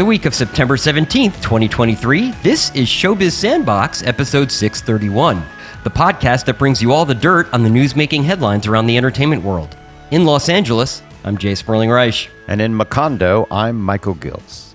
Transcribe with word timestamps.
The 0.00 0.06
week 0.06 0.24
of 0.24 0.34
September 0.34 0.78
17th, 0.78 1.42
2023, 1.42 2.30
this 2.42 2.74
is 2.74 2.88
Showbiz 2.88 3.32
Sandbox, 3.32 4.02
episode 4.02 4.50
631, 4.50 5.44
the 5.84 5.90
podcast 5.90 6.46
that 6.46 6.58
brings 6.58 6.80
you 6.80 6.90
all 6.90 7.04
the 7.04 7.14
dirt 7.14 7.52
on 7.52 7.62
the 7.62 7.68
newsmaking 7.68 8.24
headlines 8.24 8.66
around 8.66 8.86
the 8.86 8.96
entertainment 8.96 9.42
world. 9.42 9.76
In 10.10 10.24
Los 10.24 10.48
Angeles, 10.48 11.02
I'm 11.22 11.36
Jay 11.36 11.54
Sperling 11.54 11.90
Reich. 11.90 12.30
And 12.48 12.62
in 12.62 12.72
Macondo, 12.72 13.46
I'm 13.50 13.78
Michael 13.78 14.14
Giltz. 14.14 14.72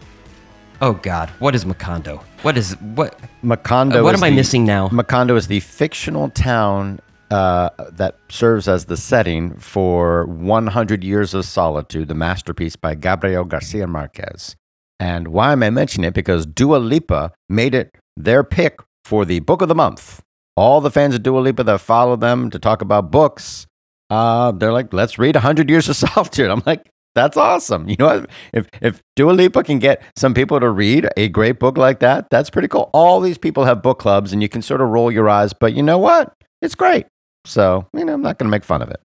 Oh 0.79 0.93
God, 0.93 1.31
what 1.39 1.55
is 1.55 1.65
Macondo? 1.65 2.21
What 2.43 2.55
is 2.55 2.79
what? 2.79 3.19
Macondo. 3.43 4.01
Uh, 4.01 4.03
what 4.03 4.13
is 4.13 4.21
am 4.21 4.25
I 4.25 4.29
missing 4.29 4.63
now? 4.63 4.89
Macondo 4.89 5.35
is 5.35 5.47
the 5.47 5.59
fictional 5.59 6.29
town 6.29 6.99
uh, 7.31 7.71
that 7.93 8.19
serves 8.29 8.67
as 8.67 8.85
the 8.85 8.95
setting 8.95 9.57
for 9.57 10.27
100 10.27 11.03
Years 11.03 11.33
of 11.33 11.45
Solitude, 11.45 12.09
the 12.09 12.13
masterpiece 12.13 12.75
by 12.75 12.93
Gabriel 12.93 13.43
Garcia 13.43 13.87
Marquez. 13.87 14.55
And 14.99 15.29
why 15.29 15.51
am 15.51 15.63
I 15.63 15.69
mentioning 15.69 16.07
it? 16.07 16.13
Because 16.13 16.45
Dua 16.45 16.77
Lipa 16.77 17.31
made 17.49 17.75
it 17.75 17.95
their 18.15 18.43
pick 18.43 18.79
for 19.03 19.25
the 19.25 19.39
book 19.39 19.61
of 19.61 19.67
the 19.67 19.75
month. 19.75 20.21
All 20.55 20.79
the 20.79 20.91
fans 20.91 21.15
of 21.15 21.23
Dua 21.23 21.39
Lipa 21.39 21.63
that 21.63 21.81
follow 21.81 22.15
them 22.15 22.49
to 22.49 22.59
talk 22.59 22.81
about 22.81 23.11
books, 23.11 23.67
uh, 24.09 24.51
they're 24.53 24.71
like, 24.71 24.93
let's 24.93 25.19
read 25.19 25.35
100 25.35 25.69
Years 25.69 25.89
of 25.89 25.95
Solitude. 25.97 26.49
I'm 26.49 26.63
like, 26.65 26.89
that's 27.13 27.37
awesome. 27.37 27.87
You 27.89 27.95
know 27.97 28.05
what? 28.05 28.29
If, 28.53 28.67
if 28.81 29.01
Dua 29.15 29.31
Lipa 29.31 29.63
can 29.63 29.79
get 29.79 30.01
some 30.15 30.33
people 30.33 30.59
to 30.59 30.69
read 30.69 31.07
a 31.17 31.29
great 31.29 31.59
book 31.59 31.77
like 31.77 31.99
that, 31.99 32.27
that's 32.29 32.49
pretty 32.49 32.67
cool. 32.67 32.89
All 32.93 33.21
these 33.21 33.37
people 33.37 33.65
have 33.65 33.81
book 33.81 33.99
clubs 33.99 34.33
and 34.33 34.41
you 34.41 34.49
can 34.49 34.61
sort 34.61 34.81
of 34.81 34.89
roll 34.89 35.11
your 35.11 35.29
eyes, 35.29 35.53
but 35.53 35.73
you 35.73 35.83
know 35.83 35.97
what? 35.97 36.33
It's 36.61 36.75
great. 36.75 37.05
So, 37.45 37.87
you 37.93 38.05
know, 38.05 38.13
I'm 38.13 38.21
not 38.21 38.37
going 38.37 38.47
to 38.47 38.51
make 38.51 38.65
fun 38.65 38.81
of 38.81 38.89
it. 38.89 38.99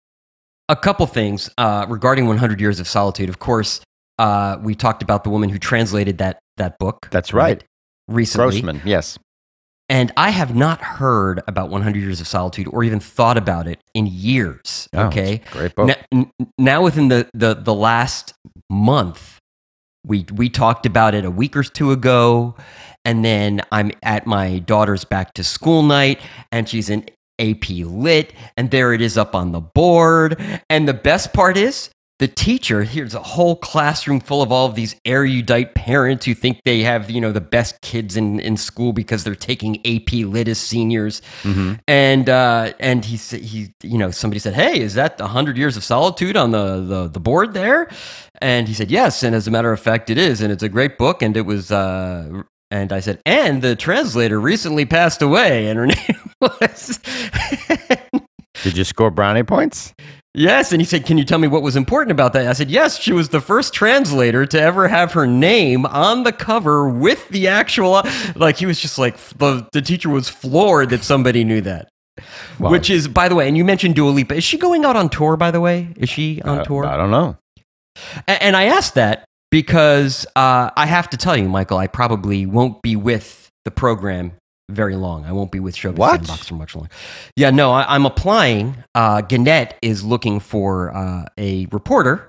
A 0.68 0.76
couple 0.76 1.06
things 1.06 1.50
uh, 1.58 1.86
regarding 1.88 2.26
100 2.26 2.60
Years 2.60 2.80
of 2.80 2.88
Solitude. 2.88 3.28
Of 3.28 3.38
course, 3.38 3.80
uh, 4.18 4.58
we 4.62 4.74
talked 4.74 5.02
about 5.02 5.24
the 5.24 5.30
woman 5.30 5.48
who 5.48 5.58
translated 5.58 6.18
that 6.18 6.38
that 6.56 6.78
book. 6.78 7.08
That's 7.10 7.32
right. 7.32 7.62
Recently, 8.08 8.60
Grossman, 8.60 8.82
yes. 8.84 9.18
and 9.88 10.12
I 10.16 10.30
have 10.30 10.54
not 10.54 10.80
heard 10.80 11.42
about 11.48 11.70
100 11.70 11.98
Years 11.98 12.20
of 12.20 12.28
Solitude 12.28 12.68
or 12.68 12.84
even 12.84 13.00
thought 13.00 13.36
about 13.36 13.66
it 13.66 13.80
in 13.94 14.06
years. 14.06 14.88
Oh, 14.92 15.06
okay, 15.06 15.42
great 15.50 15.74
book. 15.74 15.90
N- 16.12 16.30
n- 16.38 16.46
now 16.56 16.82
within 16.82 17.08
the, 17.08 17.28
the 17.34 17.54
the 17.54 17.74
last 17.74 18.34
month 18.70 19.40
we 20.06 20.24
we 20.34 20.48
talked 20.48 20.86
about 20.86 21.14
it 21.14 21.24
a 21.24 21.30
week 21.30 21.56
or 21.56 21.62
two 21.62 21.90
ago 21.90 22.54
and 23.04 23.24
then 23.24 23.60
i'm 23.72 23.90
at 24.02 24.26
my 24.26 24.58
daughter's 24.60 25.04
back 25.04 25.34
to 25.34 25.44
school 25.44 25.82
night 25.82 26.20
and 26.52 26.68
she's 26.68 26.88
in 26.88 27.04
ap 27.38 27.68
lit 27.68 28.32
and 28.56 28.70
there 28.70 28.92
it 28.92 29.00
is 29.00 29.18
up 29.18 29.34
on 29.34 29.52
the 29.52 29.60
board 29.60 30.40
and 30.70 30.88
the 30.88 30.94
best 30.94 31.32
part 31.32 31.56
is 31.56 31.90
the 32.18 32.28
teacher 32.28 32.82
here's 32.82 33.14
a 33.14 33.22
whole 33.22 33.56
classroom 33.56 34.20
full 34.20 34.40
of 34.40 34.50
all 34.50 34.66
of 34.66 34.74
these 34.74 34.96
erudite 35.04 35.74
parents 35.74 36.24
who 36.24 36.32
think 36.34 36.62
they 36.64 36.80
have 36.80 37.10
you 37.10 37.20
know 37.20 37.30
the 37.30 37.42
best 37.42 37.80
kids 37.82 38.16
in, 38.16 38.40
in 38.40 38.56
school 38.56 38.94
because 38.94 39.22
they're 39.22 39.34
taking 39.34 39.76
ap 39.86 40.12
lit 40.12 40.48
as 40.48 40.58
seniors. 40.58 41.20
And 41.86 42.28
uh, 42.28 42.72
and 42.80 43.04
he 43.04 43.16
he 43.16 43.74
you 43.82 43.98
know 43.98 44.10
somebody 44.10 44.38
said 44.38 44.54
hey 44.54 44.80
is 44.80 44.94
that 44.94 45.20
a 45.20 45.26
hundred 45.26 45.58
years 45.58 45.76
of 45.76 45.84
solitude 45.84 46.36
on 46.36 46.52
the, 46.52 46.80
the 46.80 47.08
the 47.08 47.20
board 47.20 47.52
there? 47.52 47.88
And 48.40 48.66
he 48.66 48.74
said 48.74 48.90
yes 48.90 49.22
and 49.22 49.34
as 49.34 49.46
a 49.46 49.50
matter 49.50 49.72
of 49.72 49.80
fact 49.80 50.08
it 50.08 50.16
is 50.16 50.40
and 50.40 50.50
it's 50.50 50.62
a 50.62 50.68
great 50.70 50.96
book 50.96 51.20
and 51.20 51.36
it 51.36 51.42
was 51.42 51.70
uh, 51.70 52.42
and 52.70 52.92
I 52.94 53.00
said 53.00 53.20
and 53.26 53.60
the 53.60 53.76
translator 53.76 54.40
recently 54.40 54.86
passed 54.86 55.20
away 55.20 55.68
and 55.68 55.78
her 55.78 55.86
name 55.86 56.30
was 56.40 56.98
Did 58.62 58.76
you 58.76 58.84
score 58.84 59.10
brownie 59.10 59.42
points? 59.42 59.94
Yes 60.36 60.70
and 60.72 60.80
he 60.80 60.86
said 60.86 61.04
can 61.04 61.18
you 61.18 61.24
tell 61.24 61.38
me 61.38 61.48
what 61.48 61.62
was 61.62 61.74
important 61.76 62.12
about 62.12 62.32
that 62.34 62.46
I 62.46 62.52
said 62.52 62.70
yes 62.70 62.98
she 62.98 63.12
was 63.12 63.30
the 63.30 63.40
first 63.40 63.72
translator 63.72 64.46
to 64.46 64.60
ever 64.60 64.86
have 64.86 65.12
her 65.14 65.26
name 65.26 65.84
on 65.86 66.22
the 66.22 66.32
cover 66.32 66.88
with 66.88 67.28
the 67.30 67.48
actual 67.48 68.02
like 68.36 68.56
he 68.58 68.66
was 68.66 68.78
just 68.80 68.98
like 68.98 69.16
the 69.38 69.66
the 69.72 69.82
teacher 69.82 70.08
was 70.10 70.28
floored 70.28 70.90
that 70.90 71.02
somebody 71.02 71.42
knew 71.42 71.60
that 71.62 71.88
Well, 72.58 72.70
Which 72.72 72.88
is, 72.88 73.08
by 73.08 73.28
the 73.28 73.34
way, 73.34 73.46
and 73.48 73.56
you 73.58 73.64
mentioned 73.64 73.94
Dua 73.94 74.08
Lipa. 74.10 74.36
Is 74.36 74.44
she 74.44 74.56
going 74.56 74.86
out 74.86 74.96
on 74.96 75.10
tour, 75.10 75.36
by 75.36 75.50
the 75.50 75.60
way? 75.60 75.88
Is 75.96 76.08
she 76.08 76.40
on 76.42 76.60
uh, 76.60 76.64
tour? 76.64 76.86
I 76.86 76.96
don't 76.96 77.10
know. 77.10 77.36
A- 78.26 78.42
and 78.42 78.56
I 78.56 78.64
asked 78.64 78.94
that 78.94 79.24
because 79.50 80.24
uh, 80.34 80.70
I 80.76 80.86
have 80.86 81.10
to 81.10 81.18
tell 81.18 81.36
you, 81.36 81.46
Michael, 81.48 81.76
I 81.76 81.88
probably 81.88 82.46
won't 82.46 82.80
be 82.80 82.96
with 82.96 83.50
the 83.66 83.70
program 83.70 84.32
very 84.68 84.96
long. 84.96 85.24
I 85.24 85.32
won't 85.32 85.52
be 85.52 85.60
with 85.60 85.76
Showbiz 85.76 85.96
What? 85.96 86.26
Sandbox 86.26 86.48
for 86.48 86.54
much 86.54 86.74
longer. 86.74 86.90
Yeah, 87.36 87.50
no, 87.50 87.72
I, 87.72 87.94
I'm 87.94 88.06
applying. 88.06 88.76
Uh, 88.94 89.20
Gannett 89.20 89.76
is 89.82 90.02
looking 90.04 90.40
for 90.40 90.94
uh, 90.94 91.24
a 91.38 91.66
reporter, 91.66 92.28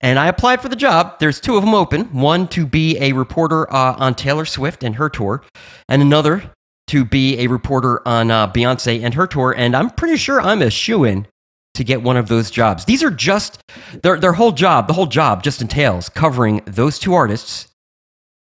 and 0.00 0.18
I 0.18 0.28
applied 0.28 0.60
for 0.62 0.68
the 0.68 0.76
job. 0.76 1.18
There's 1.18 1.40
two 1.40 1.56
of 1.56 1.64
them 1.64 1.74
open 1.74 2.04
one 2.12 2.48
to 2.48 2.66
be 2.66 2.98
a 2.98 3.12
reporter 3.12 3.70
uh, 3.72 3.96
on 3.98 4.14
Taylor 4.14 4.44
Swift 4.44 4.82
and 4.82 4.96
her 4.96 5.08
tour, 5.08 5.42
and 5.88 6.00
another 6.02 6.50
to 6.88 7.04
be 7.04 7.38
a 7.40 7.46
reporter 7.46 8.06
on 8.06 8.30
uh, 8.30 8.50
Beyonce 8.50 9.02
and 9.02 9.14
her 9.14 9.26
tour. 9.26 9.54
And 9.56 9.74
I'm 9.74 9.90
pretty 9.90 10.16
sure 10.16 10.40
I'm 10.40 10.62
a 10.62 10.70
shoe 10.70 11.04
in 11.04 11.26
to 11.74 11.84
get 11.84 12.02
one 12.02 12.16
of 12.16 12.28
those 12.28 12.50
jobs. 12.50 12.84
These 12.84 13.02
are 13.02 13.10
just 13.10 13.60
their 14.02 14.18
their 14.18 14.34
whole 14.34 14.52
job. 14.52 14.86
The 14.86 14.94
whole 14.94 15.06
job 15.06 15.42
just 15.42 15.60
entails 15.60 16.08
covering 16.08 16.62
those 16.66 16.98
two 16.98 17.14
artists 17.14 17.68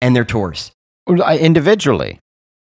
and 0.00 0.14
their 0.14 0.24
tours 0.24 0.72
Individually. 1.06 2.18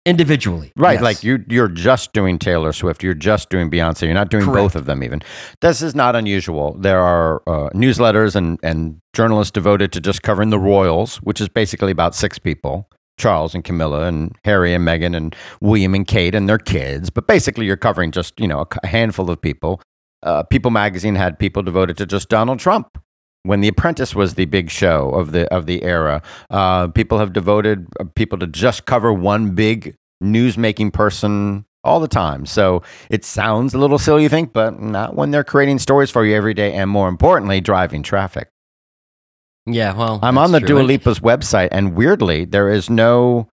Individually. 0.06 0.72
Right, 0.77 0.94
Yes. 0.94 1.03
like 1.03 1.25
you, 1.25 1.44
you're 1.49 1.69
just 1.69 2.12
doing 2.12 2.38
Taylor 2.38 2.72
Swift. 2.72 3.03
You're 3.03 3.15
just 3.15 3.50
doing 3.50 3.71
Beyonce. 3.71 4.03
You're 4.03 4.15
not 4.15 4.31
doing 4.31 4.44
Correct. 4.44 4.56
both 4.56 4.77
of 4.77 4.87
them. 4.87 5.03
Even 5.03 5.21
this 5.61 5.83
is 5.83 5.94
not 5.94 6.16
unusual. 6.16 6.75
There 6.78 7.00
are 7.00 7.43
uh, 7.47 7.71
newsletters 7.71 8.34
and 8.34 8.59
and 8.62 9.00
journalists 9.15 9.50
devoted 9.53 9.93
to 9.93 10.00
just 10.00 10.22
covering 10.22 10.50
the 10.50 10.59
royals, 10.59 11.16
which 11.19 11.41
is 11.41 11.49
basically 11.49 11.91
about 11.93 12.15
six 12.15 12.38
people: 12.38 12.88
Charles 13.19 13.55
and 13.55 13.62
Camilla, 13.65 14.06
and 14.06 14.34
Harry 14.44 14.72
and 14.75 14.87
Meghan, 14.87 15.16
and 15.16 15.34
William 15.61 15.94
and 15.94 16.06
Kate 16.06 16.34
and 16.34 16.49
their 16.49 16.59
kids. 16.59 17.11
But 17.11 17.27
basically, 17.27 17.67
you're 17.67 17.77
covering 17.77 18.11
just 18.11 18.38
you 18.41 18.49
know 18.49 18.67
a 18.82 18.87
handful 18.87 19.31
of 19.31 19.41
people. 19.41 19.81
Uh, 20.22 20.43
People 20.43 20.71
Magazine 20.71 21.15
had 21.15 21.38
people 21.38 21.62
devoted 21.62 21.97
to 21.99 22.06
just 22.06 22.28
Donald 22.28 22.59
Trump. 22.59 22.99
When 23.42 23.60
The 23.60 23.68
Apprentice 23.68 24.14
was 24.14 24.34
the 24.34 24.44
big 24.44 24.70
show 24.70 25.10
of 25.10 25.32
the 25.32 25.52
of 25.52 25.66
the 25.66 25.82
era, 25.82 26.22
uh, 26.50 26.88
people 26.88 27.18
have 27.18 27.32
devoted 27.32 27.86
uh, 27.98 28.04
people 28.14 28.38
to 28.38 28.46
just 28.46 28.84
cover 28.84 29.12
one 29.12 29.54
big 29.54 29.96
newsmaking 30.22 30.92
person 30.92 31.64
all 31.82 32.00
the 32.00 32.08
time. 32.08 32.44
So 32.44 32.82
it 33.08 33.24
sounds 33.24 33.72
a 33.72 33.78
little 33.78 33.98
silly, 33.98 34.24
you 34.24 34.28
think, 34.28 34.52
but 34.52 34.78
not 34.80 35.14
when 35.14 35.30
they're 35.30 35.44
creating 35.44 35.78
stories 35.78 36.10
for 36.10 36.24
you 36.24 36.34
every 36.36 36.52
day, 36.52 36.74
and 36.74 36.90
more 36.90 37.08
importantly, 37.08 37.62
driving 37.62 38.02
traffic. 38.02 38.48
yeah, 39.66 39.94
well, 39.94 40.18
I'm 40.22 40.36
on 40.36 40.52
the 40.52 40.60
that's 40.60 40.68
Dua. 40.68 40.82
Lipa's 40.82 41.20
website, 41.20 41.68
and 41.72 41.94
weirdly, 41.94 42.44
there 42.44 42.68
is 42.68 42.90
no 42.90 43.48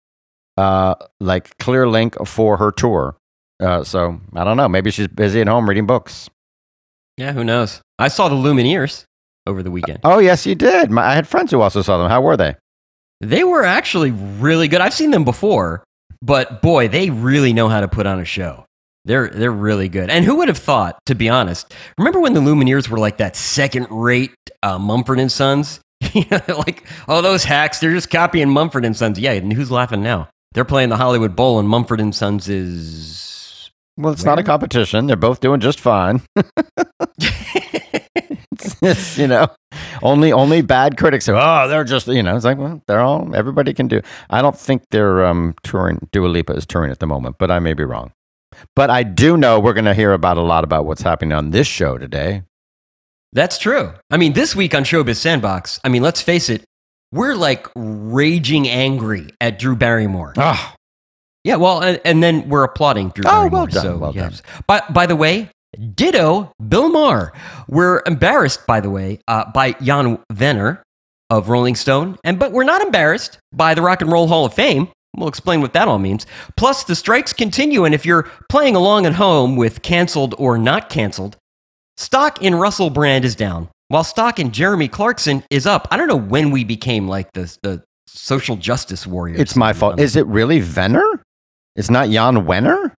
uh, 0.57 0.95
like 1.19 1.55
clear 1.59 1.87
link 1.87 2.15
for 2.25 2.57
her 2.57 2.71
tour. 2.71 3.17
Uh, 3.59 3.83
so 3.83 4.19
I 4.35 4.43
don't 4.43 4.57
know. 4.57 4.67
Maybe 4.67 4.89
she's 4.89 5.07
busy 5.07 5.41
at 5.41 5.47
home 5.47 5.69
reading 5.69 5.85
books. 5.85 6.27
Yeah, 7.17 7.33
who 7.33 7.43
knows? 7.43 7.81
I 7.99 8.07
saw 8.09 8.27
the 8.27 8.35
Lumineers 8.35 9.05
over 9.47 9.63
the 9.63 9.71
weekend. 9.71 9.99
Oh 10.03 10.19
yes, 10.19 10.45
you 10.45 10.55
did. 10.55 10.91
My, 10.91 11.03
I 11.07 11.13
had 11.15 11.27
friends 11.27 11.51
who 11.51 11.61
also 11.61 11.81
saw 11.81 11.97
them. 11.97 12.09
How 12.09 12.21
were 12.21 12.37
they? 12.37 12.55
They 13.21 13.43
were 13.43 13.63
actually 13.63 14.11
really 14.11 14.67
good. 14.67 14.81
I've 14.81 14.93
seen 14.93 15.11
them 15.11 15.23
before, 15.23 15.83
but 16.21 16.61
boy, 16.61 16.87
they 16.87 17.09
really 17.09 17.53
know 17.53 17.69
how 17.69 17.79
to 17.81 17.87
put 17.87 18.05
on 18.05 18.19
a 18.19 18.25
show. 18.25 18.65
They're 19.05 19.29
they're 19.29 19.51
really 19.51 19.87
good. 19.87 20.09
And 20.09 20.25
who 20.25 20.37
would 20.37 20.47
have 20.47 20.57
thought, 20.57 20.97
to 21.05 21.15
be 21.15 21.29
honest? 21.29 21.73
Remember 21.97 22.19
when 22.19 22.33
the 22.33 22.41
Lumineers 22.41 22.89
were 22.89 22.97
like 22.97 23.17
that 23.17 23.35
second-rate 23.35 24.33
uh, 24.63 24.79
Mumford 24.79 25.19
and 25.19 25.31
Sons? 25.31 25.79
You 26.13 26.25
know, 26.29 26.39
like, 26.59 26.85
oh, 27.07 27.21
those 27.21 27.43
hacks, 27.43 27.79
they're 27.79 27.91
just 27.91 28.09
copying 28.09 28.49
Mumford 28.49 28.85
and 28.85 28.95
Sons. 28.95 29.17
Yeah, 29.17 29.31
and 29.31 29.51
who's 29.51 29.71
laughing 29.71 30.03
now? 30.03 30.29
They're 30.53 30.63
playing 30.65 30.89
the 30.89 30.97
Hollywood 30.97 31.35
Bowl, 31.35 31.57
and 31.59 31.67
Mumford 31.67 31.99
and 31.99 32.13
Sons 32.13 32.47
is 32.47 33.69
Well, 33.97 34.13
it's 34.13 34.23
not 34.23 34.37
a 34.39 34.43
competition. 34.43 35.07
They're 35.07 35.15
both 35.15 35.39
doing 35.39 35.59
just 35.61 35.79
fine. 35.79 36.21
You 39.17 39.27
know, 39.27 39.47
only 40.03 40.31
only 40.33 40.61
bad 40.61 40.97
critics 40.97 41.27
"Oh, 41.29 41.67
they're 41.67 41.83
just," 41.83 42.07
you 42.07 42.21
know. 42.23 42.35
It's 42.35 42.45
like, 42.45 42.57
well, 42.57 42.81
they're 42.87 42.99
all 43.01 43.35
everybody 43.35 43.73
can 43.73 43.87
do. 43.87 44.01
I 44.29 44.41
don't 44.41 44.57
think 44.57 44.83
they're 44.91 45.25
um, 45.25 45.55
touring. 45.63 46.07
Dua 46.11 46.27
Lipa 46.27 46.53
is 46.53 46.65
touring 46.65 46.91
at 46.91 46.99
the 46.99 47.07
moment, 47.07 47.37
but 47.39 47.49
I 47.51 47.59
may 47.59 47.73
be 47.73 47.83
wrong. 47.83 48.11
But 48.75 48.89
I 48.89 49.03
do 49.03 49.35
know 49.37 49.59
we're 49.59 49.73
going 49.73 49.85
to 49.85 49.93
hear 49.93 50.13
about 50.13 50.37
a 50.37 50.41
lot 50.41 50.63
about 50.63 50.85
what's 50.85 51.01
happening 51.01 51.33
on 51.33 51.51
this 51.51 51.67
show 51.67 51.97
today. 51.97 52.43
That's 53.33 53.57
true. 53.57 53.91
I 54.09 54.15
mean, 54.17 54.31
this 54.33 54.55
week 54.55 54.73
on 54.73 54.83
Showbiz 54.85 55.17
Sandbox, 55.17 55.79
I 55.83 55.89
mean, 55.89 56.01
let's 56.01 56.21
face 56.21 56.49
it, 56.49 56.63
we're 57.11 57.35
like 57.35 57.67
raging 57.75 58.67
angry 58.69 59.27
at 59.41 59.59
Drew 59.59 59.75
Barrymore. 59.75 60.33
Oh, 60.37 60.73
Yeah, 61.43 61.57
well, 61.57 61.81
and, 61.83 61.99
and 62.05 62.23
then 62.23 62.47
we're 62.47 62.63
applauding 62.63 63.09
Drew 63.09 63.25
Oh, 63.27 63.31
Barrymore. 63.49 63.51
well 63.51 63.65
done, 63.67 63.83
So, 63.83 63.97
well 63.97 64.13
done. 64.13 64.31
yes. 64.31 64.41
But 64.67 64.93
by 64.93 65.05
the 65.05 65.17
way, 65.17 65.49
ditto 65.75 66.51
Bill 66.67 66.89
Maher. 66.89 67.33
We're 67.67 68.01
embarrassed, 68.05 68.65
by 68.67 68.79
the 68.79 68.89
way, 68.89 69.19
uh, 69.27 69.51
by 69.51 69.73
Jan 69.73 70.19
Venner 70.31 70.83
of 71.29 71.49
Rolling 71.49 71.75
Stone, 71.75 72.17
and 72.23 72.37
but 72.37 72.51
we're 72.51 72.63
not 72.63 72.81
embarrassed 72.81 73.39
by 73.53 73.73
the 73.73 73.81
Rock 73.81 74.01
and 74.01 74.11
Roll 74.11 74.27
Hall 74.27 74.45
of 74.45 74.53
Fame. 74.53 74.87
We'll 75.17 75.29
explain 75.29 75.61
what 75.61 75.73
that 75.73 75.87
all 75.87 75.97
means. 75.97 76.25
Plus, 76.57 76.83
the 76.83 76.95
strikes 76.95 77.31
continue, 77.33 77.85
and 77.85 77.95
if 77.95 78.05
you're 78.05 78.29
playing 78.49 78.75
along 78.75 79.05
at 79.05 79.13
home 79.13 79.55
with 79.55 79.81
canceled 79.81 80.35
or 80.37 80.57
not 80.57 80.89
canceled, 80.89 81.37
stock 81.97 82.41
in 82.41 82.55
Russell 82.55 82.89
Brand 82.89 83.23
is 83.23 83.35
down, 83.35 83.69
while 83.87 84.03
stock 84.03 84.39
in 84.39 84.51
Jeremy 84.51 84.87
Clarkson 84.87 85.43
is 85.49 85.65
up. 85.65 85.87
I 85.89 85.97
don't 85.97 86.07
know 86.07 86.15
when 86.15 86.51
we 86.51 86.63
became 86.63 87.07
like 87.07 87.31
the 87.33 87.57
the 87.63 87.83
social 88.07 88.55
justice 88.55 89.07
warriors. 89.07 89.39
It's 89.39 89.55
my 89.55 89.73
fault. 89.73 89.99
Is 89.99 90.15
it 90.15 90.25
really 90.27 90.59
Venner? 90.59 91.23
It's 91.75 91.89
not 91.89 92.09
Jan 92.09 92.45
Wenner? 92.45 92.93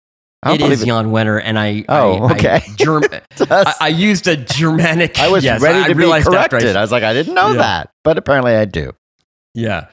It 0.55 0.59
Jan 0.87 1.07
Wenner, 1.07 1.41
and 1.43 1.59
I. 1.59 1.85
Oh, 1.89 2.25
I, 2.25 2.33
okay. 2.35 2.49
I, 2.55 2.65
Germ- 2.77 3.05
I, 3.51 3.75
I 3.81 3.89
used 3.89 4.27
a 4.29 4.37
Germanic. 4.37 5.19
I 5.19 5.29
was 5.29 5.45
yes, 5.45 5.61
ready 5.61 5.79
I 5.81 5.89
to 5.89 5.95
be 5.95 6.05
I 6.05 6.23
corrected. 6.23 6.77
I 6.77 6.81
was 6.81 6.93
like, 6.93 7.03
I 7.03 7.13
didn't 7.13 7.35
know 7.35 7.49
Yeah. 7.53 7.59
that, 7.59 7.91
but 8.05 8.19
apparently 8.19 8.55
I 8.55 8.65
do. 8.65 8.93
Yeah. 9.55 9.87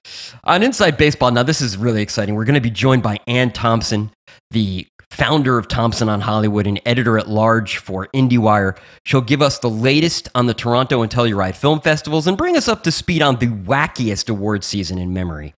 On 0.44 0.62
Inside 0.62 0.98
Baseball, 0.98 1.32
now 1.32 1.44
this 1.44 1.62
is 1.62 1.78
really 1.78 2.02
exciting. 2.02 2.36
We're 2.36 2.44
going 2.46 2.56
to 2.56 2.62
be 2.62 2.70
joined 2.70 3.02
by 3.02 3.20
Anne 3.28 3.52
Thompson, 3.52 4.12
the 4.52 4.86
founder 5.10 5.58
of 5.58 5.68
Thompson 5.70 6.10
on 6.10 6.20
Hollywood 6.22 6.68
and 6.68 6.82
editor 6.86 7.18
at 7.18 7.30
large 7.30 7.78
for 7.78 8.08
IndieWire. 8.16 8.78
She'll 9.06 9.22
give 9.22 9.42
us 9.42 9.60
the 9.60 9.70
latest 9.70 10.28
on 10.36 10.48
the 10.48 10.54
Toronto 10.54 11.02
and 11.02 11.10
Telluride 11.12 11.56
film 11.56 11.80
festivals 11.80 12.28
and 12.28 12.38
bring 12.38 12.58
us 12.58 12.68
up 12.68 12.84
to 12.84 12.92
speed 12.92 13.22
on 13.22 13.38
the 13.38 13.48
wackiest 13.48 14.30
award 14.30 14.64
season 14.66 14.98
in 14.98 15.14
memory. 15.14 15.54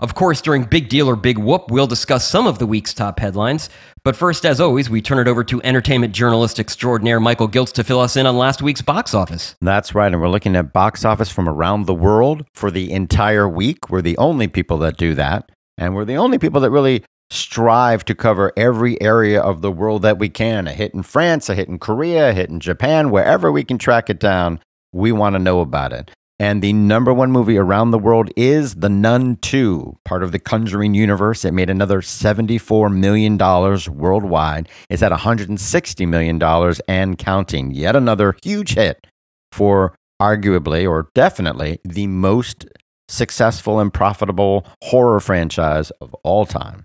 Of 0.00 0.14
course, 0.14 0.42
during 0.42 0.64
Big 0.64 0.90
Deal 0.90 1.08
or 1.08 1.16
Big 1.16 1.38
Whoop, 1.38 1.70
we'll 1.70 1.86
discuss 1.86 2.28
some 2.28 2.46
of 2.46 2.58
the 2.58 2.66
week's 2.66 2.92
top 2.92 3.18
headlines. 3.18 3.70
But 4.06 4.14
first, 4.14 4.46
as 4.46 4.60
always, 4.60 4.88
we 4.88 5.02
turn 5.02 5.18
it 5.18 5.26
over 5.26 5.42
to 5.42 5.60
entertainment 5.64 6.14
journalist 6.14 6.60
extraordinaire 6.60 7.18
Michael 7.18 7.48
Giltz 7.48 7.72
to 7.72 7.82
fill 7.82 7.98
us 7.98 8.16
in 8.16 8.24
on 8.24 8.36
last 8.36 8.62
week's 8.62 8.80
box 8.80 9.14
office. 9.14 9.56
That's 9.60 9.96
right. 9.96 10.12
And 10.12 10.20
we're 10.20 10.28
looking 10.28 10.54
at 10.54 10.72
box 10.72 11.04
office 11.04 11.28
from 11.28 11.48
around 11.48 11.86
the 11.86 11.94
world 11.94 12.44
for 12.54 12.70
the 12.70 12.92
entire 12.92 13.48
week. 13.48 13.90
We're 13.90 14.02
the 14.02 14.16
only 14.16 14.46
people 14.46 14.78
that 14.78 14.96
do 14.96 15.16
that. 15.16 15.50
And 15.76 15.96
we're 15.96 16.04
the 16.04 16.14
only 16.14 16.38
people 16.38 16.60
that 16.60 16.70
really 16.70 17.02
strive 17.30 18.04
to 18.04 18.14
cover 18.14 18.52
every 18.56 18.96
area 19.02 19.40
of 19.42 19.60
the 19.60 19.72
world 19.72 20.02
that 20.02 20.20
we 20.20 20.28
can. 20.28 20.68
A 20.68 20.72
hit 20.72 20.94
in 20.94 21.02
France, 21.02 21.48
a 21.48 21.56
hit 21.56 21.66
in 21.66 21.80
Korea, 21.80 22.30
a 22.30 22.32
hit 22.32 22.48
in 22.48 22.60
Japan, 22.60 23.10
wherever 23.10 23.50
we 23.50 23.64
can 23.64 23.76
track 23.76 24.08
it 24.08 24.20
down, 24.20 24.60
we 24.92 25.10
want 25.10 25.34
to 25.34 25.40
know 25.40 25.58
about 25.58 25.92
it. 25.92 26.12
And 26.38 26.60
the 26.60 26.74
number 26.74 27.14
one 27.14 27.32
movie 27.32 27.56
around 27.56 27.92
the 27.92 27.98
world 27.98 28.30
is 28.36 28.74
The 28.74 28.90
Nun 28.90 29.36
2, 29.36 29.98
part 30.04 30.22
of 30.22 30.32
the 30.32 30.38
Conjuring 30.38 30.92
universe. 30.92 31.46
It 31.46 31.54
made 31.54 31.70
another 31.70 32.02
$74 32.02 32.94
million 32.94 33.38
worldwide. 33.38 34.68
It's 34.90 35.02
at 35.02 35.12
$160 35.12 36.08
million 36.08 36.74
and 36.86 37.16
counting. 37.16 37.70
Yet 37.70 37.96
another 37.96 38.36
huge 38.42 38.74
hit 38.74 39.06
for 39.50 39.94
arguably 40.20 40.88
or 40.88 41.08
definitely 41.14 41.78
the 41.84 42.06
most 42.06 42.66
successful 43.08 43.80
and 43.80 43.92
profitable 43.92 44.66
horror 44.82 45.20
franchise 45.20 45.90
of 46.02 46.12
all 46.22 46.44
time. 46.44 46.84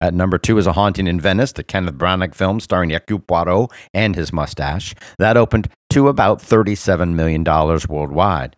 At 0.00 0.14
number 0.14 0.38
two 0.38 0.56
is 0.56 0.66
A 0.66 0.72
Haunting 0.72 1.06
in 1.06 1.20
Venice, 1.20 1.52
the 1.52 1.64
Kenneth 1.64 1.94
Branagh 1.94 2.34
film 2.34 2.60
starring 2.60 2.90
Hercule 2.90 3.18
Poirot 3.18 3.70
and 3.92 4.14
his 4.14 4.32
mustache. 4.32 4.94
That 5.18 5.36
opened 5.36 5.68
to 5.90 6.08
about 6.08 6.40
$37 6.40 7.14
million 7.14 7.44
worldwide. 7.44 8.56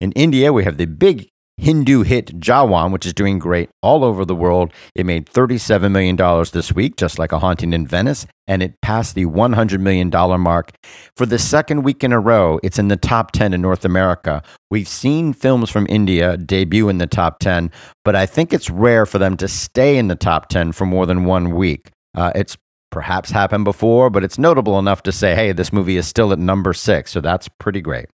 In 0.00 0.12
India, 0.12 0.52
we 0.52 0.64
have 0.64 0.76
the 0.76 0.86
big 0.86 1.28
Hindu 1.58 2.02
hit 2.02 2.38
Jawan, 2.38 2.92
which 2.92 3.06
is 3.06 3.14
doing 3.14 3.38
great 3.38 3.70
all 3.82 4.04
over 4.04 4.26
the 4.26 4.34
world. 4.34 4.74
It 4.94 5.06
made 5.06 5.26
$37 5.26 5.90
million 5.90 6.16
this 6.52 6.74
week, 6.74 6.96
just 6.96 7.18
like 7.18 7.32
A 7.32 7.38
Haunting 7.38 7.72
in 7.72 7.86
Venice, 7.86 8.26
and 8.46 8.62
it 8.62 8.74
passed 8.82 9.14
the 9.14 9.24
$100 9.24 9.80
million 9.80 10.10
mark. 10.38 10.72
For 11.16 11.24
the 11.24 11.38
second 11.38 11.82
week 11.82 12.04
in 12.04 12.12
a 12.12 12.20
row, 12.20 12.60
it's 12.62 12.78
in 12.78 12.88
the 12.88 12.98
top 12.98 13.32
10 13.32 13.54
in 13.54 13.62
North 13.62 13.86
America. 13.86 14.42
We've 14.70 14.86
seen 14.86 15.32
films 15.32 15.70
from 15.70 15.86
India 15.88 16.36
debut 16.36 16.90
in 16.90 16.98
the 16.98 17.06
top 17.06 17.38
10, 17.38 17.70
but 18.04 18.14
I 18.14 18.26
think 18.26 18.52
it's 18.52 18.68
rare 18.68 19.06
for 19.06 19.18
them 19.18 19.38
to 19.38 19.48
stay 19.48 19.96
in 19.96 20.08
the 20.08 20.14
top 20.14 20.50
10 20.50 20.72
for 20.72 20.84
more 20.84 21.06
than 21.06 21.24
one 21.24 21.54
week. 21.54 21.90
Uh, 22.14 22.32
it's 22.34 22.58
perhaps 22.90 23.30
happened 23.30 23.64
before, 23.64 24.10
but 24.10 24.22
it's 24.22 24.38
notable 24.38 24.78
enough 24.78 25.02
to 25.04 25.12
say, 25.12 25.34
hey, 25.34 25.52
this 25.52 25.72
movie 25.72 25.96
is 25.96 26.06
still 26.06 26.32
at 26.34 26.38
number 26.38 26.74
six, 26.74 27.12
so 27.12 27.22
that's 27.22 27.48
pretty 27.58 27.80
great. 27.80 28.06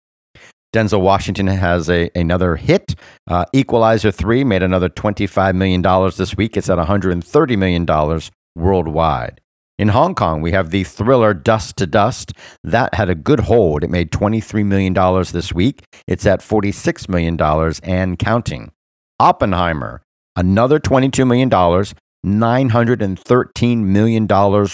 Denzel 0.73 1.01
Washington 1.01 1.47
has 1.47 1.89
a, 1.89 2.09
another 2.15 2.55
hit. 2.55 2.95
Uh, 3.27 3.45
Equalizer 3.53 4.11
3 4.11 4.43
made 4.43 4.63
another 4.63 4.89
$25 4.89 5.55
million 5.55 5.81
this 6.17 6.37
week. 6.37 6.55
It's 6.55 6.69
at 6.69 6.77
$130 6.77 7.57
million 7.57 8.21
worldwide. 8.55 9.41
In 9.77 9.89
Hong 9.89 10.15
Kong, 10.15 10.41
we 10.41 10.51
have 10.51 10.69
the 10.69 10.83
thriller 10.83 11.33
Dust 11.33 11.77
to 11.77 11.87
Dust. 11.87 12.33
That 12.63 12.93
had 12.93 13.09
a 13.09 13.15
good 13.15 13.39
hold. 13.41 13.83
It 13.83 13.89
made 13.89 14.11
$23 14.11 14.65
million 14.65 14.93
this 15.33 15.53
week. 15.53 15.83
It's 16.07 16.25
at 16.25 16.41
$46 16.41 17.09
million 17.09 17.39
and 17.83 18.19
counting. 18.19 18.71
Oppenheimer, 19.19 20.01
another 20.35 20.79
$22 20.79 21.27
million, 21.27 21.49
$913 21.49 23.77
million 23.77 24.27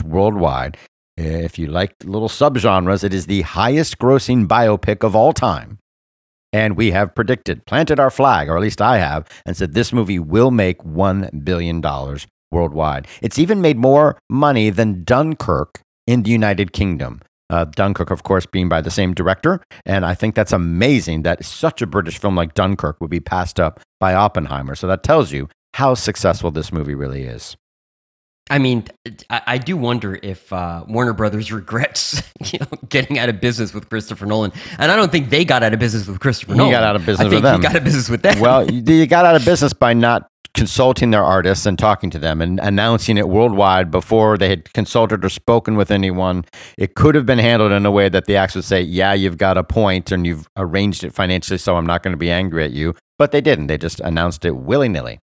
worldwide. 0.06 0.78
If 1.16 1.58
you 1.58 1.68
like 1.68 1.96
little 2.04 2.30
subgenres, 2.30 3.04
it 3.04 3.14
is 3.14 3.26
the 3.26 3.42
highest 3.42 3.98
grossing 3.98 4.46
biopic 4.46 5.04
of 5.04 5.16
all 5.16 5.34
time. 5.34 5.80
And 6.58 6.76
we 6.76 6.90
have 6.90 7.14
predicted, 7.14 7.64
planted 7.68 8.00
our 8.00 8.10
flag, 8.10 8.50
or 8.50 8.58
at 8.58 8.64
least 8.64 8.82
I 8.82 8.98
have, 8.98 9.30
and 9.46 9.56
said 9.56 9.76
this 9.76 9.94
movie 9.94 10.18
will 10.18 10.50
make 10.50 10.80
$1 10.80 11.46
billion 11.46 11.84
worldwide. 12.52 13.08
It's 13.22 13.38
even 13.38 13.62
made 13.62 13.78
more 13.78 14.18
money 14.28 14.72
than 14.72 15.04
Dunkirk 15.04 15.82
in 16.08 16.24
the 16.24 16.32
United 16.32 16.74
Kingdom. 16.74 17.22
Uh, 17.52 17.66
Dunkirk, 17.66 18.10
of 18.10 18.24
course, 18.24 18.48
being 18.48 18.70
by 18.70 18.82
the 18.82 18.90
same 18.90 19.14
director. 19.14 19.62
And 19.86 20.04
I 20.04 20.16
think 20.16 20.34
that's 20.34 20.52
amazing 20.52 21.22
that 21.22 21.46
such 21.46 21.84
a 21.84 21.86
British 21.86 22.18
film 22.18 22.36
like 22.36 22.56
Dunkirk 22.56 23.00
would 23.02 23.12
be 23.12 23.20
passed 23.20 23.60
up 23.60 23.80
by 24.00 24.16
Oppenheimer. 24.16 24.74
So 24.74 24.88
that 24.88 25.04
tells 25.04 25.32
you 25.32 25.50
how 25.76 25.94
successful 25.94 26.50
this 26.50 26.72
movie 26.72 26.96
really 26.96 27.26
is. 27.26 27.56
I 28.50 28.60
mean, 28.60 28.86
I, 29.30 29.42
I 29.48 29.58
do 29.58 29.78
wonder 29.78 30.20
if 30.22 30.52
uh, 30.54 30.84
Warner 30.88 31.14
Brothers 31.14 31.52
regrets, 31.52 32.22
you 32.52 32.60
know, 32.60 32.68
getting 32.90 33.20
out 33.20 33.30
of 33.30 33.42
business 33.42 33.74
with 33.74 33.90
Christopher 33.90 34.26
Nolan, 34.26 34.52
and 34.80 34.92
I 34.92 34.96
don't 34.96 35.12
think 35.12 35.30
they 35.30 35.46
got 35.46 35.64
out 35.64 35.74
of 35.74 35.80
business 35.80 36.08
with 36.08 36.20
Christopher 36.20 36.54
He 36.54 36.58
Nolan. 36.58 36.72
got 36.72 36.84
out 36.84 36.96
of 36.96 37.06
business 37.06 37.28
I 37.28 37.30
think 37.30 37.44
with 37.44 37.44
them. 37.44 37.62
He 37.62 37.64
got 37.64 37.72
out 37.72 37.78
of 37.78 37.84
business 37.84 38.10
with 38.10 38.22
them. 38.22 38.40
well, 38.40 38.70
you 38.72 38.82
you 38.96 39.08
got 39.08 39.26
out 39.26 39.36
of 39.36 39.46
business 39.46 39.74
by 39.74 39.94
not 39.94 40.28
consulting 40.54 41.12
their 41.12 41.24
artists 41.24 41.68
and 41.68 41.78
talking 41.78 42.10
to 42.10 42.18
them 42.18 42.42
and 42.42 42.60
announcing 42.62 43.16
it 43.18 43.30
worldwide 43.30 43.92
before 43.92 44.40
they 44.40 44.50
had 44.50 44.74
consulted 44.74 45.24
or 45.24 45.30
spoken 45.30 45.78
with 45.78 45.92
anyone. 45.92 46.44
It 46.80 46.96
could 46.96 47.14
have 47.14 47.28
been 47.28 47.38
handled 47.38 47.72
in 47.72 47.86
a 47.86 47.92
way 47.92 48.10
that 48.10 48.26
the 48.26 48.38
acts 48.38 48.56
would 48.56 48.64
say, 48.64 48.82
"Yeah, 48.82 49.14
you've 49.14 49.38
got 49.38 49.58
a 49.58 49.64
point, 49.64 50.12
and 50.12 50.26
you've 50.26 50.48
arranged 50.58 51.04
it 51.04 51.14
financially, 51.14 51.60
so 51.60 51.76
I'm 51.78 51.86
not 51.86 52.02
going 52.02 52.14
to 52.14 52.18
be 52.18 52.32
angry 52.32 52.64
at 52.64 52.72
you." 52.72 52.96
But 53.20 53.32
they 53.32 53.42
didn't. 53.42 53.68
They 53.68 53.78
just 53.78 54.00
announced 54.00 54.46
it 54.46 54.56
willy 54.56 54.90
nilly. 54.90 55.20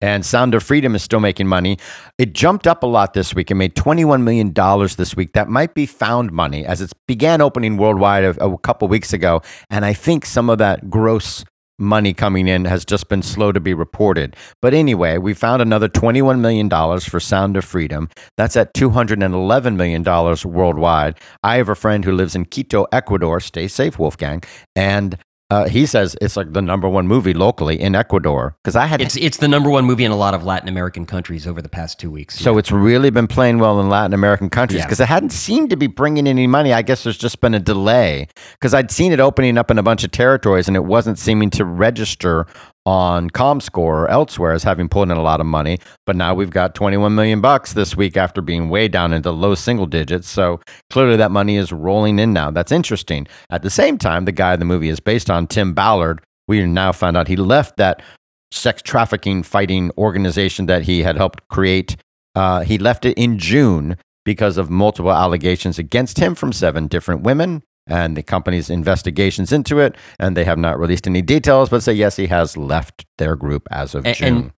And 0.00 0.24
Sound 0.24 0.54
of 0.54 0.62
Freedom 0.62 0.94
is 0.94 1.02
still 1.02 1.20
making 1.20 1.46
money. 1.46 1.78
It 2.18 2.32
jumped 2.32 2.66
up 2.66 2.82
a 2.82 2.86
lot 2.86 3.14
this 3.14 3.34
week. 3.34 3.50
It 3.50 3.54
made 3.54 3.74
$21 3.74 4.22
million 4.22 4.52
this 4.96 5.14
week. 5.14 5.32
That 5.34 5.48
might 5.48 5.74
be 5.74 5.86
found 5.86 6.32
money 6.32 6.64
as 6.64 6.80
it 6.80 6.92
began 7.06 7.40
opening 7.40 7.76
worldwide 7.76 8.24
a, 8.24 8.44
a 8.44 8.58
couple 8.58 8.88
weeks 8.88 9.12
ago. 9.12 9.42
And 9.68 9.84
I 9.84 9.92
think 9.92 10.24
some 10.24 10.48
of 10.48 10.58
that 10.58 10.88
gross 10.88 11.44
money 11.80 12.12
coming 12.12 12.46
in 12.46 12.66
has 12.66 12.84
just 12.84 13.08
been 13.08 13.22
slow 13.22 13.50
to 13.50 13.58
be 13.58 13.74
reported. 13.74 14.36
But 14.60 14.74
anyway, 14.74 15.18
we 15.18 15.34
found 15.34 15.62
another 15.62 15.88
$21 15.88 16.38
million 16.38 16.68
for 17.00 17.18
Sound 17.18 17.56
of 17.56 17.64
Freedom. 17.64 18.08
That's 18.36 18.56
at 18.56 18.74
$211 18.74 19.76
million 19.76 20.04
worldwide. 20.44 21.18
I 21.42 21.56
have 21.56 21.68
a 21.68 21.74
friend 21.74 22.04
who 22.04 22.12
lives 22.12 22.36
in 22.36 22.44
Quito, 22.44 22.86
Ecuador. 22.92 23.40
Stay 23.40 23.66
safe, 23.66 23.98
Wolfgang. 23.98 24.42
And 24.76 25.16
uh, 25.50 25.68
he 25.68 25.84
says 25.86 26.16
it's 26.20 26.36
like 26.36 26.52
the 26.52 26.62
number 26.62 26.88
one 26.88 27.06
movie 27.08 27.34
locally 27.34 27.80
in 27.80 27.94
Ecuador. 27.94 28.56
Because 28.62 28.76
I 28.76 28.86
had 28.86 29.00
it's 29.00 29.16
it's 29.16 29.38
the 29.38 29.48
number 29.48 29.68
one 29.70 29.84
movie 29.84 30.04
in 30.04 30.12
a 30.12 30.16
lot 30.16 30.32
of 30.34 30.44
Latin 30.44 30.68
American 30.68 31.06
countries 31.06 31.46
over 31.46 31.60
the 31.60 31.68
past 31.68 31.98
two 31.98 32.10
weeks. 32.10 32.38
So 32.38 32.56
it's 32.58 32.70
really 32.70 33.10
been 33.10 33.26
playing 33.26 33.58
well 33.58 33.80
in 33.80 33.88
Latin 33.88 34.12
American 34.14 34.48
countries 34.50 34.78
Yeah. 34.78 34.86
because 34.86 35.00
it 35.00 35.06
hadn't 35.08 35.30
seemed 35.30 35.70
to 35.70 35.76
be 35.76 35.86
bringing 35.88 36.26
any 36.26 36.46
money. 36.46 36.72
I 36.72 36.82
guess 36.82 37.02
there's 37.04 37.18
just 37.18 37.40
been 37.40 37.54
a 37.54 37.60
delay 37.60 38.28
because 38.52 38.74
I'd 38.74 38.90
seen 38.90 39.12
it 39.12 39.20
opening 39.20 39.58
up 39.58 39.70
in 39.70 39.78
a 39.78 39.82
bunch 39.82 40.04
of 40.04 40.10
territories 40.12 40.68
and 40.68 40.76
it 40.76 40.84
wasn't 40.84 41.18
seeming 41.18 41.50
to 41.50 41.64
register 41.64 42.46
on 42.90 43.30
ComScore 43.30 43.78
or 43.78 44.10
elsewhere 44.10 44.50
as 44.50 44.64
having 44.64 44.88
pulled 44.88 45.12
in 45.12 45.16
a 45.16 45.22
lot 45.22 45.38
of 45.38 45.46
money. 45.46 45.78
But 46.06 46.16
now 46.16 46.34
we've 46.34 46.50
got 46.50 46.74
21 46.74 47.14
million 47.14 47.40
bucks 47.40 47.72
this 47.72 47.96
week 47.96 48.16
after 48.16 48.42
being 48.42 48.68
way 48.68 48.88
down 48.88 49.12
into 49.12 49.30
low 49.30 49.54
single 49.54 49.86
digits. 49.86 50.28
So 50.28 50.60
clearly 50.90 51.16
that 51.16 51.30
money 51.30 51.56
is 51.56 51.70
rolling 51.70 52.18
in 52.18 52.32
now. 52.32 52.50
That's 52.50 52.72
interesting. 52.72 53.28
At 53.48 53.62
the 53.62 53.70
same 53.70 53.96
time, 53.96 54.24
the 54.24 54.32
guy 54.32 54.56
the 54.56 54.64
movie 54.64 54.88
is 54.88 54.98
based 54.98 55.30
on, 55.30 55.46
Tim 55.46 55.72
Ballard, 55.72 56.20
we 56.48 56.66
now 56.66 56.90
found 56.90 57.16
out 57.16 57.28
he 57.28 57.36
left 57.36 57.76
that 57.76 58.02
sex 58.50 58.82
trafficking 58.82 59.44
fighting 59.44 59.92
organization 59.96 60.66
that 60.66 60.82
he 60.82 61.04
had 61.04 61.16
helped 61.16 61.46
create. 61.46 61.96
Uh, 62.34 62.62
he 62.62 62.76
left 62.76 63.04
it 63.04 63.16
in 63.16 63.38
June 63.38 63.98
because 64.24 64.58
of 64.58 64.68
multiple 64.68 65.12
allegations 65.12 65.78
against 65.78 66.18
him 66.18 66.34
from 66.34 66.52
seven 66.52 66.88
different 66.88 67.22
women 67.22 67.62
and 67.86 68.16
the 68.16 68.22
company's 68.22 68.70
investigations 68.70 69.52
into 69.52 69.78
it. 69.78 69.96
And 70.18 70.36
they 70.36 70.44
have 70.44 70.58
not 70.58 70.78
released 70.78 71.06
any 71.06 71.22
details, 71.22 71.68
but 71.68 71.82
say, 71.82 71.92
yes, 71.92 72.16
he 72.16 72.26
has 72.28 72.56
left 72.56 73.04
their 73.18 73.36
group 73.36 73.66
as 73.70 73.94
of 73.94 74.06
A- 74.06 74.14
June. 74.14 74.28
and 74.28 74.52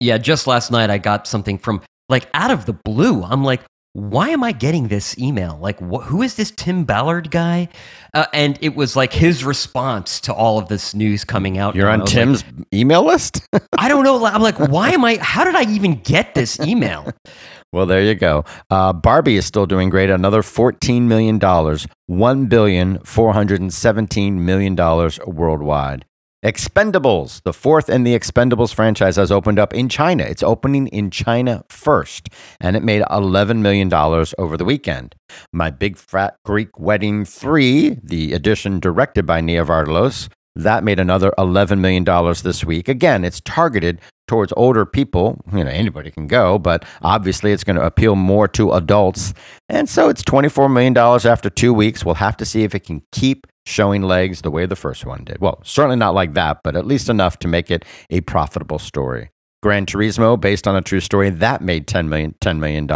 yeah, 0.00 0.18
just 0.18 0.46
last 0.46 0.70
night 0.70 0.90
I 0.90 0.98
got 0.98 1.26
something 1.26 1.58
from 1.58 1.80
like 2.08 2.28
out 2.34 2.50
of 2.50 2.66
the 2.66 2.72
blue. 2.74 3.22
I'm 3.22 3.42
like, 3.42 3.62
why 3.94 4.28
am 4.28 4.44
I 4.44 4.52
getting 4.52 4.88
this 4.88 5.16
email? 5.18 5.58
Like, 5.58 5.78
wh- 5.80 6.02
who 6.04 6.20
is 6.20 6.34
this 6.34 6.50
Tim 6.50 6.84
Ballard 6.84 7.30
guy? 7.30 7.68
Uh, 8.12 8.26
and 8.34 8.58
it 8.60 8.76
was 8.76 8.94
like 8.94 9.10
his 9.14 9.42
response 9.42 10.20
to 10.20 10.34
all 10.34 10.58
of 10.58 10.68
this 10.68 10.94
news 10.94 11.24
coming 11.24 11.56
out. 11.56 11.74
You're 11.74 11.88
on 11.88 12.00
was 12.00 12.14
like, 12.14 12.14
Tim's 12.14 12.44
email 12.74 13.02
list? 13.06 13.40
I 13.78 13.88
don't 13.88 14.04
know. 14.04 14.22
I'm 14.26 14.42
like, 14.42 14.58
why 14.58 14.90
am 14.90 15.02
I? 15.02 15.16
How 15.22 15.44
did 15.44 15.54
I 15.54 15.62
even 15.72 15.94
get 15.94 16.34
this 16.34 16.60
email? 16.60 17.10
Well, 17.72 17.86
there 17.86 18.02
you 18.02 18.14
go. 18.14 18.44
Uh, 18.70 18.92
Barbie 18.92 19.36
is 19.36 19.44
still 19.46 19.66
doing 19.66 19.90
great. 19.90 20.08
Another 20.08 20.42
$14 20.42 21.02
million, 21.02 21.38
$1 21.38 22.48
billion, 22.48 22.98
$417 22.98 24.32
million 24.32 25.10
worldwide. 25.26 26.04
Expendables, 26.44 27.42
the 27.42 27.52
fourth 27.52 27.88
in 27.90 28.04
the 28.04 28.16
Expendables 28.16 28.72
franchise, 28.72 29.16
has 29.16 29.32
opened 29.32 29.58
up 29.58 29.74
in 29.74 29.88
China. 29.88 30.22
It's 30.22 30.44
opening 30.44 30.86
in 30.88 31.10
China 31.10 31.64
first, 31.68 32.28
and 32.60 32.76
it 32.76 32.84
made 32.84 33.02
$11 33.02 33.58
million 33.58 33.92
over 33.92 34.56
the 34.56 34.64
weekend. 34.64 35.16
My 35.52 35.70
Big 35.70 35.96
Fat 35.96 36.36
Greek 36.44 36.78
Wedding 36.78 37.24
3, 37.24 37.98
the 38.02 38.32
edition 38.32 38.78
directed 38.78 39.26
by 39.26 39.40
Nia 39.40 39.64
Vardalos, 39.64 40.28
that 40.56 40.82
made 40.82 40.98
another 40.98 41.32
$11 41.38 41.78
million 41.78 42.04
this 42.42 42.64
week. 42.64 42.88
Again, 42.88 43.24
it's 43.24 43.40
targeted 43.42 44.00
towards 44.26 44.52
older 44.56 44.84
people. 44.84 45.40
You 45.52 45.64
know, 45.64 45.70
anybody 45.70 46.10
can 46.10 46.26
go, 46.26 46.58
but 46.58 46.84
obviously 47.02 47.52
it's 47.52 47.62
going 47.62 47.76
to 47.76 47.84
appeal 47.84 48.16
more 48.16 48.48
to 48.48 48.72
adults. 48.72 49.34
And 49.68 49.88
so 49.88 50.08
it's 50.08 50.22
$24 50.22 50.72
million 50.72 50.96
after 50.96 51.50
two 51.50 51.72
weeks. 51.72 52.04
We'll 52.04 52.14
have 52.16 52.36
to 52.38 52.44
see 52.44 52.64
if 52.64 52.74
it 52.74 52.80
can 52.80 53.02
keep 53.12 53.46
showing 53.66 54.02
legs 54.02 54.42
the 54.42 54.50
way 54.50 54.64
the 54.64 54.76
first 54.76 55.04
one 55.04 55.24
did. 55.24 55.40
Well, 55.40 55.60
certainly 55.62 55.96
not 55.96 56.14
like 56.14 56.34
that, 56.34 56.62
but 56.64 56.74
at 56.74 56.86
least 56.86 57.08
enough 57.08 57.38
to 57.40 57.48
make 57.48 57.70
it 57.70 57.84
a 58.10 58.22
profitable 58.22 58.78
story. 58.78 59.30
Gran 59.66 59.84
Turismo, 59.84 60.40
based 60.40 60.68
on 60.68 60.76
a 60.76 60.80
true 60.80 61.00
story, 61.00 61.28
that 61.28 61.60
made 61.60 61.88
$10 61.88 62.06
million, 62.06 62.36
$10 62.40 62.60
million. 62.60 62.86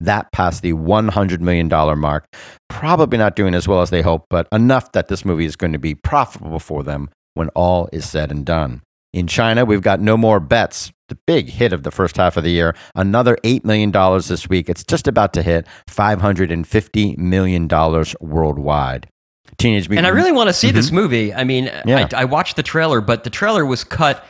That 0.00 0.32
passed 0.32 0.62
the 0.62 0.72
$100 0.72 1.40
million 1.40 1.68
mark. 1.98 2.34
Probably 2.70 3.18
not 3.18 3.36
doing 3.36 3.54
as 3.54 3.68
well 3.68 3.82
as 3.82 3.90
they 3.90 4.00
hope, 4.00 4.24
but 4.30 4.48
enough 4.50 4.92
that 4.92 5.08
this 5.08 5.26
movie 5.26 5.44
is 5.44 5.56
going 5.56 5.74
to 5.74 5.78
be 5.78 5.94
profitable 5.94 6.58
for 6.58 6.82
them 6.82 7.10
when 7.34 7.50
all 7.50 7.90
is 7.92 8.08
said 8.08 8.30
and 8.30 8.46
done. 8.46 8.80
In 9.12 9.26
China, 9.26 9.66
we've 9.66 9.82
got 9.82 10.00
No 10.00 10.16
More 10.16 10.40
Bets, 10.40 10.90
the 11.08 11.18
big 11.26 11.50
hit 11.50 11.74
of 11.74 11.82
the 11.82 11.90
first 11.90 12.16
half 12.16 12.38
of 12.38 12.44
the 12.44 12.50
year. 12.50 12.74
Another 12.94 13.36
$8 13.44 13.66
million 13.66 13.92
this 14.22 14.48
week. 14.48 14.70
It's 14.70 14.84
just 14.84 15.06
about 15.06 15.34
to 15.34 15.42
hit 15.42 15.66
$550 15.86 17.18
million 17.18 17.68
worldwide. 18.22 19.06
Teenage 19.58 19.90
Mutant. 19.90 20.06
And 20.06 20.06
I 20.06 20.16
really 20.18 20.32
want 20.32 20.48
to 20.48 20.54
see 20.54 20.68
mm-hmm. 20.68 20.76
this 20.76 20.90
movie. 20.90 21.34
I 21.34 21.44
mean, 21.44 21.66
Yeah. 21.84 22.08
I, 22.14 22.22
I 22.22 22.24
watched 22.24 22.56
the 22.56 22.62
trailer, 22.62 23.02
but 23.02 23.24
the 23.24 23.30
trailer 23.30 23.66
was 23.66 23.84
cut 23.84 24.24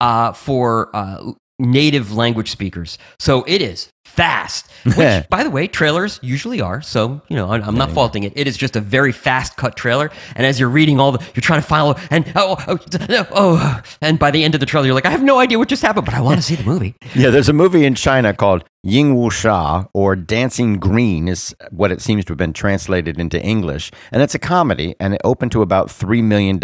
uh, 0.00 0.32
for 0.32 0.94
uh, 0.94 1.32
native 1.58 2.12
language 2.12 2.50
speakers, 2.50 2.98
so 3.18 3.44
it 3.46 3.62
is 3.62 3.90
fast. 4.04 4.70
Which, 4.84 5.28
by 5.28 5.44
the 5.44 5.50
way, 5.50 5.66
trailers 5.66 6.18
usually 6.22 6.60
are. 6.60 6.82
So 6.82 7.20
you 7.28 7.36
know, 7.36 7.50
I'm, 7.52 7.62
I'm 7.62 7.74
not 7.76 7.90
faulting 7.90 8.24
it. 8.24 8.32
It 8.34 8.48
is 8.48 8.56
just 8.56 8.76
a 8.76 8.80
very 8.80 9.12
fast 9.12 9.56
cut 9.56 9.76
trailer, 9.76 10.10
and 10.34 10.46
as 10.46 10.58
you're 10.58 10.68
reading 10.68 10.98
all 10.98 11.12
the, 11.12 11.24
you're 11.34 11.42
trying 11.42 11.60
to 11.60 11.66
follow, 11.66 11.96
and 12.10 12.30
oh, 12.34 12.56
oh, 12.66 12.78
oh, 13.08 13.26
oh, 13.32 13.82
and 14.00 14.18
by 14.18 14.30
the 14.30 14.42
end 14.42 14.54
of 14.54 14.60
the 14.60 14.66
trailer, 14.66 14.86
you're 14.86 14.94
like, 14.94 15.06
I 15.06 15.10
have 15.10 15.22
no 15.22 15.38
idea 15.38 15.58
what 15.58 15.68
just 15.68 15.82
happened, 15.82 16.06
but 16.06 16.14
I 16.14 16.20
want 16.20 16.38
to 16.38 16.42
see 16.42 16.54
the 16.56 16.64
movie. 16.64 16.94
Yeah, 17.14 17.30
there's 17.30 17.48
a 17.48 17.52
movie 17.52 17.84
in 17.84 17.96
China 17.96 18.32
called 18.32 18.64
Ying 18.82 19.16
Wu 19.16 19.30
Sha 19.30 19.84
or 19.92 20.16
Dancing 20.16 20.78
Green 20.78 21.28
is 21.28 21.54
what 21.70 21.90
it 21.90 22.00
seems 22.00 22.24
to 22.24 22.30
have 22.30 22.38
been 22.38 22.52
translated 22.52 23.18
into 23.18 23.42
English. 23.42 23.90
And 24.12 24.22
it's 24.22 24.34
a 24.34 24.38
comedy 24.38 24.94
and 25.00 25.14
it 25.14 25.20
opened 25.24 25.52
to 25.52 25.62
about 25.62 25.88
$3 25.88 26.22
million. 26.22 26.58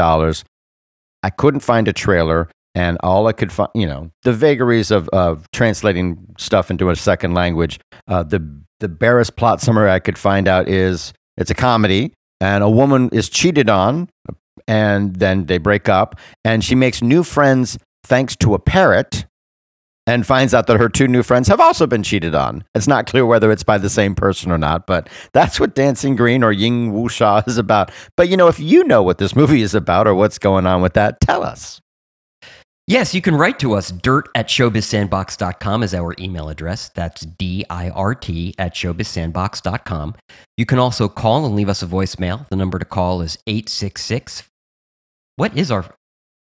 I 1.22 1.30
couldn't 1.30 1.60
find 1.60 1.88
a 1.88 1.92
trailer 1.92 2.48
and 2.76 2.98
all 3.02 3.26
I 3.26 3.32
could 3.32 3.50
find, 3.50 3.70
you 3.74 3.86
know, 3.86 4.10
the 4.22 4.34
vagaries 4.34 4.90
of, 4.90 5.08
of 5.08 5.50
translating 5.50 6.18
stuff 6.38 6.70
into 6.70 6.90
a 6.90 6.94
second 6.94 7.32
language. 7.32 7.80
Uh, 8.06 8.22
the, 8.22 8.46
the 8.80 8.88
barest 8.88 9.36
plot 9.36 9.62
summary 9.62 9.90
I 9.90 9.98
could 9.98 10.18
find 10.18 10.46
out 10.46 10.68
is 10.68 11.14
it's 11.38 11.50
a 11.50 11.54
comedy 11.54 12.12
and 12.38 12.62
a 12.62 12.68
woman 12.68 13.08
is 13.12 13.30
cheated 13.30 13.70
on 13.70 14.10
and 14.68 15.16
then 15.16 15.46
they 15.46 15.56
break 15.56 15.88
up 15.88 16.20
and 16.44 16.62
she 16.62 16.74
makes 16.74 17.00
new 17.00 17.22
friends 17.22 17.78
thanks 18.04 18.36
to 18.36 18.52
a 18.52 18.58
parrot 18.58 19.24
and 20.06 20.26
finds 20.26 20.52
out 20.52 20.66
that 20.66 20.78
her 20.78 20.90
two 20.90 21.08
new 21.08 21.22
friends 21.22 21.48
have 21.48 21.60
also 21.60 21.86
been 21.86 22.02
cheated 22.02 22.34
on. 22.34 22.62
It's 22.74 22.86
not 22.86 23.06
clear 23.06 23.24
whether 23.24 23.50
it's 23.50 23.64
by 23.64 23.78
the 23.78 23.90
same 23.90 24.14
person 24.14 24.52
or 24.52 24.58
not, 24.58 24.86
but 24.86 25.08
that's 25.32 25.58
what 25.58 25.74
Dancing 25.74 26.14
Green 26.14 26.44
or 26.44 26.52
Ying 26.52 26.92
Wu 26.92 27.08
Sha 27.08 27.42
is 27.46 27.56
about. 27.56 27.90
But 28.18 28.28
you 28.28 28.36
know, 28.36 28.48
if 28.48 28.60
you 28.60 28.84
know 28.84 29.02
what 29.02 29.16
this 29.16 29.34
movie 29.34 29.62
is 29.62 29.74
about 29.74 30.06
or 30.06 30.14
what's 30.14 30.38
going 30.38 30.66
on 30.66 30.82
with 30.82 30.92
that, 30.92 31.22
tell 31.22 31.42
us. 31.42 31.80
Yes, 32.88 33.14
you 33.14 33.20
can 33.20 33.34
write 33.34 33.58
to 33.58 33.72
us. 33.72 33.90
Dirt 33.90 34.28
at 34.36 34.46
showbizsandbox.com 34.46 35.82
is 35.82 35.92
our 35.92 36.14
email 36.20 36.48
address. 36.48 36.88
That's 36.90 37.22
D 37.22 37.64
I 37.68 37.90
R 37.90 38.14
T 38.14 38.54
at 38.58 38.74
showbizsandbox.com. 38.74 40.14
You 40.56 40.66
can 40.66 40.78
also 40.78 41.08
call 41.08 41.44
and 41.46 41.56
leave 41.56 41.68
us 41.68 41.82
a 41.82 41.86
voicemail. 41.86 42.48
The 42.48 42.54
number 42.54 42.78
to 42.78 42.84
call 42.84 43.22
is 43.22 43.38
866. 43.48 44.44
What 45.34 45.56
is 45.56 45.72
our. 45.72 45.84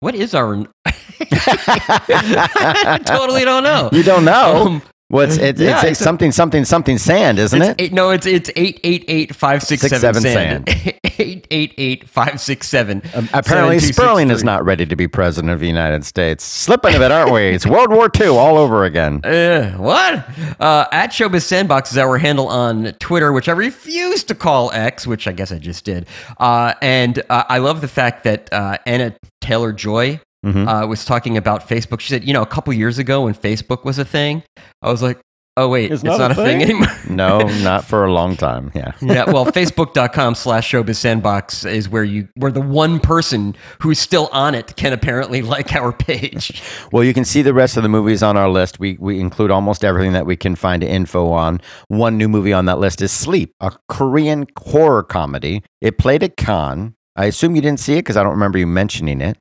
What 0.01 0.15
is 0.15 0.35
our. 0.35 0.65
I 0.85 2.99
totally 3.05 3.45
don't 3.45 3.63
know. 3.63 3.89
You 3.93 4.03
don't 4.03 4.25
know. 4.25 4.65
Um, 4.67 4.81
well, 5.09 5.25
it's, 5.27 5.37
it's, 5.37 5.59
yeah, 5.59 5.75
it's, 5.77 5.83
it's 5.83 6.01
a- 6.01 6.03
something, 6.03 6.31
something, 6.31 6.65
something 6.65 6.97
sand, 6.97 7.37
isn't 7.39 7.61
it? 7.61 7.75
Eight, 7.79 7.93
no, 7.93 8.09
it's 8.09 8.25
it's 8.25 8.49
eight 8.55 8.79
eight 8.83 9.05
eight 9.07 9.35
five 9.35 9.61
six 9.61 9.81
Six, 9.81 9.99
seven 9.99 10.21
seven, 10.21 10.65
sand. 10.67 10.95
Eight 11.19 11.45
eight 11.51 11.75
eight 11.77 12.09
five 12.09 12.41
six 12.41 12.67
seven. 12.67 13.03
Um, 13.13 13.29
apparently, 13.35 13.77
Sperling 13.79 14.31
is 14.31 14.43
not 14.43 14.65
ready 14.65 14.83
to 14.87 14.95
be 14.95 15.07
president 15.07 15.53
of 15.53 15.59
the 15.59 15.67
United 15.67 16.03
States. 16.03 16.43
Slipping 16.43 16.95
a 16.95 16.97
bit, 16.97 17.11
aren't 17.11 17.31
we? 17.31 17.49
It's 17.49 17.67
World 17.67 17.91
War 17.91 18.09
II 18.19 18.29
all 18.29 18.57
over 18.57 18.83
again. 18.85 19.21
Uh, 19.33 19.71
what? 19.73 20.25
Uh, 20.59 20.85
at 20.91 21.11
Showbiz 21.11 21.43
Sandbox 21.43 21.91
is 21.91 21.97
our 21.99 22.17
handle 22.17 22.47
on 22.47 22.93
Twitter, 22.99 23.31
which 23.31 23.47
I 23.47 23.51
refuse 23.51 24.23
to 24.23 24.33
call 24.35 24.71
X, 24.71 25.05
which 25.05 25.27
I 25.27 25.31
guess 25.33 25.51
I 25.51 25.59
just 25.59 25.85
did. 25.85 26.07
Uh, 26.39 26.73
and 26.81 27.21
uh, 27.29 27.43
I 27.49 27.59
love 27.59 27.81
the 27.81 27.87
fact 27.87 28.23
that 28.23 28.51
uh, 28.51 28.77
Anna 28.87 29.15
Taylor 29.41 29.71
Joy 29.73 30.19
Mhm. 30.43 30.67
uh, 30.67 30.85
was 30.87 31.05
talking 31.05 31.37
about 31.37 31.67
Facebook. 31.67 31.99
She 31.99 32.09
said, 32.09 32.23
you 32.25 32.33
know, 32.33 32.41
a 32.41 32.45
couple 32.47 32.73
years 32.73 32.99
ago 32.99 33.23
when 33.25 33.33
Facebook 33.33 33.83
was 33.85 33.97
a 33.97 34.05
thing, 34.05 34.43
I 34.81 34.91
was 34.91 35.01
like, 35.01 35.19
oh, 35.55 35.69
wait, 35.69 35.91
it's, 35.91 36.03
not, 36.03 36.31
a 36.31 36.35
thing, 36.35 36.61
anymore. 36.63 36.87
No, 37.09 37.41
not 37.61 37.85
for 37.85 38.05
a 38.05 38.11
long 38.11 38.35
time. 38.35 38.71
Yeah. 38.73 38.93
yeah, 39.01 39.29
well, 39.29 39.45
facebook.com 39.45 40.33
slash 40.35 40.69
showbiz 40.71 40.95
sandbox 40.95 41.63
is 41.63 41.87
where 41.87 42.03
you 42.03 42.27
where 42.35 42.51
the 42.51 42.59
one 42.61 42.99
person 42.99 43.55
who's 43.79 43.99
still 43.99 44.29
on 44.31 44.55
it 44.55 44.75
can 44.75 44.93
apparently 44.93 45.41
like 45.55 45.73
our 45.75 45.91
page. 45.93 46.61
Well, 46.91 47.03
you 47.03 47.13
can 47.13 47.23
see 47.23 47.41
the 47.43 47.53
rest 47.53 47.77
of 47.77 47.83
the 47.83 47.89
movies 47.89 48.23
on 48.23 48.35
our 48.35 48.49
list. 48.49 48.79
We 48.79 48.97
we 48.99 49.19
include 49.19 49.51
almost 49.51 49.85
everything 49.85 50.13
that 50.13 50.25
we 50.25 50.35
can 50.35 50.55
find 50.55 50.83
info 50.83 51.29
on. 51.31 51.61
One 51.87 52.17
new 52.17 52.27
movie 52.27 52.53
on 52.53 52.65
that 52.65 52.79
list 52.79 53.01
is 53.01 53.11
Sleep, 53.11 53.51
a 53.61 53.71
Korean 53.89 54.47
horror 54.57 55.03
comedy. 55.03 55.63
It 55.81 55.97
played 55.97 56.23
at 56.23 56.35
Cannes. 56.35 56.95
I 57.15 57.25
assume 57.25 57.55
you 57.55 57.61
didn't 57.61 57.79
see 57.79 57.93
it 57.93 57.99
because 57.99 58.17
I 58.17 58.23
don't 58.23 58.31
remember 58.31 58.57
you 58.57 58.65
mentioning 58.65 59.21
it. 59.21 59.37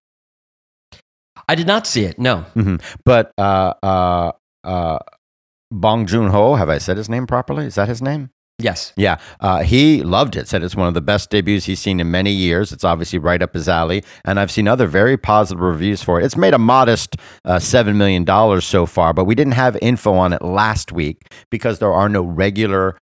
I 1.53 1.55
did 1.55 1.67
not 1.67 1.87
see 1.87 2.05
it. 2.05 2.19
No. 2.19 2.47
hmm 2.55 2.77
But 3.05 3.33
uh, 3.37 3.75
uh, 3.83 4.33
uh, 4.65 4.99
Bong 5.71 6.07
Joon 6.07 6.31
Ho, 6.31 6.55
have 6.55 6.71
I 6.71 6.79
said 6.79 6.97
his 6.97 7.11
name 7.11 7.27
properly? 7.27 7.67
Is 7.67 7.75
that 7.75 7.89
his 7.89 8.01
name? 8.01 8.31
Yes. 8.59 8.93
Yeah, 8.97 9.19
uh, 9.41 9.63
he 9.63 10.03
loved 10.03 10.35
it. 10.37 10.49
Said 10.49 10.63
it's 10.63 10.77
one 10.77 10.89
of 10.89 10.95
the 10.95 11.03
best 11.03 11.29
debuts 11.31 11.67
he's 11.67 11.81
seen 11.81 12.01
in 12.01 12.11
many 12.11 12.31
years. 12.31 12.73
It's 12.73 12.85
obviously 12.85 13.19
right 13.19 13.43
up 13.43 13.53
his 13.53 13.69
alley, 13.69 14.03
and 14.25 14.41
I've 14.41 14.51
seen 14.51 14.67
other 14.67 14.87
very 14.87 15.19
positive 15.19 15.61
reviews 15.61 16.03
for 16.03 16.19
it. 16.21 16.25
It's 16.25 16.37
made 16.37 16.55
a 16.55 16.59
modest 16.59 17.17
uh, 17.45 17.59
seven 17.59 17.99
million 17.99 18.25
dollars 18.25 18.65
so 18.65 18.87
far, 18.87 19.13
but 19.13 19.25
we 19.25 19.35
didn't 19.35 19.55
have 19.55 19.77
info 19.83 20.15
on 20.15 20.33
it 20.33 20.41
last 20.41 20.91
week 20.91 21.27
because 21.51 21.81
there 21.81 21.93
are 21.93 22.09
no 22.09 22.23
regular 22.23 22.97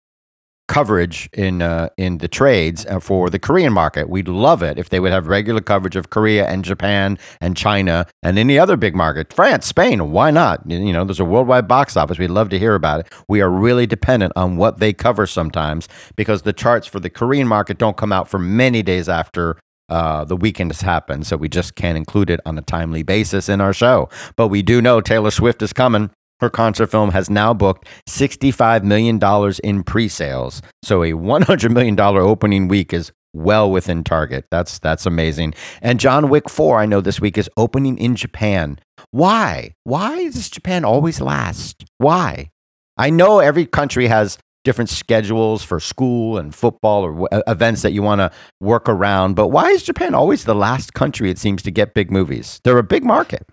coverage 0.69 1.29
in 1.33 1.63
uh, 1.63 1.89
in 1.97 2.19
the 2.19 2.29
trades 2.29 2.85
uh, 2.87 3.01
for 3.01 3.31
the 3.31 3.39
Korean 3.39 3.73
market. 3.73 4.09
We'd 4.09 4.29
love 4.29 4.63
it 4.63 4.79
if 4.79 4.89
they 4.89 5.01
would 5.01 5.13
have 5.13 5.27
regular 5.27 5.61
coverage 5.61 5.97
of 5.97 6.11
Korea 6.11 6.47
and 6.47 6.65
Japan 6.65 7.19
and 7.41 7.57
China 7.57 8.07
and 8.23 8.39
any 8.39 8.59
other 8.59 8.77
big 8.77 8.95
market. 8.95 9.33
France, 9.33 9.67
Spain, 9.67 10.11
why 10.11 10.31
not? 10.31 10.69
You 10.69 10.93
know, 10.93 11.05
there's 11.05 11.21
a 11.21 11.25
worldwide 11.25 11.69
box 11.69 11.97
office. 11.97 12.19
We'd 12.19 12.31
love 12.31 12.49
to 12.51 12.59
hear 12.59 12.75
about 12.75 13.01
it. 13.01 13.13
We 13.29 13.41
are 13.41 13.51
really 13.51 13.87
dependent 13.87 14.33
on 14.37 14.57
what 14.57 14.79
they 14.79 14.93
cover 14.93 15.27
sometimes 15.27 15.89
because 16.17 16.43
the 16.43 16.53
charts 16.53 16.87
for 16.87 17.01
the 17.01 17.11
Korean 17.11 17.47
market 17.47 17.79
don't 17.79 17.97
come 17.97 18.13
out 18.13 18.29
for 18.29 18.39
many 18.39 18.83
days 18.83 19.09
after 19.09 19.59
uh, 19.89 20.25
the 20.25 20.37
weekend 20.37 20.73
has 20.73 20.81
happened. 20.81 21.27
So 21.27 21.37
we 21.37 21.49
just 21.49 21.75
can't 21.77 21.97
include 21.97 22.31
it 22.31 22.41
on 22.45 22.59
a 22.59 22.63
timely 22.63 23.03
basis 23.03 23.49
in 23.49 23.61
our 23.61 23.73
show. 23.73 24.09
But 24.37 24.49
we 24.49 24.63
do 24.63 24.83
know 24.83 25.01
Taylor 25.01 25.31
Swift 25.31 25.63
is 25.63 25.73
coming. 25.73 26.11
Her 26.41 26.51
concert 26.51 26.89
film 26.89 27.11
has 27.11 27.31
now 27.31 27.55
booked 27.55 27.89
$65 28.09 28.83
million 28.83 29.21
in 29.65 29.83
pre 29.85 30.09
sales. 30.09 30.63
So 30.83 31.03
a 31.03 31.13
$100 31.13 31.73
million 31.73 31.99
opening 31.99 32.69
week 32.69 32.93
is 32.93 33.11
well 33.33 33.71
within 33.71 34.05
target. 34.05 34.45
That's, 34.51 34.79
that's 34.79 35.07
amazing. 35.07 35.55
And 35.83 36.01
John 36.01 36.29
Wick 36.29 36.49
4, 36.49 36.79
I 36.81 36.87
know 36.87 37.01
this 37.01 37.21
week, 37.21 37.39
is 37.39 37.51
opening 37.57 37.99
in 37.99 38.17
Japan. 38.17 38.79
Why? 39.11 39.75
Why 39.85 40.25
does 40.25 40.51
Japan 40.51 40.85
always 40.85 41.21
last? 41.21 41.85
Why? 41.99 42.51
I 42.99 43.11
know 43.11 43.41
every 43.41 43.67
country 43.67 44.07
has 44.07 44.39
different 44.65 44.91
schedules 44.91 45.63
for 45.63 45.79
school 45.79 46.39
and 46.39 46.55
football 46.55 47.03
or 47.05 47.13
w- 47.13 47.43
events 47.47 47.83
that 47.83 47.93
you 47.93 48.03
want 48.03 48.19
to 48.21 48.31
work 48.61 48.89
around, 48.89 49.35
but 49.35 49.49
why 49.49 49.69
is 49.69 49.85
Japan 49.85 50.15
always 50.15 50.45
the 50.45 50.55
last 50.57 50.93
country 50.93 51.31
it 51.31 51.39
seems 51.39 51.63
to 51.63 51.71
get 51.71 51.95
big 51.95 52.11
movies? 52.11 52.61
They're 52.65 52.79
a 52.79 52.83
big 52.83 53.05
market. 53.05 53.47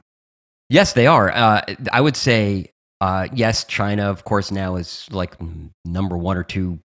Yes, 0.70 0.94
they 0.94 1.06
are. 1.06 1.30
Uh, 1.32 1.62
I 1.92 2.02
would 2.02 2.16
say, 2.16 2.72
uh, 3.04 3.28
yes, 3.34 3.64
China, 3.66 4.04
of 4.10 4.24
course, 4.24 4.52
now 4.52 4.76
is 4.78 5.08
like 5.12 5.34
number 5.86 6.18
one 6.18 6.38
or 6.38 6.44
two 6.44 6.80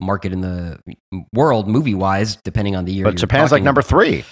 market 0.00 0.32
in 0.32 0.40
the 0.40 0.78
world, 1.32 1.68
movie 1.68 1.94
wise, 1.94 2.36
depending 2.44 2.74
on 2.76 2.84
the 2.84 2.92
year. 2.92 3.04
But 3.04 3.16
Japan's 3.16 3.52
like 3.52 3.62
number 3.62 3.80
about. 3.80 3.88
three. 3.88 4.24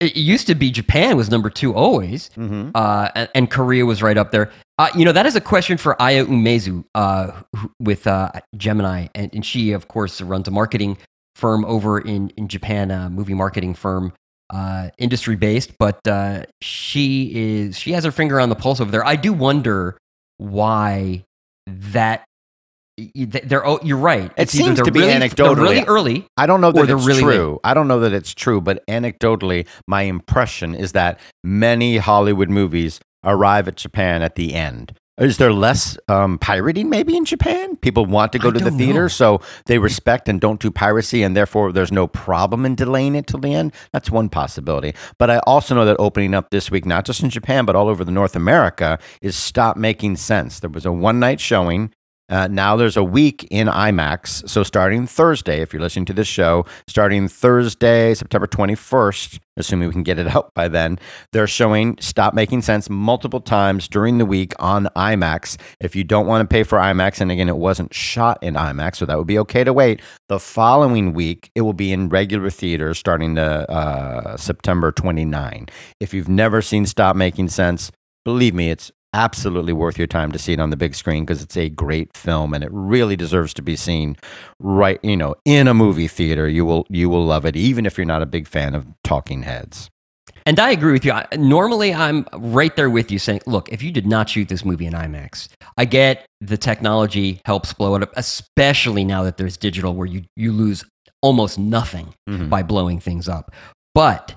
It 0.00 0.16
used 0.16 0.46
to 0.48 0.54
be 0.54 0.70
Japan 0.70 1.16
was 1.16 1.30
number 1.30 1.48
two 1.50 1.72
always, 1.74 2.28
Mm-hmm. 2.36 2.70
uh, 2.74 3.08
and, 3.14 3.28
and 3.34 3.50
Korea 3.50 3.86
was 3.86 4.02
right 4.02 4.18
up 4.18 4.32
there. 4.32 4.50
Uh, 4.78 4.88
you 4.94 5.04
know, 5.04 5.12
that 5.12 5.24
is 5.24 5.34
a 5.36 5.40
question 5.40 5.78
for 5.78 6.00
Aya 6.02 6.24
Umezu 6.26 6.84
uh, 6.94 7.30
who- 7.56 7.70
with 7.80 8.06
uh, 8.06 8.30
Gemini, 8.56 9.06
and, 9.14 9.30
and 9.34 9.46
she, 9.46 9.72
of 9.72 9.88
course, 9.88 10.20
runs 10.20 10.46
a 10.48 10.50
marketing 10.50 10.98
firm 11.36 11.64
over 11.64 11.98
in, 11.98 12.30
in 12.36 12.48
Japan, 12.48 12.90
a 12.90 13.08
movie 13.08 13.34
marketing 13.34 13.74
firm. 13.74 14.12
uh, 14.52 14.90
industry 14.98 15.36
based, 15.36 15.70
but 15.78 15.98
uh, 16.06 16.44
she 16.60 17.32
is 17.34 17.78
she 17.78 17.92
has 17.92 18.04
her 18.04 18.12
finger 18.12 18.38
on 18.38 18.48
the 18.50 18.54
pulse 18.54 18.80
over 18.80 18.90
there. 18.90 19.04
I 19.06 19.16
do 19.16 19.32
wonder 19.32 19.96
why 20.38 21.24
that. 21.66 22.24
They're 22.96 23.66
oh, 23.66 23.80
you're 23.82 23.98
right. 23.98 24.26
It 24.26 24.32
It's 24.36 24.54
either 24.54 24.76
seems 24.76 24.80
to 24.82 24.92
be 24.92 25.00
really, 25.00 25.12
anecdotally- 25.14 25.56
really 25.56 25.84
early. 25.84 26.26
I 26.36 26.46
don't 26.46 26.60
know 26.60 26.70
that 26.70 26.88
it's 26.88 27.04
really 27.04 27.22
true. 27.22 27.58
I 27.64 27.74
don't 27.74 27.88
know 27.88 27.98
that 28.00 28.12
it's 28.12 28.32
true, 28.32 28.60
but 28.60 28.86
anecdotally, 28.86 29.66
my 29.88 30.02
impression 30.02 30.76
is 30.76 30.92
that 30.92 31.18
many 31.42 31.96
Hollywood 31.96 32.50
movies 32.50 33.00
arrive 33.24 33.66
at 33.66 33.74
Japan 33.76 34.22
at 34.22 34.36
the 34.36 34.54
end. 34.54 34.96
Is 35.16 35.38
there 35.38 35.52
less 35.52 35.96
um, 36.08 36.38
pirating 36.38 36.90
maybe 36.90 37.16
in 37.16 37.24
Japan? 37.24 37.76
People 37.76 38.04
want 38.04 38.32
to 38.32 38.38
go 38.40 38.48
I 38.48 38.52
to 38.54 38.64
the 38.64 38.72
theater, 38.72 39.02
know. 39.02 39.08
so 39.08 39.40
they 39.66 39.78
respect 39.78 40.28
and 40.28 40.40
don't 40.40 40.58
do 40.58 40.72
piracy, 40.72 41.22
and 41.22 41.36
therefore 41.36 41.70
there's 41.70 41.92
no 41.92 42.08
problem 42.08 42.66
in 42.66 42.74
delaying 42.74 43.14
it 43.14 43.28
till 43.28 43.38
the 43.38 43.54
end. 43.54 43.72
That's 43.92 44.10
one 44.10 44.28
possibility. 44.28 44.92
But 45.18 45.30
I 45.30 45.38
also 45.46 45.76
know 45.76 45.84
that 45.84 45.96
opening 46.00 46.34
up 46.34 46.50
this 46.50 46.68
week, 46.68 46.84
not 46.84 47.04
just 47.04 47.22
in 47.22 47.30
Japan, 47.30 47.64
but 47.64 47.76
all 47.76 47.88
over 47.88 48.04
the 48.04 48.10
North 48.10 48.34
America, 48.34 48.98
is 49.22 49.36
Stop 49.36 49.76
Making 49.76 50.16
Sense. 50.16 50.58
There 50.58 50.70
was 50.70 50.84
a 50.84 50.90
one 50.90 51.20
night 51.20 51.38
showing. 51.38 51.92
Uh, 52.28 52.48
now 52.48 52.74
there's 52.76 52.96
a 52.96 53.04
week 53.04 53.46
in 53.50 53.66
IMAX. 53.66 54.48
So 54.48 54.62
starting 54.62 55.06
Thursday, 55.06 55.60
if 55.60 55.72
you're 55.72 55.82
listening 55.82 56.06
to 56.06 56.12
this 56.14 56.26
show, 56.26 56.64
starting 56.86 57.28
Thursday, 57.28 58.14
September 58.14 58.46
21st, 58.46 59.40
assuming 59.56 59.88
we 59.88 59.92
can 59.92 60.02
get 60.02 60.18
it 60.18 60.26
out 60.34 60.52
by 60.54 60.68
then, 60.68 60.98
they're 61.32 61.46
showing 61.46 61.98
Stop 62.00 62.32
Making 62.32 62.62
Sense 62.62 62.88
multiple 62.88 63.40
times 63.40 63.88
during 63.88 64.18
the 64.18 64.26
week 64.26 64.54
on 64.58 64.88
IMAX. 64.96 65.60
If 65.80 65.94
you 65.94 66.02
don't 66.02 66.26
want 66.26 66.48
to 66.48 66.52
pay 66.52 66.62
for 66.62 66.78
IMAX, 66.78 67.20
and 67.20 67.30
again, 67.30 67.48
it 67.48 67.56
wasn't 67.56 67.92
shot 67.92 68.38
in 68.42 68.54
IMAX, 68.54 68.96
so 68.96 69.06
that 69.06 69.18
would 69.18 69.26
be 69.26 69.38
okay 69.40 69.62
to 69.62 69.72
wait. 69.72 70.00
The 70.28 70.40
following 70.40 71.12
week, 71.12 71.50
it 71.54 71.60
will 71.60 71.74
be 71.74 71.92
in 71.92 72.08
regular 72.08 72.48
theaters 72.48 72.98
starting 72.98 73.34
to, 73.34 73.70
uh, 73.70 74.36
September 74.38 74.92
29. 74.92 75.66
If 76.00 76.14
you've 76.14 76.28
never 76.28 76.62
seen 76.62 76.86
Stop 76.86 77.16
Making 77.16 77.48
Sense, 77.48 77.92
believe 78.24 78.54
me, 78.54 78.70
it's 78.70 78.90
absolutely 79.14 79.72
worth 79.72 79.96
your 79.96 80.06
time 80.08 80.30
to 80.32 80.38
see 80.38 80.52
it 80.52 80.60
on 80.60 80.68
the 80.70 80.76
big 80.76 80.94
screen 80.94 81.24
because 81.24 81.40
it's 81.40 81.56
a 81.56 81.68
great 81.70 82.14
film 82.16 82.52
and 82.52 82.62
it 82.64 82.70
really 82.72 83.16
deserves 83.16 83.54
to 83.54 83.62
be 83.62 83.76
seen 83.76 84.16
right 84.58 84.98
you 85.02 85.16
know 85.16 85.34
in 85.44 85.68
a 85.68 85.72
movie 85.74 86.08
theater 86.08 86.48
you 86.48 86.64
will 86.64 86.84
you 86.90 87.08
will 87.08 87.24
love 87.24 87.46
it 87.46 87.54
even 87.56 87.86
if 87.86 87.96
you're 87.96 88.04
not 88.04 88.20
a 88.22 88.26
big 88.26 88.46
fan 88.48 88.74
of 88.74 88.84
talking 89.04 89.44
heads 89.44 89.88
And 90.46 90.58
I 90.60 90.70
agree 90.72 90.92
with 90.92 91.04
you. 91.06 91.12
I, 91.12 91.26
normally, 91.38 91.94
I'm 91.94 92.26
right 92.36 92.74
there 92.76 92.90
with 92.90 93.10
you 93.10 93.18
saying, 93.18 93.40
look, 93.46 93.70
if 93.72 93.82
you 93.82 93.90
did 93.90 94.06
not 94.06 94.28
shoot 94.28 94.48
this 94.48 94.62
movie 94.62 94.84
in 94.84 94.92
IMAX, 94.92 95.48
I 95.78 95.86
get 95.86 96.26
the 96.42 96.58
technology 96.58 97.40
helps 97.46 97.72
blow 97.72 97.94
it 97.94 98.02
up, 98.02 98.12
especially 98.16 99.04
now 99.04 99.22
that 99.24 99.36
there's 99.38 99.56
digital 99.56 99.94
where 99.94 100.06
you, 100.06 100.22
you 100.36 100.52
lose 100.52 100.84
almost 101.22 101.58
nothing 101.58 102.12
Mhm. 102.28 102.50
by 102.50 102.62
blowing 102.62 103.00
things 103.00 103.26
up. 103.26 103.52
But 103.94 104.36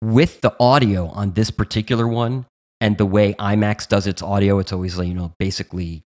with 0.00 0.40
the 0.40 0.54
audio 0.60 1.08
on 1.08 1.32
this 1.32 1.50
particular 1.50 2.06
one 2.06 2.46
and 2.80 2.96
the 2.98 3.06
way 3.06 3.34
IMAX 3.34 3.88
does 3.88 4.06
its 4.06 4.22
audio, 4.22 4.58
it's 4.58 4.72
always 4.72 4.96
like, 4.98 5.08
you 5.08 5.14
know, 5.14 5.32
basically, 5.38 6.02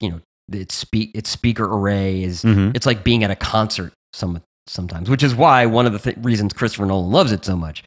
you 0.00 0.10
know, 0.10 0.20
its, 0.52 0.74
speak, 0.74 1.10
its 1.14 1.30
speaker 1.30 1.64
array 1.64 2.22
is, 2.22 2.42
Mhm. 2.42 2.74
it's 2.76 2.86
like 2.86 3.04
being 3.04 3.24
at 3.24 3.30
a 3.30 3.36
concert 3.36 3.92
some, 4.12 4.40
sometimes, 4.66 5.08
which 5.10 5.22
is 5.22 5.34
why 5.34 5.66
one 5.66 5.86
of 5.86 5.92
the 5.92 5.98
th- 5.98 6.16
reasons 6.22 6.52
Christopher 6.52 6.86
Nolan 6.86 7.10
loves 7.10 7.32
it 7.32 7.44
so 7.44 7.56
much. 7.56 7.84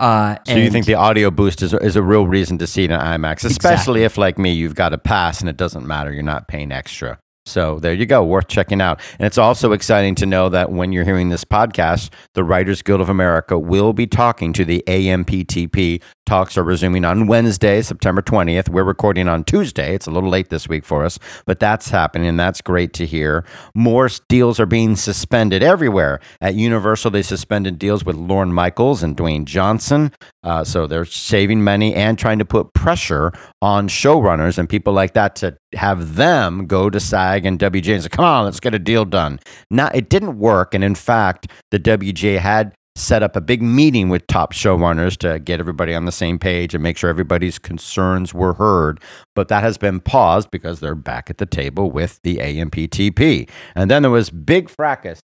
Uh, 0.00 0.36
so 0.46 0.56
you 0.56 0.70
think 0.70 0.86
the 0.86 0.94
audio 0.94 1.30
boost 1.30 1.62
is, 1.62 1.72
is 1.74 1.94
a 1.96 2.02
real 2.02 2.26
reason 2.26 2.58
to 2.58 2.66
see 2.66 2.84
it 2.84 2.90
in 2.90 2.98
IMAX, 2.98 3.44
especially 3.44 4.02
if, 4.04 4.18
like 4.18 4.38
me, 4.38 4.52
you've 4.52 4.74
got 4.74 4.92
a 4.92 4.98
pass 4.98 5.40
and 5.40 5.48
it 5.48 5.56
doesn't 5.56 5.86
matter. 5.86 6.12
You're 6.12 6.22
not 6.22 6.48
paying 6.48 6.72
extra. 6.72 7.18
So 7.44 7.80
there 7.80 7.92
you 7.92 8.06
go, 8.06 8.22
worth 8.22 8.46
checking 8.46 8.80
out. 8.80 9.00
And 9.18 9.26
it's 9.26 9.38
also 9.38 9.72
exciting 9.72 10.14
to 10.16 10.26
know 10.26 10.48
that 10.50 10.70
when 10.70 10.92
you're 10.92 11.04
hearing 11.04 11.28
this 11.28 11.44
podcast, 11.44 12.10
the 12.34 12.44
Writers 12.44 12.82
Guild 12.82 13.00
of 13.00 13.08
America 13.08 13.58
will 13.58 13.92
be 13.92 14.06
talking 14.06 14.52
to 14.52 14.64
the 14.64 14.84
AMPTP. 14.86 16.00
Talks 16.24 16.56
are 16.56 16.62
resuming 16.62 17.04
on 17.04 17.26
Wednesday, 17.26 17.82
September 17.82 18.22
20th. 18.22 18.68
We're 18.68 18.84
recording 18.84 19.26
on 19.26 19.42
Tuesday. 19.42 19.92
It's 19.92 20.06
a 20.06 20.12
little 20.12 20.30
late 20.30 20.50
this 20.50 20.68
week 20.68 20.84
for 20.84 21.04
us, 21.04 21.18
but 21.44 21.58
that's 21.58 21.90
happening, 21.90 22.28
and 22.28 22.38
that's 22.38 22.60
great 22.60 22.92
to 22.94 23.06
hear. 23.06 23.44
More 23.74 24.08
deals 24.28 24.60
are 24.60 24.66
being 24.66 24.94
suspended 24.94 25.64
everywhere. 25.64 26.20
At 26.40 26.54
Universal, 26.54 27.10
they 27.10 27.22
suspended 27.22 27.76
deals 27.76 28.04
with 28.04 28.14
Lorne 28.14 28.52
Michaels 28.52 29.02
and 29.02 29.16
Dwayne 29.16 29.46
Johnson. 29.46 30.12
Uh, 30.44 30.62
so 30.62 30.86
they're 30.86 31.04
saving 31.04 31.64
money 31.64 31.92
and 31.92 32.16
trying 32.16 32.38
to 32.38 32.44
put 32.44 32.72
pressure 32.72 33.32
on 33.60 33.88
showrunners 33.88 34.58
and 34.58 34.68
people 34.68 34.92
like 34.92 35.14
that 35.14 35.34
to 35.36 35.56
have 35.74 36.16
them 36.16 36.66
go 36.66 36.90
to 36.90 37.00
SAG 37.00 37.44
and 37.44 37.58
WGA 37.58 37.94
and 37.94 38.02
say, 38.02 38.08
come 38.08 38.24
on, 38.24 38.44
let's 38.44 38.60
get 38.60 38.74
a 38.74 38.78
deal 38.78 39.04
done. 39.04 39.40
Now, 39.70 39.90
it 39.94 40.08
didn't 40.08 40.38
work. 40.38 40.74
And 40.74 40.84
in 40.84 40.94
fact, 40.94 41.48
the 41.70 41.78
WGA 41.78 42.38
had 42.38 42.74
set 42.94 43.22
up 43.22 43.36
a 43.36 43.40
big 43.40 43.62
meeting 43.62 44.08
with 44.10 44.26
top 44.26 44.52
showrunners 44.52 45.16
to 45.16 45.38
get 45.38 45.60
everybody 45.60 45.94
on 45.94 46.04
the 46.04 46.12
same 46.12 46.38
page 46.38 46.74
and 46.74 46.82
make 46.82 46.98
sure 46.98 47.08
everybody's 47.08 47.58
concerns 47.58 48.34
were 48.34 48.54
heard. 48.54 49.00
But 49.34 49.48
that 49.48 49.62
has 49.62 49.78
been 49.78 50.00
paused 50.00 50.50
because 50.50 50.80
they're 50.80 50.94
back 50.94 51.30
at 51.30 51.38
the 51.38 51.46
table 51.46 51.90
with 51.90 52.20
the 52.22 52.36
AMPTP. 52.36 53.48
And 53.74 53.90
then 53.90 54.02
there 54.02 54.10
was 54.10 54.28
big 54.30 54.68
fracas 54.68 55.20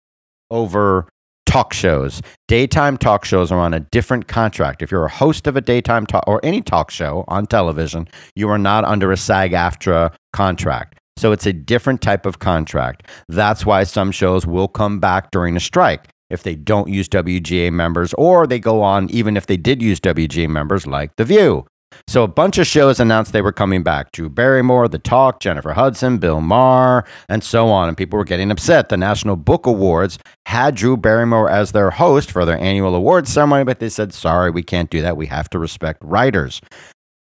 over 0.50 1.08
talk 1.48 1.72
shows. 1.72 2.20
Daytime 2.46 2.98
talk 2.98 3.24
shows 3.24 3.50
are 3.50 3.58
on 3.58 3.72
a 3.72 3.80
different 3.80 4.28
contract. 4.28 4.82
If 4.82 4.90
you're 4.90 5.06
a 5.06 5.10
host 5.10 5.46
of 5.46 5.56
a 5.56 5.62
daytime 5.62 6.04
talk 6.04 6.22
or 6.26 6.40
any 6.42 6.60
talk 6.60 6.90
show 6.90 7.24
on 7.26 7.46
television, 7.46 8.06
you 8.36 8.50
are 8.50 8.58
not 8.58 8.84
under 8.84 9.10
a 9.10 9.16
SAG 9.16 9.52
AFTRA 9.52 10.14
contract. 10.34 10.98
So 11.16 11.32
it's 11.32 11.46
a 11.46 11.54
different 11.54 12.02
type 12.02 12.26
of 12.26 12.38
contract. 12.38 13.08
That's 13.30 13.64
why 13.64 13.84
some 13.84 14.12
shows 14.12 14.46
will 14.46 14.68
come 14.68 15.00
back 15.00 15.30
during 15.30 15.56
a 15.56 15.60
strike 15.60 16.08
if 16.28 16.42
they 16.42 16.54
don't 16.54 16.90
use 16.90 17.08
WGA 17.08 17.72
members 17.72 18.12
or 18.14 18.46
they 18.46 18.58
go 18.58 18.82
on 18.82 19.08
even 19.10 19.34
if 19.34 19.46
they 19.46 19.56
did 19.56 19.80
use 19.80 20.00
WGA 20.00 20.48
members 20.50 20.86
like 20.86 21.16
The 21.16 21.24
View. 21.24 21.66
So 22.06 22.22
a 22.22 22.28
bunch 22.28 22.58
of 22.58 22.66
shows 22.66 23.00
announced 23.00 23.32
they 23.32 23.42
were 23.42 23.52
coming 23.52 23.82
back. 23.82 24.12
Drew 24.12 24.28
Barrymore, 24.28 24.88
The 24.88 24.98
Talk, 24.98 25.40
Jennifer 25.40 25.72
Hudson, 25.72 26.18
Bill 26.18 26.40
Maher, 26.40 27.04
and 27.28 27.42
so 27.42 27.68
on. 27.68 27.88
And 27.88 27.96
people 27.96 28.18
were 28.18 28.24
getting 28.24 28.50
upset. 28.50 28.88
The 28.88 28.96
National 28.96 29.36
Book 29.36 29.66
Awards 29.66 30.18
had 30.46 30.74
Drew 30.74 30.96
Barrymore 30.96 31.50
as 31.50 31.72
their 31.72 31.90
host 31.90 32.30
for 32.30 32.44
their 32.44 32.58
annual 32.58 32.94
awards 32.94 33.32
ceremony, 33.32 33.64
but 33.64 33.80
they 33.80 33.88
said, 33.88 34.14
sorry, 34.14 34.50
we 34.50 34.62
can't 34.62 34.90
do 34.90 35.02
that. 35.02 35.16
We 35.16 35.26
have 35.26 35.50
to 35.50 35.58
respect 35.58 36.02
writers. 36.02 36.60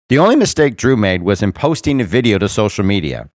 The 0.08 0.18
only 0.18 0.36
mistake 0.36 0.76
Drew 0.76 0.96
made 0.96 1.22
was 1.22 1.42
in 1.42 1.52
posting 1.52 2.00
a 2.00 2.04
video 2.04 2.38
to 2.38 2.48
social 2.48 2.84
media 2.84 3.30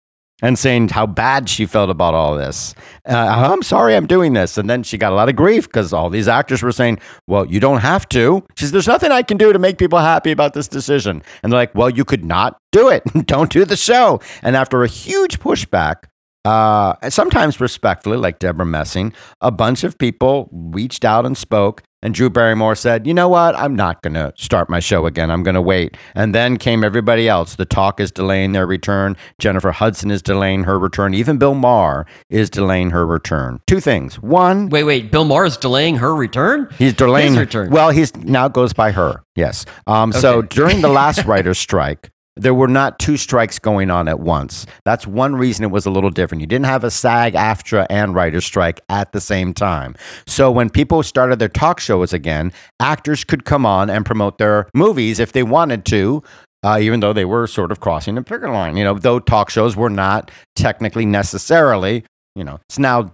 and 0.44 0.58
saying 0.58 0.90
how 0.90 1.06
bad 1.06 1.48
she 1.48 1.64
felt 1.64 1.88
about 1.88 2.12
all 2.12 2.36
this. 2.36 2.74
Uh, 3.08 3.16
I'm 3.16 3.62
sorry 3.62 3.96
I'm 3.96 4.06
doing 4.06 4.34
this. 4.34 4.58
And 4.58 4.68
then 4.68 4.82
she 4.82 4.98
got 4.98 5.10
a 5.10 5.14
lot 5.14 5.30
of 5.30 5.36
grief 5.36 5.66
because 5.66 5.90
all 5.94 6.10
these 6.10 6.28
actors 6.28 6.62
were 6.62 6.70
saying, 6.70 6.98
well, 7.26 7.46
you 7.46 7.60
don't 7.60 7.80
have 7.80 8.06
to. 8.10 8.44
She 8.56 8.66
says, 8.66 8.72
there's 8.72 8.86
nothing 8.86 9.10
I 9.10 9.22
can 9.22 9.38
do 9.38 9.54
to 9.54 9.58
make 9.58 9.78
people 9.78 9.98
happy 9.98 10.32
about 10.32 10.52
this 10.52 10.68
decision. 10.68 11.22
And 11.42 11.50
they're 11.50 11.60
like, 11.60 11.74
well, 11.74 11.88
you 11.88 12.04
could 12.04 12.26
not 12.26 12.58
do 12.72 12.90
it. 12.90 13.02
don't 13.24 13.50
do 13.50 13.64
the 13.64 13.76
show. 13.76 14.20
And 14.42 14.54
after 14.54 14.84
a 14.84 14.88
huge 14.88 15.40
pushback, 15.40 16.04
uh, 16.44 16.94
and 17.02 17.12
sometimes 17.12 17.60
respectfully, 17.60 18.16
like 18.16 18.38
Debra 18.38 18.66
Messing, 18.66 19.12
a 19.40 19.50
bunch 19.50 19.84
of 19.84 19.96
people 19.98 20.48
reached 20.52 21.04
out 21.04 21.24
and 21.26 21.36
spoke. 21.36 21.82
And 22.02 22.12
Drew 22.12 22.28
Barrymore 22.28 22.74
said, 22.74 23.06
You 23.06 23.14
know 23.14 23.30
what? 23.30 23.54
I'm 23.56 23.74
not 23.74 24.02
going 24.02 24.12
to 24.12 24.30
start 24.36 24.68
my 24.68 24.78
show 24.78 25.06
again. 25.06 25.30
I'm 25.30 25.42
going 25.42 25.54
to 25.54 25.62
wait. 25.62 25.96
And 26.14 26.34
then 26.34 26.58
came 26.58 26.84
everybody 26.84 27.30
else. 27.30 27.54
The 27.54 27.64
Talk 27.64 27.98
is 27.98 28.12
delaying 28.12 28.52
their 28.52 28.66
return. 28.66 29.16
Jennifer 29.38 29.72
Hudson 29.72 30.10
is 30.10 30.20
delaying 30.20 30.64
her 30.64 30.78
return. 30.78 31.14
Even 31.14 31.38
Bill 31.38 31.54
Maher 31.54 32.04
is 32.28 32.50
delaying 32.50 32.90
her 32.90 33.06
return. 33.06 33.60
Two 33.66 33.80
things. 33.80 34.16
One, 34.20 34.68
Wait, 34.68 34.84
wait. 34.84 35.10
Bill 35.10 35.24
Maher 35.24 35.46
is 35.46 35.56
delaying 35.56 35.96
her 35.96 36.14
return. 36.14 36.68
He's 36.76 36.92
delaying 36.92 37.32
His 37.32 37.38
return. 37.40 37.70
Well, 37.70 37.88
he's 37.88 38.14
now 38.16 38.48
goes 38.48 38.74
by 38.74 38.90
her. 38.90 39.22
Yes. 39.34 39.64
Um, 39.86 40.12
So 40.12 40.42
during 40.42 40.82
the 40.82 40.90
last 40.90 41.24
writer's 41.26 41.58
strike, 41.58 42.10
there 42.36 42.54
were 42.54 42.68
not 42.68 42.98
two 42.98 43.16
strikes 43.16 43.58
going 43.58 43.90
on 43.90 44.08
at 44.08 44.20
once. 44.20 44.66
That's 44.84 45.06
one 45.06 45.36
reason 45.36 45.64
it 45.64 45.70
was 45.70 45.86
a 45.86 45.90
little 45.90 46.10
different. 46.10 46.40
You 46.40 46.46
didn't 46.46 46.66
have 46.66 46.84
a 46.84 46.90
SAG, 46.90 47.34
AFTRA, 47.34 47.86
and 47.88 48.14
writer's 48.14 48.44
strike 48.44 48.80
at 48.88 49.12
the 49.12 49.20
same 49.20 49.54
time. 49.54 49.94
So 50.26 50.50
when 50.50 50.70
people 50.70 51.02
started 51.02 51.38
their 51.38 51.48
talk 51.48 51.78
shows 51.80 52.12
again, 52.12 52.52
actors 52.80 53.24
could 53.24 53.44
come 53.44 53.64
on 53.64 53.88
and 53.88 54.04
promote 54.04 54.38
their 54.38 54.68
movies 54.74 55.20
if 55.20 55.32
they 55.32 55.42
wanted 55.42 55.84
to. 55.86 56.22
Uh, 56.64 56.78
even 56.80 57.00
though 57.00 57.12
they 57.12 57.26
were 57.26 57.46
sort 57.46 57.70
of 57.70 57.80
crossing 57.80 58.14
the 58.14 58.22
picket 58.22 58.48
line, 58.48 58.74
you 58.74 58.84
know, 58.84 58.94
though 58.94 59.20
talk 59.20 59.50
shows 59.50 59.76
were 59.76 59.90
not 59.90 60.30
technically 60.56 61.04
necessarily, 61.04 62.06
you 62.34 62.42
know, 62.42 62.58
it's 62.70 62.78
now 62.78 63.12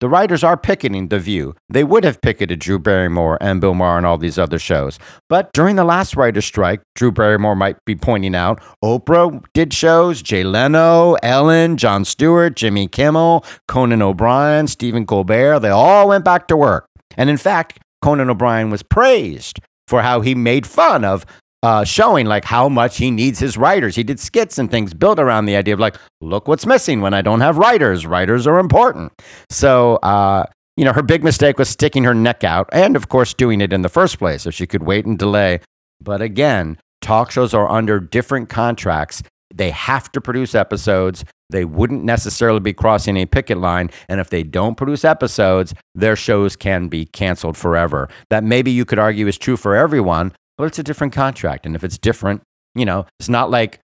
the 0.00 0.08
writers 0.08 0.42
are 0.42 0.56
picketing 0.56 1.08
The 1.08 1.18
View. 1.18 1.54
They 1.68 1.84
would 1.84 2.04
have 2.04 2.20
picketed 2.22 2.58
Drew 2.58 2.78
Barrymore 2.78 3.38
and 3.40 3.60
Bill 3.60 3.74
Maher 3.74 3.98
and 3.98 4.06
all 4.06 4.18
these 4.18 4.38
other 4.38 4.58
shows. 4.58 4.98
But 5.28 5.52
during 5.52 5.76
the 5.76 5.84
last 5.84 6.16
writer's 6.16 6.46
strike, 6.46 6.80
Drew 6.94 7.12
Barrymore 7.12 7.54
might 7.54 7.76
be 7.84 7.94
pointing 7.94 8.34
out 8.34 8.62
Oprah 8.82 9.44
did 9.52 9.74
shows, 9.74 10.22
Jay 10.22 10.42
Leno, 10.42 11.14
Ellen, 11.22 11.76
Jon 11.76 12.04
Stewart, 12.04 12.56
Jimmy 12.56 12.88
Kimmel, 12.88 13.44
Conan 13.68 14.02
O'Brien, 14.02 14.66
Stephen 14.66 15.06
Colbert. 15.06 15.60
They 15.60 15.68
all 15.68 16.08
went 16.08 16.24
back 16.24 16.48
to 16.48 16.56
work. 16.56 16.86
And 17.16 17.28
in 17.28 17.36
fact, 17.36 17.78
Conan 18.02 18.30
O'Brien 18.30 18.70
was 18.70 18.82
praised 18.82 19.60
for 19.86 20.02
how 20.02 20.22
he 20.22 20.34
made 20.34 20.66
fun 20.66 21.04
of 21.04 21.26
uh, 21.62 21.84
showing 21.84 22.26
like 22.26 22.44
how 22.44 22.68
much 22.68 22.96
he 22.96 23.10
needs 23.10 23.38
his 23.38 23.56
writers. 23.56 23.96
He 23.96 24.02
did 24.02 24.18
skits 24.18 24.58
and 24.58 24.70
things 24.70 24.94
built 24.94 25.18
around 25.18 25.44
the 25.44 25.56
idea 25.56 25.74
of 25.74 25.80
like, 25.80 25.96
look 26.20 26.48
what's 26.48 26.66
missing 26.66 27.00
when 27.00 27.14
I 27.14 27.22
don't 27.22 27.40
have 27.40 27.58
writers. 27.58 28.06
Writers 28.06 28.46
are 28.46 28.58
important. 28.58 29.12
So, 29.50 29.96
uh, 29.96 30.44
you 30.76 30.84
know, 30.84 30.92
her 30.92 31.02
big 31.02 31.22
mistake 31.22 31.58
was 31.58 31.68
sticking 31.68 32.04
her 32.04 32.14
neck 32.14 32.44
out 32.44 32.68
and, 32.72 32.96
of 32.96 33.08
course, 33.08 33.34
doing 33.34 33.60
it 33.60 33.72
in 33.72 33.82
the 33.82 33.88
first 33.88 34.18
place 34.18 34.46
if 34.46 34.54
she 34.54 34.66
could 34.66 34.82
wait 34.82 35.04
and 35.04 35.18
delay. 35.18 35.60
But 36.00 36.22
again, 36.22 36.78
talk 37.02 37.30
shows 37.30 37.52
are 37.52 37.68
under 37.68 38.00
different 38.00 38.48
contracts. 38.48 39.22
They 39.54 39.70
have 39.70 40.10
to 40.12 40.20
produce 40.20 40.54
episodes. 40.54 41.24
They 41.50 41.64
wouldn't 41.64 42.04
necessarily 42.04 42.60
be 42.60 42.72
crossing 42.72 43.16
a 43.16 43.26
picket 43.26 43.58
line. 43.58 43.90
And 44.08 44.20
if 44.20 44.30
they 44.30 44.44
don't 44.44 44.76
produce 44.76 45.04
episodes, 45.04 45.74
their 45.94 46.16
shows 46.16 46.56
can 46.56 46.88
be 46.88 47.06
canceled 47.06 47.56
forever. 47.56 48.08
That 48.30 48.44
maybe 48.44 48.70
you 48.70 48.84
could 48.84 49.00
argue 49.00 49.26
is 49.26 49.36
true 49.36 49.56
for 49.56 49.74
everyone, 49.74 50.32
but 50.60 50.66
it's 50.66 50.78
a 50.78 50.82
different 50.82 51.12
contract. 51.14 51.64
And 51.64 51.74
if 51.74 51.82
it's 51.82 51.96
different, 51.98 52.42
you 52.74 52.84
know, 52.84 53.06
it's 53.18 53.30
not 53.30 53.50
like 53.50 53.80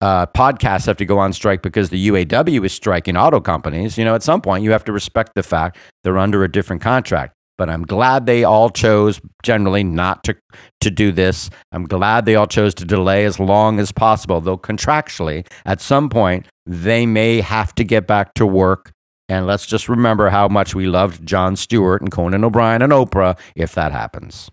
uh, 0.00 0.26
podcasts 0.26 0.86
have 0.86 0.98
to 0.98 1.06
go 1.06 1.18
on 1.18 1.32
strike 1.32 1.62
because 1.62 1.88
the 1.90 2.08
UAW 2.08 2.64
is 2.64 2.72
striking 2.72 3.16
auto 3.16 3.40
companies. 3.40 3.96
You 3.96 4.04
know, 4.04 4.14
at 4.14 4.22
some 4.22 4.40
point, 4.40 4.62
you 4.62 4.70
have 4.70 4.84
to 4.84 4.92
respect 4.92 5.32
the 5.34 5.42
fact 5.42 5.78
they're 6.04 6.18
under 6.18 6.44
a 6.44 6.52
different 6.52 6.82
contract. 6.82 7.32
But 7.56 7.70
I'm 7.70 7.82
glad 7.82 8.26
they 8.26 8.44
all 8.44 8.70
chose 8.70 9.20
generally 9.42 9.82
not 9.82 10.22
to, 10.24 10.36
to 10.82 10.90
do 10.90 11.10
this. 11.10 11.50
I'm 11.72 11.84
glad 11.84 12.24
they 12.24 12.36
all 12.36 12.46
chose 12.46 12.74
to 12.74 12.84
delay 12.84 13.24
as 13.24 13.40
long 13.40 13.80
as 13.80 13.90
possible, 13.90 14.40
though 14.40 14.58
contractually, 14.58 15.44
at 15.64 15.80
some 15.80 16.08
point, 16.08 16.46
they 16.66 17.06
may 17.06 17.40
have 17.40 17.74
to 17.76 17.84
get 17.84 18.06
back 18.06 18.34
to 18.34 18.46
work. 18.46 18.92
And 19.28 19.46
let's 19.46 19.66
just 19.66 19.88
remember 19.88 20.28
how 20.28 20.46
much 20.46 20.74
we 20.74 20.86
loved 20.86 21.26
Jon 21.26 21.56
Stewart 21.56 22.00
and 22.00 22.12
Conan 22.12 22.44
O'Brien 22.44 22.82
and 22.82 22.92
Oprah 22.92 23.36
if 23.56 23.74
that 23.74 23.92
happens. 23.92 24.50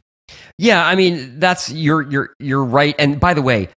Yeah, 0.58 0.86
I 0.86 0.96
mean 0.96 1.40
that's 1.40 1.72
you're 1.72 2.02
you're 2.02 2.34
you're 2.40 2.64
right. 2.64 2.96
And 2.98 3.20
by 3.20 3.34
the 3.34 3.42
way, 3.42 3.70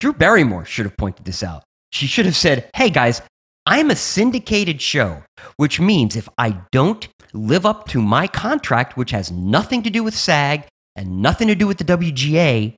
Drew 0.00 0.12
Barrymore 0.12 0.64
should 0.64 0.86
have 0.86 0.96
pointed 0.96 1.24
this 1.24 1.42
out. 1.42 1.62
She 1.92 2.06
should 2.06 2.26
have 2.26 2.36
said, 2.36 2.68
"Hey 2.74 2.90
guys, 2.90 3.22
I'm 3.66 3.90
a 3.90 3.96
syndicated 3.96 4.80
show, 4.80 5.22
which 5.56 5.80
means 5.80 6.16
if 6.16 6.28
I 6.38 6.58
don't 6.70 7.08
live 7.32 7.66
up 7.66 7.88
to 7.88 8.02
my 8.02 8.26
contract, 8.26 8.96
which 8.96 9.10
has 9.10 9.30
nothing 9.30 9.82
to 9.82 9.90
do 9.90 10.02
with 10.04 10.14
SAG 10.14 10.66
and 10.94 11.20
nothing 11.22 11.48
to 11.48 11.54
do 11.54 11.66
with 11.66 11.78
the 11.78 11.84
WGA, 11.84 12.74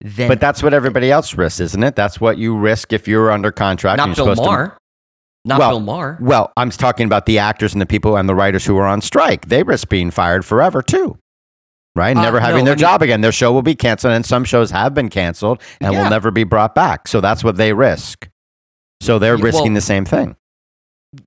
then 0.00 0.28
But 0.28 0.40
that's 0.40 0.62
what 0.62 0.72
everybody 0.72 1.10
else 1.10 1.34
risks, 1.34 1.60
isn't 1.60 1.82
it? 1.82 1.96
That's 1.96 2.20
what 2.20 2.38
you 2.38 2.56
risk 2.56 2.92
if 2.92 3.06
you're 3.08 3.30
under 3.30 3.52
contract. 3.52 4.00
and 4.00 4.10
not 4.10 4.16
you're 4.16 4.26
Bill 4.26 4.34
supposed 4.36 4.48
to- 4.48 4.50
Maher, 4.50 4.78
not 5.44 5.58
Well, 5.58 5.70
Bill 5.70 5.80
Maher. 5.80 6.18
Well, 6.20 6.52
I'm 6.56 6.70
talking 6.70 7.06
about 7.06 7.26
the 7.26 7.38
actors 7.38 7.72
and 7.72 7.82
the 7.82 7.86
people 7.86 8.16
and 8.16 8.28
the 8.28 8.34
writers 8.34 8.64
who 8.64 8.76
are 8.78 8.86
on 8.86 9.00
strike. 9.00 9.48
They 9.48 9.62
risk 9.62 9.88
being 9.88 10.10
fired 10.10 10.44
forever 10.44 10.82
too. 10.82 11.18
Right? 11.96 12.16
Uh, 12.16 12.22
Never 12.22 12.38
having 12.40 12.64
no, 12.64 12.70
their 12.70 12.76
job 12.76 13.02
again. 13.02 13.20
Their 13.20 13.32
show 13.32 13.52
will 13.52 13.62
be 13.62 13.74
canceled 13.74 14.12
and 14.14 14.24
some 14.24 14.44
shows 14.44 14.70
have 14.70 14.94
been 14.94 15.08
canceled 15.08 15.60
and 15.80 15.92
Yeah. 15.92 16.02
will 16.04 16.10
never 16.10 16.30
be 16.30 16.44
brought 16.44 16.74
back. 16.74 17.08
So 17.08 17.20
that's 17.20 17.42
what 17.42 17.56
they 17.56 17.72
risk. 17.72 18.28
So 19.00 19.18
they're 19.18 19.36
Yeah, 19.36 19.44
risking 19.44 19.72
well- 19.72 19.74
the 19.74 19.80
same 19.80 20.04
thing. 20.04 20.36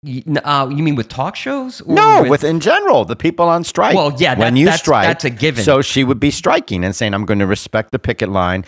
Y- 0.02 0.24
Uh, 0.46 0.70
you 0.72 0.82
mean 0.82 0.96
with 0.96 1.10
talk 1.10 1.36
shows? 1.36 1.82
Or 1.82 1.94
No, 1.94 2.24
with, 2.24 2.46
in 2.46 2.62
general, 2.62 3.04
the 3.04 3.18
people 3.18 3.50
on 3.50 3.66
strike. 3.66 3.94
Well, 3.94 4.14
yeah, 4.18 4.36
when 4.40 4.54
that- 4.54 4.60
you 4.62 4.66
that's- 4.68 4.80
strike, 4.80 5.06
that's 5.06 5.26
a 5.26 5.30
given. 5.30 5.62
So 5.62 5.82
she 5.82 6.06
would 6.06 6.22
be 6.22 6.32
striking 6.32 6.86
and 6.86 6.96
saying, 6.96 7.14
"I'm 7.14 7.26
going 7.26 7.40
to 7.40 7.46
respect 7.46 7.92
the 7.92 8.00
picket 8.00 8.30
line 8.30 8.64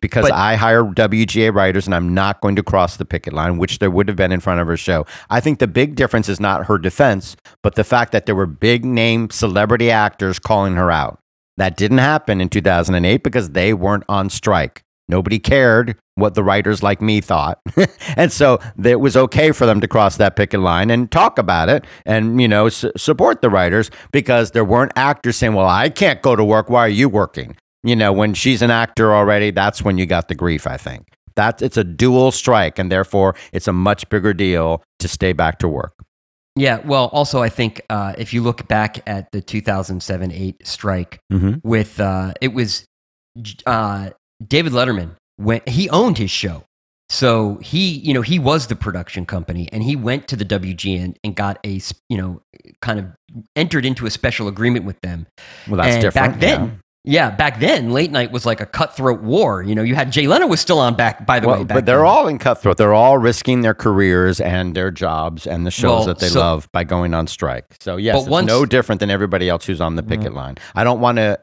because 0.00 0.26
But- 0.26 0.32
I 0.34 0.54
hire 0.54 0.84
WGA 0.84 1.50
writers, 1.50 1.86
and 1.86 1.94
I'm 1.96 2.14
not 2.14 2.40
going 2.40 2.54
to 2.54 2.62
cross 2.62 2.96
the 2.96 3.04
picket 3.04 3.32
line," 3.32 3.58
which 3.58 3.80
there 3.80 3.90
would 3.90 4.06
have 4.06 4.16
been 4.16 4.30
in 4.30 4.38
front 4.38 4.60
of 4.60 4.68
her 4.68 4.76
show. 4.76 5.06
I 5.28 5.40
think 5.40 5.58
the 5.58 5.66
big 5.66 5.96
difference 5.96 6.28
is 6.28 6.38
not 6.38 6.66
her 6.66 6.78
defense, 6.78 7.34
but 7.64 7.74
the 7.74 7.82
fact 7.82 8.12
that 8.12 8.26
there 8.26 8.36
were 8.36 8.46
big 8.46 8.84
name 8.84 9.28
celebrity 9.30 9.90
actors 9.90 10.38
calling 10.38 10.76
her 10.76 10.92
out. 10.92 11.18
That 11.60 11.76
didn't 11.76 11.98
happen 11.98 12.40
in 12.40 12.48
2008 12.48 13.22
because 13.22 13.50
they 13.50 13.74
weren't 13.74 14.04
on 14.08 14.30
strike. 14.30 14.82
Nobody 15.10 15.38
cared 15.38 15.94
what 16.14 16.32
the 16.32 16.42
writers 16.42 16.82
like 16.82 17.02
me 17.02 17.20
thought. 17.20 17.60
and 18.16 18.32
so 18.32 18.60
it 18.82 18.98
was 18.98 19.14
okay 19.14 19.52
for 19.52 19.66
them 19.66 19.78
to 19.82 19.86
cross 19.86 20.16
that 20.16 20.36
picket 20.36 20.60
line 20.60 20.88
and 20.88 21.12
talk 21.12 21.38
about 21.38 21.68
it 21.68 21.84
and, 22.06 22.40
you 22.40 22.48
know, 22.48 22.70
su- 22.70 22.92
support 22.96 23.42
the 23.42 23.50
writers 23.50 23.90
because 24.10 24.52
there 24.52 24.64
weren't 24.64 24.92
actors 24.96 25.36
saying, 25.36 25.52
well, 25.52 25.68
I 25.68 25.90
can't 25.90 26.22
go 26.22 26.34
to 26.34 26.42
work. 26.42 26.70
Why 26.70 26.86
are 26.86 26.88
you 26.88 27.10
working? 27.10 27.54
You 27.82 27.94
know, 27.94 28.10
when 28.10 28.32
she's 28.32 28.62
an 28.62 28.70
actor 28.70 29.14
already, 29.14 29.50
that's 29.50 29.82
when 29.82 29.98
you 29.98 30.06
got 30.06 30.28
the 30.28 30.34
grief, 30.34 30.66
I 30.66 30.78
think. 30.78 31.08
That 31.36 31.60
it's 31.60 31.76
a 31.76 31.84
dual 31.84 32.32
strike 32.32 32.78
and 32.78 32.90
therefore 32.90 33.34
it's 33.52 33.68
a 33.68 33.72
much 33.74 34.08
bigger 34.08 34.32
deal 34.32 34.82
to 35.00 35.08
stay 35.08 35.34
back 35.34 35.58
to 35.58 35.68
work. 35.68 35.92
Yeah, 36.56 36.78
well, 36.84 37.06
also 37.06 37.42
I 37.42 37.48
think 37.48 37.80
uh, 37.88 38.14
if 38.18 38.34
you 38.34 38.42
look 38.42 38.66
back 38.66 39.00
at 39.06 39.30
the 39.32 39.40
2007-8 39.40 40.66
strike 40.66 41.20
Mm-hmm. 41.32 41.66
with 41.68 42.00
uh, 42.00 42.32
it 42.40 42.52
was 42.52 42.84
uh, 43.66 44.10
David 44.46 44.72
Letterman 44.72 45.16
went 45.38 45.68
he 45.68 45.88
owned 45.90 46.18
his 46.18 46.30
show. 46.30 46.64
So 47.08 47.56
he, 47.56 47.88
you 47.98 48.14
know, 48.14 48.22
he 48.22 48.38
was 48.38 48.68
the 48.68 48.76
production 48.76 49.26
company 49.26 49.68
and 49.72 49.82
he 49.82 49.96
went 49.96 50.28
to 50.28 50.36
the 50.36 50.44
WGA 50.44 51.16
and, 51.24 51.34
got 51.34 51.58
a, 51.66 51.80
you 52.08 52.16
know, 52.16 52.40
kind 52.82 53.00
of 53.00 53.06
entered 53.56 53.84
into 53.84 54.06
a 54.06 54.10
special 54.10 54.46
agreement 54.46 54.84
with 54.84 55.00
them. 55.00 55.26
Well, 55.66 55.78
that's 55.78 55.94
and 55.94 56.02
different. 56.02 56.32
Back 56.32 56.40
then, 56.40 56.80
yeah. 57.04 57.30
back 57.30 57.60
then, 57.60 57.90
late 57.92 58.10
night 58.10 58.30
was 58.32 58.44
like 58.46 58.60
a 58.60 58.66
cutthroat 58.66 59.20
war. 59.22 59.62
You 59.62 59.74
know, 59.74 59.82
you 59.82 59.94
had 59.94 60.10
Jay 60.12 60.26
Leno 60.26 60.46
was 60.46 60.60
still 60.60 60.78
on 60.78 60.94
back, 60.94 61.26
by 61.26 61.40
the 61.40 61.46
Well, 61.48 61.58
way. 61.58 61.64
Back 61.64 61.76
but 61.76 61.86
they're 61.86 61.98
then. 61.98 62.06
all 62.06 62.28
in 62.28 62.38
cutthroat. 62.38 62.76
They're 62.76 62.94
all 62.94 63.18
risking 63.18 63.62
their 63.62 63.74
careers 63.74 64.40
and 64.40 64.74
their 64.74 64.90
jobs 64.90 65.46
and 65.46 65.66
the 65.66 65.70
shows 65.70 65.90
Well, 66.00 66.04
that 66.06 66.18
they 66.18 66.28
so- 66.28 66.40
love 66.40 66.68
by 66.72 66.84
going 66.84 67.14
on 67.14 67.26
strike. 67.26 67.64
So 67.80 67.96
yes, 67.96 68.20
it's 68.20 68.28
once- 68.28 68.46
no 68.46 68.64
different 68.66 69.00
than 69.00 69.10
everybody 69.10 69.48
else 69.48 69.64
who's 69.66 69.80
on 69.80 69.96
the 69.96 70.02
picket 70.02 70.34
line. 70.34 70.56
I 70.74 70.84
don't 70.84 71.00
want 71.00 71.16
to 71.16 71.38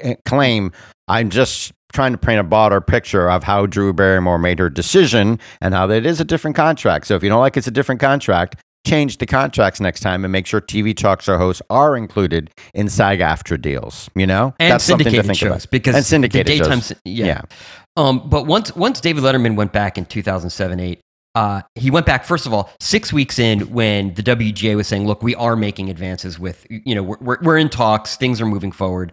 eh, 0.00 0.14
claim. 0.24 0.72
I'm 1.08 1.30
just 1.30 1.72
trying 1.94 2.12
to 2.12 2.18
paint 2.18 2.38
a 2.38 2.42
broader 2.44 2.80
picture 2.82 3.30
of 3.30 3.42
how 3.44 3.64
Drew 3.64 3.94
Barrymore 3.94 4.38
made 4.38 4.58
her 4.58 4.68
decision 4.68 5.40
and 5.62 5.72
how 5.74 5.86
that 5.86 6.04
is 6.04 6.20
a 6.20 6.24
different 6.24 6.54
contract. 6.54 7.06
So 7.06 7.16
if 7.16 7.22
you 7.22 7.30
don't 7.30 7.40
like 7.40 7.56
it's 7.56 7.66
a 7.66 7.70
different 7.70 7.98
contract, 8.00 8.56
change 8.88 9.18
the 9.18 9.26
contracts 9.26 9.80
next 9.80 10.00
time 10.00 10.24
and 10.24 10.32
make 10.32 10.46
sure 10.46 10.60
TV 10.60 10.96
talk 10.96 11.20
show 11.22 11.38
hosts 11.38 11.62
are 11.70 11.96
included 11.96 12.50
in 12.74 12.88
SAG-AFTRA 12.88 13.60
deals. 13.60 14.08
You 14.14 14.26
know, 14.26 14.54
and 14.58 14.72
That's 14.72 14.84
something 14.84 15.12
to 15.12 15.22
think 15.22 15.36
shows 15.38 15.48
about. 15.64 15.70
because 15.70 15.94
And 15.96 16.04
syndicated 16.04 16.46
the 16.46 16.58
daytime, 16.64 16.80
shows. 16.80 16.92
yeah. 17.04 17.26
Yeah. 17.26 17.40
Um, 17.96 18.28
but 18.28 18.46
once 18.46 18.74
once 18.76 19.00
David 19.00 19.24
Letterman 19.24 19.56
went 19.56 19.72
back 19.72 19.98
in 19.98 20.06
2007 20.06 20.78
8, 20.80 21.00
uh, 21.34 21.62
he 21.74 21.90
went 21.90 22.06
back 22.06 22.24
first 22.24 22.46
of 22.46 22.52
all 22.54 22.70
six 22.80 23.12
weeks 23.12 23.38
in 23.38 23.60
when 23.72 24.14
the 24.14 24.22
WGA 24.22 24.76
was 24.76 24.86
saying, 24.88 25.06
"Look, 25.06 25.22
we 25.22 25.34
are 25.34 25.56
making 25.56 25.90
advances 25.90 26.38
with 26.38 26.66
you 26.70 26.94
know 26.94 27.02
we're 27.02 27.18
we're, 27.20 27.38
we're 27.42 27.58
in 27.58 27.68
talks, 27.68 28.16
things 28.16 28.40
are 28.40 28.46
moving 28.46 28.72
forward." 28.72 29.12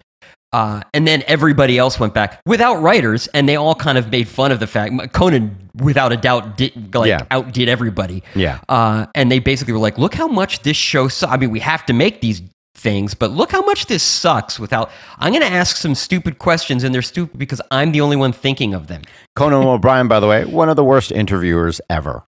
Uh, 0.56 0.82
and 0.94 1.06
then 1.06 1.22
everybody 1.28 1.78
else 1.78 2.00
went 2.00 2.14
back 2.14 2.40
without 2.46 2.76
writers, 2.82 3.28
and 3.34 3.50
they 3.50 3.58
all 3.58 3.76
kind 3.76 3.98
of 3.98 4.10
made 4.10 4.26
fun 4.26 4.54
of 4.54 4.60
the 4.62 4.68
fact 4.68 5.12
Conan, 5.12 5.70
without 5.76 6.14
a 6.14 6.18
doubt, 6.18 6.56
did, 6.58 6.96
like 6.96 7.10
Yeah. 7.10 7.26
outdid 7.30 7.68
everybody. 7.68 8.24
Yeah. 8.36 8.60
Uh, 8.70 9.06
and 9.16 9.30
they 9.30 9.40
basically 9.40 9.74
were 9.74 9.80
like, 9.80 9.98
look 9.98 10.14
how 10.14 10.28
much 10.28 10.62
this 10.62 10.78
show 10.78 11.10
sucks. 11.10 11.34
I 11.34 11.36
mean, 11.36 11.52
we 11.52 11.60
have 11.60 11.86
to 11.88 11.94
make 11.94 12.22
these 12.22 12.42
things, 12.74 13.14
but 13.14 13.32
look 13.32 13.52
how 13.52 13.64
much 13.66 13.88
this 13.88 14.02
sucks 14.02 14.58
without. 14.58 14.92
I'm 15.20 15.34
going 15.34 15.42
to 15.46 15.52
ask 15.52 15.76
some 15.76 15.94
stupid 15.94 16.40
questions, 16.40 16.86
and 16.86 16.96
they're 16.96 17.02
stupid 17.02 17.38
because 17.38 17.62
I'm 17.70 17.92
the 17.92 18.00
only 18.00 18.16
one 18.16 18.32
thinking 18.32 18.74
of 18.74 18.88
them. 18.88 19.02
Conan 19.36 19.68
O'Brien, 19.68 20.08
by 20.08 20.22
the 20.22 20.28
way, 20.28 20.46
one 20.46 20.70
of 20.70 20.78
the 20.78 20.86
worst 20.86 21.12
interviewers 21.12 21.82
ever. 21.90 22.24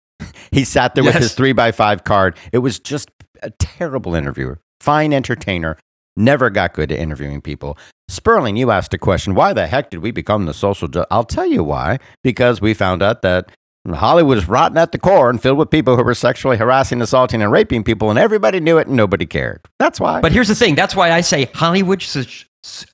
He 0.52 0.64
sat 0.64 0.96
there 0.96 1.04
with 1.04 1.16
his 1.16 1.34
three 1.34 1.52
by 1.52 1.74
five 1.74 2.06
card. 2.06 2.38
It 2.54 2.60
was 2.60 2.80
just 2.80 3.10
a 3.42 3.50
terrible 3.50 4.16
interviewer, 4.16 4.60
fine 4.80 5.12
entertainer, 5.12 5.78
never 6.16 6.50
got 6.50 6.74
good 6.74 6.92
at 6.92 7.00
interviewing 7.00 7.42
people. 7.42 7.78
Sperling, 8.14 8.56
you 8.56 8.70
asked 8.70 8.94
a 8.94 8.98
question. 8.98 9.34
Why 9.34 9.54
the 9.54 9.66
heck 9.66 9.90
did 9.90 10.02
we 10.02 10.12
become 10.12 10.46
the 10.46 10.54
social? 10.54 10.88
I'll 11.10 11.24
tell 11.24 11.48
you 11.48 11.64
why. 11.64 12.00
Because 12.24 12.62
we 12.62 12.74
found 12.74 13.02
out 13.02 13.24
that 13.24 13.50
Hollywood 13.92 14.38
is 14.38 14.48
rotten 14.48 14.78
at 14.78 14.92
the 14.92 15.00
core 15.00 15.30
and 15.30 15.42
filled 15.42 15.58
with 15.58 15.70
people 15.70 15.98
who 15.98 16.04
were 16.04 16.14
sexually 16.14 16.58
harassing, 16.58 17.02
assaulting, 17.02 17.42
and 17.42 17.52
raping 17.52 17.84
people, 17.84 18.10
and 18.10 18.20
everybody 18.20 18.60
knew 18.60 18.78
it 18.78 18.88
and 18.88 18.96
nobody 18.96 19.26
cared. 19.26 19.62
That's 19.80 20.00
why. 20.00 20.22
But 20.22 20.32
here's 20.32 20.48
the 20.48 20.56
thing 20.56 20.76
that's 20.76 20.96
why 20.96 21.12
I 21.12 21.22
say 21.22 21.46
Hollywood 21.54 22.02
sh- 22.02 22.46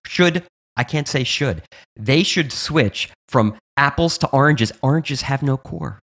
should, 0.05 0.43
I 0.77 0.83
can't 0.83 1.07
say 1.07 1.23
should, 1.23 1.63
they 1.95 2.23
should 2.23 2.51
switch 2.51 3.09
from 3.27 3.55
apples 3.77 4.17
to 4.19 4.27
oranges. 4.29 4.71
Oranges 4.81 5.23
have 5.23 5.43
no 5.43 5.57
core. 5.57 5.99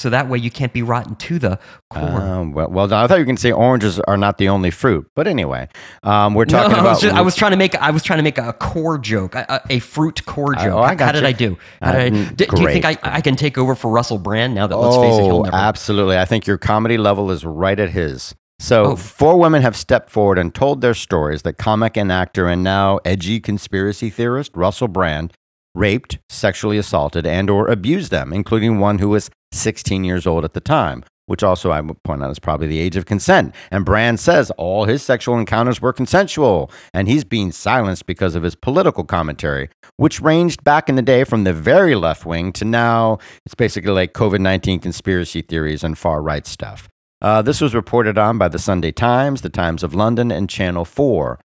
So 0.00 0.10
that 0.10 0.28
way 0.28 0.38
you 0.38 0.50
can't 0.50 0.72
be 0.72 0.82
rotten 0.82 1.14
to 1.16 1.38
the 1.38 1.58
core. 1.90 2.02
Um, 2.02 2.52
well, 2.52 2.68
well. 2.70 2.92
I 2.92 3.06
thought 3.06 3.14
you 3.16 3.20
were 3.20 3.24
going 3.26 3.36
to 3.36 3.42
say 3.42 3.52
oranges 3.52 4.00
are 4.00 4.16
not 4.16 4.38
the 4.38 4.48
only 4.48 4.70
fruit, 4.70 5.06
but 5.14 5.26
anyway, 5.26 5.68
um, 6.02 6.34
we're 6.34 6.44
talking 6.46 6.72
no, 6.72 6.76
I 6.78 6.80
about. 6.80 6.90
was, 6.90 7.00
just- 7.02 7.14
I 7.16 7.20
was 7.20 7.34
trying 7.36 7.50
to 7.52 7.56
make 7.56 7.74
I 7.76 7.90
was 7.90 8.02
trying 8.02 8.18
to 8.18 8.22
make 8.22 8.38
a 8.38 8.52
core 8.54 8.98
joke, 8.98 9.34
a, 9.34 9.60
a- 9.68 9.78
fruit 9.78 10.24
core 10.26 10.54
I- 10.58 10.64
joke. 10.64 10.74
oh, 10.74 10.78
I 10.80 10.88
How 10.88 10.94
got 10.94 11.12
did. 11.12 11.24
I 11.24 11.32
do? 11.32 11.58
How 11.82 11.90
Uh, 11.90 11.92
did 11.92 12.00
I, 12.00 12.16
mm, 12.16 12.36
do, 12.36 12.46
do 12.46 12.62
you 12.62 12.68
think 12.68 12.84
I, 12.84 12.96
I 13.02 13.20
can 13.20 13.36
take 13.36 13.58
over 13.58 13.74
for 13.74 13.90
Russell 13.90 14.18
Brand 14.18 14.54
now 14.54 14.66
that 14.66 14.76
let's 14.76 14.96
face 14.96 15.18
it, 15.18 15.22
he'll 15.22 15.28
never 15.28 15.34
Oh, 15.40 15.42
never. 15.44 15.56
absolutely. 15.56 16.18
I 16.18 16.24
think 16.24 16.46
your 16.46 16.58
comedy 16.58 16.96
level 16.98 17.30
is 17.30 17.44
right 17.44 17.78
at 17.78 17.90
his. 17.90 18.34
So, 18.58 18.84
Oh. 18.92 18.96
four 18.96 19.38
women 19.38 19.62
have 19.62 19.74
stepped 19.76 20.10
forward 20.10 20.36
and 20.38 20.54
told 20.54 20.80
their 20.82 20.92
stories 20.94 21.42
that 21.42 21.54
comic 21.58 21.96
and 21.96 22.10
actor 22.12 22.46
and 22.46 22.62
now 22.62 22.98
edgy 23.04 23.40
conspiracy 23.40 24.10
theorist 24.10 24.52
Russell 24.54 24.88
Brand 24.88 25.32
raped, 25.74 26.18
sexually 26.28 26.76
assaulted, 26.78 27.26
and 27.26 27.48
or 27.48 27.68
abused 27.68 28.10
them, 28.10 28.32
including 28.32 28.78
one 28.80 28.98
who 28.98 29.08
was 29.08 29.30
16 29.52 30.04
years 30.04 30.26
old 30.26 30.44
at 30.44 30.54
the 30.54 30.60
time, 30.60 31.04
which 31.26 31.42
also 31.42 31.70
I 31.70 31.80
would 31.80 32.02
point 32.02 32.22
out 32.22 32.30
is 32.30 32.38
probably 32.38 32.66
the 32.66 32.80
age 32.80 32.96
of 32.96 33.06
consent. 33.06 33.54
And 33.70 33.84
Brand 33.84 34.20
says 34.20 34.50
all 34.52 34.84
his 34.84 35.02
sexual 35.02 35.38
encounters 35.38 35.80
were 35.80 35.92
consensual, 35.92 36.70
and 36.92 37.08
he's 37.08 37.24
being 37.24 37.52
silenced 37.52 38.06
because 38.06 38.34
of 38.34 38.42
his 38.42 38.54
political 38.54 39.04
commentary, 39.04 39.68
which 39.96 40.20
ranged 40.20 40.64
back 40.64 40.88
in 40.88 40.96
the 40.96 41.02
day 41.02 41.24
from 41.24 41.44
the 41.44 41.52
very 41.52 41.94
left 41.94 42.24
wing 42.26 42.52
to 42.54 42.64
now 42.64 43.18
it's 43.44 43.54
basically 43.54 43.92
like 43.92 44.12
COVID 44.12 44.40
19 44.40 44.80
conspiracy 44.80 45.42
theories 45.42 45.84
and 45.84 45.96
far 45.98 46.22
right 46.22 46.46
stuff. 46.46 46.88
Uh, 47.22 47.42
this 47.42 47.60
was 47.60 47.74
reported 47.74 48.16
on 48.16 48.38
by 48.38 48.48
the 48.48 48.58
Sunday 48.58 48.92
Times, 48.92 49.42
the 49.42 49.50
Times 49.50 49.82
of 49.82 49.94
London, 49.94 50.30
and 50.30 50.48
Channel 50.48 50.84
4. 50.86 51.38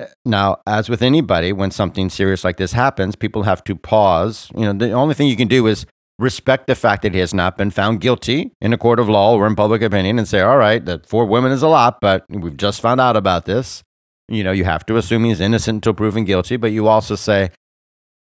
Uh, 0.00 0.06
Now, 0.24 0.56
as 0.66 0.88
with 0.88 1.02
anybody, 1.02 1.52
when 1.52 1.70
something 1.70 2.08
serious 2.08 2.44
like 2.44 2.56
this 2.56 2.72
happens, 2.72 3.14
people 3.14 3.42
have 3.42 3.62
to 3.64 3.76
pause. 3.76 4.50
You 4.56 4.64
know, 4.64 4.72
the 4.72 4.92
only 4.92 5.14
thing 5.14 5.28
you 5.28 5.36
can 5.36 5.48
do 5.48 5.66
is 5.66 5.84
respect 6.18 6.66
the 6.66 6.74
fact 6.74 7.02
that 7.02 7.14
he 7.14 7.20
has 7.20 7.34
not 7.34 7.56
been 7.56 7.70
found 7.70 8.00
guilty 8.00 8.52
in 8.60 8.72
a 8.72 8.78
court 8.78 9.00
of 9.00 9.08
law 9.08 9.34
or 9.34 9.46
in 9.46 9.56
public 9.56 9.82
opinion 9.82 10.18
and 10.18 10.28
say, 10.28 10.40
all 10.40 10.58
right, 10.58 10.84
that 10.84 11.06
four 11.06 11.24
women 11.26 11.52
is 11.52 11.62
a 11.62 11.68
lot, 11.68 11.98
but 12.00 12.24
we've 12.28 12.56
just 12.56 12.80
found 12.80 13.00
out 13.00 13.16
about 13.16 13.44
this. 13.44 13.82
You 14.28 14.44
know, 14.44 14.52
you 14.52 14.64
have 14.64 14.86
to 14.86 14.96
assume 14.96 15.24
he's 15.24 15.40
innocent 15.40 15.76
until 15.76 15.94
proven 15.94 16.24
guilty, 16.24 16.56
but 16.56 16.72
you 16.72 16.86
also 16.86 17.16
say, 17.16 17.50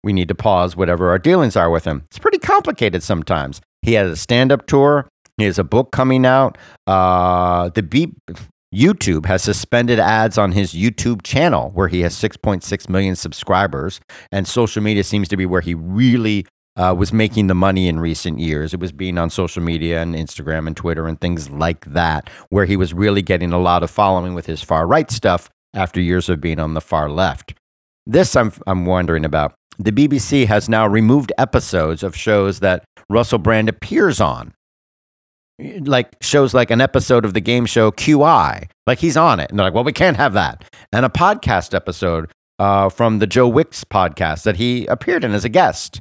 we 0.04 0.12
need 0.12 0.28
to 0.28 0.34
pause 0.34 0.76
whatever 0.76 1.10
our 1.10 1.18
dealings 1.18 1.56
are 1.56 1.70
with 1.70 1.84
him. 1.84 2.04
It's 2.10 2.18
pretty 2.18 2.38
complicated 2.38 3.02
sometimes. 3.02 3.60
He 3.82 3.94
has 3.94 4.10
a 4.10 4.16
stand 4.16 4.52
up 4.52 4.66
tour, 4.66 5.08
he 5.36 5.44
has 5.44 5.58
a 5.58 5.64
book 5.64 5.92
coming 5.92 6.26
out. 6.26 6.58
Uh, 6.86 7.70
the 7.70 7.82
B- 7.82 8.14
YouTube 8.74 9.26
has 9.26 9.42
suspended 9.42 9.98
ads 9.98 10.38
on 10.38 10.52
his 10.52 10.72
YouTube 10.72 11.22
channel 11.22 11.70
where 11.74 11.88
he 11.88 12.00
has 12.00 12.14
6.6 12.14 12.88
million 12.88 13.16
subscribers, 13.16 14.00
and 14.30 14.48
social 14.48 14.82
media 14.82 15.04
seems 15.04 15.28
to 15.28 15.36
be 15.36 15.46
where 15.46 15.60
he 15.60 15.74
really 15.74 16.46
uh, 16.76 16.94
was 16.96 17.12
making 17.12 17.46
the 17.46 17.54
money 17.54 17.88
in 17.88 18.00
recent 18.00 18.38
years. 18.38 18.72
It 18.72 18.80
was 18.80 18.92
being 18.92 19.18
on 19.18 19.30
social 19.30 19.62
media 19.62 20.00
and 20.00 20.14
Instagram 20.14 20.66
and 20.66 20.76
Twitter 20.76 21.06
and 21.06 21.20
things 21.20 21.50
like 21.50 21.84
that, 21.86 22.30
where 22.48 22.64
he 22.64 22.76
was 22.76 22.94
really 22.94 23.22
getting 23.22 23.52
a 23.52 23.58
lot 23.58 23.82
of 23.82 23.90
following 23.90 24.34
with 24.34 24.46
his 24.46 24.62
far 24.62 24.86
right 24.86 25.10
stuff 25.10 25.50
after 25.74 26.00
years 26.00 26.28
of 26.28 26.40
being 26.40 26.58
on 26.58 26.74
the 26.74 26.80
far 26.80 27.08
left. 27.08 27.54
This 28.06 28.34
I'm, 28.36 28.52
I'm 28.66 28.86
wondering 28.86 29.24
about. 29.24 29.54
The 29.78 29.92
BBC 29.92 30.46
has 30.46 30.68
now 30.68 30.86
removed 30.86 31.32
episodes 31.38 32.02
of 32.02 32.16
shows 32.16 32.60
that 32.60 32.84
Russell 33.08 33.38
Brand 33.38 33.68
appears 33.68 34.20
on. 34.20 34.52
Like 35.58 36.16
shows 36.20 36.54
like 36.54 36.70
an 36.70 36.80
episode 36.80 37.24
of 37.24 37.34
the 37.34 37.40
game 37.40 37.66
show 37.66 37.90
QI. 37.90 38.68
Like 38.86 38.98
he's 38.98 39.16
on 39.16 39.40
it. 39.40 39.50
And 39.50 39.58
they're 39.58 39.66
like, 39.66 39.74
well, 39.74 39.84
we 39.84 39.92
can't 39.92 40.16
have 40.16 40.32
that. 40.32 40.64
And 40.92 41.06
a 41.06 41.08
podcast 41.08 41.74
episode 41.74 42.30
uh, 42.58 42.88
from 42.88 43.18
the 43.18 43.26
Joe 43.26 43.48
Wicks 43.48 43.84
podcast 43.84 44.42
that 44.42 44.56
he 44.56 44.86
appeared 44.86 45.24
in 45.24 45.32
as 45.32 45.44
a 45.44 45.48
guest. 45.48 46.00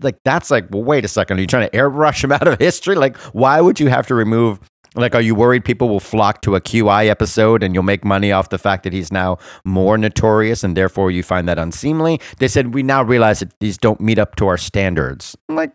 Like, 0.00 0.18
that's 0.24 0.50
like, 0.50 0.66
well, 0.70 0.84
wait 0.84 1.04
a 1.04 1.08
second. 1.08 1.38
Are 1.38 1.40
you 1.40 1.46
trying 1.46 1.68
to 1.68 1.76
airbrush 1.76 2.24
him 2.24 2.32
out 2.38 2.46
of 2.46 2.58
history? 2.58 2.96
Like, 2.96 3.16
why 3.32 3.60
would 3.60 3.80
you 3.80 3.88
have 3.88 4.06
to 4.08 4.14
remove 4.14 4.60
like, 4.96 5.14
are 5.14 5.20
you 5.20 5.34
worried 5.34 5.64
people 5.64 5.88
will 5.88 6.00
flock 6.00 6.40
to 6.42 6.56
a 6.56 6.60
QI 6.60 7.08
episode 7.08 7.62
and 7.62 7.74
you'll 7.74 7.82
make 7.82 8.04
money 8.04 8.32
off 8.32 8.48
the 8.48 8.58
fact 8.58 8.82
that 8.84 8.94
he's 8.94 9.12
now 9.12 9.36
more 9.64 9.98
notorious 9.98 10.64
and 10.64 10.76
therefore 10.76 11.10
you 11.10 11.22
find 11.22 11.46
that 11.48 11.58
unseemly? 11.58 12.18
They 12.38 12.48
said, 12.48 12.72
we 12.72 12.82
now 12.82 13.02
realize 13.02 13.40
that 13.40 13.52
these 13.60 13.76
don't 13.76 14.00
meet 14.00 14.18
up 14.18 14.36
to 14.36 14.46
our 14.46 14.56
standards. 14.56 15.36
I'm 15.50 15.56
like, 15.56 15.72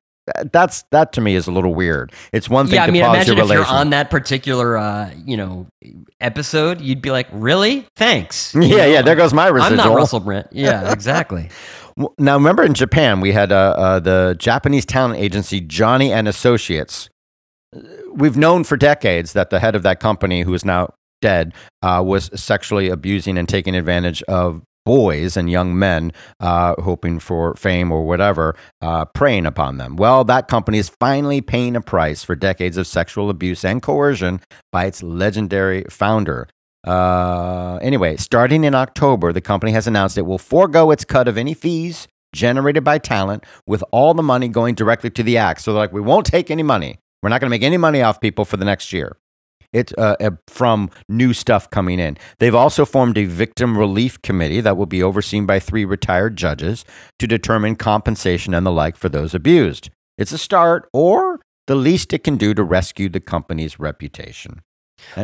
that's 0.51 0.83
that 0.91 1.13
to 1.13 1.21
me 1.21 1.35
is 1.35 1.47
a 1.47 1.51
little 1.51 1.73
weird. 1.73 2.13
It's 2.31 2.49
one 2.49 2.67
thing 2.67 2.75
yeah, 2.75 2.83
I 2.83 2.91
mean, 2.91 3.01
pause 3.01 3.15
imagine 3.15 3.37
your 3.37 3.45
if 3.45 3.51
you're 3.51 3.65
on 3.65 3.89
that 3.89 4.11
particular, 4.11 4.77
uh, 4.77 5.11
you 5.25 5.35
know, 5.35 5.67
episode, 6.19 6.79
you'd 6.79 7.01
be 7.01 7.11
like, 7.11 7.27
"Really? 7.31 7.87
Thanks." 7.95 8.53
You 8.61 8.61
yeah, 8.61 8.77
know, 8.77 8.85
yeah. 8.85 9.01
There 9.01 9.15
goes 9.15 9.33
my 9.33 9.47
residual. 9.47 9.81
I'm 9.81 9.87
not 9.87 9.95
Russell 9.95 10.19
Brand. 10.19 10.47
Yeah, 10.51 10.91
exactly. 10.93 11.49
Now, 12.17 12.35
remember 12.35 12.63
in 12.63 12.73
Japan, 12.73 13.19
we 13.21 13.31
had 13.31 13.51
uh, 13.51 13.75
uh, 13.77 13.99
the 13.99 14.35
Japanese 14.37 14.85
talent 14.85 15.19
agency 15.19 15.61
Johnny 15.61 16.11
and 16.11 16.27
Associates. 16.27 17.09
We've 18.13 18.37
known 18.37 18.63
for 18.63 18.77
decades 18.77 19.33
that 19.33 19.49
the 19.49 19.59
head 19.59 19.75
of 19.75 19.83
that 19.83 19.99
company, 19.99 20.41
who 20.41 20.53
is 20.53 20.65
now 20.65 20.93
dead, 21.21 21.53
uh, 21.81 22.03
was 22.05 22.29
sexually 22.39 22.89
abusing 22.89 23.37
and 23.37 23.47
taking 23.47 23.75
advantage 23.75 24.21
of 24.23 24.61
boys 24.85 25.37
and 25.37 25.49
young 25.49 25.77
men 25.77 26.11
uh, 26.39 26.75
hoping 26.81 27.19
for 27.19 27.55
fame 27.55 27.91
or 27.91 28.05
whatever, 28.05 28.55
uh, 28.81 29.05
preying 29.05 29.45
upon 29.45 29.77
them. 29.77 29.95
Well, 29.95 30.23
that 30.25 30.47
company 30.47 30.79
is 30.79 30.89
finally 30.89 31.41
paying 31.41 31.75
a 31.75 31.81
price 31.81 32.23
for 32.23 32.35
decades 32.35 32.77
of 32.77 32.87
sexual 32.87 33.29
abuse 33.29 33.63
and 33.63 33.81
coercion 33.81 34.41
by 34.71 34.85
its 34.85 35.03
legendary 35.03 35.85
founder. 35.89 36.47
Uh, 36.83 37.77
anyway, 37.81 38.17
starting 38.17 38.63
in 38.63 38.73
October, 38.73 39.31
the 39.31 39.41
company 39.41 39.71
has 39.71 39.87
announced 39.87 40.17
it 40.17 40.23
will 40.23 40.37
forego 40.37 40.91
its 40.91 41.05
cut 41.05 41.27
of 41.27 41.37
any 41.37 41.53
fees 41.53 42.07
generated 42.33 42.83
by 42.83 42.97
talent, 42.97 43.43
with 43.67 43.83
all 43.91 44.13
the 44.13 44.23
money 44.23 44.47
going 44.47 44.73
directly 44.73 45.09
to 45.09 45.21
the 45.21 45.37
act. 45.37 45.61
So, 45.61 45.73
they're 45.73 45.81
like, 45.81 45.91
we 45.91 46.01
won't 46.01 46.25
take 46.25 46.49
any 46.49 46.63
money. 46.63 46.97
We're 47.21 47.29
not 47.29 47.41
going 47.41 47.49
to 47.49 47.55
make 47.55 47.63
any 47.63 47.77
money 47.77 48.01
off 48.01 48.21
people 48.21 48.45
for 48.45 48.57
the 48.57 48.65
next 48.65 48.93
year. 48.93 49.17
It's 49.73 49.93
uh, 49.97 50.31
from 50.47 50.89
new 51.07 51.33
stuff 51.33 51.69
coming 51.69 51.99
in. 51.99 52.17
They've 52.39 52.55
also 52.55 52.85
formed 52.85 53.17
a 53.17 53.25
victim 53.25 53.77
relief 53.77 54.21
committee 54.21 54.61
that 54.61 54.75
will 54.75 54.85
be 54.85 55.01
overseen 55.01 55.45
by 55.45 55.59
three 55.59 55.85
retired 55.85 56.35
judges 56.35 56.83
to 57.19 57.27
determine 57.27 57.75
compensation 57.75 58.53
and 58.53 58.65
the 58.65 58.71
like 58.71 58.97
for 58.97 59.07
those 59.07 59.33
abused. 59.33 59.89
It's 60.17 60.33
a 60.33 60.37
start, 60.37 60.89
or 60.93 61.39
the 61.67 61.75
least 61.75 62.11
it 62.11 62.23
can 62.23 62.35
do 62.35 62.53
to 62.53 62.63
rescue 62.63 63.07
the 63.07 63.21
company's 63.21 63.79
reputation. 63.79 64.61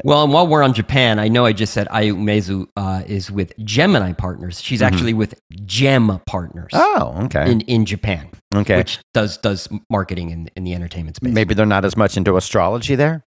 Well, 0.03 0.23
and 0.23 0.33
while 0.33 0.47
we're 0.47 0.63
on 0.63 0.73
Japan, 0.73 1.19
I 1.19 1.27
know 1.27 1.45
I 1.45 1.53
just 1.53 1.73
said 1.73 1.87
Aya 1.91 2.13
Umezu 2.13 2.67
uh, 2.75 3.03
is 3.07 3.31
with 3.31 3.53
Gemini 3.63 4.13
Partners. 4.13 4.61
She's 4.61 4.81
actually 4.81 5.13
with 5.13 5.39
Gem 5.65 6.19
Partners 6.25 6.71
Mm-hmm. 6.73 7.01
Oh, 7.01 7.25
okay. 7.25 7.51
in, 7.51 7.61
in 7.61 7.85
Japan, 7.85 8.29
okay. 8.55 8.77
which 8.77 8.99
does 9.13 9.37
does 9.37 9.69
marketing 9.89 10.31
in, 10.31 10.49
in 10.55 10.63
the 10.63 10.73
entertainment 10.73 11.15
space. 11.17 11.33
Maybe 11.33 11.53
they're 11.53 11.65
not 11.65 11.85
as 11.85 11.95
much 11.95 12.17
into 12.17 12.35
astrology 12.37 12.95
there. 12.95 13.23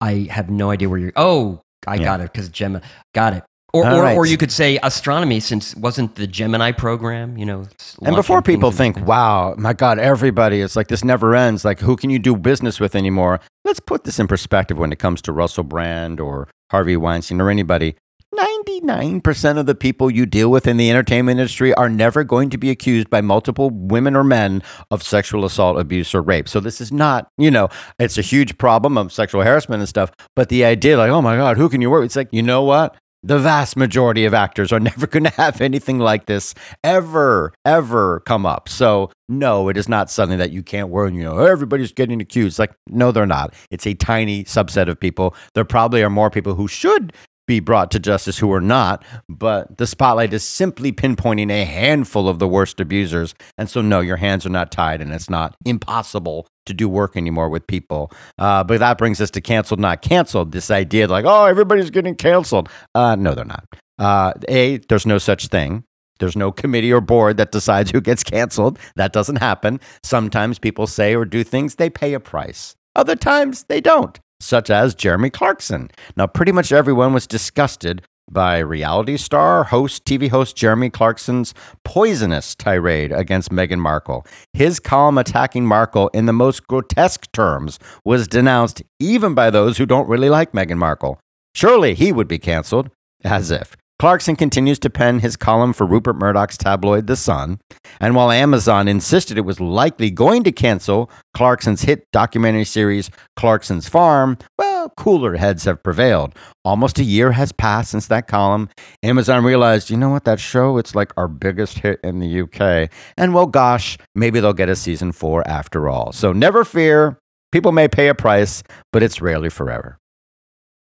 I 0.00 0.26
have 0.30 0.50
no 0.50 0.70
idea 0.70 0.88
where 0.88 0.98
you're. 0.98 1.12
Oh, 1.16 1.62
I 1.86 1.96
Yeah. 1.96 2.04
got 2.04 2.20
it 2.20 2.32
because 2.32 2.48
Gemini. 2.48 2.84
Got 3.14 3.34
it. 3.34 3.44
Or, 3.74 3.86
or, 3.86 4.02
right. 4.02 4.16
or 4.16 4.26
you 4.26 4.36
could 4.36 4.52
say 4.52 4.78
astronomy, 4.82 5.40
since 5.40 5.74
wasn't 5.76 6.16
the 6.16 6.26
Gemini 6.26 6.72
program, 6.72 7.38
you 7.38 7.46
know? 7.46 7.66
And 8.02 8.14
before 8.14 8.42
people 8.42 8.70
think, 8.70 9.00
wow, 9.06 9.54
my 9.56 9.72
God, 9.72 9.98
everybody, 9.98 10.60
it's 10.60 10.76
like 10.76 10.88
this 10.88 11.02
never 11.02 11.34
ends. 11.34 11.64
Like, 11.64 11.80
who 11.80 11.96
can 11.96 12.10
you 12.10 12.18
do 12.18 12.36
business 12.36 12.78
with 12.78 12.94
anymore? 12.94 13.40
Let's 13.64 13.80
put 13.80 14.04
this 14.04 14.18
in 14.18 14.28
perspective 14.28 14.76
when 14.76 14.92
it 14.92 14.98
comes 14.98 15.22
to 15.22 15.32
Russell 15.32 15.64
Brand 15.64 16.20
or 16.20 16.48
Harvey 16.70 16.98
Weinstein 16.98 17.40
or 17.40 17.48
anybody. 17.48 17.96
99% 18.34 19.58
of 19.58 19.66
the 19.66 19.74
people 19.74 20.10
you 20.10 20.24
deal 20.24 20.50
with 20.50 20.66
in 20.66 20.78
the 20.78 20.90
entertainment 20.90 21.38
industry 21.38 21.74
are 21.74 21.88
never 21.88 22.24
going 22.24 22.48
to 22.50 22.58
be 22.58 22.70
accused 22.70 23.10
by 23.10 23.20
multiple 23.20 23.70
women 23.70 24.16
or 24.16 24.24
men 24.24 24.62
of 24.90 25.02
sexual 25.02 25.44
assault, 25.44 25.78
abuse, 25.78 26.14
or 26.14 26.22
rape. 26.22 26.48
So 26.48 26.58
this 26.58 26.80
is 26.80 26.90
not, 26.90 27.28
you 27.36 27.50
know, 27.50 27.68
it's 27.98 28.16
a 28.16 28.22
huge 28.22 28.56
problem 28.56 28.96
of 28.96 29.12
sexual 29.12 29.42
harassment 29.42 29.80
and 29.80 29.88
stuff. 29.88 30.10
But 30.34 30.48
the 30.48 30.64
idea, 30.64 30.96
like, 30.96 31.10
oh 31.10 31.20
my 31.20 31.36
God, 31.36 31.58
who 31.58 31.68
can 31.68 31.82
you 31.82 31.90
work 31.90 32.00
with? 32.00 32.06
It's 32.06 32.16
like, 32.16 32.28
you 32.32 32.42
know 32.42 32.62
what? 32.62 32.96
The 33.24 33.38
vast 33.38 33.76
majority 33.76 34.24
of 34.24 34.34
actors 34.34 34.72
are 34.72 34.80
never 34.90 35.06
going 35.06 35.24
to 35.24 35.30
have 35.30 35.60
anything 35.60 35.98
like 35.98 36.26
this 36.26 36.54
ever, 36.82 37.52
ever 37.64 38.20
come 38.20 38.44
up. 38.44 38.68
So, 38.68 39.10
no, 39.28 39.68
it 39.68 39.76
is 39.76 39.88
not 39.88 40.10
something 40.10 40.38
that 40.38 40.50
you 40.50 40.62
can't 40.62 40.88
worry. 40.88 41.14
You 41.14 41.22
know, 41.22 41.38
everybody's 41.38 41.92
getting 41.92 42.20
accused. 42.20 42.58
Like, 42.58 42.72
no, 42.88 43.12
they're 43.12 43.26
not. 43.26 43.54
It's 43.70 43.86
a 43.86 43.94
tiny 43.94 44.44
subset 44.44 44.88
of 44.88 44.98
people. 44.98 45.34
There 45.54 45.64
probably 45.64 46.02
are 46.02 46.10
more 46.10 46.30
people 46.30 46.54
who 46.54 46.66
should 46.68 47.12
be 47.46 47.60
brought 47.60 47.90
to 47.90 47.98
justice 47.98 48.38
who 48.38 48.52
are 48.52 48.60
not, 48.60 49.04
but 49.28 49.76
the 49.76 49.86
spotlight 49.86 50.32
is 50.32 50.44
simply 50.44 50.92
pinpointing 50.92 51.50
a 51.50 51.64
handful 51.64 52.28
of 52.28 52.38
the 52.38 52.48
worst 52.48 52.80
abusers. 52.80 53.34
And 53.58 53.68
so, 53.68 53.82
no, 53.82 54.00
your 54.00 54.16
hands 54.16 54.46
are 54.46 54.50
not 54.50 54.70
tied, 54.70 55.00
and 55.00 55.12
it's 55.12 55.30
not 55.30 55.56
impossible 55.64 56.46
to 56.66 56.74
do 56.74 56.88
work 56.88 57.16
anymore 57.16 57.48
with 57.48 57.66
people. 57.66 58.10
Uh, 58.38 58.64
but 58.64 58.78
that 58.80 58.98
brings 58.98 59.20
us 59.20 59.30
to 59.32 59.40
canceled, 59.40 59.80
not 59.80 60.02
canceled. 60.02 60.52
This 60.52 60.70
idea 60.70 61.08
like, 61.08 61.24
oh, 61.26 61.44
everybody's 61.44 61.90
getting 61.90 62.14
canceled. 62.14 62.68
Uh, 62.94 63.16
no, 63.16 63.34
they're 63.34 63.44
not. 63.44 63.66
Uh, 63.98 64.32
a, 64.48 64.78
there's 64.88 65.06
no 65.06 65.18
such 65.18 65.48
thing. 65.48 65.84
There's 66.18 66.36
no 66.36 66.52
committee 66.52 66.92
or 66.92 67.00
board 67.00 67.36
that 67.38 67.52
decides 67.52 67.90
who 67.90 68.00
gets 68.00 68.22
canceled. 68.22 68.78
That 68.96 69.12
doesn't 69.12 69.36
happen. 69.36 69.80
Sometimes 70.04 70.58
people 70.58 70.86
say 70.86 71.14
or 71.14 71.24
do 71.24 71.42
things, 71.42 71.76
they 71.76 71.90
pay 71.90 72.14
a 72.14 72.20
price. 72.20 72.76
Other 72.94 73.16
times 73.16 73.64
they 73.64 73.80
don't, 73.80 74.20
such 74.38 74.70
as 74.70 74.94
Jeremy 74.94 75.30
Clarkson. 75.30 75.90
Now, 76.16 76.26
pretty 76.26 76.52
much 76.52 76.70
everyone 76.70 77.12
was 77.12 77.26
disgusted 77.26 78.02
by 78.30 78.58
reality 78.58 79.16
star, 79.16 79.64
host, 79.64 80.04
TV 80.04 80.28
host 80.28 80.56
Jeremy 80.56 80.90
Clarkson's 80.90 81.54
poisonous 81.84 82.54
tirade 82.54 83.12
against 83.12 83.50
Meghan 83.50 83.78
Markle. 83.78 84.26
His 84.52 84.80
column 84.80 85.18
attacking 85.18 85.66
Markle 85.66 86.08
in 86.08 86.26
the 86.26 86.32
most 86.32 86.66
grotesque 86.66 87.30
terms 87.32 87.78
was 88.04 88.28
denounced 88.28 88.82
even 88.98 89.34
by 89.34 89.50
those 89.50 89.78
who 89.78 89.86
don't 89.86 90.08
really 90.08 90.28
like 90.28 90.52
Meghan 90.52 90.78
Markle. 90.78 91.18
Surely 91.54 91.94
he 91.94 92.12
would 92.12 92.28
be 92.28 92.38
canceled, 92.38 92.90
as 93.24 93.50
if. 93.50 93.76
Clarkson 94.02 94.34
continues 94.34 94.80
to 94.80 94.90
pen 94.90 95.20
his 95.20 95.36
column 95.36 95.72
for 95.72 95.86
Rupert 95.86 96.16
Murdoch's 96.16 96.58
tabloid 96.58 97.06
The 97.06 97.14
Sun, 97.14 97.60
and 98.00 98.16
while 98.16 98.32
Amazon 98.32 98.88
insisted 98.88 99.38
it 99.38 99.42
was 99.42 99.60
likely 99.60 100.10
going 100.10 100.42
to 100.42 100.50
cancel 100.50 101.08
Clarkson's 101.34 101.82
hit 101.82 102.10
documentary 102.10 102.64
series 102.64 103.10
Clarkson's 103.36 103.88
Farm, 103.88 104.38
well, 104.58 104.71
cooler 104.90 105.36
heads 105.36 105.64
have 105.64 105.82
prevailed. 105.82 106.34
Almost 106.64 106.98
a 106.98 107.04
year 107.04 107.32
has 107.32 107.52
passed 107.52 107.90
since 107.90 108.06
that 108.08 108.28
column. 108.28 108.68
Amazon 109.02 109.44
realized, 109.44 109.90
you 109.90 109.96
know 109.96 110.10
what, 110.10 110.24
that 110.24 110.40
show, 110.40 110.78
it's 110.78 110.94
like 110.94 111.12
our 111.16 111.28
biggest 111.28 111.78
hit 111.78 112.00
in 112.02 112.20
the 112.20 112.42
UK. 112.42 112.90
And 113.16 113.34
well, 113.34 113.46
gosh, 113.46 113.98
maybe 114.14 114.40
they'll 114.40 114.52
get 114.52 114.68
a 114.68 114.76
season 114.76 115.12
four 115.12 115.46
after 115.48 115.88
all. 115.88 116.12
So 116.12 116.32
never 116.32 116.64
fear. 116.64 117.18
People 117.50 117.72
may 117.72 117.88
pay 117.88 118.08
a 118.08 118.14
price, 118.14 118.62
but 118.92 119.02
it's 119.02 119.20
rarely 119.20 119.50
forever. 119.50 119.98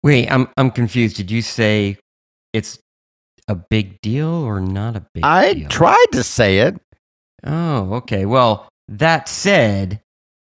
Wait, 0.03 0.29
I'm 0.31 0.49
I'm 0.57 0.71
confused. 0.71 1.16
Did 1.16 1.31
you 1.31 1.42
say 1.42 1.97
it's 2.53 2.79
a 3.49 3.55
big 3.55 4.01
deal 4.01 4.29
or 4.29 4.61
not 4.61 4.97
a 4.97 5.07
big 5.14 5.25
I 5.25 5.55
deal? 5.55 5.66
I 5.66 5.68
tried 5.68 6.07
to 6.12 6.23
say 6.23 6.59
it. 6.59 6.77
Oh, 7.45 7.95
okay. 7.95 8.27
Well, 8.27 8.68
that 8.88 9.29
said, 9.29 10.01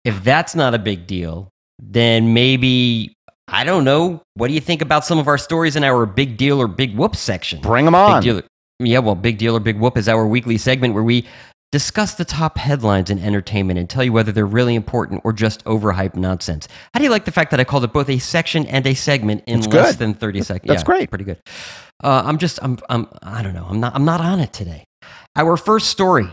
if 0.04 0.22
that's 0.22 0.54
not 0.54 0.74
a 0.74 0.78
big 0.78 1.06
deal, 1.06 1.48
then 1.78 2.34
maybe 2.34 3.14
I 3.48 3.64
don't 3.64 3.84
know. 3.84 4.22
What 4.34 4.48
do 4.48 4.54
you 4.54 4.60
think 4.60 4.82
about 4.82 5.04
some 5.04 5.18
of 5.18 5.26
our 5.26 5.38
stories 5.38 5.74
in 5.74 5.84
our 5.84 6.06
big 6.06 6.36
deal 6.36 6.60
or 6.60 6.68
big 6.68 6.96
whoop 6.96 7.16
section? 7.16 7.60
Bring 7.60 7.84
them 7.86 7.94
on. 7.94 8.22
Big 8.22 8.34
deal. 8.34 8.42
Yeah, 8.80 9.00
well, 9.00 9.14
big 9.14 9.38
deal 9.38 9.56
or 9.56 9.60
big 9.60 9.78
whoop 9.78 9.96
is 9.96 10.08
our 10.08 10.26
weekly 10.26 10.58
segment 10.58 10.94
where 10.94 11.02
we 11.02 11.26
discuss 11.72 12.14
the 12.14 12.24
top 12.24 12.56
headlines 12.56 13.10
in 13.10 13.18
entertainment 13.18 13.78
and 13.78 13.90
tell 13.90 14.04
you 14.04 14.12
whether 14.12 14.32
they're 14.32 14.46
really 14.46 14.74
important 14.74 15.20
or 15.24 15.32
just 15.32 15.64
overhyped 15.64 16.14
nonsense. 16.16 16.68
How 16.94 16.98
do 16.98 17.04
you 17.04 17.10
like 17.10 17.24
the 17.24 17.32
fact 17.32 17.50
that 17.50 17.60
I 17.60 17.64
called 17.64 17.84
it 17.84 17.92
both 17.92 18.08
a 18.08 18.18
section 18.18 18.66
and 18.66 18.86
a 18.86 18.94
segment 18.94 19.44
in 19.46 19.60
less 19.62 19.92
good. 19.92 19.98
than 19.98 20.14
30 20.14 20.42
seconds? 20.42 20.68
That's 20.68 20.82
Yeah, 20.82 20.86
great. 20.86 21.10
Pretty 21.10 21.24
good. 21.24 21.38
Uh, 22.02 22.22
I'm 22.24 22.38
just, 22.38 22.58
I'm, 22.62 22.78
I'm, 22.88 23.08
I 23.22 23.42
don't 23.42 23.54
know. 23.54 23.66
I'm 23.68 23.80
not, 23.80 23.94
I'm 23.94 24.04
not 24.04 24.20
on 24.20 24.40
it 24.40 24.52
today. 24.52 24.84
Our 25.36 25.56
first 25.56 25.88
story. 25.88 26.28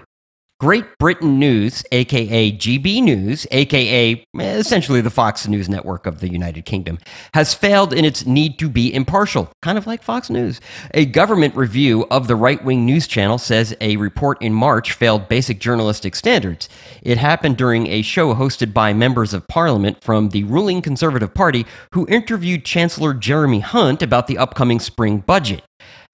Great 0.62 0.86
Britain 1.00 1.38
News, 1.38 1.84
aka 1.92 2.50
GB 2.50 3.04
News, 3.04 3.46
aka 3.52 4.14
eh, 4.14 4.24
essentially 4.40 5.02
the 5.02 5.10
Fox 5.10 5.50
News 5.50 5.68
network 5.68 6.06
of 6.06 6.22
the 6.22 6.32
United 6.32 6.64
Kingdom, 6.64 6.98
has 7.34 7.54
failed 7.54 7.92
in 7.92 8.06
its 8.06 8.26
need 8.26 8.58
to 8.60 8.70
be 8.70 8.94
impartial, 8.94 9.52
kind 9.62 9.78
of 9.78 9.86
like 9.86 10.02
Fox 10.02 10.30
News. 10.30 10.62
A 10.94 11.08
government 11.08 11.58
review 11.58 12.08
of 12.10 12.30
the 12.30 12.38
right 12.38 12.64
wing 12.64 12.86
news 12.86 13.06
channel 13.06 13.38
says 13.38 13.76
a 13.82 13.98
report 13.98 14.42
in 14.42 14.54
March 14.54 14.94
failed 14.94 15.28
basic 15.28 15.60
journalistic 15.60 16.16
standards. 16.16 16.70
It 17.02 17.18
happened 17.18 17.58
during 17.58 17.88
a 17.88 18.02
show 18.02 18.34
hosted 18.34 18.74
by 18.74 18.94
members 18.94 19.34
of 19.34 19.50
parliament 19.50 20.02
from 20.02 20.30
the 20.30 20.46
ruling 20.46 20.82
Conservative 20.82 21.34
Party 21.34 21.66
who 21.92 22.08
interviewed 22.08 22.64
Chancellor 22.64 23.14
Jeremy 23.14 23.60
Hunt 23.60 24.02
about 24.02 24.28
the 24.28 24.38
upcoming 24.38 24.80
spring 24.80 25.18
budget 25.18 25.64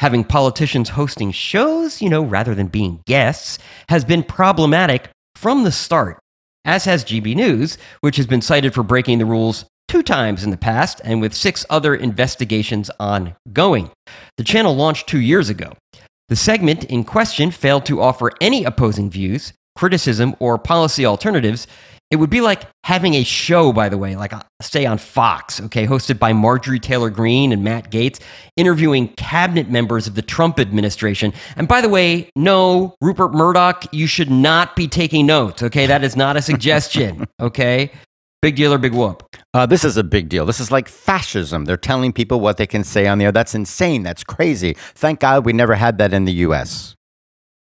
having 0.01 0.23
politicians 0.23 0.89
hosting 0.89 1.31
shows, 1.31 2.01
you 2.01 2.09
know, 2.09 2.23
rather 2.23 2.55
than 2.55 2.65
being 2.65 2.99
guests, 3.05 3.59
has 3.87 4.03
been 4.03 4.23
problematic 4.23 5.07
from 5.35 5.63
the 5.63 5.71
start, 5.71 6.17
as 6.65 6.85
has 6.85 7.05
GB 7.05 7.35
News, 7.35 7.77
which 7.99 8.17
has 8.17 8.25
been 8.25 8.41
cited 8.41 8.73
for 8.73 8.81
breaking 8.81 9.19
the 9.19 9.27
rules 9.27 9.63
two 9.87 10.01
times 10.01 10.43
in 10.43 10.49
the 10.49 10.57
past 10.57 11.01
and 11.03 11.21
with 11.21 11.35
six 11.35 11.67
other 11.69 11.93
investigations 11.93 12.89
ongoing. 12.99 13.91
The 14.37 14.43
channel 14.43 14.75
launched 14.75 15.07
two 15.07 15.19
years 15.19 15.49
ago. 15.49 15.73
The 16.29 16.35
segment 16.35 16.83
in 16.85 17.03
question 17.03 17.51
failed 17.51 17.85
to 17.85 18.01
offer 18.01 18.31
any 18.41 18.63
opposing 18.63 19.11
views, 19.11 19.53
criticism, 19.75 20.35
or 20.39 20.57
policy 20.57 21.05
alternatives. 21.05 21.67
It 22.11 22.17
would 22.17 22.29
be 22.29 22.41
like 22.41 22.63
having 22.83 23.13
a 23.13 23.23
show, 23.23 23.71
by 23.71 23.87
the 23.87 23.97
way, 23.97 24.17
like 24.17 24.33
uh, 24.33 24.41
say 24.61 24.85
on 24.85 24.97
Fox, 24.97 25.61
okay, 25.61 25.87
hosted 25.87 26.19
by 26.19 26.33
Marjorie 26.33 26.79
Taylor 26.79 27.09
Greene 27.09 27.53
and 27.53 27.63
Matt 27.63 27.89
Gaetz, 27.89 28.19
interviewing 28.57 29.07
cabinet 29.15 29.69
members 29.69 30.07
of 30.07 30.15
the 30.15 30.21
Trump 30.21 30.59
administration. 30.59 31.33
And 31.55 31.69
by 31.69 31.79
the 31.79 31.87
way, 31.87 32.29
no, 32.35 32.95
Rupert 32.99 33.33
Murdoch, 33.33 33.85
you 33.93 34.07
should 34.07 34.29
not 34.29 34.75
be 34.75 34.89
taking 34.89 35.25
notes, 35.25 35.63
okay? 35.63 35.85
That 35.87 36.03
is 36.03 36.17
not 36.17 36.35
a 36.35 36.41
suggestion, 36.41 37.25
okay? 37.39 37.91
Big 38.41 38.57
deal 38.57 38.73
or 38.73 38.77
big 38.77 38.93
whoop? 38.93 39.23
Uh, 39.53 39.65
this 39.65 39.85
is 39.85 39.95
a 39.95 40.03
big 40.03 40.27
deal. 40.27 40.45
This 40.45 40.59
is 40.59 40.71
like 40.71 40.89
fascism. 40.89 41.65
They're 41.65 41.77
telling 41.77 42.11
people 42.11 42.39
what 42.39 42.57
they 42.57 42.67
can 42.67 42.83
say 42.83 43.07
on 43.07 43.19
the 43.19 43.25
air. 43.25 43.31
That's 43.31 43.55
insane. 43.55 44.03
That's 44.03 44.23
crazy. 44.23 44.75
Thank 44.95 45.19
God 45.19 45.45
we 45.45 45.53
never 45.53 45.75
had 45.75 45.97
that 45.99 46.11
in 46.11 46.25
the 46.25 46.33
U.S. 46.33 46.95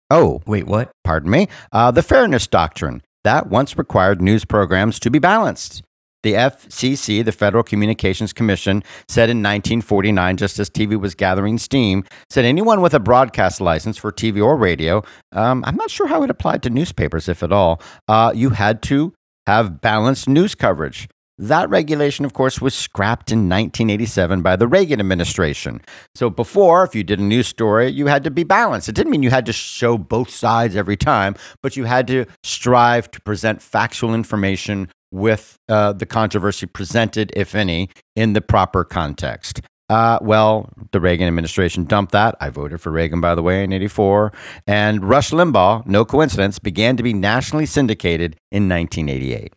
Oh, 0.10 0.42
Wait, 0.46 0.66
what? 0.66 0.92
pardon 1.04 1.30
me. 1.30 1.48
Uh, 1.72 1.92
the 1.92 2.04
Fairness 2.04 2.48
Doctrine. 2.48 3.04
That 3.24 3.48
once 3.48 3.78
required 3.78 4.22
news 4.22 4.44
programs 4.44 5.00
to 5.00 5.10
be 5.10 5.20
balanced. 5.20 5.82
The 6.24 6.34
FCC, 6.34 7.24
the 7.24 7.34
Federal 7.34 7.64
Communications 7.64 8.32
Commission, 8.32 8.82
said 9.10 9.30
in 9.30 9.38
1949, 9.38 10.38
just 10.38 10.58
as 10.58 10.70
TV 10.70 11.00
was 11.00 11.16
gathering 11.16 11.58
steam, 11.58 12.06
said 12.30 12.46
anyone 12.46 12.82
with 12.82 12.94
a 12.94 13.00
broadcast 13.00 13.60
license 13.60 13.98
for 13.98 14.12
TV 14.12 14.44
or 14.44 14.56
radio, 14.56 15.04
um, 15.34 15.64
I'm 15.66 15.76
not 15.76 15.92
sure 15.92 16.08
how 16.08 16.24
it 16.24 16.30
applied 16.30 16.64
to 16.64 16.70
newspapers, 16.70 17.28
if 17.28 17.44
at 17.44 17.52
all, 17.52 17.82
uh, 18.08 18.32
you 18.34 18.52
had 18.52 18.82
to 18.84 19.14
have 19.48 19.82
balanced 19.82 20.30
news 20.30 20.56
coverage. 20.56 21.10
That 21.40 21.68
regulation, 21.70 22.26
of 22.26 22.34
course, 22.34 22.62
was 22.62 22.76
scrapped 22.76 23.32
in 23.32 23.50
1987 23.50 24.44
by 24.44 24.56
the 24.56 24.68
Reagan 24.68 25.00
administration. 25.00 25.82
So 26.14 26.30
before, 26.30 26.84
if 26.84 26.94
you 26.94 27.04
did 27.04 27.20
a 27.20 27.24
news 27.24 27.48
story, 27.48 27.90
you 27.90 28.06
had 28.06 28.24
to 28.26 28.32
be 28.32 28.44
balanced. 28.44 28.88
It 28.88 28.94
didn't 28.94 29.12
mean 29.12 29.24
you 29.24 29.32
had 29.32 29.48
to 29.48 29.54
show 29.54 29.98
both 29.98 30.30
sides 30.30 30.76
every 30.76 30.96
time, 30.96 31.36
but 31.64 31.76
you 31.76 31.86
had 31.86 32.06
to 32.08 32.26
strive 32.44 33.10
to 33.12 33.22
present 33.22 33.64
factual 33.64 34.14
information 34.14 34.90
with 35.12 35.58
uh, 35.70 35.94
the 35.94 36.06
controversy 36.06 36.68
presented, 36.68 37.32
if 37.36 37.56
any, 37.56 37.90
in 38.16 38.34
the 38.34 38.42
proper 38.42 38.84
context. 38.84 39.62
Uh, 39.90 40.20
well, 40.22 40.70
the 40.92 41.00
Reagan 41.00 41.28
administration 41.28 41.86
dumped 41.86 42.12
that. 42.12 42.36
I 42.42 42.50
voted 42.50 42.80
for 42.80 42.92
Reagan, 42.92 43.22
by 43.22 43.34
the 43.34 43.44
way, 43.44 43.64
in 43.64 43.74
84. 43.74 44.32
And 44.68 45.04
Rush 45.04 45.32
Limbaugh, 45.32 45.86
no 45.88 46.06
coincidence, 46.06 46.60
began 46.60 46.96
to 46.98 47.04
be 47.04 47.14
nationally 47.14 47.66
syndicated 47.66 48.36
in 48.52 48.70
1988. 48.70 49.54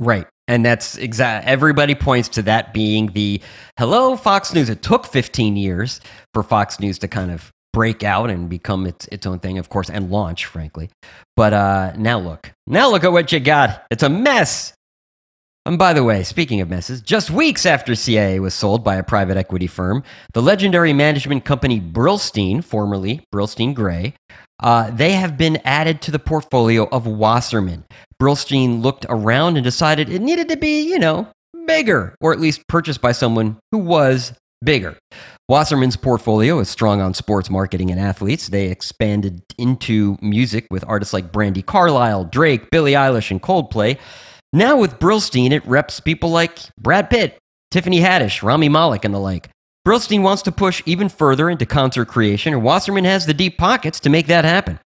Right. 0.00 0.26
And 0.48 0.64
that's 0.64 0.96
exact. 0.96 1.46
Everybody 1.46 1.94
points 1.94 2.28
to 2.30 2.42
that 2.42 2.72
being 2.72 3.08
the 3.08 3.40
hello 3.78 4.16
Fox 4.16 4.54
News. 4.54 4.68
It 4.68 4.82
took 4.82 5.06
15 5.06 5.56
years 5.56 6.00
for 6.32 6.42
Fox 6.42 6.78
News 6.78 6.98
to 7.00 7.08
kind 7.08 7.30
of 7.30 7.52
break 7.72 8.02
out 8.02 8.30
and 8.30 8.48
become 8.48 8.86
its 8.86 9.06
its 9.12 9.26
own 9.26 9.38
thing, 9.40 9.58
of 9.58 9.68
course, 9.68 9.90
and 9.90 10.10
launch, 10.10 10.46
frankly. 10.46 10.88
But 11.34 11.52
uh, 11.52 11.92
now 11.96 12.18
look, 12.18 12.52
now 12.66 12.90
look 12.90 13.04
at 13.04 13.12
what 13.12 13.32
you 13.32 13.40
got. 13.40 13.84
It's 13.90 14.02
a 14.02 14.08
mess. 14.08 14.72
And 15.66 15.78
by 15.78 15.94
the 15.94 16.04
way, 16.04 16.22
speaking 16.22 16.60
of 16.60 16.70
messes, 16.70 17.00
just 17.00 17.28
weeks 17.28 17.66
after 17.66 17.92
CAA 17.92 18.38
was 18.38 18.54
sold 18.54 18.84
by 18.84 18.94
a 18.94 19.02
private 19.02 19.36
equity 19.36 19.66
firm, 19.66 20.04
the 20.32 20.40
legendary 20.40 20.92
management 20.92 21.44
company 21.44 21.80
Brillstein, 21.80 22.62
formerly 22.62 23.24
Brillstein 23.34 23.74
Gray, 23.74 24.14
uh, 24.60 24.90
they 24.90 25.12
have 25.12 25.36
been 25.36 25.58
added 25.64 26.00
to 26.02 26.12
the 26.12 26.20
portfolio 26.20 26.88
of 26.90 27.06
Wasserman. 27.06 27.84
Brillstein 28.20 28.82
looked 28.82 29.06
around 29.08 29.56
and 29.56 29.64
decided 29.64 30.08
it 30.08 30.22
needed 30.22 30.48
to 30.48 30.56
be, 30.56 30.82
you 30.88 30.98
know, 30.98 31.28
bigger, 31.66 32.14
or 32.20 32.32
at 32.32 32.40
least 32.40 32.66
purchased 32.68 33.00
by 33.00 33.12
someone 33.12 33.58
who 33.72 33.78
was 33.78 34.32
bigger. 34.64 34.96
Wasserman's 35.48 35.96
portfolio 35.96 36.58
is 36.58 36.68
strong 36.68 37.00
on 37.00 37.14
sports 37.14 37.50
marketing 37.50 37.90
and 37.90 38.00
athletes. 38.00 38.48
They 38.48 38.66
expanded 38.66 39.42
into 39.58 40.16
music 40.20 40.66
with 40.70 40.84
artists 40.88 41.14
like 41.14 41.30
Brandi 41.30 41.64
Carlile, 41.64 42.24
Drake, 42.24 42.70
Billie 42.70 42.92
Eilish, 42.92 43.30
and 43.30 43.42
Coldplay. 43.42 43.98
Now 44.52 44.76
with 44.76 44.98
Brillstein, 44.98 45.50
it 45.50 45.66
reps 45.66 46.00
people 46.00 46.30
like 46.30 46.58
Brad 46.80 47.10
Pitt, 47.10 47.38
Tiffany 47.70 48.00
Haddish, 48.00 48.42
Rami 48.42 48.68
Malek, 48.68 49.04
and 49.04 49.14
the 49.14 49.18
like. 49.18 49.50
Brillstein 49.86 50.22
wants 50.22 50.42
to 50.42 50.52
push 50.52 50.82
even 50.84 51.08
further 51.08 51.48
into 51.48 51.64
concert 51.64 52.06
creation, 52.06 52.52
and 52.52 52.62
Wasserman 52.62 53.04
has 53.04 53.26
the 53.26 53.34
deep 53.34 53.56
pockets 53.56 54.00
to 54.00 54.10
make 54.10 54.26
that 54.26 54.44
happen. 54.44 54.80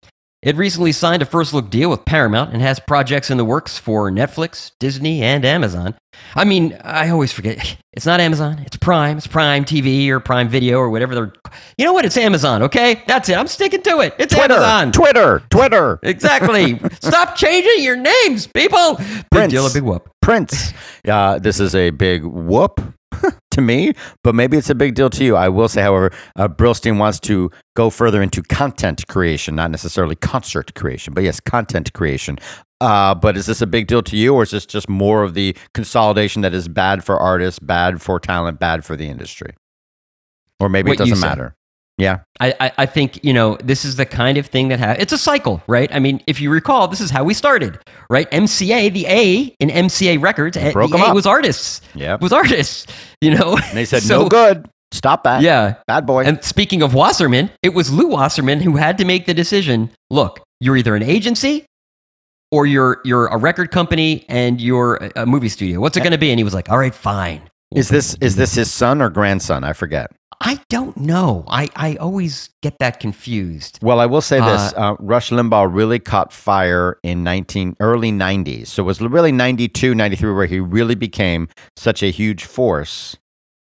It 0.42 0.54
recently 0.56 0.92
signed 0.92 1.22
a 1.22 1.26
first 1.26 1.54
look 1.54 1.70
deal 1.70 1.88
with 1.90 2.04
Paramount 2.04 2.52
and 2.52 2.60
has 2.60 2.78
projects 2.78 3.30
in 3.30 3.38
the 3.38 3.44
works 3.44 3.78
for 3.78 4.10
Netflix, 4.10 4.70
Disney, 4.78 5.22
and 5.22 5.44
Amazon. 5.44 5.94
I 6.34 6.44
mean, 6.44 6.76
I 6.84 7.08
always 7.10 7.32
forget. 7.32 7.76
It's 7.96 8.04
not 8.04 8.20
Amazon, 8.20 8.58
it's 8.58 8.76
Prime. 8.76 9.16
It's 9.16 9.26
Prime 9.26 9.64
TV 9.64 10.10
or 10.10 10.20
Prime 10.20 10.50
Video 10.50 10.76
or 10.76 10.90
whatever 10.90 11.14
they're. 11.14 11.32
You 11.78 11.86
know 11.86 11.94
what? 11.94 12.04
It's 12.04 12.18
Amazon, 12.18 12.62
okay? 12.64 13.02
That's 13.06 13.30
it. 13.30 13.38
I'm 13.38 13.46
sticking 13.46 13.80
to 13.80 14.00
it. 14.00 14.14
It's 14.18 14.34
Twitter, 14.34 14.52
Amazon. 14.52 14.92
Twitter, 14.92 15.42
Twitter. 15.48 15.98
Exactly. 16.02 16.78
Stop 17.00 17.36
changing 17.36 17.82
your 17.82 17.96
names, 17.96 18.48
people. 18.48 18.96
Big 18.96 19.24
Prince. 19.30 19.50
deal 19.50 19.64
or 19.64 19.70
big 19.72 19.82
whoop. 19.82 20.10
Prince. 20.20 20.74
Uh, 21.08 21.38
this 21.38 21.58
is 21.58 21.74
a 21.74 21.88
big 21.88 22.22
whoop 22.24 22.80
to 23.50 23.60
me, 23.60 23.92
but 24.22 24.34
maybe 24.34 24.56
it's 24.56 24.70
a 24.70 24.74
big 24.74 24.94
deal 24.94 25.10
to 25.10 25.24
you. 25.24 25.34
I 25.34 25.48
will 25.48 25.68
say, 25.68 25.82
however, 25.82 26.12
uh, 26.36 26.48
Brillstein 26.48 26.98
wants 26.98 27.18
to 27.20 27.50
go 27.74 27.90
further 27.90 28.22
into 28.22 28.42
content 28.42 29.06
creation, 29.08 29.54
not 29.54 29.70
necessarily 29.70 30.14
concert 30.14 30.74
creation, 30.74 31.14
but 31.14 31.24
yes, 31.24 31.40
content 31.40 31.92
creation. 31.92 32.38
Uh, 32.80 33.14
but 33.14 33.36
is 33.36 33.46
this 33.46 33.62
a 33.62 33.66
big 33.66 33.86
deal 33.86 34.02
to 34.02 34.16
you, 34.16 34.34
or 34.34 34.42
is 34.42 34.50
this 34.50 34.66
just 34.66 34.88
more 34.88 35.22
of 35.22 35.32
the 35.32 35.56
consolidation 35.72 36.42
that 36.42 36.52
is 36.52 36.68
bad 36.68 37.02
for 37.02 37.18
artists, 37.18 37.58
bad 37.58 38.02
for 38.02 38.20
talent, 38.20 38.60
bad 38.60 38.84
for 38.84 38.96
the 38.96 39.08
industry? 39.08 39.54
Or 40.60 40.68
maybe 40.68 40.90
What 40.90 41.00
it 41.00 41.04
doesn't 41.04 41.20
matter. 41.20 41.55
Yeah. 41.98 42.18
I, 42.40 42.54
I, 42.60 42.72
I 42.78 42.86
think, 42.86 43.24
you 43.24 43.32
know, 43.32 43.56
this 43.64 43.84
is 43.86 43.96
the 43.96 44.04
kind 44.04 44.36
of 44.36 44.46
thing 44.46 44.68
that 44.68 44.78
ha- 44.80 44.96
it's 44.98 45.12
a 45.14 45.18
cycle, 45.18 45.62
right? 45.66 45.88
I 45.94 45.98
mean, 45.98 46.22
if 46.26 46.40
you 46.42 46.50
recall, 46.50 46.88
this 46.88 47.00
is 47.00 47.10
how 47.10 47.24
we 47.24 47.32
started, 47.32 47.78
right? 48.10 48.30
MCA, 48.30 48.92
the 48.92 49.06
A 49.06 49.54
in 49.60 49.70
MCA 49.70 50.20
Records, 50.20 50.56
eh, 50.58 50.72
broke 50.72 50.90
the 50.90 50.98
A 50.98 51.06
up. 51.06 51.14
was 51.14 51.24
artists. 51.26 51.80
Yeah. 51.94 52.16
Was 52.20 52.32
artists, 52.34 52.86
you 53.22 53.34
know? 53.34 53.56
And 53.56 53.76
they 53.76 53.84
said, 53.86 54.02
So- 54.02 54.22
no 54.24 54.28
good. 54.28 54.68
Stop 54.92 55.24
that. 55.24 55.42
Yeah. 55.42 55.76
Bad 55.88 56.06
boy. 56.06 56.24
And 56.24 56.42
speaking 56.44 56.80
of 56.82 56.94
Wasserman, 56.94 57.50
it 57.62 57.74
was 57.74 57.92
Lew 57.92 58.08
Wasserman 58.08 58.60
who 58.60 58.76
had 58.76 58.98
to 58.98 59.04
make 59.04 59.26
the 59.26 59.34
decision 59.34 59.90
look, 60.10 60.40
you're 60.60 60.76
either 60.76 60.94
an 60.94 61.02
agency 61.02 61.64
or 62.52 62.66
you're, 62.66 63.00
you're 63.04 63.26
a 63.26 63.36
record 63.36 63.70
company 63.72 64.24
and 64.28 64.60
you're 64.60 64.96
a- 64.96 65.22
a 65.22 65.26
movie 65.26 65.48
studio. 65.48 65.80
What's 65.80 65.96
it 65.96 66.00
going 66.00 66.12
to 66.12 66.18
be? 66.18 66.30
And 66.30 66.38
he 66.38 66.44
was 66.44 66.54
like, 66.54 66.70
all 66.70 66.78
right, 66.78 66.94
fine. 66.94 67.42
is 67.74 67.88
this 67.88 68.16
is 68.20 68.36
this 68.36 68.54
his 68.54 68.70
son 68.72 69.02
or 69.02 69.10
grandson? 69.10 69.64
I 69.64 69.72
forget. 69.72 70.10
I 70.40 70.60
don't 70.68 70.96
know. 70.96 71.44
I, 71.48 71.68
I 71.76 71.96
always 71.96 72.50
get 72.62 72.78
that 72.78 73.00
confused. 73.00 73.78
Well, 73.82 74.00
I 74.00 74.06
will 74.06 74.20
say 74.20 74.38
this: 74.40 74.72
uh, 74.76 74.94
Rush 74.98 75.30
Limbaugh 75.30 75.72
really 75.72 75.98
caught 75.98 76.32
fire 76.32 76.98
in 77.02 77.22
nineteen 77.22 77.76
early 77.80 78.12
'90s. 78.12 78.66
So 78.68 78.82
it 78.82 78.86
was 78.86 79.00
really 79.00 79.32
92, 79.32 79.94
93 79.94 80.32
where 80.32 80.46
he 80.46 80.60
really 80.60 80.94
became 80.94 81.48
such 81.76 82.02
a 82.02 82.10
huge 82.10 82.44
force 82.44 83.16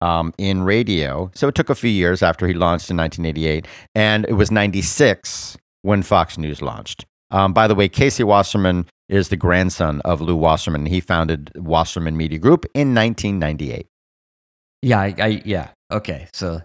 um, 0.00 0.32
in 0.38 0.62
radio. 0.62 1.30
So 1.34 1.48
it 1.48 1.54
took 1.54 1.70
a 1.70 1.74
few 1.74 1.90
years 1.90 2.22
after 2.22 2.46
he 2.46 2.54
launched 2.54 2.90
in 2.90 2.96
1988, 2.96 3.66
and 3.94 4.24
it 4.28 4.34
was 4.34 4.50
'96 4.50 5.56
when 5.82 6.02
Fox 6.02 6.38
News 6.38 6.62
launched. 6.62 7.04
Um, 7.30 7.52
by 7.52 7.68
the 7.68 7.74
way, 7.74 7.88
Casey 7.88 8.24
Wasserman 8.24 8.86
is 9.08 9.28
the 9.28 9.36
grandson 9.36 10.00
of 10.02 10.20
Lew 10.20 10.36
Wasserman. 10.36 10.86
He 10.86 11.00
founded 11.00 11.50
Wasserman 11.56 12.16
Media 12.16 12.38
Group 12.38 12.64
in 12.74 12.94
1998. 12.94 13.86
Yeah, 14.82 15.00
I, 15.00 15.14
I 15.18 15.42
yeah. 15.44 15.68
Okay, 15.92 16.28
so 16.32 16.62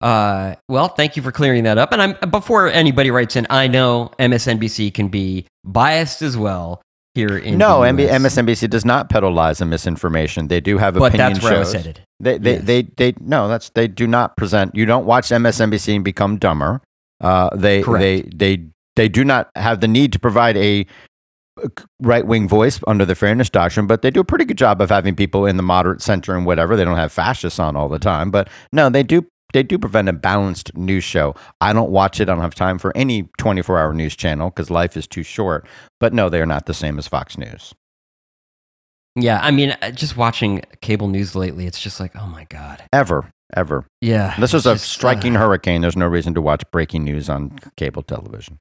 uh, 0.00 0.54
well, 0.68 0.88
thank 0.88 1.16
you 1.16 1.22
for 1.22 1.32
clearing 1.32 1.64
that 1.64 1.78
up. 1.78 1.92
And 1.92 2.00
I'm 2.02 2.30
before 2.30 2.68
anybody 2.68 3.10
writes 3.10 3.36
in, 3.36 3.46
I 3.50 3.66
know 3.68 4.12
MSNBC 4.18 4.94
can 4.94 5.08
be 5.08 5.46
biased 5.64 6.22
as 6.22 6.36
well 6.36 6.80
here 7.14 7.36
in 7.36 7.58
no, 7.58 7.80
MB, 7.80 8.08
MSNBC 8.08 8.70
does 8.70 8.84
not 8.84 9.10
peddle 9.10 9.32
lies 9.32 9.60
and 9.60 9.68
misinformation. 9.68 10.48
They 10.48 10.60
do 10.60 10.78
have 10.78 10.94
But 10.94 11.14
opinion 11.14 11.32
that's 11.34 11.44
where 11.44 11.56
I 11.56 11.58
was 11.58 11.72
shows. 11.72 11.84
headed. 11.84 12.00
They, 12.20 12.38
they, 12.38 12.52
Yes. 12.54 12.62
they, 12.64 12.82
they, 12.82 13.14
no, 13.20 13.48
that's 13.48 13.70
they 13.70 13.88
do 13.88 14.06
not 14.06 14.36
present. 14.36 14.74
You 14.74 14.86
don't 14.86 15.06
watch 15.06 15.28
MSNBC 15.28 15.96
and 15.96 16.04
become 16.04 16.38
dumber. 16.38 16.80
Uh, 17.20 17.50
they, 17.56 17.82
Correct. 17.82 18.38
they, 18.38 18.56
they, 18.56 18.64
they 18.96 19.08
do 19.08 19.24
not 19.24 19.50
have 19.56 19.80
the 19.80 19.88
need 19.88 20.12
to 20.12 20.18
provide 20.20 20.56
a 20.56 20.86
right 22.00 22.26
wing 22.26 22.48
voice 22.48 22.80
under 22.86 23.04
the 23.04 23.14
fairness 23.14 23.50
doctrine, 23.50 23.86
but 23.86 24.02
they 24.02 24.10
do 24.10 24.20
a 24.20 24.24
pretty 24.24 24.44
good 24.44 24.58
job 24.58 24.80
of 24.80 24.90
having 24.90 25.14
people 25.14 25.46
in 25.46 25.56
the 25.56 25.62
moderate 25.62 26.02
center 26.02 26.36
and 26.36 26.46
whatever. 26.46 26.76
They 26.76 26.84
don't 26.84 26.96
have 26.96 27.12
fascists 27.12 27.58
on 27.58 27.76
all 27.76 27.88
the 27.88 27.98
time, 27.98 28.30
but 28.30 28.48
no, 28.72 28.88
they 28.90 29.02
do. 29.02 29.26
They 29.52 29.64
do 29.64 29.78
prevent 29.78 30.08
a 30.08 30.12
balanced 30.12 30.76
news 30.76 31.02
show. 31.02 31.34
I 31.60 31.72
don't 31.72 31.90
watch 31.90 32.20
it. 32.20 32.28
I 32.28 32.34
don't 32.34 32.42
have 32.42 32.54
time 32.54 32.78
for 32.78 32.96
any 32.96 33.28
24 33.38 33.80
hour 33.80 33.92
news 33.92 34.14
channel 34.14 34.48
because 34.50 34.70
life 34.70 34.96
is 34.96 35.08
too 35.08 35.24
short. 35.24 35.66
But 35.98 36.12
no, 36.12 36.28
they 36.28 36.40
are 36.40 36.46
not 36.46 36.66
the 36.66 36.74
same 36.74 36.98
as 36.98 37.08
Fox 37.08 37.36
News. 37.36 37.74
Yeah, 39.16 39.40
I 39.42 39.50
mean, 39.50 39.76
uh, 39.82 39.90
just 39.90 40.16
watching 40.16 40.62
cable 40.82 41.08
news 41.08 41.34
lately, 41.34 41.66
it's 41.66 41.80
just 41.80 41.98
like, 41.98 42.14
oh 42.14 42.26
my 42.26 42.44
god. 42.44 42.84
Ever, 42.92 43.32
ever. 43.56 43.84
Yeah, 44.00 44.36
This 44.38 44.54
is 44.54 44.66
a 44.66 44.74
just, 44.74 44.88
striking 44.88 45.34
uh, 45.36 45.40
hurricane. 45.40 45.80
There's 45.80 45.96
no 45.96 46.06
reason 46.06 46.32
to 46.34 46.40
watch 46.40 46.62
breaking 46.70 47.02
news 47.04 47.28
on 47.28 47.58
cable 47.76 48.02
television. 48.02 48.58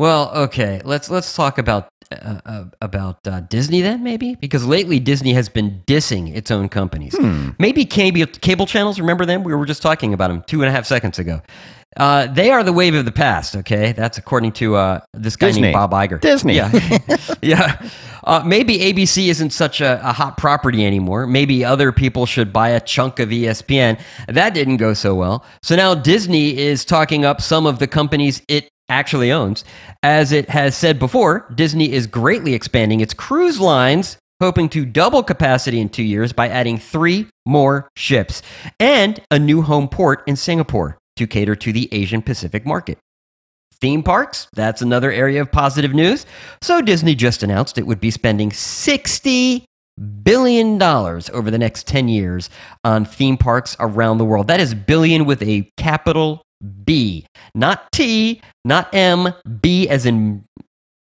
Well, 0.00 0.30
okay, 0.34 0.80
let's 0.82 1.10
let's 1.10 1.36
talk 1.36 1.58
about 1.58 1.90
uh, 2.10 2.40
uh, 2.46 2.64
about 2.80 3.18
uh, 3.26 3.40
Disney 3.40 3.82
then, 3.82 4.02
maybe 4.02 4.34
because 4.34 4.64
lately 4.64 4.98
Disney 4.98 5.34
has 5.34 5.50
been 5.50 5.82
dissing 5.86 6.34
its 6.34 6.50
own 6.50 6.70
companies. 6.70 7.14
Hmm. 7.14 7.50
Maybe 7.58 7.84
cable 7.84 8.24
cable 8.40 8.64
channels. 8.64 8.98
Remember 8.98 9.26
them? 9.26 9.44
We 9.44 9.54
were 9.54 9.66
just 9.66 9.82
talking 9.82 10.14
about 10.14 10.28
them 10.28 10.42
two 10.46 10.62
and 10.62 10.70
a 10.70 10.72
half 10.72 10.86
seconds 10.86 11.18
ago. 11.18 11.42
Uh, 11.98 12.28
they 12.28 12.50
are 12.50 12.62
the 12.62 12.72
wave 12.72 12.94
of 12.94 13.04
the 13.04 13.12
past. 13.12 13.54
Okay, 13.56 13.92
that's 13.92 14.16
according 14.16 14.52
to 14.52 14.76
uh, 14.76 15.00
this 15.12 15.36
guy 15.36 15.48
Disney. 15.48 15.62
named 15.62 15.74
Bob 15.74 15.92
Iger. 15.92 16.18
Disney. 16.18 16.54
Yeah, 16.54 16.70
yeah. 17.42 17.86
Uh, 18.24 18.42
maybe 18.46 18.78
ABC 18.78 19.28
isn't 19.28 19.50
such 19.50 19.82
a, 19.82 20.00
a 20.02 20.14
hot 20.14 20.38
property 20.38 20.86
anymore. 20.86 21.26
Maybe 21.26 21.62
other 21.62 21.92
people 21.92 22.24
should 22.24 22.54
buy 22.54 22.70
a 22.70 22.80
chunk 22.80 23.18
of 23.18 23.28
ESPN. 23.28 24.00
That 24.28 24.54
didn't 24.54 24.78
go 24.78 24.94
so 24.94 25.14
well. 25.14 25.44
So 25.62 25.76
now 25.76 25.94
Disney 25.94 26.56
is 26.56 26.86
talking 26.86 27.26
up 27.26 27.42
some 27.42 27.66
of 27.66 27.80
the 27.80 27.86
companies 27.86 28.40
it 28.48 28.70
actually 28.90 29.32
owns. 29.32 29.64
As 30.02 30.32
it 30.32 30.50
has 30.50 30.76
said 30.76 30.98
before, 30.98 31.50
Disney 31.54 31.92
is 31.92 32.06
greatly 32.06 32.52
expanding 32.52 33.00
its 33.00 33.14
cruise 33.14 33.60
lines, 33.60 34.18
hoping 34.40 34.68
to 34.70 34.84
double 34.84 35.22
capacity 35.22 35.80
in 35.80 35.88
two 35.88 36.02
years 36.02 36.32
by 36.32 36.48
adding 36.48 36.78
three 36.78 37.28
more 37.46 37.88
ships 37.96 38.42
and 38.78 39.20
a 39.30 39.38
new 39.38 39.62
home 39.62 39.88
port 39.88 40.22
in 40.26 40.36
Singapore 40.36 40.98
to 41.16 41.26
cater 41.26 41.56
to 41.56 41.72
the 41.72 41.88
Asian 41.92 42.20
Pacific 42.20 42.66
market. 42.66 42.98
Theme 43.80 44.02
parks, 44.02 44.46
that's 44.52 44.82
another 44.82 45.10
area 45.10 45.40
of 45.40 45.50
positive 45.50 45.94
news. 45.94 46.26
So 46.60 46.82
Disney 46.82 47.14
just 47.14 47.42
announced 47.42 47.78
it 47.78 47.86
would 47.86 48.00
be 48.00 48.10
spending 48.10 48.52
60 48.52 49.64
billion 50.22 50.78
dollars 50.78 51.28
over 51.30 51.50
the 51.50 51.58
next 51.58 51.86
10 51.86 52.08
years 52.08 52.48
on 52.84 53.04
theme 53.04 53.36
parks 53.36 53.76
around 53.80 54.18
the 54.18 54.24
world. 54.24 54.48
That 54.48 54.60
is 54.60 54.74
billion 54.74 55.24
with 55.24 55.42
a 55.42 55.70
capital 55.76 56.42
B, 56.84 57.26
not 57.54 57.90
T, 57.92 58.40
not 58.64 58.94
M, 58.94 59.32
B 59.60 59.88
as 59.88 60.06
in 60.06 60.44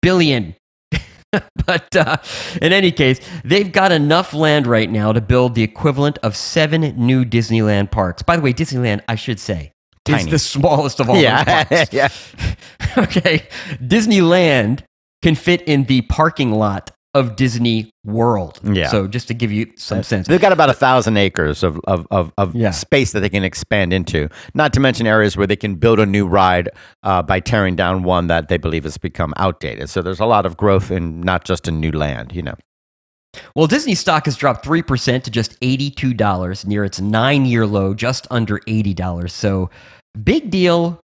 billion. 0.03 0.55
but 1.67 1.97
uh, 1.97 2.17
in 2.63 2.73
any 2.73 2.93
case, 2.93 3.21
they've 3.45 3.73
got 3.73 3.93
enough 3.93 4.33
land 4.33 4.67
right 4.67 4.91
now 4.91 5.13
to 5.13 5.21
build 5.21 5.55
the 5.55 5.63
equivalent 5.63 6.19
of 6.23 6.37
seven 6.37 6.83
new 6.97 7.25
Disneyland 7.25 7.91
parks. 7.91 8.23
By 8.23 8.37
the 8.37 8.43
way, 8.43 8.53
Disneyland, 8.53 9.03
I 9.09 9.17
should 9.17 9.41
say, 9.41 9.73
is 10.09 10.27
the 10.27 10.39
smallest 10.39 11.01
of 11.01 11.11
all 11.11 11.17
Yeah, 11.17 11.65
yeah. 11.91 12.09
okay. 12.99 13.49
Disneyland 13.81 14.83
can 15.23 15.35
fit 15.35 15.63
in 15.63 15.85
the 15.85 16.03
parking 16.03 16.53
lot 16.53 16.91
of 17.17 17.35
Disney 17.37 17.91
World. 18.05 18.61
Yeah. 18.63 18.89
So 18.89 19.07
just 19.09 19.27
to 19.29 19.35
give 19.35 19.51
you 19.51 19.73
some 19.77 20.03
sense. 20.03 20.29
They've 20.29 20.41
got 20.41 20.53
about 20.53 20.71
a 20.71 20.75
thousand 20.75 21.17
acres 21.17 21.63
of, 21.63 21.81
of, 21.87 22.07
of, 22.11 22.33
of 22.37 22.55
Yeah. 22.55 22.71
space 22.71 23.13
that 23.13 23.21
they 23.21 23.29
can 23.29 23.43
expand 23.43 23.93
into, 23.93 24.29
not 24.55 24.73
to 24.75 24.81
mention 24.81 25.07
areas 25.07 25.37
where 25.37 25.47
they 25.47 25.57
can 25.57 25.77
build 25.77 25.99
a 25.99 26.07
new 26.07 26.27
ride 26.27 26.69
uh, 27.03 27.23
by 27.23 27.41
tearing 27.41 27.75
down 27.77 28.03
one 28.03 28.27
that 28.27 28.49
they 28.49 28.59
believe 28.59 28.85
has 28.85 28.99
become 28.99 29.33
outdated. 29.39 29.89
So 29.91 30.03
there's 30.03 30.21
a 30.21 30.27
lot 30.27 30.47
of 30.47 30.57
growth 30.57 30.91
in 30.91 31.21
not 31.23 31.45
just 31.45 31.67
in 31.67 31.81
new 31.81 31.91
land, 31.93 32.33
you 32.35 32.43
know. 32.43 32.55
Well, 33.55 33.67
Disney 33.67 33.95
stock 33.95 34.25
has 34.27 34.37
dropped 34.37 34.65
3% 34.65 35.23
to 35.25 35.31
just 35.31 35.61
$82 35.61 36.65
near 36.67 36.85
its 36.85 37.01
nine 37.01 37.45
year 37.47 37.67
low, 37.67 37.93
just 37.95 38.27
under 38.31 38.59
$80. 38.61 39.31
So 39.31 39.69
big 40.23 40.51
deal 40.51 41.01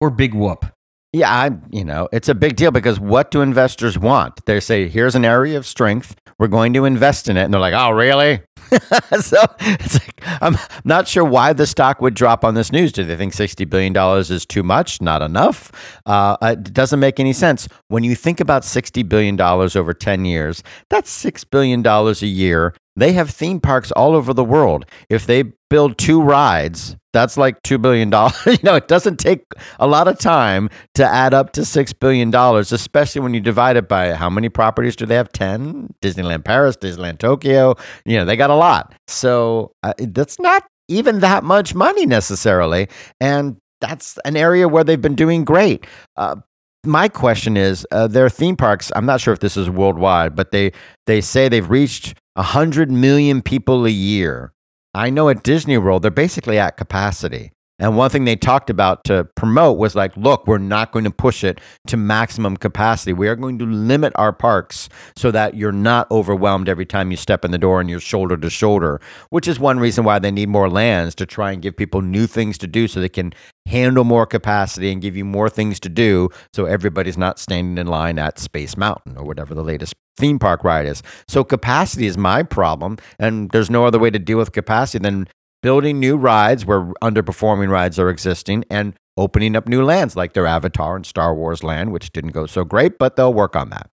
or 0.00 0.10
big 0.10 0.34
whoop. 0.34 0.66
Yeah, 1.14 1.30
I, 1.30 1.50
you 1.70 1.84
know, 1.84 2.08
it's 2.10 2.30
a 2.30 2.34
big 2.34 2.56
deal 2.56 2.70
because 2.70 2.98
what 2.98 3.30
do 3.30 3.42
investors 3.42 3.98
want? 3.98 4.46
They 4.46 4.60
say, 4.60 4.88
here's 4.88 5.14
an 5.14 5.26
area 5.26 5.58
of 5.58 5.66
strength. 5.66 6.16
We're 6.38 6.48
going 6.48 6.72
to 6.72 6.86
invest 6.86 7.28
in 7.28 7.36
it. 7.36 7.42
And 7.42 7.52
they're 7.52 7.60
like, 7.60 7.74
oh, 7.74 7.90
really? 7.90 8.40
so 9.20 9.36
it's 9.60 9.94
like, 9.94 10.22
I'm 10.40 10.56
not 10.84 11.06
sure 11.06 11.24
why 11.24 11.52
the 11.52 11.66
stock 11.66 12.00
would 12.00 12.14
drop 12.14 12.44
on 12.44 12.54
this 12.54 12.72
news. 12.72 12.92
Do 12.92 13.04
they 13.04 13.16
think 13.16 13.34
$60 13.34 13.68
billion 13.68 13.94
is 14.18 14.46
too 14.46 14.62
much? 14.62 15.02
Not 15.02 15.20
enough? 15.20 15.70
Uh, 16.06 16.38
it 16.40 16.72
doesn't 16.72 16.98
make 16.98 17.20
any 17.20 17.34
sense. 17.34 17.68
When 17.88 18.04
you 18.04 18.14
think 18.14 18.40
about 18.40 18.62
$60 18.62 19.06
billion 19.06 19.38
over 19.38 19.92
10 19.92 20.24
years, 20.24 20.62
that's 20.88 21.24
$6 21.24 21.44
billion 21.50 21.86
a 21.86 22.12
year. 22.26 22.74
They 22.96 23.12
have 23.12 23.30
theme 23.30 23.60
parks 23.60 23.90
all 23.92 24.14
over 24.14 24.34
the 24.34 24.44
world. 24.44 24.84
If 25.08 25.26
they 25.26 25.44
build 25.70 25.96
two 25.96 26.20
rides, 26.20 26.96
that's 27.12 27.36
like 27.36 27.62
$2 27.62 27.80
billion. 27.80 28.10
you 28.46 28.62
know, 28.62 28.74
it 28.74 28.88
doesn't 28.88 29.18
take 29.18 29.44
a 29.78 29.86
lot 29.86 30.08
of 30.08 30.18
time 30.18 30.68
to 30.94 31.04
add 31.04 31.34
up 31.34 31.52
to 31.52 31.62
$6 31.62 31.98
billion, 31.98 32.34
especially 32.34 33.20
when 33.20 33.34
you 33.34 33.40
divide 33.40 33.76
it 33.76 33.88
by 33.88 34.12
how 34.14 34.30
many 34.30 34.48
properties 34.48 34.96
do 34.96 35.06
they 35.06 35.14
have? 35.14 35.32
10? 35.32 35.94
Disneyland 36.02 36.44
Paris, 36.44 36.76
Disneyland 36.76 37.18
Tokyo. 37.18 37.74
You 38.04 38.18
know, 38.18 38.24
they 38.24 38.36
got 38.36 38.50
a 38.50 38.54
lot. 38.54 38.94
So 39.08 39.72
uh, 39.82 39.94
that's 39.98 40.38
not 40.38 40.64
even 40.88 41.20
that 41.20 41.44
much 41.44 41.74
money 41.74 42.06
necessarily. 42.06 42.88
And 43.20 43.56
that's 43.80 44.18
an 44.24 44.36
area 44.36 44.68
where 44.68 44.84
they've 44.84 45.00
been 45.00 45.14
doing 45.14 45.44
great. 45.44 45.86
Uh, 46.16 46.36
my 46.84 47.08
question 47.08 47.56
is 47.56 47.86
uh, 47.92 48.06
their 48.06 48.28
theme 48.28 48.56
parks 48.56 48.90
i'm 48.96 49.06
not 49.06 49.20
sure 49.20 49.32
if 49.32 49.40
this 49.40 49.56
is 49.56 49.70
worldwide 49.70 50.34
but 50.34 50.50
they 50.50 50.72
they 51.06 51.20
say 51.20 51.48
they've 51.48 51.70
reached 51.70 52.14
100 52.34 52.90
million 52.90 53.42
people 53.42 53.84
a 53.84 53.90
year. 53.90 54.52
I 54.94 55.10
know 55.10 55.28
at 55.28 55.42
disney 55.42 55.78
world 55.78 56.02
they're 56.02 56.10
basically 56.10 56.58
at 56.58 56.76
capacity 56.76 57.52
and 57.82 57.96
one 57.96 58.08
thing 58.08 58.24
they 58.24 58.36
talked 58.36 58.70
about 58.70 59.02
to 59.04 59.24
promote 59.34 59.76
was 59.76 59.94
like 59.94 60.16
look 60.16 60.46
we're 60.46 60.56
not 60.56 60.92
going 60.92 61.04
to 61.04 61.10
push 61.10 61.42
it 61.42 61.60
to 61.86 61.96
maximum 61.96 62.56
capacity 62.56 63.12
we 63.12 63.28
are 63.28 63.36
going 63.36 63.58
to 63.58 63.66
limit 63.66 64.12
our 64.16 64.32
parks 64.32 64.88
so 65.16 65.30
that 65.30 65.56
you're 65.56 65.72
not 65.72 66.10
overwhelmed 66.10 66.68
every 66.68 66.86
time 66.86 67.10
you 67.10 67.16
step 67.16 67.44
in 67.44 67.50
the 67.50 67.58
door 67.58 67.80
and 67.80 67.90
you're 67.90 68.00
shoulder 68.00 68.36
to 68.36 68.48
shoulder 68.48 69.00
which 69.30 69.48
is 69.48 69.58
one 69.58 69.78
reason 69.78 70.04
why 70.04 70.18
they 70.18 70.30
need 70.30 70.48
more 70.48 70.70
lands 70.70 71.14
to 71.14 71.26
try 71.26 71.50
and 71.50 71.60
give 71.60 71.76
people 71.76 72.00
new 72.00 72.26
things 72.26 72.56
to 72.56 72.66
do 72.66 72.86
so 72.86 73.00
they 73.00 73.08
can 73.08 73.32
handle 73.66 74.04
more 74.04 74.26
capacity 74.26 74.90
and 74.92 75.02
give 75.02 75.16
you 75.16 75.24
more 75.24 75.48
things 75.48 75.78
to 75.80 75.88
do 75.88 76.28
so 76.52 76.64
everybody's 76.64 77.18
not 77.18 77.38
standing 77.38 77.78
in 77.78 77.86
line 77.86 78.18
at 78.18 78.38
Space 78.38 78.76
Mountain 78.76 79.16
or 79.16 79.24
whatever 79.24 79.54
the 79.54 79.62
latest 79.62 79.94
theme 80.16 80.38
park 80.38 80.64
ride 80.64 80.86
is. 80.86 81.02
So 81.28 81.44
capacity 81.44 82.06
is 82.06 82.18
my 82.18 82.42
problem 82.42 82.98
and 83.18 83.50
there's 83.50 83.70
no 83.70 83.86
other 83.86 83.98
way 83.98 84.10
to 84.10 84.18
deal 84.18 84.38
with 84.38 84.52
capacity 84.52 85.02
than 85.02 85.26
building 85.62 86.00
new 86.00 86.16
rides 86.16 86.66
where 86.66 86.82
underperforming 87.02 87.68
rides 87.70 87.98
are 87.98 88.08
existing 88.10 88.64
and 88.70 88.94
opening 89.16 89.54
up 89.56 89.68
new 89.68 89.84
lands 89.84 90.16
like 90.16 90.32
their 90.32 90.46
Avatar 90.46 90.96
and 90.96 91.06
Star 91.06 91.34
Wars 91.34 91.62
land 91.62 91.92
which 91.92 92.12
didn't 92.12 92.30
go 92.32 92.46
so 92.46 92.64
great 92.64 92.98
but 92.98 93.16
they'll 93.16 93.34
work 93.34 93.54
on 93.56 93.70
that. 93.70 93.88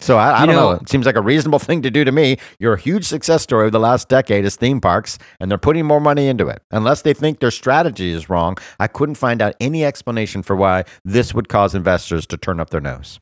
So 0.00 0.16
I, 0.16 0.42
I 0.42 0.46
don't 0.46 0.54
know. 0.54 0.70
know- 0.74 0.78
It 0.80 0.88
seems 0.88 1.06
like 1.06 1.16
a 1.16 1.20
reasonable 1.20 1.58
thing 1.68 1.82
to 1.82 1.90
do 1.90 2.04
to 2.04 2.12
me. 2.12 2.36
You're 2.60 2.74
a 2.74 2.80
huge 2.80 3.04
success 3.04 3.42
story 3.42 3.66
of 3.66 3.72
the 3.72 3.80
last 3.80 4.08
decade 4.08 4.44
is 4.44 4.54
theme 4.54 4.80
parks, 4.80 5.18
and 5.40 5.50
they're 5.50 5.58
putting 5.58 5.86
more 5.86 5.98
money 6.00 6.28
into 6.28 6.46
it. 6.46 6.62
Unless 6.70 7.02
they 7.02 7.12
think 7.14 7.40
their 7.40 7.50
strategy 7.50 8.12
is 8.12 8.30
wrong, 8.30 8.56
I 8.78 8.86
couldn't 8.86 9.16
find 9.16 9.42
out 9.42 9.56
any 9.58 9.84
explanation 9.84 10.44
for 10.44 10.54
why 10.54 10.84
this 11.04 11.34
would 11.34 11.48
cause 11.48 11.74
investors 11.74 12.28
to 12.28 12.36
turn 12.36 12.60
up 12.60 12.70
their 12.70 12.80
nose. 12.80 13.18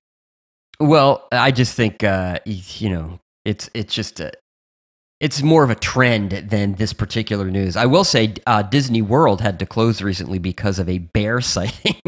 Well, 0.78 1.26
I 1.32 1.50
just 1.50 1.74
think, 1.74 2.04
uh, 2.04 2.40
you 2.44 2.90
know, 2.90 3.20
it's, 3.46 3.70
it's 3.72 3.94
just 3.94 4.20
a, 4.20 4.32
it's 5.20 5.42
more 5.42 5.64
of 5.64 5.70
a 5.70 5.74
trend 5.74 6.30
than 6.32 6.74
this 6.74 6.92
particular 6.92 7.50
news. 7.50 7.76
I 7.76 7.86
will 7.86 8.04
say 8.04 8.34
uh, 8.46 8.62
Disney 8.62 9.02
World 9.02 9.40
had 9.40 9.58
to 9.60 9.66
close 9.66 10.02
recently 10.02 10.38
because 10.38 10.78
of 10.78 10.88
a 10.88 10.98
bear 10.98 11.40
sighting 11.40 12.00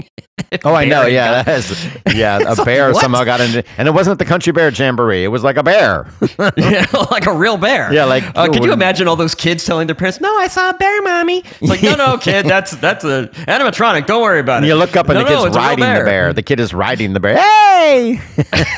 Oh, 0.65 0.75
I 0.75 0.85
know. 0.87 1.07
Yeah, 1.07 1.43
that 1.43 1.59
is, 1.59 1.87
yeah. 2.15 2.39
A 2.59 2.65
bear 2.65 2.93
what? 2.93 3.01
somehow 3.01 3.23
got 3.25 3.41
into, 3.41 3.63
and 3.77 3.87
it 3.87 3.93
wasn't 3.93 4.19
the 4.19 4.25
country 4.25 4.53
bear 4.53 4.71
jamboree. 4.71 5.25
It 5.25 5.29
was 5.29 5.45
like 5.45 5.57
a 5.57 5.63
bear. 5.63 6.07
Yeah, 6.57 6.87
like 7.11 7.27
a 7.27 7.33
real 7.33 7.57
bear. 7.57 7.93
Yeah, 7.93 8.05
like, 8.05 8.25
Uh, 8.37 8.45
you 8.45 8.51
could 8.53 8.65
you 8.65 8.73
imagine 8.73 9.07
all 9.09 9.17
those 9.17 9.35
kids 9.35 9.65
telling 9.65 9.87
their 9.87 9.95
parents, 9.95 10.21
"No, 10.21 10.35
I 10.39 10.49
saw 10.49 10.71
a 10.71 10.75
bear, 10.75 11.03
mommy." 11.03 11.39
It's 11.39 11.63
like, 11.63 11.83
no, 11.83 11.95
no, 11.95 12.19
kid, 12.19 12.47
that's 12.47 12.73
that's 12.73 13.05
a 13.05 13.29
animatronic. 13.47 14.07
Don't 14.07 14.23
worry 14.23 14.41
about 14.41 14.59
And 14.59 14.67
it. 14.67 14.69
you 14.69 14.75
look 14.75 14.97
up 14.97 15.09
and 15.09 15.19
No, 15.19 15.25
the 15.25 15.31
no, 15.31 15.45
kid's 15.45 15.57
real 15.57 15.65
riding 15.65 15.85
the 15.85 16.05
bear. 16.05 16.33
The 16.33 16.43
kid 16.43 16.61
is 16.61 16.75
riding 16.75 17.13
the 17.13 17.21
bear. 17.21 17.37
Hey! 17.37 18.21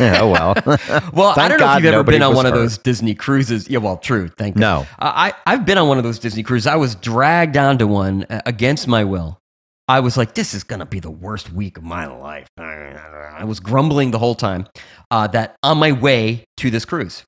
oh 0.01 0.31
well. 0.31 0.55
Well, 1.13 1.35
I 1.39 1.49
don't 1.49 1.59
know 1.59 1.65
God 1.67 1.79
if 1.79 1.85
you've 1.85 1.95
ever 1.95 2.03
been 2.05 2.23
on 2.23 2.35
one 2.35 2.47
of 2.47 2.53
those 2.55 2.79
Disney 2.79 3.15
cruises. 3.15 3.69
Yeah, 3.69 3.79
well, 3.79 3.97
true. 3.97 4.29
Thank 4.29 4.57
you. 4.57 4.61
No. 4.61 4.87
I 4.99 5.33
I've 5.47 5.65
been 5.65 5.79
on 5.79 5.89
one 5.89 5.99
of 5.99 6.05
those 6.05 6.19
Disney 6.19 6.43
cruises. 6.43 6.67
I 6.67 6.77
was 6.77 6.95
dragged 6.97 7.57
onto 7.57 7.87
one 7.87 8.25
uh, 8.31 8.41
against 8.47 8.87
my 8.89 9.05
will. 9.05 9.40
I 9.91 9.99
was 10.01 10.17
like, 10.17 10.35
"This 10.35 10.55
is 10.55 10.63
gonna 10.63 10.87
be 10.87 11.01
the 11.01 11.11
worst 11.11 11.53
week 11.53 11.77
of 11.77 11.83
my 11.83 12.07
life." 12.07 12.47
I 12.59 13.45
was 13.45 13.59
grumbling 13.59 14.13
the 14.13 14.19
whole 14.19 14.37
time. 14.37 14.67
Uh, 15.11 15.27
that 15.29 15.57
on 15.65 15.79
my 15.79 15.91
way 15.91 16.45
to 16.59 16.71
this 16.71 16.85
cruise, 16.85 17.25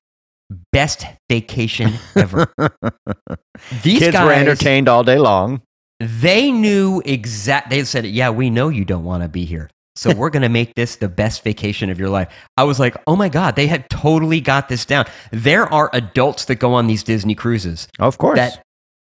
best 0.71 1.05
vacation 1.29 1.93
ever. 2.15 2.47
These 3.83 3.99
Kids 3.99 4.13
guys, 4.13 4.25
were 4.25 4.31
entertained 4.33 4.87
all 4.87 5.03
day 5.03 5.17
long. 5.19 5.61
They 5.99 6.51
knew 6.51 7.01
exact. 7.05 7.69
They 7.69 7.83
said, 7.83 8.05
"Yeah, 8.05 8.29
we 8.29 8.49
know 8.49 8.69
you 8.69 8.85
don't 8.85 9.03
want 9.03 9.23
to 9.23 9.29
be 9.29 9.43
here, 9.45 9.69
so 9.95 10.13
we're 10.15 10.29
gonna 10.29 10.49
make 10.49 10.73
this 10.75 10.95
the 10.95 11.09
best 11.09 11.43
vacation 11.43 11.89
of 11.89 11.99
your 11.99 12.09
life." 12.09 12.29
I 12.57 12.63
was 12.63 12.79
like, 12.79 12.95
"Oh 13.07 13.15
my 13.17 13.27
god!" 13.29 13.55
They 13.57 13.67
had 13.67 13.89
totally 13.89 14.39
got 14.39 14.69
this 14.69 14.85
down. 14.85 15.05
There 15.31 15.71
are 15.71 15.89
adults 15.91 16.45
that 16.45 16.55
go 16.55 16.73
on 16.73 16.87
these 16.87 17.03
Disney 17.03 17.35
cruises 17.35 17.89
Of 17.99 18.17
course. 18.17 18.37
that 18.37 18.62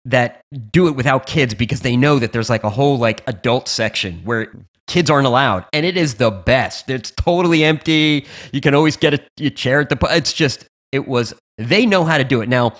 that 0.07 0.41
do 0.71 0.87
it 0.87 0.95
without 0.95 1.25
kids 1.25 1.53
because 1.53 1.81
they 1.81 1.95
know 1.95 2.17
that 2.19 2.31
there's 2.31 2.49
like 2.49 2.63
a 2.63 2.69
whole 2.69 2.97
like 2.97 3.21
adult 3.27 3.67
section 3.67 4.21
where 4.23 4.51
kids 4.87 5.09
aren't 5.09 5.27
allowed, 5.27 5.65
and 5.73 5.85
it 5.85 5.97
is 5.97 6.15
the 6.15 6.31
best. 6.31 6.89
It's 6.89 7.11
totally 7.11 7.63
empty. 7.63 8.25
You 8.51 8.61
can 8.61 8.73
always 8.73 8.95
get 8.97 9.13
a, 9.13 9.19
a 9.39 9.49
chair 9.49 9.81
at 9.81 9.89
the. 9.89 9.97
It's 10.11 10.33
just 10.33 10.65
it 10.91 11.07
was. 11.07 11.33
They 11.57 11.85
know 11.85 12.05
how 12.05 12.17
to 12.17 12.23
do 12.23 12.41
it 12.41 12.49
now. 12.49 12.73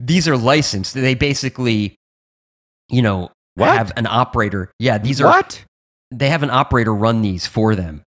These 0.00 0.26
are 0.28 0.36
licensed. 0.36 0.94
They 0.94 1.14
basically, 1.14 1.96
you 2.88 3.02
know, 3.02 3.30
What? 3.56 3.76
have 3.76 3.92
an 3.96 4.06
operator. 4.06 4.70
Yeah, 4.78 4.98
these 4.98 5.20
are 5.20 5.26
what? 5.26 5.64
they 6.10 6.30
have 6.30 6.42
an 6.42 6.50
operator 6.50 6.94
run 6.94 7.22
these 7.22 7.46
for 7.46 7.74
them. 7.74 8.03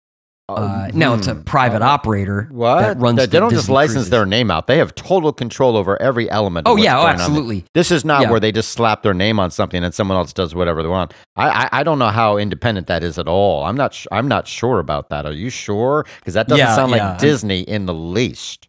Uh, 0.49 0.89
now 0.95 1.13
it's 1.15 1.27
a 1.27 1.35
Hmm. 1.35 1.41
private 1.43 1.83
operator 1.83 2.47
What? 2.53 2.81
that 2.81 2.99
runs. 3.01 3.17
They, 3.17 3.25
the 3.27 3.31
they 3.33 3.39
don't 3.41 3.51
just 3.51 3.63
Disney 3.63 3.75
license 3.75 3.95
cruises. 3.95 4.11
their 4.11 4.25
name 4.27 4.49
out. 4.49 4.69
They 4.69 4.79
have 4.79 4.95
total 4.95 5.33
control 5.33 5.77
over 5.77 6.01
every 6.01 6.31
element. 6.31 6.69
Of 6.69 6.75
Oh 6.75 6.77
yeah, 6.77 7.01
oh 7.01 7.07
absolutely. 7.09 7.65
This 7.75 7.91
is 7.91 8.05
not 8.05 8.23
Yeah. 8.23 8.31
where 8.31 8.39
they 8.39 8.53
just 8.53 8.71
slap 8.71 9.03
their 9.03 9.13
name 9.15 9.41
on 9.41 9.51
something 9.51 9.83
and 9.83 9.93
someone 9.93 10.17
else 10.17 10.33
does 10.33 10.55
whatever 10.55 10.85
they 10.85 10.89
want. 10.89 11.13
I 11.35 11.49
I, 11.65 11.69
I 11.81 11.83
don't 11.83 11.99
know 11.99 12.11
how 12.11 12.37
independent 12.37 12.87
that 12.87 13.03
is 13.03 13.19
at 13.19 13.27
all. 13.27 13.65
I'm 13.65 13.77
not 13.77 13.93
sh- 13.93 14.07
I'm 14.13 14.29
not 14.29 14.47
sure 14.47 14.79
about 14.79 15.09
that. 15.09 15.27
Are 15.27 15.33
you 15.33 15.51
sure? 15.51 16.07
Because 16.21 16.35
that 16.35 16.47
doesn't 16.47 16.65
Yeah, 16.65 16.77
sound 16.77 16.93
like 16.93 17.01
yeah. 17.01 17.17
Disney 17.19 17.63
in 17.63 17.87
the 17.87 17.95
least. 17.95 18.69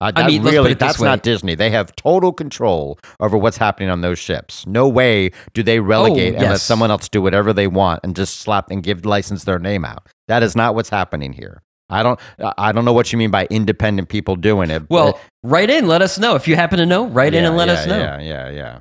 Uh, 0.00 0.10
that 0.10 0.26
mean, 0.26 0.42
let's 0.42 0.56
put 0.56 0.62
really, 0.62 0.74
that's 0.74 1.00
not 1.00 1.22
Disney. 1.22 1.54
They 1.54 1.70
have 1.70 1.94
total 1.96 2.32
control 2.32 2.98
over 3.20 3.36
what's 3.38 3.56
happening 3.56 3.90
on 3.90 4.00
those 4.00 4.18
ships. 4.18 4.66
No 4.66 4.88
way 4.88 5.30
do 5.54 5.62
they 5.62 5.80
relegate 5.80 6.34
and 6.34 6.42
let 6.42 6.52
Oh, 6.52 6.56
someone 6.56 6.90
else 6.90 7.08
do 7.08 7.22
whatever 7.22 7.52
they 7.52 7.66
want 7.66 8.00
and 8.02 8.14
just 8.14 8.40
slap 8.40 8.70
and 8.70 8.82
give 8.82 9.06
license 9.06 9.44
their 9.44 9.58
name 9.58 9.84
out. 9.84 10.06
That 10.28 10.42
is 10.42 10.56
not 10.56 10.74
what's 10.74 10.90
happening 10.90 11.32
here. 11.32 11.62
I 11.90 12.02
don't 12.02 12.18
I 12.58 12.72
don't 12.72 12.84
know 12.84 12.92
what 12.92 13.12
you 13.12 13.18
mean 13.18 13.30
by 13.30 13.46
independent 13.50 14.08
people 14.08 14.36
doing 14.36 14.70
it. 14.70 14.82
Well, 14.90 15.20
write 15.42 15.70
in. 15.70 15.86
Let 15.86 16.02
us 16.02 16.18
know 16.18 16.34
if 16.34 16.48
you 16.48 16.56
happen 16.56 16.78
to 16.78 16.86
know. 16.86 17.06
Write 17.06 17.34
in 17.34 17.44
and 17.44 17.56
let 17.56 17.68
yeah, 17.68 17.74
us 17.74 17.86
know. 17.86 17.98
Yeah, 17.98 18.20
yeah, 18.20 18.50
yeah. 18.50 18.78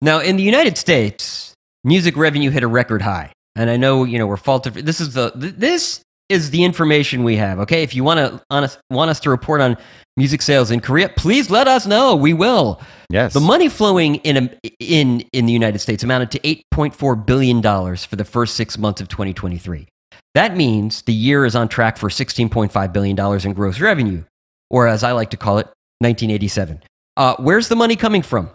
Now, 0.00 0.20
in 0.20 0.36
the 0.36 0.42
United 0.42 0.76
States, 0.76 1.54
music 1.84 2.16
revenue 2.16 2.50
hit 2.50 2.62
a 2.62 2.68
record 2.68 3.02
high, 3.02 3.32
and 3.56 3.70
I 3.70 3.76
know 3.76 4.04
you 4.04 4.18
know 4.18 4.26
we're 4.26 4.36
faulted. 4.36 4.74
For, 4.74 4.82
this 4.82 5.00
is 5.00 5.14
the 5.14 5.32
this 5.34 6.02
is 6.28 6.50
the 6.50 6.64
information 6.64 7.24
we 7.24 7.36
have. 7.36 7.58
Okay, 7.60 7.82
if 7.82 7.94
you 7.94 8.04
want 8.04 8.18
to 8.18 8.78
want 8.90 9.10
us 9.10 9.20
to 9.20 9.30
report 9.30 9.60
on 9.60 9.76
music 10.16 10.42
sales 10.42 10.70
in 10.70 10.80
Korea, 10.80 11.08
please 11.10 11.50
let 11.50 11.68
us 11.68 11.86
know. 11.86 12.16
We 12.16 12.32
will. 12.32 12.80
Yes. 13.10 13.34
The 13.34 13.40
money 13.40 13.68
flowing 13.68 14.16
in 14.16 14.36
a, 14.36 14.70
in 14.78 15.20
in 15.32 15.46
the 15.46 15.52
United 15.52 15.78
States 15.80 16.02
amounted 16.02 16.30
to 16.32 16.40
8.4 16.40 17.26
billion 17.26 17.60
dollars 17.60 18.04
for 18.04 18.16
the 18.16 18.24
first 18.24 18.54
6 18.56 18.78
months 18.78 19.00
of 19.00 19.08
2023. 19.08 19.86
That 20.34 20.56
means 20.56 21.02
the 21.02 21.12
year 21.12 21.44
is 21.44 21.54
on 21.54 21.68
track 21.68 21.96
for 21.96 22.08
16.5 22.08 22.92
billion 22.92 23.16
dollars 23.16 23.44
in 23.44 23.52
gross 23.52 23.80
revenue, 23.80 24.24
or 24.70 24.88
as 24.88 25.04
I 25.04 25.12
like 25.12 25.30
to 25.30 25.36
call 25.36 25.58
it, 25.58 25.66
1987. 26.00 26.82
Uh, 27.16 27.36
where's 27.38 27.68
the 27.68 27.76
money 27.76 27.96
coming 27.96 28.22
from? 28.22 28.50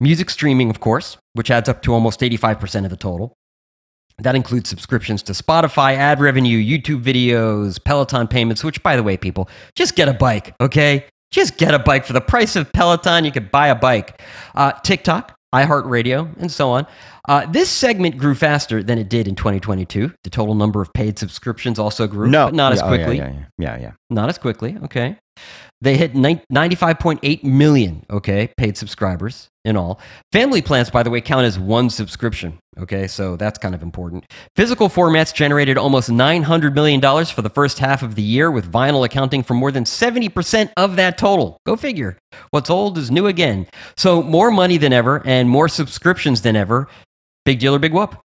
Music 0.00 0.30
streaming, 0.30 0.70
of 0.70 0.80
course, 0.80 1.16
which 1.32 1.50
adds 1.50 1.68
up 1.68 1.82
to 1.82 1.92
almost 1.94 2.20
85% 2.20 2.84
of 2.84 2.90
the 2.90 2.96
total. 2.96 3.34
That 4.18 4.36
includes 4.36 4.68
subscriptions 4.68 5.22
to 5.24 5.32
Spotify, 5.32 5.96
ad 5.96 6.20
revenue, 6.20 6.62
YouTube 6.62 7.02
videos, 7.02 7.82
Peloton 7.82 8.28
payments, 8.28 8.62
which, 8.62 8.82
by 8.82 8.94
the 8.96 9.02
way, 9.02 9.16
people, 9.16 9.48
just 9.74 9.96
get 9.96 10.08
a 10.08 10.14
bike, 10.14 10.54
okay? 10.60 11.06
Just 11.32 11.56
get 11.56 11.74
a 11.74 11.80
bike. 11.80 12.04
For 12.04 12.12
the 12.12 12.20
price 12.20 12.54
of 12.54 12.72
Peloton, 12.72 13.24
you 13.24 13.32
could 13.32 13.50
buy 13.50 13.68
a 13.68 13.74
bike. 13.74 14.22
Uh, 14.54 14.70
TikTok, 14.84 15.36
iHeartRadio, 15.52 16.36
and 16.38 16.50
so 16.50 16.70
on. 16.70 16.86
Uh, 17.28 17.46
this 17.46 17.70
segment 17.70 18.18
grew 18.18 18.34
faster 18.34 18.82
than 18.82 18.98
it 18.98 19.08
did 19.08 19.26
in 19.26 19.34
2022. 19.34 20.12
The 20.22 20.30
total 20.30 20.54
number 20.54 20.80
of 20.80 20.92
paid 20.92 21.18
subscriptions 21.18 21.78
also 21.78 22.06
grew, 22.06 22.28
no, 22.28 22.46
but 22.46 22.54
not 22.54 22.72
as 22.72 22.80
Yeah, 22.80 22.84
oh, 22.86 22.92
yeah, 22.92 22.96
quickly. 22.96 23.16
Yeah, 23.16 23.32
yeah, 23.32 23.44
yeah, 23.58 23.78
yeah. 23.80 23.92
Not 24.10 24.28
as 24.28 24.38
quickly, 24.38 24.76
okay. 24.84 25.16
They 25.84 25.98
hit 25.98 26.14
95.8 26.14 27.44
million, 27.44 28.06
okay, 28.08 28.48
paid 28.56 28.78
subscribers 28.78 29.50
in 29.66 29.76
all. 29.76 30.00
Family 30.32 30.62
plans, 30.62 30.88
by 30.88 31.02
the 31.02 31.10
way, 31.10 31.20
count 31.20 31.44
as 31.44 31.58
one 31.58 31.90
subscription, 31.90 32.58
okay, 32.78 33.06
so 33.06 33.36
that's 33.36 33.58
kind 33.58 33.74
of 33.74 33.82
important. 33.82 34.24
Physical 34.56 34.88
formats 34.88 35.34
generated 35.34 35.76
almost 35.76 36.08
$900 36.08 36.72
million 36.72 37.02
for 37.26 37.42
the 37.42 37.50
first 37.50 37.80
half 37.80 38.02
of 38.02 38.14
the 38.14 38.22
year, 38.22 38.50
with 38.50 38.72
vinyl 38.72 39.04
accounting 39.04 39.42
for 39.42 39.52
more 39.52 39.70
than 39.70 39.84
70% 39.84 40.72
of 40.78 40.96
that 40.96 41.18
total. 41.18 41.58
Go 41.66 41.76
figure. 41.76 42.16
What's 42.48 42.70
old 42.70 42.96
is 42.96 43.10
new 43.10 43.26
again. 43.26 43.66
So 43.98 44.22
more 44.22 44.50
money 44.50 44.78
than 44.78 44.94
ever 44.94 45.20
and 45.26 45.50
more 45.50 45.68
subscriptions 45.68 46.40
than 46.40 46.56
ever. 46.56 46.88
Big 47.44 47.58
deal 47.58 47.74
or 47.74 47.78
big 47.78 47.92
whoop? 47.92 48.23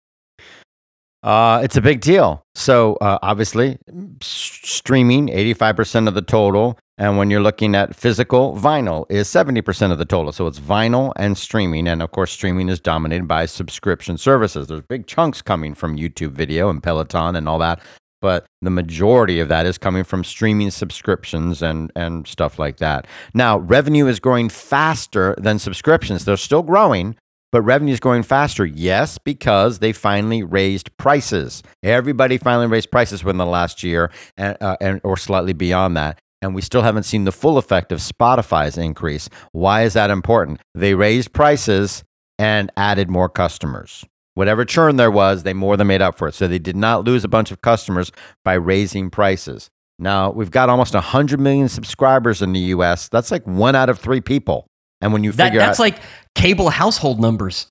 Uh, 1.25 1.61
it's 1.65 1.77
a 1.77 1.81
big 1.81 2.03
deal. 2.03 2.45
So 2.55 2.97
uh, 2.97 3.19
obviously, 3.23 3.79
streaming 4.21 5.31
eighty 5.31 5.55
five 5.55 5.75
percent 5.75 6.07
of 6.07 6.13
the 6.13 6.21
total, 6.21 6.79
and 6.99 7.17
when 7.17 7.31
you're 7.31 7.41
looking 7.41 7.75
at 7.75 7.97
physical, 7.97 8.55
vinyl 8.55 9.07
is 9.09 9.27
seventy 9.27 9.63
percent 9.63 9.91
of 9.91 9.99
the 9.99 10.05
total. 10.05 10.33
So 10.33 10.47
it's 10.47 10.61
vinyl 10.61 11.15
and 11.17 11.39
streaming, 11.39 11.89
and 11.89 12.03
of 12.03 12.11
course, 12.11 12.31
streaming 12.31 12.69
is 12.69 12.79
dominated 12.79 13.27
by 13.27 13.47
subscription 13.47 14.19
services. 14.19 14.67
There's 14.67 14.83
big 14.83 15.07
chunks 15.07 15.41
coming 15.41 15.75
from 15.75 15.97
YouTube 15.97 16.33
video 16.33 16.69
and 16.69 16.83
Peloton 16.83 17.37
and 17.37 17.49
all 17.49 17.59
that, 17.59 17.81
but 18.21 18.45
the 18.61 18.71
majority 18.71 19.41
of 19.41 19.49
that 19.49 19.65
is 19.65 19.79
coming 19.79 20.05
from 20.05 20.25
streaming 20.25 20.71
subscriptions 20.71 21.63
and 21.63 21.91
and 21.97 22.27
stuff 22.29 22.59
like 22.59 22.77
that. 22.77 23.07
Now, 23.33 23.57
revenue 23.57 24.09
is 24.09 24.21
growing 24.21 24.51
faster 24.51 25.35
than 25.39 25.59
subscriptions. 25.59 26.27
They're 26.27 26.37
still 26.37 26.63
growing, 26.63 27.17
but 27.55 27.63
revenue 27.63 27.93
is 27.93 28.01
growing 28.01 28.25
faster. 28.25 28.67
Yes, 28.67 29.17
because 29.17 29.79
they 29.79 29.93
finally 29.93 30.43
raised 30.43 30.91
prices. 30.97 31.63
Everybody 31.85 32.37
finally 32.37 32.67
raised 32.67 32.91
prices 32.91 33.23
within 33.23 33.37
the 33.37 33.47
last 33.47 33.85
year, 33.85 34.11
and, 34.37 34.57
uh, 34.61 34.77
and 34.81 35.01
or 35.05 35.17
slightly 35.17 35.53
beyond 35.53 35.97
that. 35.97 36.19
And 36.43 36.53
we 36.53 36.63
still 36.63 36.83
haven't 36.83 37.05
seen 37.05 37.27
the 37.27 37.31
full 37.31 37.57
effect 37.57 37.93
of 37.93 38.01
Spotify's 38.01 38.77
increase. 38.77 39.29
Why 39.53 39.85
is 39.85 39.93
that 39.93 40.11
important? 40.11 40.63
They 40.75 40.95
raised 40.95 41.33
prices 41.33 42.03
and 42.41 42.73
added 42.77 43.09
more 43.09 43.29
customers. 43.29 44.05
Whatever 44.35 44.65
churn 44.65 44.97
there 44.97 45.13
was, 45.13 45.45
they 45.45 45.55
more 45.55 45.77
than 45.77 45.87
made 45.87 46.03
up 46.03 46.19
for 46.19 46.27
it. 46.27 46.35
So 46.35 46.49
they 46.49 46.59
did 46.59 46.75
not 46.75 47.05
lose 47.05 47.23
a 47.23 47.29
bunch 47.29 47.53
of 47.53 47.63
customers 47.63 48.11
by 48.45 48.55
raising 48.55 49.11
prices. 49.11 49.71
Now, 49.97 50.33
we've 50.33 50.51
got 50.51 50.71
almost 50.71 50.95
100 50.95 51.39
million 51.39 51.69
subscribers 51.69 52.43
in 52.43 52.53
the 52.53 52.59
US. 52.75 53.09
That's 53.09 53.31
like 53.31 53.47
one 53.47 53.77
out 53.77 53.91
of 53.91 54.01
three 54.01 54.21
people. 54.21 54.67
And 55.01 55.13
when 55.13 55.25
you 55.25 55.33
That, 55.33 55.47
figure 55.47 55.61
that's 55.61 55.79
out, 55.81 55.83
like 55.83 55.99
cable 56.35 56.71
household 56.71 57.21
numbers. 57.21 57.67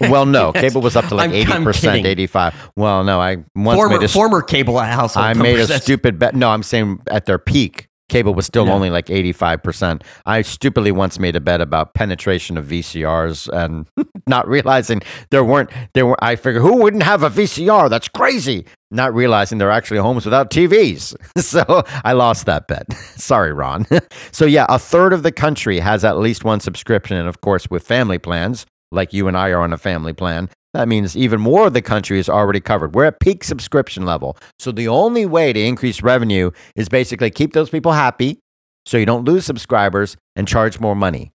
well, 0.00 0.26
no, 0.26 0.52
Yes. 0.54 0.62
cable 0.70 0.82
was 0.82 0.96
up 0.96 1.06
to 1.06 1.14
like 1.14 1.30
eighty 1.30 1.50
percent, 1.64 2.06
eighty-five. 2.06 2.54
Well, 2.76 3.04
no, 3.04 3.20
I 3.20 3.38
once 3.56 3.76
Former, 3.76 3.98
made 3.98 4.04
a, 4.04 4.08
former 4.08 4.42
cable 4.42 4.78
household 4.78 5.24
I 5.26 5.32
made 5.34 5.58
a 5.58 5.80
stupid 5.80 6.18
bet. 6.18 6.34
No, 6.34 6.50
I'm 6.50 6.62
saying 6.62 7.00
at 7.10 7.26
their 7.26 7.38
peak, 7.38 7.87
cable 8.08 8.34
was 8.34 8.46
still 8.46 8.66
Yeah. 8.66 8.72
only 8.74 8.90
like 8.90 9.10
eighty-five 9.10 9.62
percent. 9.62 10.04
I 10.26 10.42
stupidly 10.42 10.92
once 10.92 11.18
made 11.18 11.36
a 11.36 11.40
bet 11.40 11.60
about 11.60 11.94
penetration 11.94 12.56
of 12.56 12.66
VCRs 12.66 13.48
and 13.52 13.86
not 14.26 14.48
realizing 14.48 15.00
there 15.30 15.44
weren't 15.44 15.70
there 15.94 16.06
were. 16.06 16.22
I 16.24 16.36
figure 16.36 16.60
who 16.60 16.76
wouldn't 16.82 17.02
have 17.02 17.22
a 17.22 17.30
VCR? 17.30 17.88
That's 17.90 18.08
crazy. 18.08 18.66
Not 18.90 19.12
realizing 19.14 19.58
there 19.58 19.68
are 19.68 19.72
actually 19.72 20.00
homes 20.00 20.24
without 20.24 20.50
TVs. 20.50 21.14
So 21.38 21.82
I 22.04 22.12
lost 22.14 22.46
that 22.46 22.66
bet. 22.68 22.90
Sorry, 23.16 23.52
Ron. 23.52 23.86
so 24.32 24.44
yeah, 24.44 24.66
a 24.68 24.78
third 24.78 25.12
of 25.12 25.22
the 25.22 25.32
country 25.32 25.78
has 25.78 26.04
at 26.04 26.18
least 26.18 26.44
one 26.44 26.60
subscription, 26.60 27.16
and 27.16 27.28
of 27.28 27.40
course, 27.40 27.70
with 27.70 27.86
family 27.86 28.18
plans, 28.18 28.66
like 28.90 29.12
you 29.12 29.28
and 29.28 29.36
I 29.36 29.50
are 29.50 29.60
on 29.60 29.72
a 29.72 29.78
family 29.78 30.12
plan, 30.12 30.48
that 30.78 30.86
means 30.86 31.16
even 31.16 31.40
more 31.40 31.66
of 31.66 31.72
the 31.72 31.82
country 31.82 32.20
is 32.20 32.28
already 32.28 32.60
covered. 32.60 32.94
We're 32.94 33.06
at 33.06 33.18
peak 33.18 33.42
subscription 33.42 34.06
level. 34.06 34.36
So 34.60 34.70
the 34.70 34.86
only 34.86 35.26
way 35.26 35.52
to 35.52 35.58
increase 35.60 36.04
revenue 36.04 36.52
is 36.76 36.88
basically 36.88 37.32
keep 37.32 37.52
those 37.52 37.68
people 37.68 37.90
happy 37.90 38.38
so 38.86 38.96
you 38.96 39.04
don't 39.04 39.24
lose 39.24 39.44
subscribers 39.44 40.16
and 40.36 40.46
charge 40.46 40.78
more 40.78 40.94
money. 40.94 41.32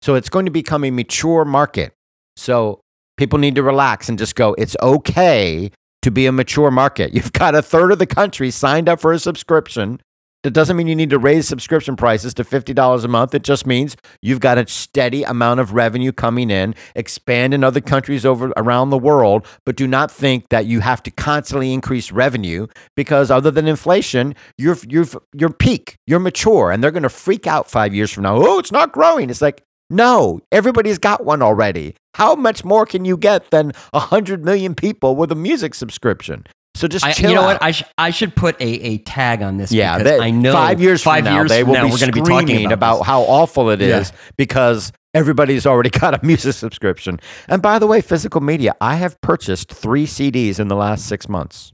So 0.00 0.14
it's 0.14 0.28
going 0.28 0.44
to 0.44 0.52
become 0.52 0.84
a 0.84 0.92
mature 0.92 1.44
market. 1.44 1.92
So 2.36 2.82
people 3.16 3.40
need 3.40 3.56
to 3.56 3.64
relax 3.64 4.08
and 4.08 4.16
just 4.16 4.36
go, 4.36 4.54
it's 4.54 4.76
okay 4.80 5.72
to 6.02 6.10
be 6.12 6.26
a 6.26 6.32
mature 6.32 6.70
market. 6.70 7.12
You've 7.14 7.32
got 7.32 7.56
a 7.56 7.62
third 7.62 7.90
of 7.90 7.98
the 7.98 8.06
country 8.06 8.52
signed 8.52 8.88
up 8.88 9.00
for 9.00 9.12
a 9.12 9.18
subscription. 9.18 10.00
That 10.44 10.52
doesn't 10.52 10.76
mean 10.76 10.86
you 10.86 10.94
need 10.94 11.08
to 11.08 11.18
raise 11.18 11.48
subscription 11.48 11.96
prices 11.96 12.34
to 12.34 12.44
$50 12.44 13.02
a 13.02 13.08
month. 13.08 13.34
It 13.34 13.44
just 13.44 13.66
means 13.66 13.96
you've 14.20 14.40
got 14.40 14.58
a 14.58 14.68
steady 14.68 15.22
amount 15.22 15.60
of 15.60 15.72
revenue 15.72 16.12
coming 16.12 16.50
in, 16.50 16.74
expand 16.94 17.54
in 17.54 17.64
other 17.64 17.80
countries 17.80 18.26
over 18.26 18.52
around 18.58 18.90
the 18.90 18.98
world, 18.98 19.46
but 19.64 19.74
do 19.74 19.86
not 19.86 20.10
think 20.10 20.50
that 20.50 20.66
you 20.66 20.80
have 20.80 21.02
to 21.04 21.10
constantly 21.10 21.72
increase 21.72 22.12
revenue 22.12 22.66
because 22.94 23.30
other 23.30 23.50
than 23.50 23.66
inflation, 23.66 24.34
you're 24.58 24.76
you're 24.86 25.06
you're 25.32 25.48
peak, 25.48 25.96
you're 26.06 26.20
mature, 26.20 26.70
and 26.70 26.84
they're 26.84 26.90
going 26.90 27.04
to 27.04 27.08
freak 27.08 27.46
out 27.46 27.70
5 27.70 27.94
years 27.94 28.10
from 28.10 28.24
now. 28.24 28.36
Oh, 28.36 28.58
it's 28.58 28.72
not 28.72 28.92
growing. 28.92 29.30
It's 29.30 29.40
like 29.40 29.62
no, 29.88 30.40
everybody's 30.52 30.98
got 30.98 31.24
one 31.24 31.40
already. 31.40 31.94
How 32.16 32.34
much 32.34 32.66
more 32.66 32.84
can 32.84 33.06
you 33.06 33.16
get 33.16 33.50
than 33.50 33.72
100 33.92 34.44
million 34.44 34.74
people 34.74 35.16
with 35.16 35.32
a 35.32 35.34
music 35.34 35.74
subscription? 35.74 36.44
So 36.76 36.88
just 36.88 37.04
I, 37.04 37.12
chill 37.12 37.30
you 37.30 37.36
know 37.36 37.42
out. 37.42 37.46
what? 37.46 37.62
I, 37.62 37.70
sh- 37.70 37.84
I 37.96 38.10
should 38.10 38.34
put 38.34 38.60
a, 38.60 38.64
a 38.66 38.98
tag 38.98 39.42
on 39.42 39.56
this. 39.58 39.70
Yeah, 39.70 39.98
because 39.98 40.18
they- 40.18 40.24
I 40.24 40.30
know 40.30 40.52
five 40.52 40.80
years 40.80 41.02
five 41.02 41.24
from 41.24 41.32
now 41.32 41.40
years 41.40 41.48
they 41.48 41.62
will 41.62 41.74
now 41.74 41.84
be 41.84 41.90
we're 41.92 41.98
going 41.98 42.12
to 42.12 42.20
be 42.22 42.28
talking 42.28 42.72
about, 42.72 42.98
this. 42.98 43.06
how 43.06 43.22
awful 43.22 43.70
it 43.70 43.80
is 43.80 44.10
Yeah. 44.10 44.16
because 44.36 44.92
everybody's 45.14 45.66
already 45.66 45.90
got 46.00 46.20
a 46.20 46.26
music 46.26 46.54
subscription. 46.54 47.20
And 47.48 47.62
by 47.62 47.78
the 47.78 47.86
way, 47.86 48.00
physical 48.00 48.40
media, 48.40 48.74
I 48.80 48.96
have 48.96 49.20
purchased 49.20 49.70
three 49.72 50.06
CDs 50.06 50.58
in 50.58 50.66
the 50.68 50.74
last 50.76 51.06
six 51.06 51.28
months. 51.28 51.70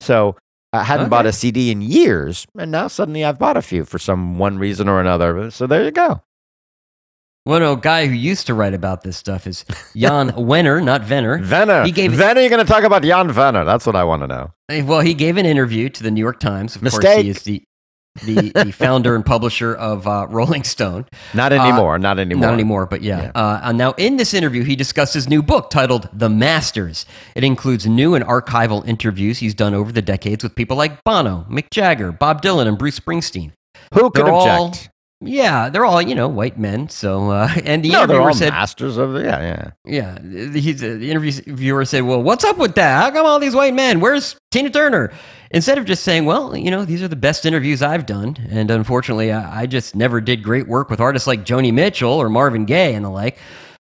So 0.00 0.36
I 0.72 0.82
hadn't 0.82 1.08
bought 1.08 1.26
a 1.26 1.32
CD 1.32 1.70
in 1.70 1.80
years, 1.80 2.46
and 2.58 2.72
now 2.72 2.88
suddenly 2.88 3.24
I've 3.24 3.38
bought 3.38 3.56
a 3.56 3.62
few 3.62 3.84
for 3.84 4.00
some 4.00 4.38
one 4.38 4.58
reason 4.58 4.88
or 4.88 5.00
another. 5.00 5.52
So 5.52 5.68
there 5.68 5.84
you 5.84 5.92
go. 5.92 6.20
Well, 7.46 7.60
no, 7.60 7.76
guy 7.76 8.06
who 8.06 8.14
used 8.14 8.46
to 8.46 8.54
write 8.54 8.72
about 8.72 9.02
this 9.02 9.18
stuff 9.18 9.46
is 9.46 9.66
Jan 9.96 10.30
Wenner, 10.30 10.82
not 10.82 11.02
Venner. 11.02 11.38
Venner. 11.38 11.84
He 11.84 11.92
gave- 11.92 12.12
Venner, 12.12 12.40
you're 12.40 12.50
going 12.50 12.64
to 12.64 12.70
talk 12.70 12.84
about 12.84 13.02
Jan 13.02 13.30
Venner. 13.30 13.64
That's 13.64 13.84
what 13.84 13.96
I 13.96 14.04
want 14.04 14.22
to 14.22 14.26
know. 14.26 14.52
Well, 14.84 15.00
he 15.00 15.12
gave 15.12 15.36
an 15.36 15.44
interview 15.44 15.90
to 15.90 16.02
the 16.02 16.10
New 16.10 16.22
York 16.22 16.40
Times. 16.40 16.74
Of 16.74 16.82
course, 16.82 16.94
Mistake. 16.94 17.24
he 17.24 17.30
is 17.30 17.42
the 17.42 17.62
the, 18.22 18.52
the 18.54 18.70
founder 18.72 19.16
and 19.16 19.26
publisher 19.26 19.74
of 19.74 20.06
uh, 20.06 20.26
Rolling 20.30 20.62
Stone. 20.62 21.06
Not 21.34 21.52
anymore. 21.52 21.98
not 21.98 22.18
anymore. 22.18 22.46
Not 22.46 22.54
anymore, 22.54 22.86
but 22.86 23.02
yeah. 23.02 23.32
Yeah. 23.34 23.60
Uh, 23.64 23.72
now, 23.72 23.92
in 23.96 24.16
this 24.16 24.34
interview, 24.34 24.62
he 24.62 24.76
discussed 24.76 25.14
his 25.14 25.28
new 25.28 25.42
book 25.42 25.68
titled 25.68 26.08
The 26.12 26.28
Masters. 26.28 27.06
It 27.34 27.42
includes 27.42 27.86
new 27.86 28.14
and 28.14 28.24
archival 28.24 28.86
interviews 28.86 29.38
he's 29.38 29.54
done 29.54 29.74
over 29.74 29.90
the 29.90 30.00
decades 30.00 30.44
with 30.44 30.54
people 30.54 30.76
like 30.76 31.02
Bono, 31.02 31.44
Mick 31.50 31.70
Jagger, 31.70 32.12
Bob 32.12 32.40
Dylan, 32.40 32.68
and 32.68 32.78
Bruce 32.78 33.00
Springsteen. 33.00 33.52
Who 33.92 34.10
could 34.10 34.26
They're 34.26 34.32
object? 34.32 34.90
Yeah, 35.26 35.68
they're 35.68 35.84
all 35.84 36.02
you 36.02 36.14
know 36.14 36.28
white 36.28 36.58
men. 36.58 36.88
So, 36.88 37.30
uh, 37.30 37.48
and 37.64 37.84
the 37.84 37.90
no, 37.90 38.06
they're 38.06 38.16
interviewer 38.16 38.28
all 38.28 38.34
said, 38.34 38.50
masters 38.50 38.96
of 38.96 39.12
the, 39.12 39.22
yeah, 39.22 39.70
yeah. 39.84 40.18
Yeah, 40.22 40.52
he's, 40.52 40.80
the 40.80 41.10
interviewer 41.10 41.84
said, 41.84 42.02
"Well, 42.02 42.22
what's 42.22 42.44
up 42.44 42.58
with 42.58 42.74
that? 42.74 43.02
How 43.02 43.10
come 43.10 43.26
all 43.26 43.38
these 43.38 43.54
white 43.54 43.74
men? 43.74 44.00
Where's 44.00 44.36
Tina 44.50 44.70
Turner?" 44.70 45.12
Instead 45.50 45.78
of 45.78 45.84
just 45.84 46.02
saying, 46.04 46.24
"Well, 46.24 46.56
you 46.56 46.70
know, 46.70 46.84
these 46.84 47.02
are 47.02 47.08
the 47.08 47.16
best 47.16 47.46
interviews 47.46 47.82
I've 47.82 48.06
done," 48.06 48.36
and 48.50 48.70
unfortunately, 48.70 49.32
I, 49.32 49.62
I 49.62 49.66
just 49.66 49.94
never 49.94 50.20
did 50.20 50.42
great 50.42 50.66
work 50.66 50.90
with 50.90 51.00
artists 51.00 51.26
like 51.26 51.44
Joni 51.44 51.72
Mitchell 51.72 52.12
or 52.12 52.28
Marvin 52.28 52.64
Gaye 52.64 52.94
and 52.94 53.04
the 53.04 53.10
like. 53.10 53.38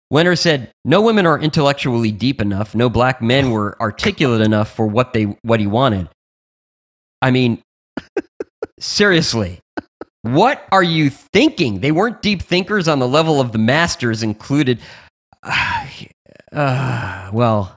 Winter 0.10 0.36
said, 0.36 0.72
"No 0.84 1.02
women 1.02 1.26
are 1.26 1.40
intellectually 1.40 2.12
deep 2.12 2.42
enough. 2.42 2.76
No 2.76 2.90
black 2.90 3.22
men 3.22 3.52
were 3.52 3.82
articulate 3.82 4.42
enough 4.42 4.70
for 4.76 4.86
what 4.86 5.14
they 5.14 5.24
what 5.44 5.60
he 5.62 5.68
wanted." 5.68 6.10
I 7.22 7.32
mean, 7.32 7.62
seriously. 8.80 9.61
What 10.24 10.68
are 10.72 10.84
you 10.84 11.10
thinking? 11.10 11.80
They 11.80 11.92
weren't 11.92 12.22
deep 12.22 12.42
thinkers 12.44 12.88
on 12.88 13.00
the 13.00 13.08
level 13.08 13.42
of 13.42 13.52
the 13.52 13.58
masters 13.58 14.24
included. 14.24 14.80
Uh, 16.54 17.30
well, 17.32 17.74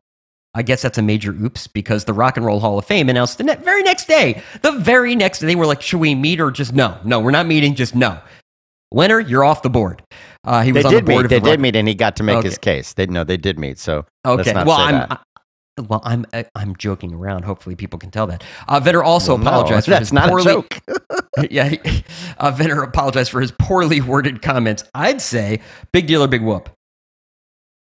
I 0.54 0.62
guess 0.62 0.82
that's 0.82 0.98
a 0.98 1.02
major 1.02 1.30
oops 1.30 1.68
because 1.68 2.06
the 2.06 2.12
Rock 2.12 2.36
and 2.36 2.44
Roll 2.44 2.58
Hall 2.58 2.76
of 2.76 2.84
Fame 2.84 3.08
announced 3.08 3.38
the 3.38 3.44
ne- 3.44 3.54
very 3.54 3.84
next 3.84 4.06
day, 4.08 4.42
the 4.62 4.72
very 4.72 5.14
next 5.14 5.38
day, 5.38 5.46
they 5.46 5.54
were 5.54 5.64
like, 5.66 5.80
should 5.80 6.00
we 6.00 6.16
meet 6.16 6.40
or 6.40 6.50
just 6.50 6.72
no? 6.72 6.98
No, 7.04 7.20
we're 7.20 7.30
not 7.30 7.46
meeting, 7.46 7.76
just 7.76 7.94
no. 7.94 8.18
Winner, 8.92 9.20
you're 9.20 9.44
off 9.44 9.62
the 9.62 9.70
board. 9.70 10.02
Uh, 10.42 10.62
he 10.62 10.72
They 10.72 10.78
was 10.80 10.86
on 10.86 10.92
did 10.92 11.06
the 11.06 11.12
board 11.12 11.16
meet. 11.18 11.24
of 11.26 11.30
They 11.30 11.38
the 11.38 11.50
did 11.52 11.60
meet, 11.60 11.76
and 11.76 11.86
he 11.86 11.94
got 11.94 12.16
to 12.16 12.24
make 12.24 12.42
his 12.42 12.58
case. 12.58 12.94
They 12.94 13.06
no, 13.06 13.22
they 13.22 13.36
did 13.36 13.60
meet. 13.60 13.78
So 13.78 14.06
Okay. 14.26 14.52
well, 14.54 14.72
I'm. 14.72 15.06
I, 15.10 15.18
well, 15.88 16.00
I'm 16.04 16.24
uh, 16.32 16.42
I'm 16.56 16.74
joking 16.76 17.12
around. 17.14 17.44
Hopefully, 17.44 17.74
people 17.76 17.98
can 18.00 18.10
tell 18.10 18.26
that. 18.28 18.42
Uh, 18.68 18.80
Vetter 18.80 19.02
also 19.04 19.34
Well, 19.34 19.38
no, 19.44 19.50
apologized 19.50 19.84
for 19.86 19.90
that's 19.90 20.00
his 20.00 20.12
not 20.12 20.28
poorly. 20.28 20.50
a 20.52 20.54
joke. 20.54 20.78
yeah, 21.50 21.74
uh, 22.38 22.52
Vetter 22.52 22.82
apologized 22.82 23.30
for 23.30 23.40
his 23.40 23.52
poorly 23.52 24.00
worded 24.00 24.42
comments. 24.42 24.84
I'd 24.94 25.20
say 25.20 25.60
big 25.92 26.06
deal 26.06 26.22
or 26.22 26.28
big 26.28 26.42
whoop. 26.42 26.70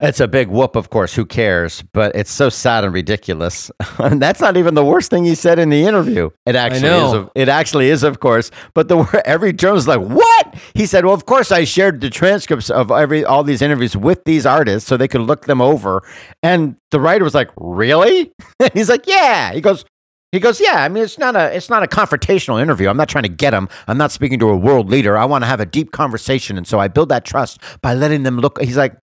It's 0.03 0.19
a 0.19 0.27
big 0.27 0.49
whoop, 0.49 0.75
of 0.75 0.89
course. 0.89 1.13
Who 1.13 1.25
cares? 1.25 1.81
But 1.93 2.13
it's 2.13 2.29
so 2.29 2.49
sad 2.49 2.83
and 2.83 2.93
ridiculous. 2.93 3.71
and 3.99 4.21
that's 4.21 4.41
not 4.41 4.57
even 4.57 4.73
the 4.73 4.83
worst 4.83 5.09
thing 5.09 5.23
he 5.23 5.33
said 5.33 5.59
in 5.59 5.69
the 5.69 5.85
interview. 5.85 6.29
It 6.45 6.57
actually 6.57 6.89
is. 6.89 7.13
Of, 7.13 7.29
it 7.35 7.47
actually 7.47 7.89
is, 7.89 8.03
of 8.03 8.19
course. 8.19 8.51
But 8.73 8.89
the 8.89 9.21
every 9.23 9.53
journalist 9.53 9.83
is 9.83 9.87
like, 9.87 10.01
"What?" 10.01 10.55
He 10.73 10.85
said, 10.85 11.05
"Well, 11.05 11.13
of 11.13 11.25
course, 11.25 11.53
I 11.53 11.63
shared 11.63 12.01
the 12.01 12.09
transcripts 12.09 12.69
of 12.69 12.91
every 12.91 13.23
all 13.23 13.45
these 13.45 13.61
interviews 13.61 13.95
with 13.95 14.25
these 14.25 14.45
artists 14.45 14.89
so 14.89 14.97
they 14.97 15.07
could 15.07 15.21
look 15.21 15.45
them 15.45 15.61
over." 15.61 16.03
And 16.41 16.75
the 16.91 16.99
writer 16.99 17.23
was 17.23 17.33
like, 17.33 17.49
"Really?" 17.55 18.33
He's 18.73 18.89
like, 18.89 19.07
"Yeah." 19.07 19.53
He 19.53 19.61
goes. 19.61 19.85
He 20.33 20.39
goes, 20.39 20.59
yeah. 20.59 20.83
I 20.83 20.89
mean, 20.89 21.03
it's 21.03 21.19
not 21.19 21.35
a, 21.35 21.55
it's 21.55 21.69
not 21.69 21.83
a 21.83 21.87
confrontational 21.87 22.59
interview. 22.59 22.89
I'm 22.89 22.97
not 22.97 23.07
trying 23.07 23.23
to 23.23 23.29
get 23.29 23.53
him. 23.53 23.69
I'm 23.87 23.99
not 23.99 24.11
speaking 24.11 24.39
to 24.39 24.49
a 24.49 24.57
world 24.57 24.89
leader. 24.89 25.15
I 25.15 25.25
want 25.25 25.43
to 25.43 25.45
have 25.45 25.59
a 25.59 25.65
deep 25.65 25.91
conversation, 25.91 26.57
and 26.57 26.67
so 26.67 26.79
I 26.79 26.87
build 26.87 27.09
that 27.09 27.23
trust 27.23 27.61
by 27.83 27.93
letting 27.93 28.23
them 28.23 28.39
look. 28.39 28.59
He's 28.59 28.75
like, 28.75 28.97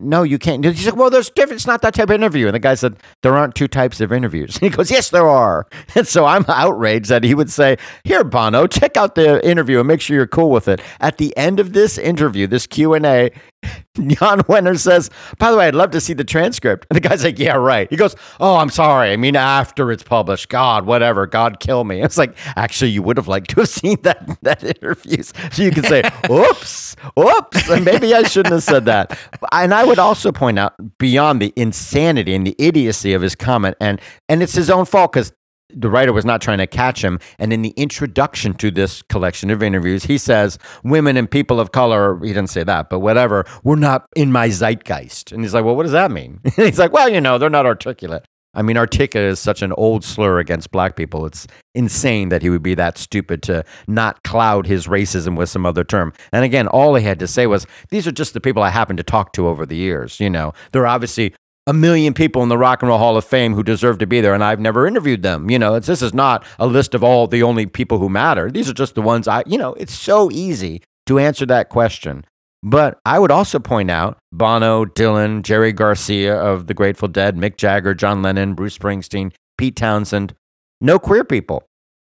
no, 0.00 0.24
you 0.24 0.38
can't. 0.40 0.64
He's 0.64 0.86
like, 0.86 0.96
well, 0.96 1.10
there's 1.10 1.30
different. 1.30 1.58
It's 1.58 1.66
not 1.68 1.80
that 1.82 1.94
type 1.94 2.10
of 2.10 2.14
interview. 2.16 2.46
And 2.46 2.54
the 2.54 2.58
guy 2.58 2.74
said, 2.74 2.96
there 3.22 3.36
aren't 3.36 3.54
two 3.54 3.68
types 3.68 4.00
of 4.00 4.12
interviews. 4.12 4.56
he 4.58 4.68
goes, 4.68 4.90
yes, 4.90 5.10
there 5.10 5.28
are. 5.28 5.66
And 5.94 6.08
so 6.08 6.24
I'm 6.24 6.44
outraged 6.48 7.08
that 7.10 7.22
he 7.22 7.36
would 7.36 7.50
say, 7.50 7.76
here, 8.02 8.24
Bono, 8.24 8.66
check 8.66 8.96
out 8.96 9.14
the 9.14 9.46
interview 9.48 9.78
and 9.78 9.86
make 9.86 10.00
sure 10.00 10.16
you're 10.16 10.26
cool 10.26 10.50
with 10.50 10.66
it. 10.66 10.80
At 10.98 11.18
the 11.18 11.36
end 11.36 11.60
of 11.60 11.72
this 11.72 11.98
interview, 11.98 12.48
this 12.48 12.66
Q 12.66 12.94
and 12.94 13.06
A, 13.06 13.30
Jan 13.96 14.40
Wenner 14.42 14.78
says, 14.78 15.10
by 15.38 15.50
the 15.50 15.56
way, 15.56 15.68
I'd 15.68 15.74
love 15.74 15.90
to 15.92 16.00
see 16.00 16.12
the 16.14 16.24
transcript. 16.24 16.86
And 16.90 16.96
the 16.96 17.00
guy's 17.00 17.22
like, 17.24 17.38
yeah, 17.38 17.54
right. 17.54 17.88
He 17.90 17.96
goes, 17.96 18.16
oh, 18.40 18.56
I'm 18.56 18.70
sorry. 18.70 19.12
I 19.12 19.16
mean, 19.16 19.36
after 19.36 19.92
it's 19.92 20.02
published, 20.02 20.48
God, 20.48 20.86
whatever, 20.86 21.26
God 21.26 21.60
kill 21.60 21.84
me. 21.84 22.02
It's 22.02 22.18
like, 22.18 22.36
actually, 22.56 22.90
you 22.90 23.02
would 23.02 23.16
have 23.16 23.28
liked 23.28 23.50
to 23.50 23.60
have 23.60 23.68
seen 23.68 23.98
that 24.02 24.38
that 24.42 24.62
interview, 24.62 25.22
so 25.22 25.62
you 25.62 25.70
can 25.70 25.84
say, 25.84 26.02
oops, 26.30 26.96
oops, 27.18 27.70
and 27.70 27.84
maybe 27.84 28.14
I 28.14 28.22
shouldn't 28.24 28.52
have 28.52 28.62
said 28.62 28.84
that. 28.86 29.18
And 29.52 29.72
I 29.72 29.84
would 29.84 29.98
also 29.98 30.32
point 30.32 30.58
out 30.58 30.74
beyond 30.98 31.40
the 31.40 31.52
insanity 31.56 32.34
and 32.34 32.46
the 32.46 32.54
idiocy 32.58 33.12
of 33.12 33.22
his 33.22 33.34
comment, 33.34 33.76
and 33.80 34.00
and 34.28 34.42
it's 34.42 34.54
his 34.54 34.70
own 34.70 34.84
fault 34.84 35.12
because 35.12 35.32
the 35.74 35.90
writer 35.90 36.12
was 36.12 36.24
not 36.24 36.40
trying 36.40 36.58
to 36.58 36.66
catch 36.66 37.02
him. 37.02 37.18
And 37.38 37.52
in 37.52 37.62
the 37.62 37.70
introduction 37.70 38.54
to 38.54 38.70
this 38.70 39.02
collection 39.02 39.50
of 39.50 39.62
interviews, 39.62 40.04
he 40.04 40.18
says, 40.18 40.58
Women 40.82 41.16
and 41.16 41.30
people 41.30 41.60
of 41.60 41.72
color, 41.72 42.18
he 42.22 42.28
didn't 42.28 42.50
say 42.50 42.64
that, 42.64 42.90
but 42.90 43.00
whatever, 43.00 43.44
were 43.62 43.76
not 43.76 44.06
in 44.16 44.32
my 44.32 44.48
zeitgeist. 44.48 45.32
And 45.32 45.42
he's 45.42 45.54
like, 45.54 45.64
Well, 45.64 45.76
what 45.76 45.84
does 45.84 45.92
that 45.92 46.10
mean? 46.10 46.40
he's 46.56 46.78
like, 46.78 46.92
Well, 46.92 47.08
you 47.08 47.20
know, 47.20 47.38
they're 47.38 47.50
not 47.50 47.66
articulate. 47.66 48.24
I 48.54 48.62
mean, 48.62 48.76
articulate 48.76 49.30
is 49.30 49.40
such 49.40 49.62
an 49.62 49.72
old 49.72 50.04
slur 50.04 50.38
against 50.38 50.70
black 50.70 50.94
people. 50.94 51.26
It's 51.26 51.46
insane 51.74 52.28
that 52.28 52.40
he 52.40 52.50
would 52.50 52.62
be 52.62 52.76
that 52.76 52.96
stupid 52.96 53.42
to 53.42 53.64
not 53.88 54.22
cloud 54.22 54.66
his 54.66 54.86
racism 54.86 55.36
with 55.36 55.48
some 55.48 55.66
other 55.66 55.82
term. 55.82 56.12
And 56.32 56.44
again, 56.44 56.68
all 56.68 56.94
he 56.94 57.04
had 57.04 57.18
to 57.18 57.26
say 57.26 57.46
was, 57.46 57.66
These 57.90 58.06
are 58.06 58.12
just 58.12 58.32
the 58.32 58.40
people 58.40 58.62
I 58.62 58.70
happen 58.70 58.96
to 58.96 59.02
talk 59.02 59.32
to 59.32 59.48
over 59.48 59.66
the 59.66 59.76
years. 59.76 60.20
You 60.20 60.30
know, 60.30 60.52
they're 60.72 60.86
obviously 60.86 61.34
a 61.66 61.72
million 61.72 62.12
people 62.12 62.42
in 62.42 62.48
the 62.48 62.58
Rock 62.58 62.82
and 62.82 62.88
Roll 62.88 62.98
Hall 62.98 63.16
of 63.16 63.24
Fame 63.24 63.54
who 63.54 63.62
deserve 63.62 63.98
to 63.98 64.06
be 64.06 64.20
there, 64.20 64.34
and 64.34 64.44
I've 64.44 64.60
never 64.60 64.86
interviewed 64.86 65.22
them. 65.22 65.50
You 65.50 65.58
know, 65.58 65.78
this 65.78 66.02
is 66.02 66.12
not 66.12 66.44
a 66.58 66.66
list 66.66 66.94
of 66.94 67.02
all 67.02 67.26
the 67.26 67.42
only 67.42 67.66
people 67.66 67.98
who 67.98 68.08
matter. 68.08 68.50
These 68.50 68.68
are 68.68 68.74
just 68.74 68.94
the 68.94 69.02
ones 69.02 69.26
I, 69.26 69.42
you 69.46 69.56
know, 69.56 69.74
it's 69.74 69.94
so 69.94 70.30
easy 70.30 70.82
to 71.06 71.18
answer 71.18 71.46
that 71.46 71.68
question. 71.68 72.24
But 72.62 72.98
I 73.04 73.18
would 73.18 73.30
also 73.30 73.58
point 73.58 73.90
out 73.90 74.18
Bono, 74.32 74.86
Dylan, 74.86 75.42
Jerry 75.42 75.72
Garcia 75.72 76.34
of 76.34 76.66
the 76.66 76.74
Grateful 76.74 77.08
Dead, 77.08 77.36
Mick 77.36 77.56
Jagger, 77.56 77.94
John 77.94 78.22
Lennon, 78.22 78.54
Bruce 78.54 78.78
Springsteen, 78.78 79.32
Pete 79.58 79.76
Townshend, 79.76 80.34
no 80.80 80.98
queer 80.98 81.24
people. 81.24 81.64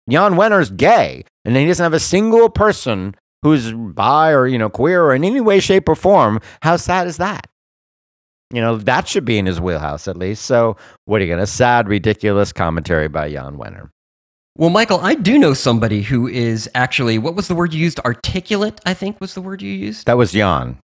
Jan 0.08 0.34
Wenner's 0.34 0.70
gay, 0.70 1.24
and 1.46 1.56
he 1.56 1.66
doesn't 1.66 1.82
have 1.82 1.94
a 1.94 2.00
single 2.00 2.50
person 2.50 3.14
who's 3.42 3.72
bi 3.72 4.32
or, 4.32 4.46
you 4.46 4.58
know, 4.58 4.68
queer 4.68 5.04
or 5.04 5.14
in 5.14 5.24
any 5.24 5.40
way, 5.40 5.60
shape, 5.60 5.88
or 5.88 5.94
form. 5.94 6.40
How 6.62 6.76
sad 6.76 7.06
is 7.06 7.16
that? 7.18 7.46
You 8.50 8.60
know, 8.60 8.76
that 8.76 9.08
should 9.08 9.24
be 9.24 9.38
in 9.38 9.46
his 9.46 9.60
wheelhouse 9.60 10.06
at 10.06 10.16
least. 10.16 10.44
So, 10.44 10.76
what 11.06 11.20
are 11.20 11.24
you 11.24 11.30
going 11.30 11.40
to? 11.40 11.46
Sad, 11.46 11.88
ridiculous 11.88 12.52
commentary 12.52 13.08
by 13.08 13.30
Jan 13.30 13.56
Wenner. 13.56 13.90
Well, 14.56 14.70
Michael, 14.70 15.00
I 15.00 15.16
do 15.16 15.36
know 15.36 15.52
somebody 15.52 16.02
who 16.02 16.28
is 16.28 16.70
actually, 16.76 17.18
what 17.18 17.34
was 17.34 17.48
the 17.48 17.56
word 17.56 17.74
you 17.74 17.80
used? 17.80 17.98
Articulate, 18.00 18.80
I 18.86 18.94
think 18.94 19.20
was 19.20 19.34
the 19.34 19.42
word 19.42 19.62
you 19.62 19.72
used. 19.72 20.06
That 20.06 20.16
was 20.16 20.30
Jan. 20.30 20.78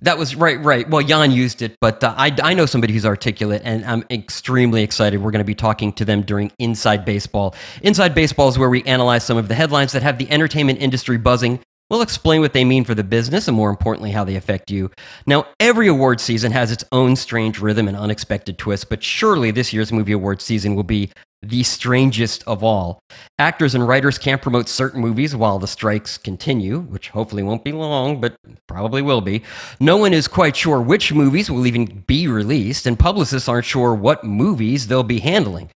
That 0.00 0.18
was 0.18 0.34
right, 0.34 0.60
right. 0.62 0.88
Well, 0.90 1.02
Jan 1.02 1.30
used 1.30 1.62
it, 1.62 1.76
but 1.80 2.04
uh, 2.04 2.12
I, 2.18 2.36
I 2.42 2.54
know 2.54 2.66
somebody 2.66 2.92
who's 2.92 3.06
articulate, 3.06 3.62
and 3.64 3.84
I'm 3.84 4.04
extremely 4.10 4.82
excited. 4.82 5.22
We're 5.22 5.30
going 5.30 5.38
to 5.38 5.44
be 5.44 5.54
talking 5.54 5.92
to 5.94 6.04
them 6.04 6.22
during 6.22 6.52
Inside 6.58 7.04
Baseball. 7.04 7.54
Inside 7.82 8.14
Baseball 8.14 8.48
is 8.48 8.58
where 8.58 8.68
we 8.68 8.82
analyze 8.82 9.24
some 9.24 9.38
of 9.38 9.48
the 9.48 9.54
headlines 9.54 9.92
that 9.92 10.02
have 10.02 10.18
the 10.18 10.28
entertainment 10.30 10.80
industry 10.80 11.16
buzzing. 11.18 11.60
We'll 11.92 12.00
explain 12.00 12.40
what 12.40 12.54
they 12.54 12.64
mean 12.64 12.84
for 12.84 12.94
the 12.94 13.04
business 13.04 13.48
and, 13.48 13.54
more 13.54 13.68
importantly, 13.68 14.12
how 14.12 14.24
they 14.24 14.36
affect 14.36 14.70
you. 14.70 14.90
Now, 15.26 15.44
every 15.60 15.88
award 15.88 16.20
season 16.22 16.50
has 16.52 16.72
its 16.72 16.84
own 16.90 17.16
strange 17.16 17.58
rhythm 17.60 17.86
and 17.86 17.98
unexpected 17.98 18.56
twists, 18.56 18.86
but 18.86 19.02
surely 19.02 19.50
this 19.50 19.74
year's 19.74 19.92
movie 19.92 20.12
award 20.12 20.40
season 20.40 20.74
will 20.74 20.84
be 20.84 21.10
the 21.42 21.62
strangest 21.64 22.44
of 22.46 22.62
all. 22.62 23.00
Actors 23.38 23.74
and 23.74 23.86
writers 23.86 24.16
can't 24.16 24.40
promote 24.40 24.70
certain 24.70 25.02
movies 25.02 25.36
while 25.36 25.58
the 25.58 25.66
strikes 25.66 26.16
continue, 26.16 26.78
which 26.78 27.10
hopefully 27.10 27.42
won't 27.42 27.64
be 27.64 27.72
long, 27.72 28.22
but 28.22 28.36
probably 28.68 29.02
will 29.02 29.20
be. 29.20 29.42
No 29.78 29.98
one 29.98 30.14
is 30.14 30.28
quite 30.28 30.56
sure 30.56 30.80
which 30.80 31.12
movies 31.12 31.50
will 31.50 31.66
even 31.66 32.04
be 32.06 32.26
released, 32.26 32.86
and 32.86 32.98
publicists 32.98 33.48
aren't 33.50 33.66
sure 33.66 33.94
what 33.94 34.24
movies 34.24 34.86
they'll 34.86 35.02
be 35.02 35.18
handling, 35.18 35.68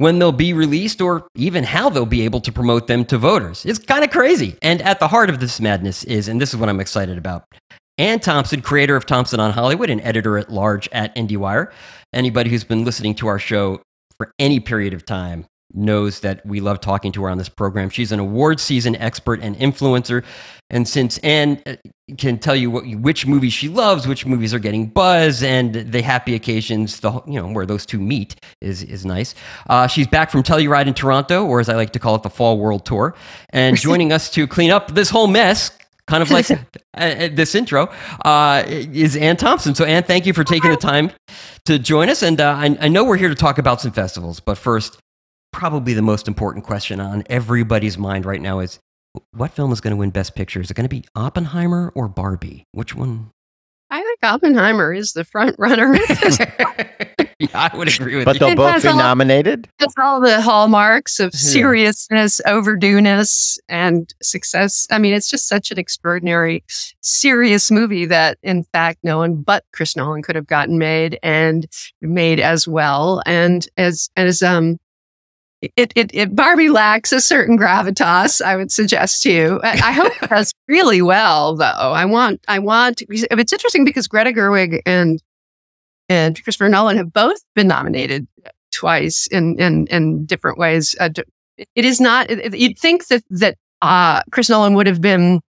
when 0.00 0.18
they'll 0.18 0.32
be 0.32 0.54
released, 0.54 1.02
or 1.02 1.28
even 1.34 1.62
how 1.62 1.90
they'll 1.90 2.06
be 2.06 2.22
able 2.22 2.40
to 2.40 2.50
promote 2.50 2.86
them 2.86 3.04
to 3.04 3.18
voters. 3.18 3.66
It's 3.66 3.78
kind 3.78 4.02
of 4.02 4.08
crazy. 4.08 4.56
And 4.62 4.80
at 4.80 4.98
the 4.98 5.08
heart 5.08 5.28
of 5.28 5.40
this 5.40 5.60
madness 5.60 6.04
is, 6.04 6.26
and 6.26 6.40
this 6.40 6.54
is 6.54 6.56
what 6.56 6.70
I'm 6.70 6.80
excited 6.80 7.18
about. 7.18 7.44
Anne 7.98 8.18
Thompson, 8.18 8.62
creator 8.62 8.96
of 8.96 9.04
Thompson 9.04 9.40
on 9.40 9.52
Hollywood 9.52 9.90
and 9.90 10.00
editor 10.00 10.38
at 10.38 10.50
large 10.50 10.88
at 10.90 11.14
IndieWire. 11.16 11.70
Anybody 12.14 12.48
who's 12.48 12.64
been 12.64 12.82
listening 12.82 13.14
to 13.16 13.26
our 13.26 13.38
show 13.38 13.82
for 14.16 14.32
any 14.38 14.58
period 14.58 14.94
of 14.94 15.04
time 15.04 15.44
knows 15.74 16.20
that 16.20 16.44
we 16.46 16.60
love 16.60 16.80
talking 16.80 17.12
to 17.12 17.24
her 17.24 17.28
on 17.28 17.36
this 17.36 17.50
program. 17.50 17.90
She's 17.90 18.10
an 18.10 18.20
award 18.20 18.58
season 18.58 18.96
expert 18.96 19.42
and 19.42 19.54
influencer. 19.56 20.24
And 20.70 20.88
since 20.88 21.18
Anne 21.18 21.60
uh, 21.66 21.76
can 22.16 22.38
tell 22.38 22.54
you 22.56 22.70
what, 22.70 22.86
which 22.86 23.26
movies 23.26 23.52
she 23.52 23.68
loves, 23.68 24.06
which 24.06 24.24
movies 24.24 24.54
are 24.54 24.58
getting 24.58 24.86
buzz, 24.86 25.42
and 25.42 25.74
the 25.74 26.02
happy 26.02 26.34
occasions, 26.34 27.00
the 27.00 27.20
you 27.26 27.40
know 27.40 27.48
where 27.48 27.66
those 27.66 27.84
two 27.84 28.00
meet 28.00 28.36
is 28.60 28.82
is 28.82 29.04
nice. 29.04 29.34
Uh, 29.68 29.86
she's 29.86 30.06
back 30.06 30.30
from 30.30 30.42
Telluride 30.42 30.86
in 30.86 30.94
Toronto, 30.94 31.44
or 31.44 31.60
as 31.60 31.68
I 31.68 31.74
like 31.74 31.92
to 31.92 31.98
call 31.98 32.14
it, 32.14 32.22
the 32.22 32.30
Fall 32.30 32.58
World 32.58 32.86
Tour, 32.86 33.14
and 33.50 33.76
joining 33.88 34.12
us 34.12 34.30
to 34.30 34.46
clean 34.46 34.70
up 34.70 34.94
this 34.94 35.10
whole 35.10 35.26
mess. 35.26 35.76
Kind 36.06 36.22
of 36.22 36.30
like 36.30 36.50
uh, 36.50 36.56
uh, 36.94 37.28
this 37.32 37.54
intro 37.54 37.92
uh, 38.24 38.64
is 38.66 39.16
Anne 39.16 39.36
Thompson. 39.36 39.76
So, 39.76 39.84
Anne, 39.84 40.02
thank 40.02 40.26
you 40.26 40.32
for 40.32 40.42
taking 40.42 40.70
the 40.70 40.76
time 40.76 41.12
to 41.66 41.78
join 41.78 42.08
us. 42.08 42.22
And 42.22 42.40
uh, 42.40 42.50
I, 42.50 42.76
I 42.80 42.88
know 42.88 43.04
we're 43.04 43.16
here 43.16 43.28
to 43.28 43.34
talk 43.36 43.58
about 43.58 43.80
some 43.80 43.92
festivals, 43.92 44.40
but 44.40 44.58
first, 44.58 44.98
probably 45.52 45.94
the 45.94 46.02
most 46.02 46.26
important 46.26 46.64
question 46.64 47.00
on 47.00 47.22
everybody's 47.30 47.96
mind 47.96 48.24
right 48.24 48.40
now 48.40 48.58
is 48.58 48.80
what 49.32 49.52
film 49.52 49.72
is 49.72 49.80
going 49.80 49.92
to 49.92 49.96
win 49.96 50.10
Best 50.10 50.34
Picture? 50.34 50.60
Is 50.60 50.70
it 50.70 50.74
going 50.74 50.88
to 50.88 50.94
be 50.94 51.04
Oppenheimer 51.16 51.92
or 51.94 52.08
Barbie? 52.08 52.64
Which 52.72 52.94
one? 52.94 53.30
I 53.92 54.02
think 54.02 54.18
Oppenheimer 54.22 54.92
is 54.94 55.12
the 55.14 55.24
front 55.24 55.56
runner. 55.58 55.96
yeah, 57.40 57.48
I 57.54 57.76
would 57.76 57.92
agree 57.92 58.14
with 58.16 58.24
but 58.24 58.34
you. 58.36 58.38
But 58.38 58.38
they'll 58.38 58.48
It 58.50 58.56
both 58.56 58.82
be 58.82 58.88
all- 58.88 58.96
nominated. 58.96 59.68
It's 59.80 59.94
all 59.98 60.20
the 60.20 60.40
hallmarks 60.40 61.18
of 61.18 61.32
Yeah. 61.34 61.38
seriousness, 61.38 62.40
overdoeness, 62.46 63.58
and 63.68 64.12
success. 64.22 64.86
I 64.92 64.98
mean, 64.98 65.12
it's 65.12 65.28
just 65.28 65.48
such 65.48 65.72
an 65.72 65.78
extraordinary, 65.78 66.62
serious 67.00 67.72
movie 67.72 68.06
that, 68.06 68.38
in 68.44 68.62
fact, 68.72 69.00
no 69.02 69.18
one 69.18 69.42
but 69.42 69.64
Chris 69.72 69.96
Nolan 69.96 70.22
could 70.22 70.36
have 70.36 70.46
gotten 70.46 70.78
made 70.78 71.18
and 71.24 71.66
made 72.00 72.38
as 72.38 72.68
well. 72.68 73.22
And 73.26 73.66
as 73.76 74.08
as 74.16 74.40
um, 74.40 74.78
it 75.62 75.92
it, 75.94 76.10
it 76.14 76.34
Barbie 76.34 76.68
lacks 76.70 77.12
a 77.12 77.20
certain 77.20 77.58
gravitas. 77.58 78.40
I 78.42 78.56
would 78.56 78.70
suggest 78.70 79.22
to 79.24 79.30
you. 79.32 79.60
I, 79.62 79.70
I 79.72 79.92
hope 79.92 80.12
it 80.22 80.28
does 80.30 80.52
really 80.68 81.02
well, 81.02 81.56
though. 81.56 81.64
I 81.64 82.04
want 82.04 82.42
I 82.48 82.58
want. 82.58 83.02
It's 83.08 83.52
interesting 83.52 83.84
because 83.84 84.08
Greta 84.08 84.30
Gerwig 84.32 84.80
and 84.86 85.22
and 86.08 86.42
Christopher 86.42 86.68
Nolan 86.68 86.96
have 86.96 87.12
both 87.12 87.38
been 87.54 87.68
nominated 87.68 88.26
twice 88.72 89.26
in 89.28 89.58
in 89.58 89.86
in 89.88 90.24
different 90.26 90.58
ways. 90.58 90.96
Uh, 90.98 91.10
it 91.74 91.84
is 91.84 92.00
not. 92.00 92.30
it- 92.30 92.38
it- 92.54 92.58
You'd 92.58 92.78
think 92.78 93.06
that 93.08 93.22
that 93.30 93.56
uh, 93.82 94.22
Chris 94.30 94.48
Nolan 94.48 94.74
would 94.74 94.86
have 94.86 95.00
been. 95.00 95.40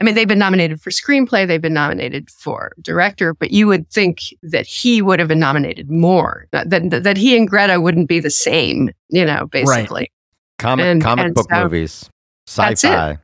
I 0.00 0.04
mean, 0.04 0.14
they've 0.16 0.26
been 0.28 0.38
nominated 0.40 0.80
for 0.80 0.90
screenplay. 0.90 1.46
They've 1.46 1.62
been 1.62 1.72
nominated 1.74 2.28
for 2.30 2.72
director, 2.82 3.32
but 3.34 3.52
you 3.52 3.66
would 3.68 3.88
think 3.90 4.20
that 4.42 4.66
he 4.66 5.00
would 5.00 5.20
have 5.20 5.28
been 5.28 5.38
nominated 5.38 5.88
more. 5.90 6.46
That 6.50 6.70
that, 6.70 7.04
that 7.04 7.16
he 7.16 7.36
and 7.36 7.48
Greta 7.48 7.80
wouldn't 7.80 8.08
be 8.08 8.18
the 8.20 8.30
same. 8.30 8.90
You 9.10 9.24
know, 9.24 9.46
basically. 9.46 10.10
Comic 10.58 10.86
And- 10.86 11.02
comic 11.02 11.26
and 11.26 11.34
book 11.34 11.46
so- 11.50 11.62
movies, 11.62 12.10
That's 12.56 12.82
it. 12.84 12.88
sci-fi. 12.88 13.18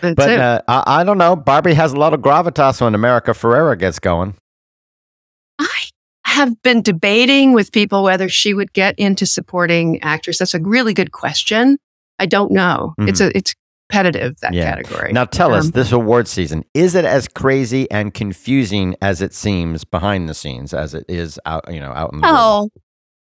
That's 0.00 0.14
But 0.14 0.30
it. 0.30 0.38
uh, 0.40 0.62
I, 0.68 1.00
I 1.00 1.04
don't 1.04 1.18
know. 1.18 1.34
Barbie 1.36 1.74
has 1.74 1.92
a 1.92 1.96
lot 1.96 2.14
of 2.14 2.20
gravitas 2.20 2.80
when 2.80 2.94
America 2.94 3.32
Ferrera 3.32 3.76
gets 3.78 3.98
going. 3.98 4.34
I 5.58 5.66
have 6.24 6.62
been 6.62 6.82
debating 6.82 7.52
with 7.52 7.72
people 7.72 8.02
whether 8.04 8.28
she 8.28 8.54
would 8.54 8.72
get 8.72 8.94
into 8.98 9.26
supporting 9.26 10.00
actress. 10.02 10.38
That's 10.38 10.54
a 10.54 10.60
really 10.60 10.94
good 10.94 11.10
question. 11.12 11.78
I 12.18 12.26
don't 12.26 12.52
know. 12.52 12.94
It's 12.98 13.20
a 13.20 13.36
it's 13.36 13.54
competitive 13.88 14.38
that. 14.40 14.54
Yeah. 14.54 14.74
category. 14.74 15.12
Now 15.12 15.24
tell 15.24 15.54
us, 15.54 15.66
Um, 15.66 15.70
this 15.72 15.92
award 15.92 16.28
season 16.28 16.64
is 16.74 16.94
it 16.94 17.04
as 17.04 17.28
crazy 17.28 17.90
and 17.90 18.12
confusing 18.12 18.94
as 19.02 19.22
it 19.22 19.34
seems 19.34 19.84
behind 19.84 20.28
the 20.28 20.34
scenes 20.34 20.74
as 20.74 20.94
it 20.94 21.04
is 21.08 21.38
out? 21.46 21.72
You 21.72 21.80
know, 21.80 21.92
out 21.92 22.12
in 22.12 22.20
the 22.20 22.26
world? 22.26 22.70
Oh, 22.74 22.80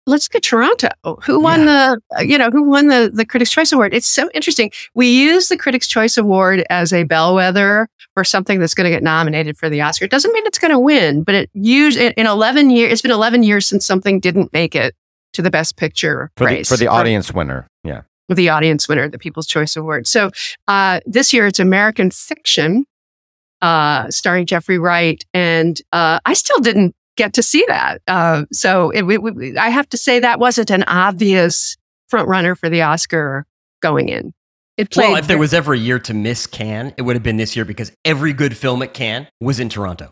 let's 0.07 0.29
get 0.29 0.43
Toronto. 0.43 0.89
Who 1.25 1.41
won 1.41 1.67
the 1.67 2.01
uh, 2.17 2.23
you 2.23 2.39
know 2.39 2.51
who 2.51 2.63
won 2.63 2.89
the 2.89 3.11
the 3.13 3.25
Critics' 3.25 3.51
Choice 3.51 3.73
Award? 3.73 3.93
It's 3.95 4.07
so 4.07 4.29
interesting. 4.35 4.71
We 4.95 5.09
use 5.09 5.49
the 5.49 5.57
Critics' 5.57 5.87
Choice 5.87 6.17
Award 6.17 6.65
as 6.71 6.93
a 6.93 7.05
bellwether 7.05 7.89
for 8.15 8.25
something 8.25 8.61
that's 8.61 8.75
going 8.75 8.85
to 8.85 8.91
get 8.91 9.03
nominated 9.03 9.57
for 9.59 9.69
the 9.69 9.81
Oscar. 9.81 10.05
It 10.07 10.11
doesn't 10.11 10.33
mean 10.33 10.47
it's 10.47 10.59
going 10.59 10.73
to 10.73 10.79
win, 10.79 11.23
but 11.25 11.35
it 11.35 11.51
used 11.53 11.99
in 11.99 12.27
eleven 12.27 12.71
years. 12.71 12.93
It's 12.93 13.03
been 13.03 13.11
eleven 13.11 13.43
years 13.43 13.67
since 13.67 13.85
something 13.87 14.21
didn't 14.21 14.53
make 14.53 14.75
it 14.75 14.95
to 15.35 15.43
the 15.43 15.51
Best 15.51 15.77
Picture 15.77 16.31
for 16.37 16.49
the, 16.49 16.63
for 16.63 16.77
the 16.77 16.87
audience 16.87 17.33
winner. 17.33 17.67
Yeah. 17.83 18.03
The 18.29 18.49
audience 18.49 18.89
winner, 18.89 19.09
the 19.09 19.19
People's 19.19 19.47
Choice 19.47 19.77
Award. 19.77 20.07
So 20.07 20.31
uh, 20.69 21.01
this 21.07 21.33
year 21.33 21.47
it's 21.47 21.59
American 21.59 22.11
Fiction, 22.11 22.87
uh, 23.61 24.11
starring 24.11 24.47
Jeffrey 24.47 24.79
Wright, 24.79 25.25
and 25.35 25.81
uh, 25.93 26.21
I 26.25 26.35
still 26.35 26.61
didn't 26.61 26.95
get 27.17 27.33
to 27.35 27.43
see 27.43 27.65
that. 27.69 28.03
Uh, 28.07 28.45
so 28.53 28.91
it, 28.91 29.03
we, 29.03 29.19
we, 29.19 29.57
I 29.57 29.69
have 29.69 29.89
to 29.91 29.97
say 29.97 30.21
that 30.21 30.39
wasn't 30.39 30.71
an 30.71 30.85
obvious 30.85 31.77
front 32.09 32.29
runner 32.29 32.55
for 32.55 32.69
the 32.69 32.83
Oscar 32.83 33.47
going 33.81 34.09
in. 34.09 34.33
It 34.77 34.91
played. 34.91 35.11
Well, 35.11 35.17
if 35.17 35.29
there 35.29 35.39
was 35.39 35.55
ever 35.55 35.73
a 35.73 35.79
year 35.79 36.01
to 36.01 36.15
miss 36.15 36.47
Cannes, 36.47 36.95
it 36.97 37.03
would 37.03 37.15
have 37.15 37.23
been 37.23 37.37
this 37.37 37.55
year 37.55 37.65
because 37.65 37.93
every 38.05 38.33
good 38.33 38.57
film 38.57 38.83
at 38.83 38.93
Cannes 38.93 39.29
was 39.41 39.61
in 39.61 39.69
Toronto. 39.69 40.11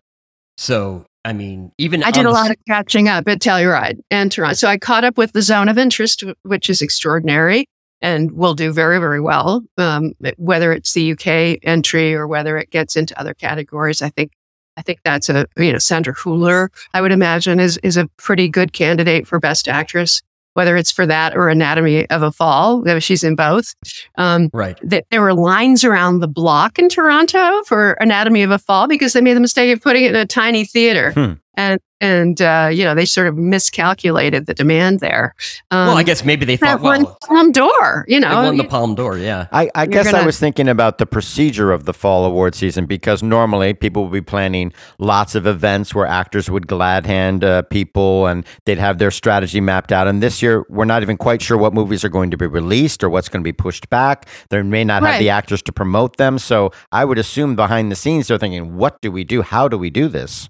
So, 0.56 1.04
I 1.24 1.32
mean, 1.32 1.72
even 1.78 2.04
I 2.04 2.12
did 2.12 2.26
a 2.26 2.30
lot 2.30 2.50
of 2.50 2.56
catching 2.68 3.08
up 3.08 3.26
at 3.26 3.40
Telluride 3.40 3.98
and 4.10 4.30
Toronto. 4.30 4.54
So 4.54 4.68
I 4.68 4.78
caught 4.78 5.02
up 5.02 5.18
with 5.18 5.32
the 5.32 5.42
Zone 5.42 5.68
of 5.68 5.78
Interest, 5.78 6.22
which 6.42 6.70
is 6.70 6.80
extraordinary 6.80 7.66
and 8.02 8.32
will 8.32 8.54
do 8.54 8.72
very, 8.72 8.98
very 8.98 9.20
well. 9.20 9.62
Um, 9.78 10.12
whether 10.36 10.72
it's 10.72 10.92
the 10.92 11.12
UK 11.12 11.58
entry 11.62 12.14
or 12.14 12.26
whether 12.26 12.58
it 12.58 12.70
gets 12.70 12.96
into 12.96 13.18
other 13.18 13.32
categories, 13.34 14.02
I 14.02 14.10
think. 14.10 14.32
I 14.78 14.80
think 14.80 15.00
that's 15.04 15.28
a 15.28 15.44
you 15.58 15.70
know 15.70 15.76
Sandra 15.78 16.14
Hüller. 16.14 16.68
I 16.94 17.02
would 17.02 17.12
imagine 17.12 17.60
is 17.60 17.76
is 17.82 17.98
a 17.98 18.08
pretty 18.16 18.48
good 18.48 18.72
candidate 18.72 19.26
for 19.26 19.38
Best 19.38 19.68
Actress. 19.68 20.22
Whether 20.54 20.76
it's 20.78 20.90
for 20.90 21.06
that 21.06 21.34
or 21.36 21.48
Anatomy 21.48 22.08
of 22.10 22.22
a 22.22 22.32
Fall, 22.32 22.82
she's 22.98 23.22
in 23.24 23.36
both. 23.36 23.74
Um, 24.16 24.48
right. 24.52 24.78
that 24.82 25.04
there 25.10 25.20
were 25.22 25.32
lines 25.34 25.82
around 25.84 26.20
the 26.20 26.28
block 26.28 26.78
in 26.78 26.88
Toronto 26.90 27.62
for 27.64 27.92
Anatomy 28.00 28.42
of 28.42 28.50
a 28.50 28.58
Fall 28.58 28.86
because 28.86 29.12
they 29.14 29.20
made 29.22 29.34
the 29.34 29.40
mistake 29.40 29.74
of 29.74 29.82
putting 29.82 30.04
it 30.04 30.10
in 30.10 30.16
a 30.16 30.26
tiny 30.26 30.64
theater, 30.64 31.12
Hmm. 31.12 31.32
And 31.54 31.80
and 32.00 32.42
uh, 32.42 32.68
you 32.72 32.82
know 32.82 32.94
they 32.94 33.04
sort 33.04 33.28
of 33.28 33.36
miscalculated 33.36 34.46
the 34.46 34.54
demand 34.54 35.00
there. 35.00 35.34
Um, 35.70 35.88
well, 35.88 35.96
I 35.98 36.02
guess 36.02 36.24
maybe 36.24 36.44
they 36.44 36.56
thought, 36.56 36.80
won 36.80 37.04
well, 37.04 37.18
Palme 37.22 37.52
d'Or. 37.52 38.04
You 38.08 38.20
they 38.20 38.26
know, 38.26 38.42
won 38.42 38.56
the 38.56 38.64
Palme 38.64 38.94
d'Or. 38.94 39.18
yeah. 39.18 39.46
I, 39.52 39.70
I 39.74 39.86
guess 39.86 40.08
I 40.08 40.12
gonna- 40.12 40.26
was 40.26 40.38
thinking 40.38 40.68
about 40.68 40.98
the 40.98 41.06
procedure 41.06 41.70
of 41.70 41.84
the 41.84 41.92
fall 41.94 42.24
award 42.24 42.54
season 42.54 42.86
because 42.86 43.22
normally 43.22 43.74
people 43.74 44.04
would 44.04 44.12
be 44.12 44.20
planning 44.20 44.72
lots 44.98 45.34
of 45.34 45.46
events 45.46 45.94
where 45.94 46.06
actors 46.06 46.50
would 46.50 46.66
glad 46.66 47.06
hand 47.06 47.44
uh, 47.44 47.62
people 47.62 48.26
and 48.26 48.44
they'd 48.64 48.78
have 48.78 48.98
their 48.98 49.10
strategy 49.10 49.60
mapped 49.60 49.92
out. 49.92 50.08
And 50.08 50.22
this 50.22 50.42
year, 50.42 50.64
we're 50.68 50.84
not 50.86 51.02
even 51.02 51.16
quite 51.16 51.40
sure 51.40 51.56
what 51.56 51.72
movies 51.72 52.04
are 52.04 52.08
going 52.08 52.30
to 52.32 52.36
be 52.36 52.46
released 52.46 53.04
or 53.04 53.10
what's 53.10 53.28
going 53.28 53.42
to 53.42 53.48
be 53.48 53.52
pushed 53.52 53.88
back. 53.90 54.26
They 54.48 54.62
may 54.62 54.84
not 54.84 55.02
have 55.02 55.20
the 55.20 55.30
actors 55.30 55.62
to 55.62 55.72
promote 55.72 56.16
them. 56.16 56.38
So 56.38 56.72
I 56.90 57.04
would 57.04 57.18
assume 57.18 57.54
behind 57.54 57.92
the 57.92 57.96
scenes, 57.96 58.26
they're 58.26 58.38
thinking, 58.38 58.76
what 58.76 59.00
do 59.02 59.12
we 59.12 59.22
do? 59.22 59.42
How 59.42 59.68
do 59.68 59.78
we 59.78 59.90
do 59.90 60.08
this? 60.08 60.48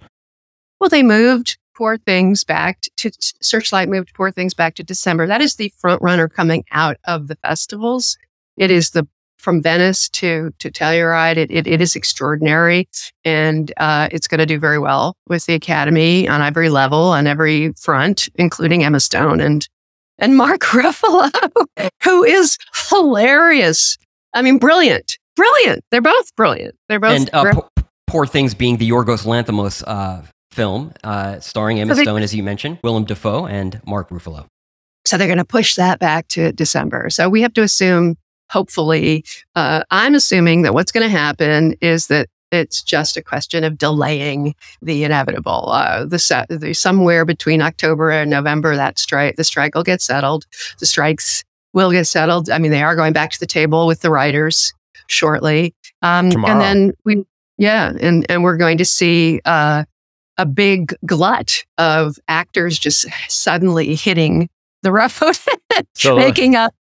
Well, 0.83 0.89
they 0.89 1.05
moved 1.05 1.59
Poor 1.77 1.97
Things 1.97 2.43
back 2.43 2.81
to 2.97 3.13
Searchlight 3.41 3.89
moved 3.89 4.13
Poor 4.15 4.33
Things 4.33 4.53
back 4.53 4.75
to 4.75 4.83
December. 4.83 5.29
That 5.29 5.41
is 5.41 5.55
the 5.55 5.73
front 5.79 6.03
runner 6.03 6.27
coming 6.29 6.65
out 6.73 6.97
of 7.05 7.29
the 7.29 7.37
festivals. 7.37 8.19
It 8.57 8.73
is 8.73 8.91
the 8.91 9.07
from 9.39 9.63
Venice 9.63 10.09
to 10.09 10.53
to 10.59 10.73
Telluride. 10.73 11.37
It 11.37 11.53
it, 11.53 11.69
it 11.69 11.81
is 11.81 11.95
extraordinary, 11.95 12.89
and 13.25 13.73
uh, 13.77 14.09
it's 14.11 14.27
going 14.27 14.41
to 14.41 14.45
do 14.47 14.59
very 14.59 14.81
well 14.81 15.17
with 15.29 15.47
the 15.47 15.55
Academy 15.55 16.27
on 16.27 16.43
every 16.43 16.69
level, 16.69 16.99
on 16.99 17.29
every 17.29 17.73
front, 17.75 18.29
including 18.35 18.83
Emma 18.83 18.99
Stone 18.99 19.41
and 19.41 19.69
and 20.19 20.37
Mark 20.37 20.61
Ruffalo, 20.73 21.31
who 22.03 22.25
is 22.25 22.59
hilarious. 22.91 23.99
I 24.35 24.43
mean, 24.43 24.59
brilliant, 24.59 25.17
brilliant. 25.37 25.85
They're 25.93 26.03
both 26.03 26.35
brilliant. 26.35 26.75
They're 26.89 26.99
both. 26.99 27.13
and 27.13 27.31
uh, 27.33 27.43
bri- 27.45 27.53
Poor, 27.53 27.71
Poor 28.09 28.27
Things 28.27 28.53
being 28.53 28.79
the 28.79 28.91
Yorgos 28.91 29.25
Lanthimos 29.25 29.85
uh, 29.87 30.23
film, 30.53 30.93
uh, 31.05 31.41
starring 31.41 31.81
Emma 31.81 31.95
So 31.95 31.99
they- 31.99 32.05
Stone, 32.05 32.23
as 32.23 32.35
you 32.35 32.43
mentioned, 32.43 32.79
Willem 32.85 33.05
Dafoe, 33.05 33.47
and 33.47 33.81
Mark 33.87 34.11
Ruffalo. 34.11 34.47
So 35.05 35.17
they're 35.19 35.27
going 35.27 35.39
to 35.39 35.45
push 35.45 35.75
that 35.75 35.99
back 35.99 36.29
to 36.29 36.53
December. 36.53 37.11
So 37.11 37.29
we 37.29 37.43
have 37.43 37.53
to 37.55 37.63
assume, 37.63 38.17
hopefully, 38.51 39.25
uh, 39.57 39.83
I'm 39.91 40.15
assuming 40.15 40.63
that 40.63 40.75
what's 40.75 40.93
going 40.93 41.05
to 41.05 41.11
happen 41.11 41.75
is 41.81 42.07
that 42.07 42.29
it's 42.53 42.83
just 42.83 43.17
a 43.17 43.23
question 43.23 43.65
of 43.65 43.79
delaying 43.79 44.55
the 44.83 45.05
inevitable. 45.05 45.71
Uh, 45.71 46.05
the, 46.05 46.47
the 46.51 46.75
somewhere 46.75 47.25
between 47.25 47.63
October 47.63 48.11
and 48.11 48.31
November, 48.31 48.77
that 48.77 48.99
strike, 48.99 49.37
the 49.37 49.45
strike 49.45 49.75
will 49.75 49.83
get 49.83 50.03
settled. 50.03 50.45
The 50.79 50.87
strikes 50.87 51.43
will 51.73 51.91
get 51.91 52.07
settled. 52.07 52.51
I 52.51 52.59
mean, 52.59 52.71
they 52.71 52.83
are 52.83 52.95
going 52.95 53.15
back 53.15 53.31
to 53.33 53.41
the 53.41 53.47
table 53.47 53.87
with 53.87 54.03
the 54.03 54.11
writers 54.11 54.73
shortly. 55.09 55.75
Um, 56.03 56.31
Tomorrow. 56.31 56.53
and 56.53 56.61
then 56.61 56.93
we, 57.05 57.25
yeah, 57.59 57.93
and 58.01 58.27
and 58.31 58.45
we're 58.45 58.57
going 58.59 58.79
to 58.79 58.85
see 58.85 59.41
uh, 59.47 59.85
a 60.43 60.47
big 60.47 60.95
glut 61.07 61.65
of 61.79 62.17
actors 62.29 62.79
just 62.79 63.07
suddenly 63.29 63.95
hitting 63.95 64.49
the 64.83 64.91
road, 64.93 65.11
So- 65.95 66.17
making 66.17 66.57
up 66.57 66.75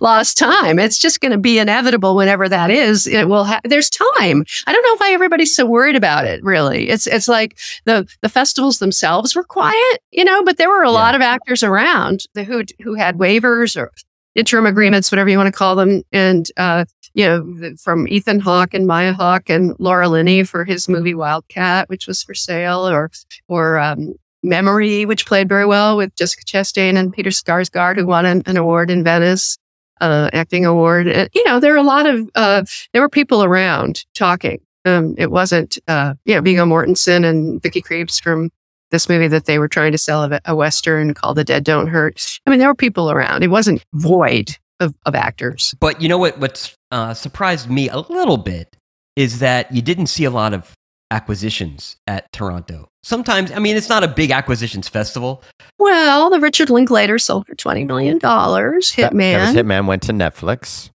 lost 0.00 0.38
time. 0.38 0.78
It's 0.78 0.96
just 0.98 1.20
going 1.20 1.32
to 1.32 1.38
be 1.38 1.58
inevitable 1.58 2.16
whenever 2.16 2.48
that 2.48 2.70
is. 2.70 3.06
It 3.06 3.28
will. 3.28 3.44
Ha- 3.44 3.60
there's 3.64 3.90
time. 3.90 4.44
I 4.66 4.72
don't 4.72 4.82
know 4.84 4.96
why 4.96 5.12
everybody's 5.12 5.54
so 5.54 5.66
worried 5.66 5.96
about 5.96 6.24
it. 6.24 6.42
Really, 6.42 6.88
it's 6.88 7.06
it's 7.06 7.28
like 7.28 7.58
the 7.84 8.08
the 8.22 8.30
festivals 8.30 8.78
themselves 8.78 9.36
were 9.36 9.44
quiet, 9.44 9.98
you 10.12 10.24
know, 10.24 10.42
but 10.44 10.56
there 10.56 10.70
were 10.70 10.82
a 10.82 10.88
Yeah. 10.88 10.94
lot 10.94 11.14
of 11.14 11.20
actors 11.20 11.62
around 11.62 12.24
the, 12.34 12.44
who 12.44 12.62
who 12.82 12.94
had 12.94 13.18
waivers 13.18 13.76
or 13.78 13.90
interim 14.34 14.66
agreements, 14.66 15.10
whatever 15.10 15.28
you 15.28 15.36
want 15.36 15.52
to 15.52 15.58
call 15.58 15.76
them, 15.76 16.02
and 16.12 16.46
uh, 16.56 16.84
you 17.14 17.26
know, 17.26 17.74
from 17.82 18.06
Ethan 18.08 18.40
Hawke 18.40 18.74
and 18.74 18.86
Maya 18.86 19.12
Hawke 19.12 19.50
and 19.50 19.74
Laura 19.78 20.08
Linney 20.08 20.44
for 20.44 20.64
his 20.64 20.88
movie 20.88 21.14
Wildcat, 21.14 21.88
which 21.88 22.06
was 22.06 22.22
for 22.22 22.34
sale, 22.34 22.88
or 22.88 23.10
or 23.48 23.78
um, 23.78 24.14
Memory, 24.42 25.04
which 25.04 25.26
played 25.26 25.50
very 25.50 25.66
well 25.66 25.98
with 25.98 26.14
Jessica 26.16 26.44
Chastain 26.44 26.96
and 26.96 27.12
Peter 27.12 27.28
Skarsgård, 27.28 27.96
who 27.96 28.06
won 28.06 28.24
an, 28.24 28.42
an 28.46 28.56
award 28.56 28.90
in 28.90 29.04
Venice, 29.04 29.58
uh, 30.00 30.30
acting 30.32 30.64
award. 30.64 31.08
And, 31.08 31.28
you 31.34 31.44
know, 31.44 31.60
there 31.60 31.74
are 31.74 31.78
a 31.78 31.82
lot 31.82 32.06
of 32.06 32.26
uh, 32.34 32.64
there 32.92 33.02
were 33.02 33.10
people 33.10 33.44
around 33.44 34.06
talking. 34.14 34.60
Um, 34.86 35.14
it 35.18 35.30
wasn't, 35.30 35.78
uh, 35.88 36.14
you 36.24 36.34
know, 36.34 36.40
Viggo 36.40 36.64
Mortensen 36.64 37.26
and 37.28 37.62
Vicky 37.62 37.82
Krieps 37.82 38.18
from 38.18 38.48
this 38.90 39.08
movie 39.08 39.28
that 39.28 39.46
they 39.46 39.58
were 39.58 39.68
trying 39.68 39.92
to 39.92 39.98
sell 39.98 40.24
a, 40.24 40.40
a 40.44 40.54
western 40.54 41.14
called 41.14 41.36
The 41.36 41.44
Dead 41.44 41.64
Don't 41.64 41.88
Hurt. 41.88 42.38
I 42.46 42.50
mean, 42.50 42.58
there 42.58 42.68
were 42.68 42.74
people 42.74 43.10
around. 43.10 43.42
It 43.42 43.48
wasn't 43.50 43.84
void 43.94 44.56
of, 44.80 44.94
of 45.06 45.14
actors. 45.14 45.74
But 45.80 46.00
you 46.00 46.08
know 46.08 46.18
what? 46.18 46.38
What 46.38 46.74
uh, 46.90 47.14
surprised 47.14 47.70
me 47.70 47.88
a 47.88 47.98
little 47.98 48.36
bit 48.36 48.76
is 49.16 49.38
that 49.40 49.72
you 49.72 49.82
didn't 49.82 50.06
see 50.06 50.24
a 50.24 50.30
lot 50.30 50.54
of 50.54 50.72
acquisitions 51.10 51.96
at 52.06 52.30
Toronto. 52.32 52.88
Sometimes, 53.02 53.50
I 53.50 53.58
mean, 53.58 53.76
it's 53.76 53.88
not 53.88 54.04
a 54.04 54.08
big 54.08 54.30
acquisitions 54.30 54.88
festival. 54.88 55.42
Well, 55.78 56.30
the 56.30 56.40
Richard 56.40 56.70
Linklater 56.70 57.18
sold 57.18 57.46
for 57.46 57.54
twenty 57.54 57.84
million 57.84 58.18
dollars. 58.18 58.92
Hitman. 58.92 59.34
That, 59.34 59.54
was 59.54 59.56
Hitman 59.56 59.86
went 59.86 60.02
to 60.02 60.12
Netflix. 60.12 60.90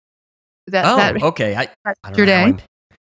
That, 0.69 0.85
Oh, 0.87 0.97
that 0.97 1.23
okay. 1.23 1.57
I, 1.57 1.69
I 1.85 1.95
don't 2.13 2.27
know 2.27 2.53
how 2.53 2.57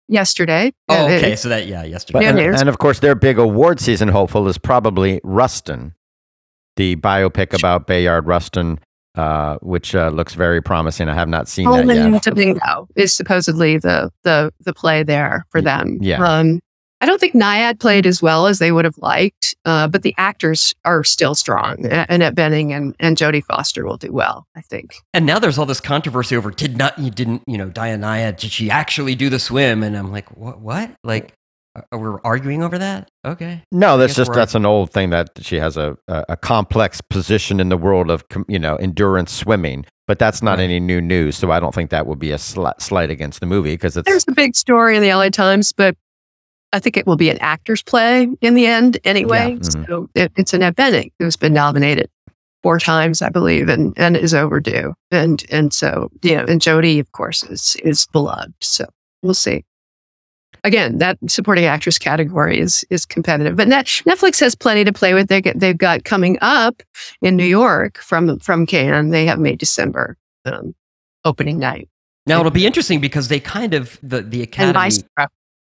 yesterday. 0.09 0.73
Oh, 0.89 1.05
okay. 1.05 1.31
it- 1.33 1.39
So 1.39 1.47
that 1.49 1.67
yeah, 1.67 1.83
yesterday. 1.83 2.19
But, 2.19 2.37
and, 2.39 2.55
and 2.55 2.67
of 2.69 2.77
course, 2.77 2.99
their 2.99 3.15
big 3.15 3.37
award 3.37 3.79
season 3.79 4.09
hopeful 4.09 4.47
is 4.47 4.57
probably 4.57 5.21
Rustin, 5.23 5.93
the 6.75 6.95
biopic 6.97 7.53
about 7.57 7.87
Bayard 7.87 8.25
Rustin, 8.27 8.79
uh, 9.15 9.57
which 9.61 9.95
uh, 9.95 10.09
looks 10.09 10.33
very 10.33 10.61
promising. 10.61 11.09
I 11.09 11.13
have 11.15 11.29
not 11.29 11.47
seen 11.47 11.65
that 11.71 11.85
Pullman 11.85 12.13
yet. 12.13 12.23
to 12.23 12.35
Bingo 12.35 12.87
is 12.95 13.13
supposedly 13.13 13.77
the 13.77 14.11
the 14.23 14.51
the 14.61 14.73
play 14.73 15.03
there 15.03 15.45
for 15.49 15.61
them. 15.61 15.97
Yeah. 16.01 16.23
Um, 16.23 16.59
I 17.01 17.05
don't 17.05 17.19
think 17.19 17.33
Nyad 17.33 17.79
played 17.79 18.05
as 18.05 18.21
well 18.21 18.45
as 18.47 18.59
they 18.59 18.71
would 18.71 18.83
have 18.85 18.97
liked, 18.97 19.55
uh, 19.65 19.87
but 19.87 20.01
the 20.03 20.13
actors 20.17 20.73
are 20.83 21.03
still 21.03 21.33
strong. 21.35 21.85
A- 21.85 22.05
Annette 22.09 22.35
Bening 22.35 22.71
and, 22.71 22.95
and 22.99 23.15
Jodie 23.15 23.43
Foster 23.43 23.85
will 23.85 23.97
do 23.97 24.11
well, 24.11 24.45
I 24.55 24.61
think. 24.61 24.95
And 25.13 25.25
now 25.25 25.39
there's 25.39 25.57
all 25.57 25.65
this 25.65 25.79
controversy 25.79 26.35
over 26.35 26.51
did 26.51 26.77
not 26.77 26.97
you 26.99 27.09
didn't 27.11 27.43
you 27.47 27.57
know 27.57 27.69
Diana 27.69 28.31
did 28.33 28.51
she 28.51 28.69
actually 28.69 29.15
do 29.15 29.29
the 29.29 29.39
swim? 29.39 29.81
And 29.83 29.95
I'm 29.97 30.11
like 30.11 30.35
what 30.37 30.59
what 30.59 30.91
like 31.03 31.33
we're 31.93 32.19
arguing 32.23 32.63
over 32.63 32.77
that? 32.77 33.09
Okay. 33.25 33.63
No, 33.71 33.97
that's 33.97 34.15
just 34.15 34.29
we're- 34.29 34.39
that's 34.41 34.55
an 34.55 34.65
old 34.65 34.91
thing 34.91 35.11
that 35.11 35.29
she 35.41 35.55
has 35.57 35.77
a, 35.77 35.95
a, 36.09 36.25
a 36.29 36.37
complex 36.37 36.99
position 36.99 37.59
in 37.61 37.69
the 37.69 37.77
world 37.77 38.09
of 38.09 38.25
you 38.49 38.59
know 38.59 38.75
endurance 38.77 39.31
swimming, 39.31 39.85
but 40.07 40.19
that's 40.19 40.41
not 40.41 40.57
Right. 40.57 40.65
any 40.65 40.79
new 40.81 40.99
news. 40.99 41.37
So 41.37 41.51
I 41.51 41.59
don't 41.61 41.73
think 41.73 41.91
that 41.91 42.07
would 42.07 42.19
be 42.19 42.31
a 42.31 42.37
sli- 42.37 42.81
slight 42.81 43.09
against 43.09 43.39
the 43.39 43.45
movie 43.45 43.73
because 43.73 43.95
it's 43.95 44.05
There's 44.09 44.25
a 44.27 44.33
big 44.33 44.55
story 44.57 44.97
in 44.97 45.01
the 45.01 45.13
LA 45.13 45.29
Times, 45.29 45.71
but 45.71 45.95
I 46.71 46.79
think 46.79 46.97
it 46.97 47.07
will 47.07 47.17
be 47.17 47.29
an 47.29 47.37
actor's 47.39 47.81
play 47.81 48.27
in 48.41 48.53
the 48.53 48.65
end 48.67 48.99
anyway. 49.03 49.57
mhm. 49.59 49.87
So 49.87 50.09
it, 50.15 50.31
it's 50.37 50.53
an 50.53 50.61
Bening 50.61 51.11
who's 51.19 51.35
been 51.35 51.53
nominated 51.53 52.09
four 52.61 52.79
times, 52.79 53.21
I 53.21 53.29
believe, 53.29 53.69
and, 53.69 53.93
and 53.97 54.15
is 54.17 54.33
overdue. 54.33 54.93
And 55.11 55.43
and 55.49 55.73
so 55.73 56.09
you 56.21 56.35
know, 56.37 56.45
and 56.45 56.61
Jodie, 56.61 56.99
of 56.99 57.11
course, 57.11 57.43
is 57.43 57.75
is 57.83 58.07
beloved. 58.11 58.53
So 58.61 58.85
we'll 59.23 59.33
see. 59.33 59.65
Again, 60.65 60.97
that 60.97 61.17
supporting 61.27 61.63
actress 61.65 61.97
category 61.97 62.59
is 62.59 62.83
is 62.89 63.05
competitive, 63.05 63.55
but 63.55 63.67
Net, 63.69 63.85
Netflix 64.05 64.41
has 64.41 64.55
plenty 64.55 64.83
to 64.83 64.91
play 64.91 65.13
with. 65.13 65.27
They 65.29 65.41
get, 65.41 65.57
they've 65.59 65.77
got 65.77 66.03
coming 66.03 66.37
up 66.41 66.83
in 67.21 67.37
New 67.37 67.45
York 67.45 67.97
from 67.99 68.39
from 68.39 68.65
Cannes. 68.65 69.09
They 69.11 69.25
have 69.25 69.39
May 69.39 69.55
December 69.55 70.17
um, 70.45 70.75
opening 71.23 71.59
night 71.59 71.87
Now 72.25 72.39
it'll 72.39 72.51
be 72.51 72.65
interesting 72.65 72.99
because 72.99 73.29
they 73.29 73.39
kind 73.39 73.73
of 73.73 73.97
the 74.03 74.21
the 74.21 74.41
Academy 74.41 75.03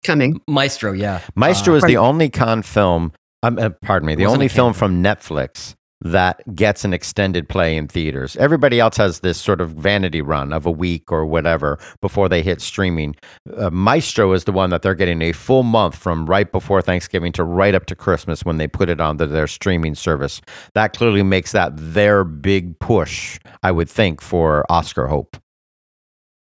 coming. 0.05 0.41
Maestro, 0.49 0.93
yeah. 0.93 1.21
Maestro 1.35 1.75
Uh, 1.75 1.79
is 1.79 1.83
the 1.85 1.97
only 1.97 2.31
con 2.31 2.63
film. 2.63 3.13
Um, 3.43 3.59
uh, 3.59 3.71
pardon 3.83 4.07
me, 4.07 4.15
the 4.15 4.27
only 4.27 4.49
film 4.49 4.73
from 4.73 5.03
Netflix 5.03 5.75
that 6.01 6.43
gets 6.55 6.85
an 6.85 6.93
extended 6.93 7.49
play 7.49 7.77
in 7.77 7.89
theaters. 7.89 8.37
Everybody 8.37 8.79
else 8.79 8.97
has 8.99 9.21
this 9.21 9.39
sort 9.41 9.61
of 9.63 9.71
vanity 9.71 10.21
run 10.21 10.53
of 10.53 10.67
a 10.67 10.71
week 10.71 11.11
or 11.11 11.25
whatever 11.25 11.79
before 12.03 12.29
they 12.29 12.43
hit 12.43 12.61
streaming. 12.61 13.17
Uh, 13.57 13.71
Maestro 13.71 14.33
is 14.33 14.45
the 14.45 14.53
one 14.53 14.69
that 14.71 14.83
they're 14.83 14.95
getting 14.95 15.23
a 15.23 15.33
full 15.33 15.63
month 15.63 15.95
from 15.97 16.27
right 16.27 16.51
before 16.53 16.83
Thanksgiving 16.83 17.33
to 17.33 17.45
right 17.45 17.75
up 17.75 17.87
to 17.87 17.95
Christmas 17.95 18.45
when 18.45 18.59
they 18.59 18.67
put 18.69 18.91
it 18.91 19.01
onto 19.01 19.25
their 19.27 19.47
streaming 19.47 19.95
service. 19.95 20.43
That 20.75 20.93
clearly 20.95 21.23
makes 21.23 21.53
that 21.53 21.73
their 21.75 22.23
big 22.25 22.79
push, 22.81 23.39
I 23.63 23.71
would 23.73 23.89
think, 23.89 24.21
for 24.21 24.65
Oscar 24.71 25.07
hope. 25.07 25.39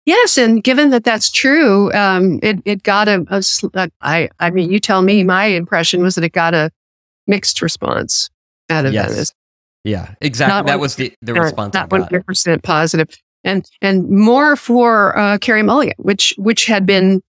Yes, 0.07 0.37
and 0.37 0.63
given 0.63 0.91
that 0.91 1.05
that's 1.05 1.31
true, 1.31 1.93
um, 1.95 2.39
it 2.43 2.59
it 2.67 2.83
got 2.83 3.09
a, 3.09 3.25
a 3.29 3.43
sl- 3.43 3.69
uh, 3.75 3.89
I 4.03 4.29
I 4.39 4.51
mean, 4.51 4.71
you 4.71 4.79
tell 4.79 5.01
me. 5.03 5.25
My 5.25 5.47
impression 5.47 6.03
was 6.03 6.15
that 6.17 6.25
it 6.25 6.33
got 6.33 6.53
a 6.53 6.71
mixed 7.27 7.63
response 7.63 8.29
out 8.69 8.85
of 8.85 8.93
Yes. 8.93 9.11
Venice. 9.11 9.35
Yeah, 9.83 10.15
exactly. 10.21 10.55
Not 10.55 10.67
that 10.67 10.75
one- 10.75 10.81
was 10.81 10.97
the, 10.97 11.13
the 11.23 11.33
response. 11.35 11.73
Not 11.75 11.91
hundred 11.91 12.27
percent 12.27 12.63
positive, 12.63 13.09
and 13.45 13.65
and 13.81 14.09
more 14.11 14.57
for 14.57 15.19
uh, 15.19 15.39
Carey 15.39 15.63
Mulligan, 15.63 15.95
which 15.99 16.35
which 16.37 16.67
had 16.67 16.85
been 16.85 17.23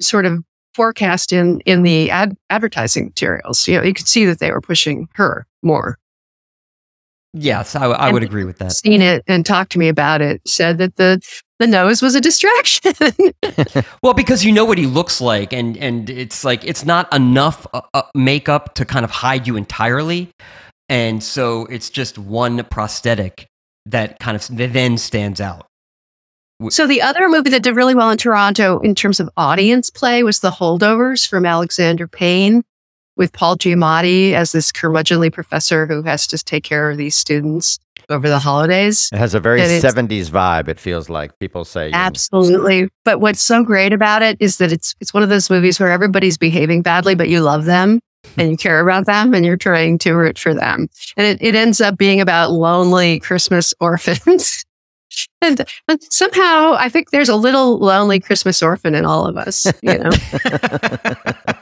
sort 0.00 0.26
of 0.26 0.44
forecast 0.74 1.32
in 1.32 1.60
in 1.60 1.84
the 1.84 2.10
ad, 2.10 2.36
advertising 2.50 3.04
materials. 3.06 3.66
You 3.66 3.78
know, 3.78 3.82
you 3.82 3.94
could 3.94 4.08
see 4.08 4.26
that 4.26 4.40
they 4.40 4.50
were 4.50 4.60
pushing 4.60 5.08
her 5.14 5.46
more. 5.62 5.98
Yes, 7.32 7.74
I, 7.74 7.86
I 7.86 8.12
would 8.12 8.22
agree 8.22 8.44
with 8.44 8.58
that. 8.58 8.72
Seen 8.72 9.02
it 9.02 9.24
and 9.26 9.44
talked 9.44 9.72
to 9.72 9.78
me 9.78 9.88
about 9.88 10.20
it. 10.20 10.40
Said 10.46 10.78
that 10.78 10.96
the 10.96 11.20
the 11.58 11.66
nose 11.66 12.02
was 12.02 12.14
a 12.14 12.20
distraction. 12.20 12.92
Well, 14.02 14.12
because 14.12 14.44
you 14.44 14.52
know 14.52 14.66
what 14.66 14.76
he 14.76 14.86
looks 14.86 15.20
like, 15.20 15.52
and 15.52 15.76
and 15.78 16.10
it's 16.10 16.44
like 16.44 16.62
it's 16.64 16.84
not 16.84 17.12
enough 17.14 17.66
uh, 17.72 17.80
uh, 17.94 18.02
makeup 18.14 18.74
to 18.74 18.84
kind 18.84 19.04
of 19.04 19.10
hide 19.10 19.46
you 19.46 19.56
entirely, 19.56 20.30
and 20.90 21.22
so 21.22 21.64
it's 21.66 21.88
just 21.88 22.18
one 22.18 22.62
prosthetic 22.64 23.46
that 23.86 24.18
kind 24.18 24.36
of 24.36 24.46
then 24.72 24.98
stands 24.98 25.40
out. 25.40 25.66
So 26.68 26.86
the 26.86 27.02
other 27.02 27.28
movie 27.28 27.50
that 27.50 27.62
did 27.62 27.76
really 27.76 27.94
well 27.94 28.10
in 28.10 28.18
Toronto 28.18 28.78
in 28.80 28.94
terms 28.94 29.18
of 29.18 29.30
audience 29.36 29.90
play 29.90 30.22
was 30.22 30.40
The 30.40 30.50
Holdovers 30.50 31.26
from 31.26 31.46
Alexander 31.46 32.06
Payne 32.06 32.62
with 33.16 33.32
Paul 33.32 33.56
Giamatti 33.56 34.32
as 34.32 34.52
this 34.52 34.70
curmudgeonly 34.70 35.32
professor 35.32 35.86
who 35.86 36.02
has 36.02 36.26
to 36.28 36.38
take 36.38 36.64
care 36.64 36.90
of 36.90 36.96
these 36.96 37.16
students 37.16 37.78
over 38.08 38.28
the 38.28 38.38
holidays. 38.38 39.08
It 39.12 39.18
has 39.18 39.34
a 39.34 39.40
very 39.40 39.60
70s 39.60 40.30
vibe, 40.30 40.68
it 40.68 40.78
feels 40.78 41.08
like. 41.08 41.38
People 41.38 41.64
say. 41.64 41.90
Absolutely. 41.92 42.88
But 43.04 43.20
what's 43.20 43.40
so 43.40 43.62
great 43.62 43.92
about 43.92 44.22
it 44.22 44.36
is 44.40 44.58
that 44.58 44.72
it's 44.72 44.94
it's 45.00 45.12
one 45.14 45.22
of 45.22 45.28
those 45.28 45.50
movies 45.50 45.80
where 45.80 45.90
everybody's 45.90 46.38
behaving 46.38 46.82
badly, 46.82 47.14
but 47.14 47.28
you 47.28 47.40
love 47.40 47.64
them 47.64 48.00
and 48.36 48.50
you 48.50 48.56
care 48.56 48.80
about 48.80 49.06
them 49.06 49.34
and 49.34 49.44
you're 49.44 49.56
trying 49.56 49.98
to 49.98 50.12
root 50.14 50.38
for 50.38 50.54
them. 50.54 50.88
And 51.16 51.26
it, 51.26 51.38
it 51.40 51.54
ends 51.54 51.80
up 51.80 51.96
being 51.96 52.20
about 52.20 52.50
lonely 52.50 53.20
Christmas 53.20 53.74
orphans. 53.80 54.64
And, 55.40 55.64
and 55.86 56.02
somehow 56.10 56.74
I 56.76 56.88
think 56.88 57.10
there's 57.10 57.28
a 57.28 57.36
little 57.36 57.78
lonely 57.78 58.18
Christmas 58.18 58.62
orphan 58.62 58.94
in 58.94 59.04
all 59.04 59.26
of 59.26 59.36
us, 59.36 59.64
you 59.82 59.98
know. 59.98 60.10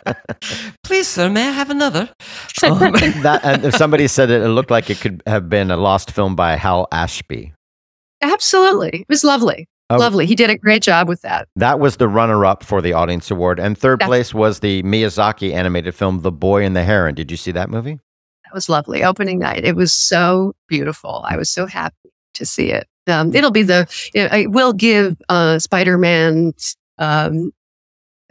Please, 0.84 1.08
sir, 1.08 1.28
may 1.30 1.48
I 1.48 1.52
have 1.52 1.70
another? 1.70 2.10
Um, 2.62 2.78
that 3.22 3.40
and 3.42 3.74
somebody 3.74 4.08
said 4.08 4.30
it, 4.30 4.42
it 4.42 4.48
looked 4.48 4.70
like 4.70 4.90
it 4.90 5.00
could 5.00 5.22
have 5.26 5.48
been 5.48 5.70
a 5.70 5.76
lost 5.76 6.10
film 6.10 6.36
by 6.36 6.56
Hal 6.56 6.88
Ashby. 6.92 7.52
Absolutely. 8.20 9.00
It 9.00 9.08
was 9.08 9.24
lovely. 9.24 9.68
Oh. 9.90 9.98
Lovely. 9.98 10.26
He 10.26 10.34
did 10.34 10.48
a 10.48 10.56
great 10.56 10.82
job 10.82 11.08
with 11.08 11.20
that. 11.22 11.48
That 11.56 11.78
was 11.78 11.96
the 11.96 12.08
runner-up 12.08 12.64
for 12.64 12.80
the 12.80 12.94
audience 12.94 13.30
award, 13.30 13.58
and 13.58 13.76
third 13.76 14.00
That's- 14.00 14.08
place 14.08 14.34
was 14.34 14.60
the 14.60 14.82
Miyazaki 14.84 15.52
animated 15.52 15.94
film 15.94 16.20
*The 16.22 16.32
Boy 16.32 16.64
and 16.64 16.74
the 16.74 16.84
Heron*. 16.84 17.14
Did 17.14 17.30
you 17.30 17.36
see 17.36 17.52
that 17.52 17.68
movie? 17.68 17.98
That 18.44 18.54
was 18.54 18.68
lovely. 18.68 19.04
Opening 19.04 19.38
night. 19.38 19.64
It 19.64 19.76
was 19.76 19.92
so 19.92 20.54
beautiful. 20.68 21.24
I 21.28 21.36
was 21.36 21.50
so 21.50 21.66
happy 21.66 22.10
to 22.34 22.46
see 22.46 22.70
it. 22.70 22.86
Um, 23.06 23.34
it'll 23.34 23.50
be 23.50 23.62
the 23.64 23.86
it 24.14 24.50
will 24.50 24.72
give 24.72 25.16
uh, 25.28 25.58
Spider-Man 25.58 26.54
um, 26.98 27.52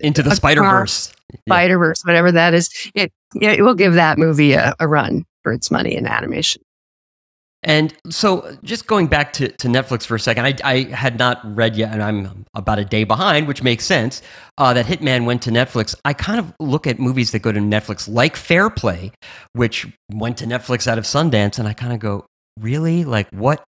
into 0.01 0.23
the 0.23 0.35
Spider 0.35 0.61
Verse, 0.61 1.13
Spider 1.47 1.77
Verse, 1.77 2.01
whatever 2.03 2.31
that 2.31 2.53
is. 2.53 2.69
It 2.93 3.11
it 3.35 3.61
will 3.61 3.75
give 3.75 3.93
that 3.93 4.17
movie 4.17 4.53
a, 4.53 4.75
a 4.79 4.87
run 4.87 5.25
for 5.43 5.51
its 5.53 5.71
money 5.71 5.95
in 5.95 6.05
animation. 6.05 6.61
And 7.63 7.93
so, 8.09 8.57
just 8.63 8.87
going 8.87 9.05
back 9.05 9.33
to, 9.33 9.49
to 9.49 9.67
Netflix 9.67 10.03
for 10.03 10.15
a 10.15 10.19
second, 10.19 10.45
I, 10.45 10.55
I 10.63 10.83
had 10.85 11.19
not 11.19 11.39
read 11.55 11.75
yet, 11.75 11.93
and 11.93 12.01
I'm 12.01 12.45
about 12.55 12.79
a 12.79 12.85
day 12.85 13.03
behind, 13.03 13.47
which 13.47 13.61
makes 13.61 13.85
sense. 13.85 14.23
Uh, 14.57 14.73
that 14.73 14.87
Hitman 14.87 15.25
went 15.25 15.43
to 15.43 15.51
Netflix. 15.51 15.93
I 16.03 16.13
kind 16.13 16.39
of 16.39 16.53
look 16.59 16.87
at 16.87 16.97
movies 16.97 17.31
that 17.31 17.43
go 17.43 17.51
to 17.51 17.59
Netflix, 17.59 18.09
like 18.11 18.35
Fair 18.35 18.71
Play, 18.71 19.11
which 19.53 19.87
went 20.11 20.37
to 20.37 20.45
Netflix 20.45 20.87
out 20.87 20.97
of 20.97 21.03
Sundance, 21.03 21.59
and 21.59 21.67
I 21.67 21.73
kind 21.73 21.93
of 21.93 21.99
go, 21.99 22.25
really? 22.59 23.03
Like, 23.03 23.29
what? 23.29 23.63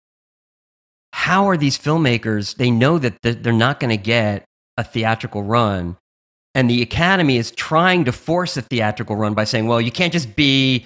How 1.13 1.49
are 1.49 1.57
these 1.57 1.77
filmmakers? 1.77 2.57
They 2.57 2.69
know 2.69 2.99
that 2.99 3.17
they're 3.23 3.51
not 3.51 3.79
going 3.79 3.89
to 3.89 3.97
get 3.97 4.45
a 4.77 4.83
theatrical 4.83 5.41
run, 5.41 5.97
and 6.55 6.69
the 6.69 6.81
Academy 6.81 7.37
is 7.37 7.51
trying 7.51 8.05
to 8.05 8.11
force 8.11 8.57
a 8.57 8.61
theatrical 8.61 9.15
run 9.15 9.33
by 9.33 9.43
saying, 9.43 9.67
well, 9.67 9.79
you 9.79 9.91
can't 9.91 10.13
just 10.13 10.35
be 10.35 10.85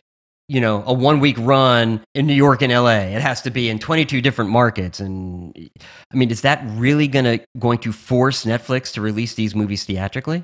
you 0.49 0.59
know 0.59 0.83
a 0.85 0.93
one 0.93 1.19
week 1.19 1.37
run 1.39 2.03
in 2.13 2.27
New 2.27 2.33
York 2.33 2.61
and 2.61 2.71
LA. 2.71 3.15
It 3.15 3.21
has 3.21 3.41
to 3.43 3.49
be 3.49 3.69
in 3.69 3.79
22 3.79 4.21
different 4.21 4.51
markets 4.51 4.99
and 4.99 5.57
I 6.11 6.15
mean 6.15 6.29
is 6.31 6.41
that 6.41 6.61
really 6.71 7.07
to 7.07 7.39
going 7.57 7.79
to 7.79 7.91
force 7.91 8.45
Netflix 8.45 8.93
to 8.93 9.01
release 9.01 9.35
these 9.35 9.55
movies 9.55 9.85
theatrically? 9.85 10.43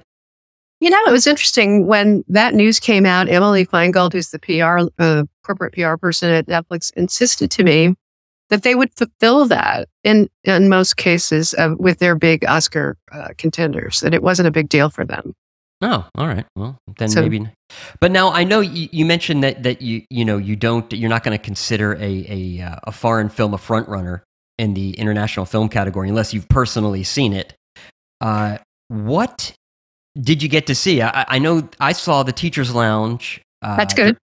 You 0.80 0.90
know, 0.90 1.00
it 1.08 1.12
was 1.12 1.28
interesting 1.28 1.88
when 1.88 2.24
that 2.30 2.54
news 2.54 2.80
came 2.80 3.06
out. 3.06 3.28
Emily 3.28 3.66
Feingold, 3.66 4.14
who's 4.14 4.30
the 4.30 4.40
PR 4.40 4.90
uh, 4.98 5.26
corporate 5.44 5.74
PR 5.74 5.98
person 5.98 6.32
at 6.32 6.48
Netflix, 6.48 6.94
insisted 6.96 7.52
to 7.52 7.64
me 7.64 7.96
that 8.50 8.64
they 8.64 8.76
would 8.76 8.94
fulfill 8.96 9.46
that 9.48 9.88
in 10.04 10.30
in 10.44 10.70
most 10.70 10.98
cases 10.98 11.54
uh, 11.58 11.76
with 11.78 12.00
their 12.00 12.16
big 12.16 12.46
Oscar 12.46 12.98
uh, 13.12 13.30
contenders. 13.38 14.02
That 14.02 14.14
it 14.14 14.24
wasn't 14.24 14.48
a 14.48 14.52
big 14.52 14.70
deal 14.70 14.90
for 14.90 15.06
them. 15.06 15.34
Oh, 15.82 16.06
all 16.16 16.28
right. 16.28 16.46
Well, 16.56 16.78
then 16.98 17.10
so, 17.10 17.22
maybe. 17.22 17.48
But 18.02 18.12
now 18.12 18.32
I 18.32 18.44
know 18.44 18.60
you, 18.60 18.90
you, 18.92 19.06
mentioned 19.06 19.44
that 19.44 19.64
that 19.64 19.82
you 19.82 20.04
you 20.10 20.26
know 20.26 20.38
you 20.38 20.56
don't 20.56 20.92
you're 20.92 21.10
not 21.10 21.24
going 21.24 21.38
to 21.38 21.44
consider 21.44 21.94
a 21.96 22.26
a 22.60 22.62
uh, 22.64 22.76
a 22.84 22.92
foreign 22.92 23.30
film 23.30 23.54
a 23.54 23.58
front 23.58 23.88
runner 23.88 24.24
in 24.58 24.74
the 24.74 24.92
international 24.92 25.46
film 25.46 25.70
category 25.70 26.10
unless 26.10 26.34
you've 26.34 26.50
personally 26.50 27.04
seen 27.04 27.32
it. 27.32 27.54
Uh, 28.20 28.58
what 28.90 29.54
did 30.20 30.44
you 30.44 30.50
get 30.50 30.68
to 30.68 30.76
see? 30.76 31.02
I, 31.02 31.26
I 31.28 31.40
know 31.40 31.70
I 31.80 31.94
saw 31.94 32.24
the 32.24 32.34
Teachers 32.34 32.76
Lounge. 32.76 33.42
Uh, 33.62 33.78
That's 33.78 33.94
good. 33.94 34.18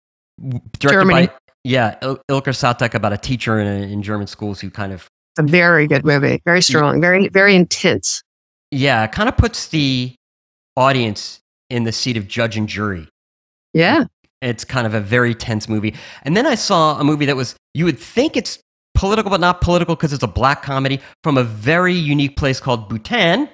Directed 0.41 0.89
Germany. 0.89 1.27
by 1.27 1.33
yeah 1.65 1.97
Il- 2.03 2.21
Ilker 2.31 2.53
Çatak 2.53 2.95
about 2.95 3.13
a 3.13 3.19
teacher 3.19 3.59
in, 3.59 3.67
a, 3.67 3.93
in 3.93 4.03
German 4.03 4.27
schools 4.27 4.61
who 4.61 4.71
kind 4.71 4.93
of 4.93 5.09
it's 5.37 5.49
a 5.49 5.51
very 5.51 5.87
good 5.87 6.05
movie, 6.05 6.43
very 6.45 6.61
strong, 6.61 7.01
very 7.01 7.29
very 7.29 7.55
intense. 7.55 8.23
Yeah, 8.71 9.07
kind 9.07 9.29
of 9.29 9.37
puts 9.37 9.69
the 9.69 10.15
audience 10.77 11.41
in 11.71 11.85
the 11.85 11.93
seat 11.93 12.17
of 12.17 12.29
judge 12.29 12.57
and 12.57 12.69
jury. 12.69 13.09
Yeah. 13.73 14.05
It's 14.41 14.65
kind 14.65 14.87
of 14.87 14.95
a 14.95 15.01
very 15.01 15.35
tense 15.35 15.69
movie. 15.69 15.95
And 16.23 16.37
then 16.37 16.47
I 16.47 16.55
saw 16.55 16.99
a 16.99 17.05
movie 17.05 17.27
that 17.27 17.37
was, 17.37 17.55
you 17.75 17.85
would 17.85 17.99
think 17.99 18.37
it's 18.37 18.59
political, 18.95 19.31
but 19.31 19.41
not 19.41 19.61
political 19.61 19.95
because 19.95 20.13
it's 20.13 20.23
a 20.23 20.29
black 20.29 20.63
comedy 20.63 21.01
from 21.23 21.39
a 21.39 21.45
very 21.45 21.95
unique 21.95 22.37
place 22.37 22.61
called 22.61 22.89
Bhutan 22.89 23.49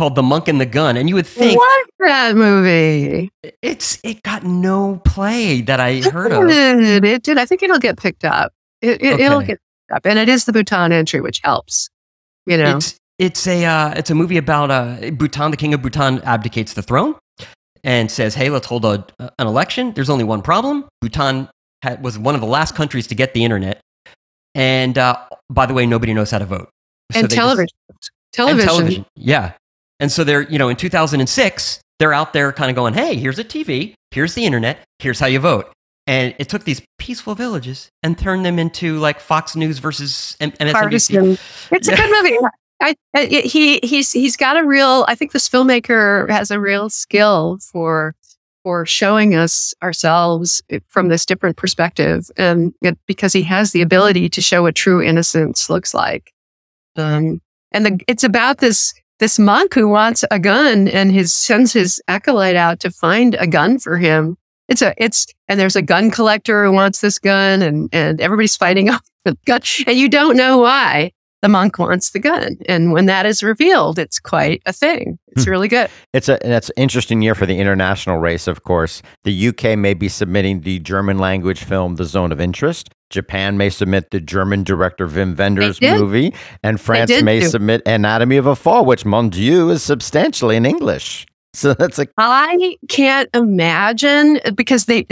called 0.00 0.14
The 0.14 0.22
Monk 0.22 0.48
and 0.48 0.58
the 0.58 0.64
Gun. 0.64 0.96
And 0.96 1.10
you 1.10 1.14
would 1.14 1.26
think. 1.26 1.58
What 1.58 1.86
that 1.98 2.34
movie? 2.34 3.30
It's, 3.60 3.98
it 4.02 4.22
got 4.22 4.44
no 4.44 4.96
play 5.04 5.60
that 5.60 5.78
I 5.78 6.00
heard 6.00 6.32
of. 6.32 6.48
It 6.48 7.22
did. 7.22 7.36
I 7.36 7.44
think 7.44 7.62
it'll 7.62 7.78
get 7.78 7.98
picked 7.98 8.24
up. 8.24 8.50
It, 8.80 9.02
it, 9.02 9.18
will 9.18 9.40
get 9.40 9.58
picked 9.58 9.92
up. 9.92 10.06
And 10.06 10.18
it 10.18 10.30
is 10.30 10.46
the 10.46 10.52
Bhutan 10.52 10.90
entry, 10.90 11.20
which 11.20 11.40
helps. 11.44 11.90
You 12.46 12.56
know, 12.56 12.78
it's, 12.78 12.96
it's 13.18 13.46
a 13.46 13.66
uh, 13.66 13.92
it's 13.94 14.08
a 14.08 14.14
movie 14.14 14.38
about 14.38 14.70
uh, 14.70 15.10
Bhutan. 15.10 15.50
The 15.50 15.58
king 15.58 15.74
of 15.74 15.82
Bhutan 15.82 16.22
abdicates 16.22 16.72
the 16.72 16.80
throne, 16.80 17.16
and 17.84 18.10
says, 18.10 18.34
"Hey, 18.34 18.48
let's 18.48 18.66
hold 18.66 18.86
a, 18.86 19.04
an 19.18 19.46
election." 19.46 19.92
There's 19.92 20.08
only 20.08 20.24
one 20.24 20.40
problem: 20.40 20.88
Bhutan 21.02 21.50
had, 21.82 22.02
was 22.02 22.18
one 22.18 22.34
of 22.34 22.40
the 22.40 22.46
last 22.46 22.74
countries 22.74 23.06
to 23.08 23.14
get 23.14 23.34
the 23.34 23.44
internet, 23.44 23.82
and 24.54 24.96
uh, 24.96 25.18
by 25.50 25.66
the 25.66 25.74
way, 25.74 25.84
nobody 25.84 26.14
knows 26.14 26.30
how 26.30 26.38
to 26.38 26.46
vote. 26.46 26.70
So 27.12 27.20
and 27.20 27.30
television, 27.30 27.68
just, 27.92 28.10
television, 28.32 28.60
and 28.60 28.70
television, 28.70 29.06
yeah. 29.16 29.52
And 30.00 30.10
so 30.10 30.24
they're, 30.24 30.42
you 30.42 30.58
know, 30.58 30.68
in 30.68 30.76
2006, 30.76 31.80
they're 31.98 32.12
out 32.12 32.32
there 32.32 32.52
kind 32.52 32.70
of 32.70 32.76
going, 32.76 32.94
"Hey, 32.94 33.16
here's 33.16 33.38
a 33.38 33.44
TV, 33.44 33.94
here's 34.10 34.34
the 34.34 34.44
internet, 34.44 34.78
here's 34.98 35.20
how 35.20 35.26
you 35.26 35.38
vote." 35.38 35.70
And 36.06 36.34
it 36.38 36.48
took 36.48 36.64
these 36.64 36.82
peaceful 36.98 37.34
villages 37.34 37.88
and 38.02 38.18
turned 38.18 38.44
them 38.44 38.58
into 38.58 38.98
like 38.98 39.20
Fox 39.20 39.54
News 39.54 39.78
versus 39.78 40.36
MSNBC. 40.40 40.72
Partisan. 40.72 41.38
It's 41.70 41.88
a 41.88 41.94
good 41.94 42.10
movie. 42.10 42.38
I, 42.82 42.94
I, 43.14 43.26
he 43.26 43.78
he's 43.82 44.10
he's 44.10 44.36
got 44.36 44.56
a 44.56 44.64
real. 44.64 45.04
I 45.06 45.14
think 45.14 45.32
this 45.32 45.48
filmmaker 45.48 46.28
has 46.30 46.50
a 46.50 46.58
real 46.58 46.88
skill 46.88 47.58
for 47.60 48.14
for 48.62 48.84
showing 48.84 49.34
us 49.34 49.74
ourselves 49.82 50.62
from 50.88 51.08
this 51.08 51.26
different 51.26 51.56
perspective, 51.56 52.30
and 52.36 52.74
it, 52.82 52.98
because 53.06 53.32
he 53.32 53.42
has 53.42 53.72
the 53.72 53.82
ability 53.82 54.28
to 54.30 54.40
show 54.40 54.62
what 54.62 54.74
true 54.74 55.02
innocence 55.02 55.68
looks 55.68 55.94
like. 55.94 56.32
Um, 56.96 57.40
and 57.72 57.86
the, 57.86 58.00
it's 58.08 58.24
about 58.24 58.58
this 58.58 58.94
this 59.20 59.38
monk 59.38 59.74
who 59.74 59.88
wants 59.88 60.24
a 60.30 60.38
gun, 60.38 60.88
and 60.88 61.12
his 61.12 61.32
sends 61.32 61.72
his 61.72 62.02
acolyte 62.08 62.56
out 62.56 62.80
to 62.80 62.90
find 62.90 63.36
a 63.36 63.46
gun 63.46 63.78
for 63.78 63.98
him. 63.98 64.36
It's 64.68 64.82
a 64.82 64.94
it's 64.96 65.26
and 65.46 65.60
there's 65.60 65.76
a 65.76 65.82
gun 65.82 66.10
collector 66.10 66.64
who 66.64 66.72
wants 66.72 67.00
this 67.00 67.18
gun, 67.18 67.62
and 67.62 67.88
and 67.92 68.20
everybody's 68.20 68.56
fighting 68.56 68.88
over 68.90 69.00
the 69.24 69.36
gun, 69.46 69.60
and 69.86 69.96
you 69.96 70.08
don't 70.08 70.36
know 70.36 70.58
why 70.58 71.12
the 71.42 71.48
monk 71.48 71.78
wants 71.78 72.10
the 72.10 72.18
gun. 72.18 72.56
And 72.66 72.92
when 72.92 73.06
that 73.06 73.26
is 73.26 73.42
revealed, 73.42 73.98
it's 73.98 74.18
quite 74.18 74.62
a 74.66 74.72
thing. 74.72 75.18
It's 75.28 75.44
hmm. 75.44 75.50
really 75.50 75.68
good. 75.68 75.90
It's 76.12 76.28
a 76.28 76.38
that's 76.42 76.68
an 76.70 76.74
interesting 76.76 77.22
year 77.22 77.34
for 77.34 77.46
the 77.46 77.58
international 77.58 78.18
race, 78.18 78.46
of 78.46 78.62
course. 78.62 79.02
The 79.24 79.48
UK 79.48 79.78
may 79.78 79.94
be 79.94 80.08
submitting 80.08 80.60
the 80.60 80.78
German 80.80 81.18
language 81.18 81.64
film 81.64 81.96
The 81.96 82.04
Zone 82.04 82.32
of 82.32 82.40
Interest. 82.40 82.90
Japan 83.10 83.56
may 83.56 83.70
submit 83.70 84.10
the 84.10 84.20
German 84.20 84.62
director 84.62 85.08
Wim 85.08 85.36
Wenders 85.36 85.80
movie, 85.80 86.32
and 86.62 86.80
France 86.80 87.10
may 87.22 87.40
too. 87.40 87.48
submit 87.48 87.82
Anatomy 87.84 88.36
of 88.36 88.46
a 88.46 88.54
Fall, 88.54 88.84
which, 88.84 89.04
mon 89.04 89.30
Dieu, 89.30 89.68
is 89.70 89.82
substantially 89.82 90.56
in 90.56 90.64
English. 90.64 91.26
So 91.52 91.74
that's 91.74 91.98
like 91.98 92.12
I 92.16 92.76
can't 92.88 93.28
imagine 93.34 94.38
because 94.54 94.84
they 94.84 95.04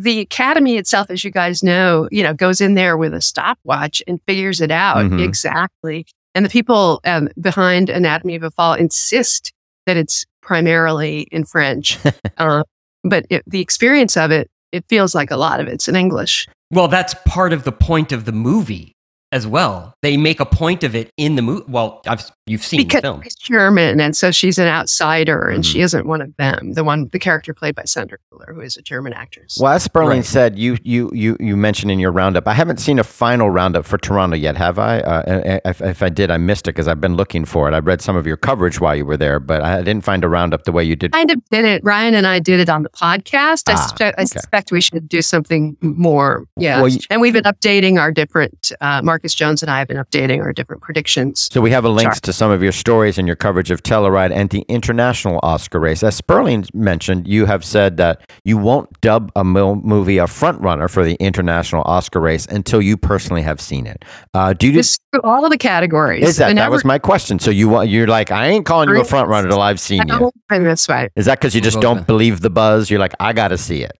the 0.00 0.20
academy 0.20 0.76
itself, 0.76 1.10
as 1.10 1.24
you 1.24 1.30
guys 1.30 1.62
know, 1.62 2.08
you 2.10 2.22
know, 2.22 2.32
goes 2.32 2.60
in 2.60 2.74
there 2.74 2.96
with 2.96 3.12
a 3.12 3.20
stopwatch 3.20 4.02
and 4.06 4.18
figures 4.26 4.60
it 4.60 4.70
out 4.70 5.04
mm-hmm. 5.04 5.18
exactly. 5.18 6.06
And 6.34 6.44
the 6.44 6.48
people 6.48 7.00
um, 7.04 7.28
behind 7.40 7.90
Anatomy 7.90 8.34
of 8.36 8.42
a 8.42 8.50
Fall 8.50 8.74
insist 8.74 9.52
that 9.86 9.96
it's 9.96 10.24
primarily 10.40 11.22
in 11.30 11.44
French, 11.44 11.98
uh, 12.38 12.62
but 13.04 13.26
it, 13.28 13.42
the 13.46 13.60
experience 13.60 14.16
of 14.16 14.30
it, 14.30 14.50
it 14.72 14.84
feels 14.88 15.14
like 15.14 15.30
a 15.30 15.36
lot 15.36 15.60
of 15.60 15.68
it's 15.68 15.86
in 15.88 15.96
English. 15.96 16.48
Well, 16.70 16.88
that's 16.88 17.14
part 17.26 17.52
of 17.52 17.64
the 17.64 17.72
point 17.72 18.12
of 18.12 18.24
the 18.24 18.32
movie 18.32 18.94
as 19.32 19.46
well. 19.46 19.92
They 20.02 20.16
make 20.16 20.40
a 20.40 20.46
point 20.46 20.82
of 20.82 20.94
it 20.94 21.10
in 21.16 21.34
the 21.34 21.42
movie. 21.42 21.64
Well, 21.68 22.00
I've, 22.06 22.30
you've 22.50 22.64
seen 22.64 22.78
because 22.78 23.00
the 23.00 23.08
film. 23.08 23.22
She's 23.22 23.34
German, 23.36 24.00
and 24.00 24.16
so 24.16 24.30
she's 24.30 24.58
an 24.58 24.66
outsider, 24.66 25.48
and 25.48 25.62
mm-hmm. 25.62 25.72
she 25.72 25.80
isn't 25.80 26.06
one 26.06 26.20
of 26.20 26.34
them. 26.36 26.72
The 26.72 26.84
one, 26.84 27.08
the 27.12 27.18
character 27.18 27.54
played 27.54 27.74
by 27.74 27.84
Sandra 27.84 28.18
Hüller, 28.32 28.54
who 28.54 28.60
is 28.60 28.76
a 28.76 28.82
German 28.82 29.12
actress. 29.12 29.58
Well, 29.60 29.72
as 29.72 29.84
Sperling 29.84 30.18
right. 30.18 30.24
said, 30.24 30.58
you 30.58 30.76
you 30.82 31.10
you 31.14 31.36
you 31.38 31.56
mentioned 31.56 31.90
in 31.90 31.98
your 31.98 32.12
roundup. 32.12 32.46
I 32.48 32.54
haven't 32.54 32.78
seen 32.78 32.98
a 32.98 33.04
final 33.04 33.50
roundup 33.50 33.86
for 33.86 33.98
Toronto 33.98 34.36
yet, 34.36 34.56
have 34.56 34.78
I? 34.78 35.00
Uh, 35.00 35.60
if, 35.64 35.80
if, 35.80 36.02
I 36.02 36.08
did, 36.08 36.30
I 36.30 36.36
missed 36.36 36.66
it 36.66 36.70
because 36.70 36.88
I've 36.88 37.00
been 37.00 37.16
looking 37.16 37.44
for 37.44 37.68
it. 37.68 37.74
I 37.74 37.78
read 37.78 38.00
some 38.00 38.16
of 38.16 38.26
your 38.26 38.36
coverage 38.36 38.80
while 38.80 38.96
you 38.96 39.04
were 39.04 39.16
there, 39.16 39.38
but 39.40 39.62
I 39.62 39.78
didn't 39.82 40.04
find 40.04 40.24
a 40.24 40.28
roundup 40.28 40.64
the 40.64 40.72
way 40.72 40.84
you 40.84 40.96
did. 40.96 41.12
Kind 41.12 41.30
of 41.30 41.42
did 41.50 41.64
it. 41.64 41.82
Ryan 41.84 42.14
and 42.14 42.26
I 42.26 42.40
did 42.40 42.60
it 42.60 42.68
on 42.68 42.82
the 42.82 42.90
podcast. 42.90 43.64
Ah, 43.68 43.72
I, 43.72 43.74
suspect, 43.76 44.14
okay. 44.14 44.22
I 44.22 44.24
suspect 44.24 44.72
we 44.72 44.80
should 44.80 45.08
do 45.08 45.22
something 45.22 45.76
more. 45.80 46.46
Yeah, 46.56 46.78
well, 46.80 46.88
you, 46.88 46.98
and 47.10 47.20
we've 47.20 47.32
been 47.32 47.44
updating 47.44 47.98
our 48.00 48.10
different. 48.10 48.72
Uh, 48.80 49.02
Marcus 49.02 49.34
Jones 49.34 49.62
and 49.62 49.70
I 49.70 49.78
have 49.78 49.88
been 49.88 49.96
updating 49.96 50.40
our 50.42 50.52
different 50.52 50.82
predictions. 50.82 51.48
So 51.52 51.60
we 51.60 51.70
have 51.70 51.84
a 51.84 51.88
links 51.88 52.20
to 52.22 52.32
some 52.40 52.50
of 52.50 52.62
your 52.62 52.72
stories 52.72 53.18
and 53.18 53.28
your 53.28 53.36
coverage 53.36 53.70
of 53.70 53.82
Telluride 53.82 54.32
and 54.32 54.48
the 54.48 54.64
international 54.66 55.38
Oscar 55.42 55.78
race. 55.78 56.02
As 56.02 56.16
Sperling 56.16 56.64
mentioned, 56.72 57.28
you 57.28 57.44
have 57.44 57.62
said 57.62 57.98
that 57.98 58.30
you 58.44 58.56
won't 58.56 58.88
dub 59.02 59.30
a 59.36 59.44
movie 59.44 60.16
a 60.16 60.24
frontrunner 60.24 60.88
for 60.88 61.04
the 61.04 61.16
international 61.16 61.82
Oscar 61.84 62.18
race 62.18 62.46
until 62.46 62.80
you 62.80 62.96
personally 62.96 63.42
have 63.42 63.60
seen 63.60 63.86
it. 63.86 64.06
Uh, 64.32 64.54
do 64.54 64.68
you 64.68 64.72
just 64.72 65.02
all 65.22 65.44
of 65.44 65.50
the 65.50 65.58
categories? 65.58 66.26
Is 66.26 66.38
that 66.38 66.56
that 66.56 66.70
was 66.70 66.82
my 66.82 66.98
question? 66.98 67.38
So 67.38 67.50
you 67.50 67.82
you're 67.82 68.06
like 68.06 68.30
I 68.30 68.46
ain't 68.46 68.64
calling 68.64 68.88
you 68.88 68.98
a 68.98 69.04
frontrunner 69.04 69.50
till 69.50 69.60
I've 69.60 69.78
seen 69.78 70.08
you. 70.08 70.32
That's 70.48 70.88
right. 70.88 71.12
Is 71.16 71.26
that 71.26 71.40
because 71.40 71.54
you 71.54 71.60
just 71.60 71.82
don't 71.82 72.06
believe 72.06 72.40
the 72.40 72.48
buzz? 72.48 72.88
You're 72.88 73.00
like 73.00 73.12
I 73.20 73.34
got 73.34 73.48
to 73.48 73.58
see 73.58 73.82
it. 73.82 73.92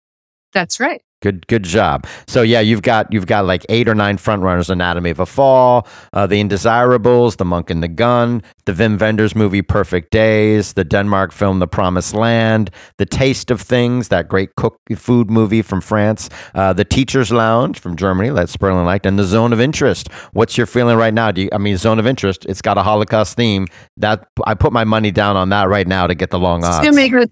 That's 0.54 0.80
right. 0.80 1.02
Good, 1.20 1.46
good 1.48 1.64
job. 1.64 2.06
So 2.26 2.40
yeah, 2.40 2.60
you've 2.60 2.80
got 2.80 3.12
you've 3.12 3.26
got 3.26 3.44
like 3.44 3.66
eight 3.68 3.88
or 3.88 3.94
nine 3.94 4.16
front 4.16 4.42
runners: 4.42 4.70
Anatomy 4.70 5.10
of 5.10 5.20
a 5.20 5.26
Fall, 5.26 5.86
uh, 6.14 6.26
The 6.26 6.42
Indesirables, 6.42 7.36
The 7.36 7.44
Monk 7.44 7.68
and 7.68 7.82
the 7.82 7.88
Gun, 7.88 8.42
The 8.70 8.84
Wim 8.84 9.00
Wenders 9.00 9.34
movie 9.34 9.62
Perfect 9.62 10.12
Days, 10.12 10.74
the 10.74 10.84
Denmark 10.84 11.32
film 11.32 11.58
The 11.58 11.66
Promised 11.66 12.14
Land, 12.14 12.70
The 12.98 13.06
Taste 13.06 13.50
of 13.50 13.60
Things, 13.60 14.08
that 14.08 14.28
great 14.28 14.54
cook 14.54 14.78
food 14.94 15.28
movie 15.28 15.62
from 15.62 15.80
France, 15.80 16.30
uh, 16.54 16.72
The 16.72 16.84
Teacher's 16.84 17.32
Lounge 17.32 17.80
from 17.80 17.96
Germany, 17.96 18.30
that 18.30 18.48
Sperling 18.48 18.84
liked, 18.84 19.06
and 19.06 19.18
The 19.18 19.24
Zone 19.24 19.52
of 19.52 19.60
Interest. 19.60 20.08
What's 20.34 20.56
your 20.56 20.68
feeling 20.68 20.96
right 20.96 21.12
now? 21.12 21.32
Do 21.32 21.42
you, 21.42 21.48
I 21.52 21.58
mean, 21.58 21.76
Zone 21.78 21.98
of 21.98 22.06
Interest, 22.06 22.46
it's 22.46 22.62
got 22.62 22.78
a 22.78 22.82
Holocaust 22.84 23.36
theme. 23.36 23.66
That 23.96 24.28
I 24.46 24.54
put 24.54 24.72
my 24.72 24.84
money 24.84 25.10
down 25.10 25.36
on 25.36 25.48
that 25.48 25.68
right 25.68 25.88
now 25.88 26.06
to 26.06 26.14
get 26.14 26.30
the 26.30 26.38
long 26.38 26.62
odds. 26.64 26.76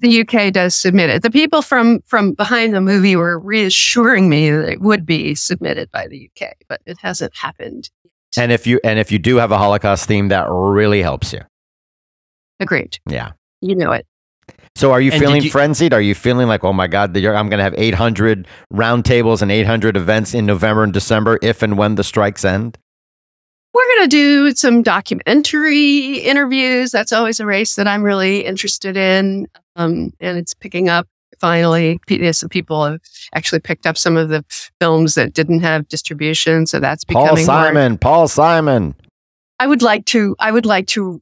The 0.01 0.21
UK 0.23 0.53
does 0.53 0.75
submit 0.75 1.09
it. 1.09 1.23
The 1.23 1.31
people 1.31 1.63
from 1.63 2.01
from 2.07 2.33
behind 2.33 2.75
the 2.75 2.81
movie 2.81 3.15
were 3.15 3.39
reassuring 3.39 4.29
me 4.29 4.51
that 4.51 4.69
it 4.69 4.81
would 4.81 5.07
be 5.07 5.37
submitted 5.37 5.91
by 5.93 6.09
the 6.09 6.29
UK, 6.29 6.55
but 6.69 6.81
it 6.85 6.99
hasn't 7.01 7.37
happened. 7.37 7.91
And 8.37 8.53
if 8.53 8.67
you 8.67 8.79
and 8.85 8.99
if 8.99 9.11
you 9.11 9.19
do 9.19 9.37
have 9.37 9.51
a 9.53 9.59
Holocaust 9.59 10.07
theme, 10.07 10.29
that 10.29 10.47
really 10.51 11.03
helps 11.03 11.33
you. 11.33 11.41
Agreed. 12.61 12.99
Yeah. 13.09 13.33
You 13.61 13.75
know 13.75 13.93
it. 13.93 14.07
So 14.77 14.93
are 14.93 15.01
you 15.01 15.11
And 15.11 15.21
feeling 15.21 15.43
you- 15.43 15.51
frenzied? 15.51 15.93
Are 15.93 16.01
you 16.01 16.15
feeling 16.15 16.47
like, 16.47 16.63
oh 16.65 16.73
my 16.73 16.87
God, 16.87 17.17
I'm 17.17 17.49
going 17.49 17.59
to 17.59 17.63
have 17.65 17.75
800 17.77 18.47
roundtables 18.73 19.43
and 19.43 19.51
800 19.51 19.97
events 19.97 20.35
in 20.35 20.47
November 20.47 20.85
and 20.85 20.93
December 20.93 21.39
if 21.43 21.63
and 21.63 21.77
when 21.77 21.97
the 21.97 22.05
strikes 22.05 22.45
end? 22.45 22.79
We're 23.75 23.87
going 23.97 24.09
to 24.09 24.17
do 24.17 24.55
some 24.55 24.83
documentary 24.83 26.19
interviews. 26.19 26.91
That's 26.91 27.13
always 27.13 27.39
a 27.41 27.47
race 27.47 27.75
that 27.77 27.87
I'm 27.89 28.03
really 28.03 28.45
interested 28.45 28.97
in. 28.97 29.47
Um, 29.77 30.13
and 30.21 30.39
it's 30.39 30.55
picking 30.55 30.89
up 30.89 31.07
finally. 31.41 32.01
Some 32.33 32.49
people 32.49 32.85
have 32.85 33.01
actually 33.35 33.61
picked 33.61 33.87
up 33.87 33.97
some 33.99 34.17
of 34.17 34.29
the 34.29 34.45
films 34.81 35.15
that 35.15 35.33
didn't 35.35 35.61
have 35.61 35.89
distribution. 35.89 36.67
So 36.67 36.81
that's 36.81 37.05
Paul 37.05 37.25
becoming 37.25 37.47
more 37.47 37.55
Simon, 37.57 37.99
Paul 37.99 38.29
Simon. 38.29 38.95
I 39.59 39.67
would 39.67 39.83
like 39.83 40.05
to. 40.07 40.37
I 40.39 40.53
would 40.53 40.67
like 40.67 40.87
to 40.89 41.21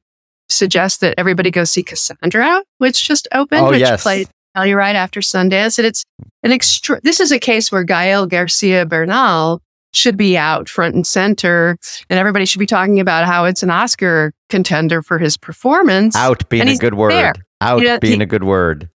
suggest 0.49 1.01
that 1.01 1.15
everybody 1.19 1.51
go 1.51 1.65
see 1.65 1.83
Cassandro, 1.83 2.63
which 2.79 3.07
just 3.07 3.27
opened, 3.33 3.63
Oh, 3.67 3.71
which 3.71 3.81
yes. 3.81 4.03
played 4.03 4.29
Telluride 4.57 4.95
after 4.95 5.21
Sundance, 5.21 5.79
and 5.79 5.87
it's 5.87 6.05
an 6.43 6.53
extra. 6.53 7.01
This 7.03 7.21
is 7.21 7.33
a 7.33 7.39
case 7.39 7.73
where 7.73 7.83
Gael 7.85 8.27
Garcia 8.27 8.87
Bernal 8.87 9.61
should 9.93 10.17
be 10.19 10.37
out 10.37 10.69
front 10.69 10.95
and 10.95 11.07
center, 11.07 11.79
and 12.11 12.19
everybody 12.19 12.45
should 12.45 12.59
be 12.59 12.67
talking 12.67 13.01
about 13.01 13.25
how 13.25 13.47
it's 13.47 13.63
an 13.63 13.71
Oscar 13.71 14.33
contender 14.51 15.01
for 15.01 15.19
his 15.19 15.37
performance. 15.39 16.15
Out 16.15 16.47
being 16.51 16.69
a 16.69 16.77
good 16.77 16.95
word. 16.95 17.13
there. 17.13 17.35
Out 17.63 17.81
You 17.81 17.89
know, 17.89 17.99
being 18.01 18.21
he- 18.21 18.25
a 18.25 18.27
good 18.27 18.45
word. 18.45 18.91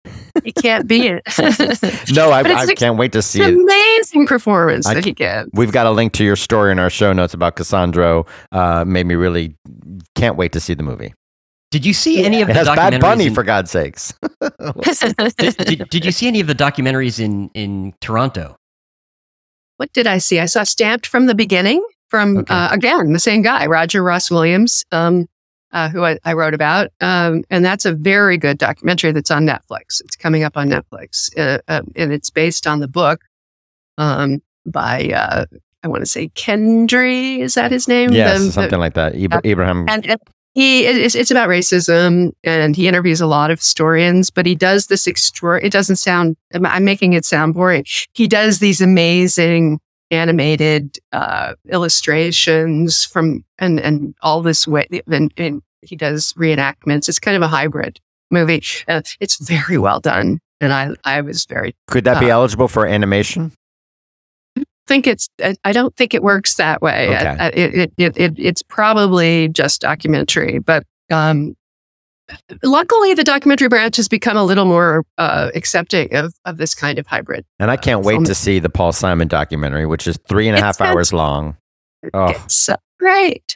He 0.44 0.52
can't 0.52 0.88
be 0.88 1.08
it. 1.08 1.24
No, 2.14 2.32
I, 2.32 2.42
I 2.42 2.64
ex- 2.64 2.74
can't 2.74 2.98
wait 2.98 3.12
to 3.12 3.22
see 3.22 3.42
an 3.44 3.54
it. 3.54 3.62
amazing 3.62 4.26
performance 4.28 4.88
I- 4.88 4.96
that 4.96 5.06
he 5.06 5.12
gives. 5.14 5.50
We've 5.54 5.72
got 5.72 5.86
a 5.86 5.92
link 5.92 6.14
to 6.14 6.24
your 6.24 6.36
story 6.36 6.72
in 6.72 6.80
our 6.80 6.90
show 6.90 7.14
notes 7.14 7.34
about 7.34 7.56
Cassandro. 7.56 8.26
Uh, 8.52 8.84
made 8.86 9.06
me 9.06 9.16
really 9.16 9.56
can't 10.16 10.38
wait 10.38 10.54
to 10.54 10.60
see 10.60 10.74
the 10.74 10.84
movie. 10.84 11.14
Did 11.70 11.86
you 11.86 11.94
see 11.94 12.24
any 12.24 12.42
of 12.42 12.50
It 12.50 12.54
the 12.54 12.60
has 12.60 12.68
Bad? 12.68 13.00
Bunny, 13.02 13.28
in- 13.28 13.34
for 13.36 13.44
God's 13.44 13.70
sakes. 13.72 14.14
did, 15.38 15.58
did, 15.58 15.90
did 15.90 16.06
you 16.06 16.12
see 16.12 16.28
any 16.28 16.40
of 16.40 16.48
the 16.48 16.56
documentaries 16.56 17.20
in 17.20 17.50
in 17.54 17.94
Toronto? 18.02 18.56
what 19.78 19.94
did 19.94 20.08
I 20.08 20.18
see? 20.18 20.40
I 20.40 20.46
saw 20.48 20.64
Stamped 20.64 21.06
from 21.06 21.28
the 21.28 21.36
beginning 21.36 21.86
from 22.10 22.38
Okay. 22.40 22.52
uh, 22.54 22.70
again 22.74 23.14
the 23.14 23.20
same 23.20 23.44
guy, 23.44 23.68
Roger 23.68 24.02
Ross 24.02 24.32
Williams, 24.32 24.84
um, 24.92 25.28
uh, 25.72 25.90
who 25.90 26.04
I, 26.06 26.18
I 26.24 26.34
wrote 26.34 26.54
about, 26.54 26.90
um, 27.02 27.44
and 27.50 27.64
that's 27.66 27.86
a 27.86 27.94
very 27.94 28.38
good 28.38 28.58
documentary 28.58 29.12
that's 29.12 29.32
on 29.32 29.46
Netflix. 29.46 30.02
It's 30.02 30.16
coming 30.16 30.44
up 30.44 30.56
on 30.58 30.70
Netflix, 30.70 31.30
uh, 31.38 31.60
uh, 31.68 31.82
and 31.96 32.12
it's 32.14 32.30
based 32.30 32.66
on 32.68 32.80
the 32.80 32.88
book 32.88 33.22
um, 33.98 34.42
by 34.66 35.10
uh, 35.10 35.46
I 35.84 35.88
want 35.88 36.02
to 36.02 36.06
say 36.06 36.30
Kendry. 36.30 37.40
Is 37.40 37.56
that 37.56 37.72
his 37.72 37.88
name? 37.88 38.12
yes, 38.12 38.40
The- 38.40 38.46
the- 38.46 38.52
something 38.52 38.80
like 38.80 38.94
that. 38.96 39.14
Ibra- 39.14 39.46
Ibrahim. 39.46 39.86
and 39.90 40.06
and 40.06 40.20
he 40.54 40.86
it's, 40.88 41.14
it's 41.14 41.30
about 41.30 41.50
racism 41.50 42.32
and 42.44 42.76
he 42.76 42.88
interviews 42.88 43.22
a 43.22 43.28
lot 43.28 43.52
of 43.52 43.60
historians 43.60 44.32
but 44.32 44.48
he 44.48 44.56
does 44.56 44.88
this 44.88 45.08
extra 45.08 45.64
it 45.64 45.72
doesn't 45.72 45.98
sound 45.98 46.36
i'm 46.56 46.84
making 46.84 47.14
it 47.14 47.24
sound 47.26 47.54
boring 47.54 47.86
he 48.14 48.28
does 48.28 48.58
these 48.58 48.82
amazing 48.82 49.80
animated 50.12 50.98
uh 51.12 51.54
illustrations 51.70 53.04
from 53.04 53.44
and 53.60 53.80
and 53.80 54.16
all 54.22 54.42
this 54.42 54.66
way 54.68 54.88
and, 55.08 55.34
and 55.38 55.62
he 55.82 55.96
does 55.98 56.32
reenactments 56.34 57.10
it's 57.10 57.20
kind 57.20 57.36
of 57.36 57.44
a 57.44 57.48
hybrid 57.48 58.00
movie 58.32 58.64
uh, 58.88 59.02
it's 59.20 59.38
very 59.38 59.78
well 59.78 60.00
done 60.00 60.40
and 60.62 60.72
i 60.72 60.90
i 61.04 61.20
was 61.20 61.46
very 61.46 61.76
Could 61.88 62.06
that 62.06 62.20
be 62.22 62.28
uh, 62.32 62.36
eligible 62.36 62.68
for 62.70 62.86
animation? 62.88 63.52
think 64.88 65.06
it's 65.06 65.28
I- 65.44 65.58
i 65.66 65.74
don't 65.74 65.94
think 65.98 66.14
it 66.14 66.24
works 66.24 66.56
that 66.56 66.82
way 66.82 67.10
Okay. 67.10 67.26
I- 67.28 67.46
I- 67.48 67.50
it, 67.50 67.76
it, 67.76 67.94
it, 67.98 68.18
it 68.18 68.34
it's 68.38 68.64
probably 68.64 69.50
just 69.50 69.82
documentary 69.82 70.60
but 70.60 70.84
um 71.12 71.57
luckily 72.64 73.14
the 73.14 73.24
documentary 73.24 73.68
branch 73.70 73.96
has 73.98 74.08
become 74.08 74.36
a 74.38 74.44
little 74.44 74.66
more 74.66 75.06
uh 75.18 75.50
accepting 75.56 76.14
of 76.16 76.34
of 76.46 76.58
this 76.58 76.74
kind 76.76 77.00
of 77.00 77.08
hybrid 77.08 77.46
And 77.60 77.72
I 77.72 77.78
can't 77.78 78.04
wait 78.04 78.16
film- 78.16 78.26
to 78.26 78.36
see 78.36 78.60
the 78.60 78.70
Paul 78.70 78.92
Simon 78.92 79.28
documentary, 79.28 79.86
which 79.86 80.08
is 80.08 80.18
three 80.28 80.48
and 80.48 80.56
a 80.56 80.60
It's 80.60 80.78
half 80.78 80.82
hours 80.82 81.14
long. 81.14 81.56
Oh, 82.14 82.26
it's 82.28 82.56
so 82.56 82.76
great 83.00 83.56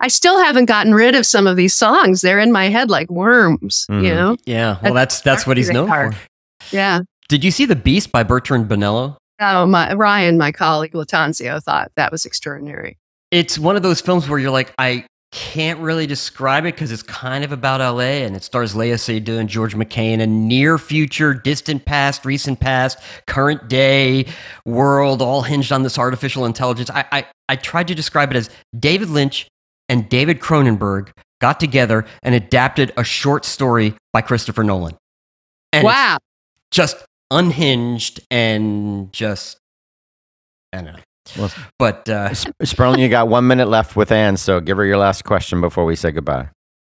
i 0.00 0.08
still 0.08 0.42
haven't 0.42 0.64
gotten 0.64 0.94
rid 0.94 1.14
of 1.14 1.26
some 1.26 1.46
of 1.46 1.56
these 1.56 1.74
songs 1.74 2.20
they're 2.22 2.38
in 2.38 2.50
my 2.52 2.68
head 2.68 2.88
like 2.90 3.10
worms 3.10 3.86
Mhm. 3.90 4.02
you 4.04 4.14
know 4.14 4.36
Yeah, 4.46 4.78
well, 4.82 4.94
that's 4.94 5.20
that's 5.20 5.46
what 5.46 5.56
he's 5.56 5.70
known 5.70 5.90
are. 5.90 6.12
for. 6.12 6.18
yeah 6.72 7.00
Did 7.28 7.44
you 7.44 7.50
see 7.50 7.66
The 7.66 7.76
Beast 7.76 8.10
by 8.10 8.22
Bertrand 8.22 8.66
Bonello? 8.68 9.16
oh 9.40 9.66
my 9.66 9.92
ryan 9.94 10.38
my 10.38 10.52
colleague 10.52 10.92
Lattanzio 10.92 11.62
thought 11.62 11.90
that 11.96 12.10
was 12.12 12.24
extraordinary 12.24 12.96
It's 13.30 13.58
one 13.58 13.76
of 13.76 13.82
those 13.82 14.00
films 14.00 14.28
where 14.28 14.38
you're 14.38 14.50
like, 14.50 14.72
I 14.78 15.04
can't 15.32 15.78
really 15.80 16.06
describe 16.06 16.64
it 16.64 16.74
because 16.74 16.90
it's 16.90 17.02
kind 17.02 17.44
of 17.44 17.52
about 17.52 17.80
LA 17.80 18.24
and 18.24 18.34
it 18.34 18.42
stars 18.42 18.74
Léa 18.74 18.94
Seydoux 18.94 19.38
and 19.38 19.48
George 19.48 19.76
MacKay 19.76 20.12
a 20.12 20.26
near 20.26 20.76
future, 20.76 21.34
distant 21.34 21.84
past, 21.84 22.24
recent 22.24 22.58
past, 22.58 22.98
current 23.26 23.68
day 23.68 24.26
world, 24.64 25.22
all 25.22 25.42
hinged 25.42 25.70
on 25.72 25.82
this 25.82 25.98
artificial 25.98 26.44
intelligence. 26.44 26.90
I, 26.90 27.04
I, 27.12 27.26
I 27.48 27.56
tried 27.56 27.88
to 27.88 27.94
describe 27.94 28.30
it 28.30 28.36
as 28.36 28.50
David 28.76 29.08
Lynch 29.08 29.46
and 29.88 30.08
David 30.08 30.40
Cronenberg 30.40 31.10
got 31.40 31.60
together 31.60 32.06
and 32.22 32.34
adapted 32.34 32.92
a 32.96 33.04
short 33.04 33.44
story 33.44 33.94
by 34.12 34.20
Christopher 34.20 34.64
Nolan. 34.64 34.96
And 35.72 35.84
wow 35.84 36.18
just 36.70 37.04
unhinged 37.30 38.20
and 38.30 39.12
just, 39.12 39.58
I 40.72 40.82
don't 40.82 40.94
know. 40.94 41.00
Well- 41.38 41.50
but 41.78 42.08
uh, 42.08 42.34
Sp- 42.34 42.50
Sperling, 42.64 43.00
you 43.00 43.08
got 43.08 43.28
one 43.28 43.46
minute 43.46 43.68
left 43.68 43.96
with 43.96 44.10
Anne, 44.12 44.36
so 44.36 44.60
give 44.60 44.76
her 44.76 44.84
your 44.84 44.98
last 44.98 45.24
question 45.24 45.60
before 45.60 45.84
we 45.84 45.96
say 45.96 46.10
goodbye. 46.10 46.48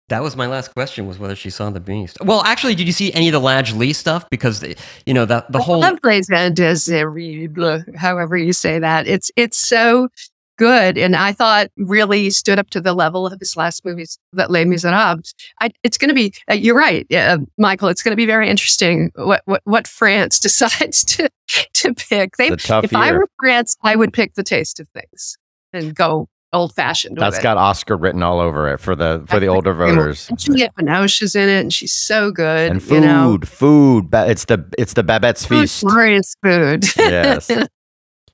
That 0.09 0.21
was 0.21 0.35
my 0.35 0.47
last 0.47 0.73
question: 0.73 1.07
was 1.07 1.17
whether 1.17 1.35
she 1.35 1.49
saw 1.49 1.69
the 1.69 1.79
Beast. 1.79 2.17
Well, 2.23 2.43
actually, 2.43 2.75
did 2.75 2.87
you 2.87 2.93
see 2.93 3.13
any 3.13 3.29
of 3.29 3.33
the 3.33 3.39
Ladj 3.39 3.75
Ly 3.77 3.93
stuff? 3.93 4.29
Because 4.29 4.63
you 5.05 5.13
know 5.13 5.25
the 5.25 5.45
the 5.49 5.59
I 5.59 5.61
whole 5.61 5.79
love 5.79 5.97
Les 6.03 6.27
Indésirables, 6.29 7.95
however 7.95 8.37
you 8.37 8.53
say 8.53 8.79
that. 8.79 9.07
It's 9.07 9.31
it's 9.35 9.57
so 9.57 10.09
good, 10.57 10.97
and 10.97 11.15
I 11.15 11.31
thought 11.31 11.69
really 11.77 12.29
stood 12.29 12.59
up 12.59 12.69
to 12.71 12.81
the 12.81 12.93
level 12.93 13.25
of 13.25 13.39
his 13.39 13.55
last 13.57 13.85
movies, 13.85 14.17
that 14.33 14.51
Les 14.51 14.65
Miserables. 14.65 15.33
I, 15.61 15.71
it's 15.83 15.97
going 15.97 16.09
to 16.09 16.15
be. 16.15 16.33
Uh, 16.49 16.55
you're 16.55 16.77
right, 16.77 17.05
uh, 17.13 17.39
Michael. 17.57 17.89
It's 17.89 18.03
going 18.03 18.11
to 18.11 18.17
be 18.17 18.25
very 18.25 18.49
interesting 18.49 19.11
what 19.15 19.41
what, 19.45 19.61
what 19.65 19.87
France 19.87 20.39
decides 20.39 21.03
to 21.05 21.29
to 21.73 21.93
pick. 21.93 22.37
They, 22.37 22.49
It's 22.49 22.65
a 22.65 22.67
tough 22.67 22.83
if 22.85 22.95
I 22.95 23.11
were 23.11 23.27
France, 23.39 23.77
I 23.83 23.95
would 23.95 24.13
pick 24.13 24.35
The 24.35 24.43
Taste 24.43 24.79
of 24.79 24.87
Things 24.89 25.37
and 25.73 25.95
go 25.95 26.27
old 26.53 26.73
fashioned. 26.73 27.17
That's 27.17 27.25
with 27.25 27.33
it. 27.33 27.35
That's 27.37 27.43
got 27.43 27.57
Oscar 27.57 27.97
written 27.97 28.23
all 28.23 28.39
over 28.39 28.71
it 28.71 28.79
for 28.79 28.95
the 28.95 29.23
for 29.27 29.39
the 29.39 29.47
older 29.47 29.73
voters. 29.73 30.29
Juliette 30.37 30.75
Binoche 30.75 31.21
is 31.21 31.35
in 31.35 31.49
it, 31.49 31.61
and 31.61 31.73
she's 31.73 31.93
so 31.93 32.31
good. 32.31 32.71
And 32.71 32.81
you 32.83 33.01
know, 33.01 33.39
food, 33.41 33.47
food. 33.49 34.09
It's 34.13 34.45
the 34.45 34.63
it's 34.77 34.93
the 34.93 35.03
Babette's 35.03 35.45
Food, 35.45 35.61
feast. 35.61 35.83
glorious 35.83 36.35
food. 36.43 36.85
Yes. 36.97 37.49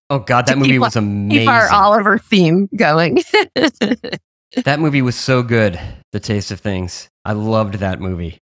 oh 0.10 0.20
god, 0.20 0.48
that 0.48 0.58
movie 0.58 0.72
keep 0.72 0.82
was 0.82 0.96
amazing. 0.96 1.40
keep 1.42 1.50
our 1.50 1.70
Oliver 1.72 2.18
theme 2.18 2.68
going. 2.76 3.16
that 3.56 4.80
movie 4.80 5.02
was 5.02 5.16
so 5.16 5.44
good. 5.44 5.80
The 6.12 6.20
Taste 6.20 6.52
of 6.52 6.60
Things. 6.60 7.10
I 7.26 7.34
loved 7.34 7.76
that 7.76 8.00
movie. 8.00 8.40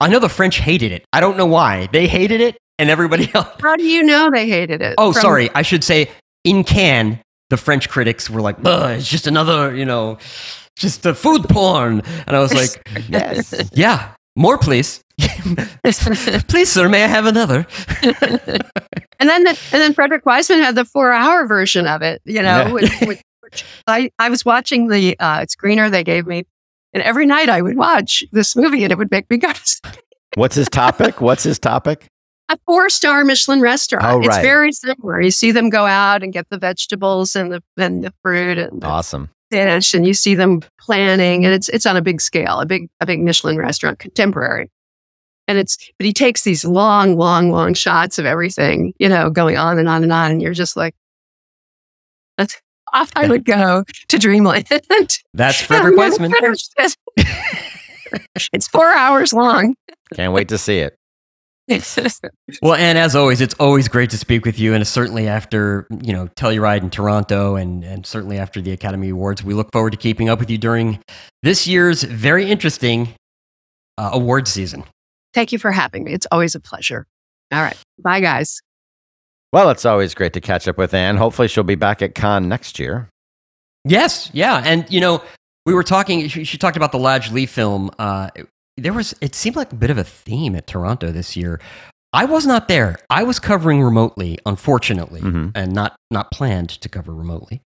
I 0.00 0.08
know 0.08 0.18
the 0.18 0.28
French 0.28 0.58
hated 0.58 0.92
it. 0.92 1.04
I 1.12 1.20
don't 1.20 1.36
know 1.36 1.46
why 1.46 1.88
they 1.92 2.06
hated 2.06 2.40
it, 2.40 2.56
and 2.78 2.90
everybody 2.90 3.30
else. 3.34 3.48
How 3.60 3.76
do 3.76 3.84
you 3.84 4.02
know 4.02 4.30
they 4.30 4.48
hated 4.48 4.82
it? 4.82 4.94
Oh, 4.98 5.12
From- 5.12 5.22
sorry. 5.22 5.50
I 5.54 5.62
should 5.62 5.84
say 5.84 6.10
in 6.44 6.64
Cannes, 6.64 7.18
the 7.50 7.56
French 7.56 7.88
critics 7.88 8.30
were 8.30 8.40
like, 8.40 8.56
"It's 8.64 9.08
just 9.08 9.26
another, 9.26 9.74
you 9.74 9.84
know, 9.84 10.18
just 10.76 11.04
a 11.06 11.14
food 11.14 11.44
porn," 11.48 12.02
and 12.26 12.36
I 12.36 12.40
was 12.40 12.54
like, 12.54 12.82
yes. 13.08 13.54
"Yeah, 13.74 14.14
more, 14.36 14.58
please." 14.58 15.02
please, 16.48 16.70
sir, 16.72 16.88
may 16.88 17.04
I 17.04 17.06
have 17.06 17.26
another? 17.26 17.66
and 18.02 19.28
then 19.28 19.44
the, 19.44 19.50
and 19.50 19.80
then 19.80 19.94
Frederick 19.94 20.24
Wiseman 20.26 20.60
had 20.60 20.74
the 20.74 20.84
four 20.84 21.12
hour 21.12 21.46
version 21.46 21.86
of 21.86 22.02
it. 22.02 22.20
You 22.24 22.42
know, 22.42 22.66
Yeah. 22.66 22.72
which, 22.72 22.92
which, 23.02 23.22
which 23.40 23.64
I 23.86 24.10
I 24.18 24.28
was 24.28 24.44
watching 24.44 24.88
the 24.88 25.16
uh, 25.20 25.40
screener 25.46 25.90
they 25.90 26.04
gave 26.04 26.26
me, 26.26 26.44
and 26.92 27.02
every 27.02 27.26
night 27.26 27.48
I 27.48 27.62
would 27.62 27.76
watch 27.76 28.24
this 28.32 28.56
movie, 28.56 28.82
and 28.84 28.92
it 28.92 28.98
would 28.98 29.10
make 29.10 29.28
me 29.30 29.36
go. 29.38 29.52
to 29.52 29.80
What's 30.34 30.54
his 30.54 30.68
topic? 30.68 31.20
What's 31.20 31.42
his 31.42 31.58
topic? 31.58 32.06
a 32.48 32.58
four 32.66 32.90
star 32.90 33.24
Michelin 33.24 33.60
restaurant. 33.60 34.04
Oh, 34.06 34.20
It's 34.20 34.36
very 34.38 34.72
similar. 34.72 35.20
You 35.22 35.30
see 35.30 35.52
them 35.52 35.70
go 35.70 35.86
out 35.86 36.22
and 36.22 36.32
get 36.32 36.48
the 36.50 36.58
vegetables 36.58 37.34
and 37.36 37.52
the 37.52 37.62
and 37.76 38.02
the 38.04 38.12
fruit 38.22 38.58
and 38.58 38.82
the 38.82 38.86
Awesome. 38.86 39.30
And 39.52 40.06
you 40.06 40.14
see 40.14 40.34
them 40.34 40.62
planning 40.80 41.44
and 41.44 41.54
it's 41.54 41.68
it's 41.68 41.86
on 41.86 41.96
a 41.96 42.02
big 42.02 42.20
scale, 42.20 42.60
a 42.60 42.66
big 42.66 42.88
a 43.00 43.06
big 43.06 43.20
Michelin 43.20 43.58
restaurant, 43.58 43.98
contemporary. 43.98 44.70
And 45.48 45.58
it's 45.58 45.76
but 45.98 46.06
he 46.06 46.12
takes 46.12 46.44
these 46.44 46.64
long, 46.64 47.16
long, 47.16 47.50
long 47.50 47.74
shots 47.74 48.18
of 48.18 48.26
everything, 48.26 48.94
you 48.98 49.08
know, 49.08 49.30
going 49.30 49.56
on 49.56 49.78
and 49.78 49.88
on 49.88 50.02
and 50.02 50.12
on. 50.12 50.30
And 50.30 50.42
you're 50.42 50.54
just 50.54 50.76
like, 50.76 50.94
that's 52.38 52.60
off 52.92 53.10
I 53.16 53.28
would 53.28 53.44
go 53.44 53.84
to 54.08 54.18
Dreamland. 54.18 54.66
That's 55.34 55.60
Frederick 55.62 55.96
Wiseman. 55.96 56.32
it's 58.52 58.68
four 58.68 58.92
hours 58.92 59.32
long. 59.32 59.74
Can't 60.14 60.32
wait 60.32 60.48
to 60.50 60.58
see 60.58 60.78
it. 60.78 60.96
Well, 62.62 62.74
and 62.74 62.98
as 62.98 63.16
always, 63.16 63.40
it's 63.40 63.54
always 63.54 63.88
great 63.88 64.10
to 64.10 64.18
speak 64.18 64.44
with 64.44 64.58
you, 64.58 64.74
and 64.74 64.86
certainly 64.86 65.28
after 65.28 65.86
you 66.02 66.12
know 66.12 66.28
Telluride 66.28 66.82
in 66.82 66.90
Toronto, 66.90 67.56
and 67.56 67.84
and 67.84 68.06
certainly 68.06 68.38
after 68.38 68.60
the 68.60 68.72
Academy 68.72 69.10
Awards, 69.10 69.42
we 69.42 69.54
look 69.54 69.72
forward 69.72 69.90
to 69.90 69.96
keeping 69.96 70.28
up 70.28 70.38
with 70.38 70.50
you 70.50 70.58
during 70.58 70.98
this 71.42 71.66
year's 71.66 72.02
very 72.02 72.50
interesting 72.50 73.08
uh, 73.98 74.10
awards 74.12 74.50
season. 74.50 74.84
Thank 75.34 75.52
you 75.52 75.58
for 75.58 75.72
having 75.72 76.04
me. 76.04 76.12
It's 76.12 76.26
always 76.30 76.54
a 76.54 76.60
pleasure. 76.60 77.06
All 77.52 77.62
right, 77.62 77.76
bye, 77.98 78.20
guys. 78.20 78.60
Well, 79.52 79.70
it's 79.70 79.84
always 79.84 80.14
great 80.14 80.32
to 80.32 80.40
catch 80.40 80.66
up 80.66 80.78
with 80.78 80.94
Anne. 80.94 81.16
Hopefully, 81.16 81.48
she'll 81.48 81.64
be 81.64 81.74
back 81.74 82.02
at 82.02 82.14
Cannes 82.14 82.48
next 82.48 82.78
year. 82.78 83.08
Yes, 83.84 84.30
yeah, 84.32 84.62
and 84.64 84.90
you 84.90 85.00
know 85.00 85.22
we 85.66 85.74
were 85.74 85.82
talking. 85.82 86.26
She, 86.28 86.44
she 86.44 86.58
talked 86.58 86.76
about 86.76 86.92
the 86.92 86.98
Ladj 86.98 87.32
Ly 87.32 87.46
film. 87.46 87.90
Uh, 87.98 88.30
there 88.76 88.92
was 88.92 89.14
it 89.20 89.34
seemed 89.34 89.56
like 89.56 89.72
a 89.72 89.76
bit 89.76 89.90
of 89.90 89.98
a 89.98 90.04
theme 90.04 90.54
at 90.56 90.66
Toronto 90.66 91.10
this 91.12 91.36
year. 91.36 91.60
I 92.14 92.26
was 92.26 92.46
not 92.46 92.68
there. 92.68 92.98
I 93.08 93.22
was 93.22 93.38
covering 93.38 93.80
remotely, 93.82 94.38
unfortunately, 94.44 95.20
Mhm. 95.22 95.52
and 95.54 95.72
not 95.72 95.96
not 96.10 96.30
planned 96.30 96.68
to 96.70 96.88
cover 96.88 97.14
remotely. 97.14 97.62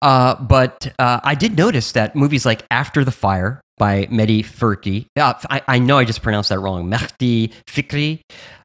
Uh, 0.00 0.34
but 0.42 0.92
uh, 0.98 1.20
I 1.22 1.34
did 1.34 1.56
notice 1.56 1.92
that 1.92 2.16
movies 2.16 2.44
like 2.44 2.64
After 2.70 3.04
the 3.04 3.12
Fire 3.12 3.60
by 3.78 4.06
Mehdi 4.06 4.40
Furki, 4.44 5.06
uh, 5.18 5.34
I, 5.48 5.62
I 5.68 5.78
know 5.78 5.98
I 5.98 6.04
just 6.04 6.22
pronounced 6.22 6.48
that 6.48 6.58
wrong. 6.58 6.90
Mehdi 6.90 7.52
Fikri 7.68 8.20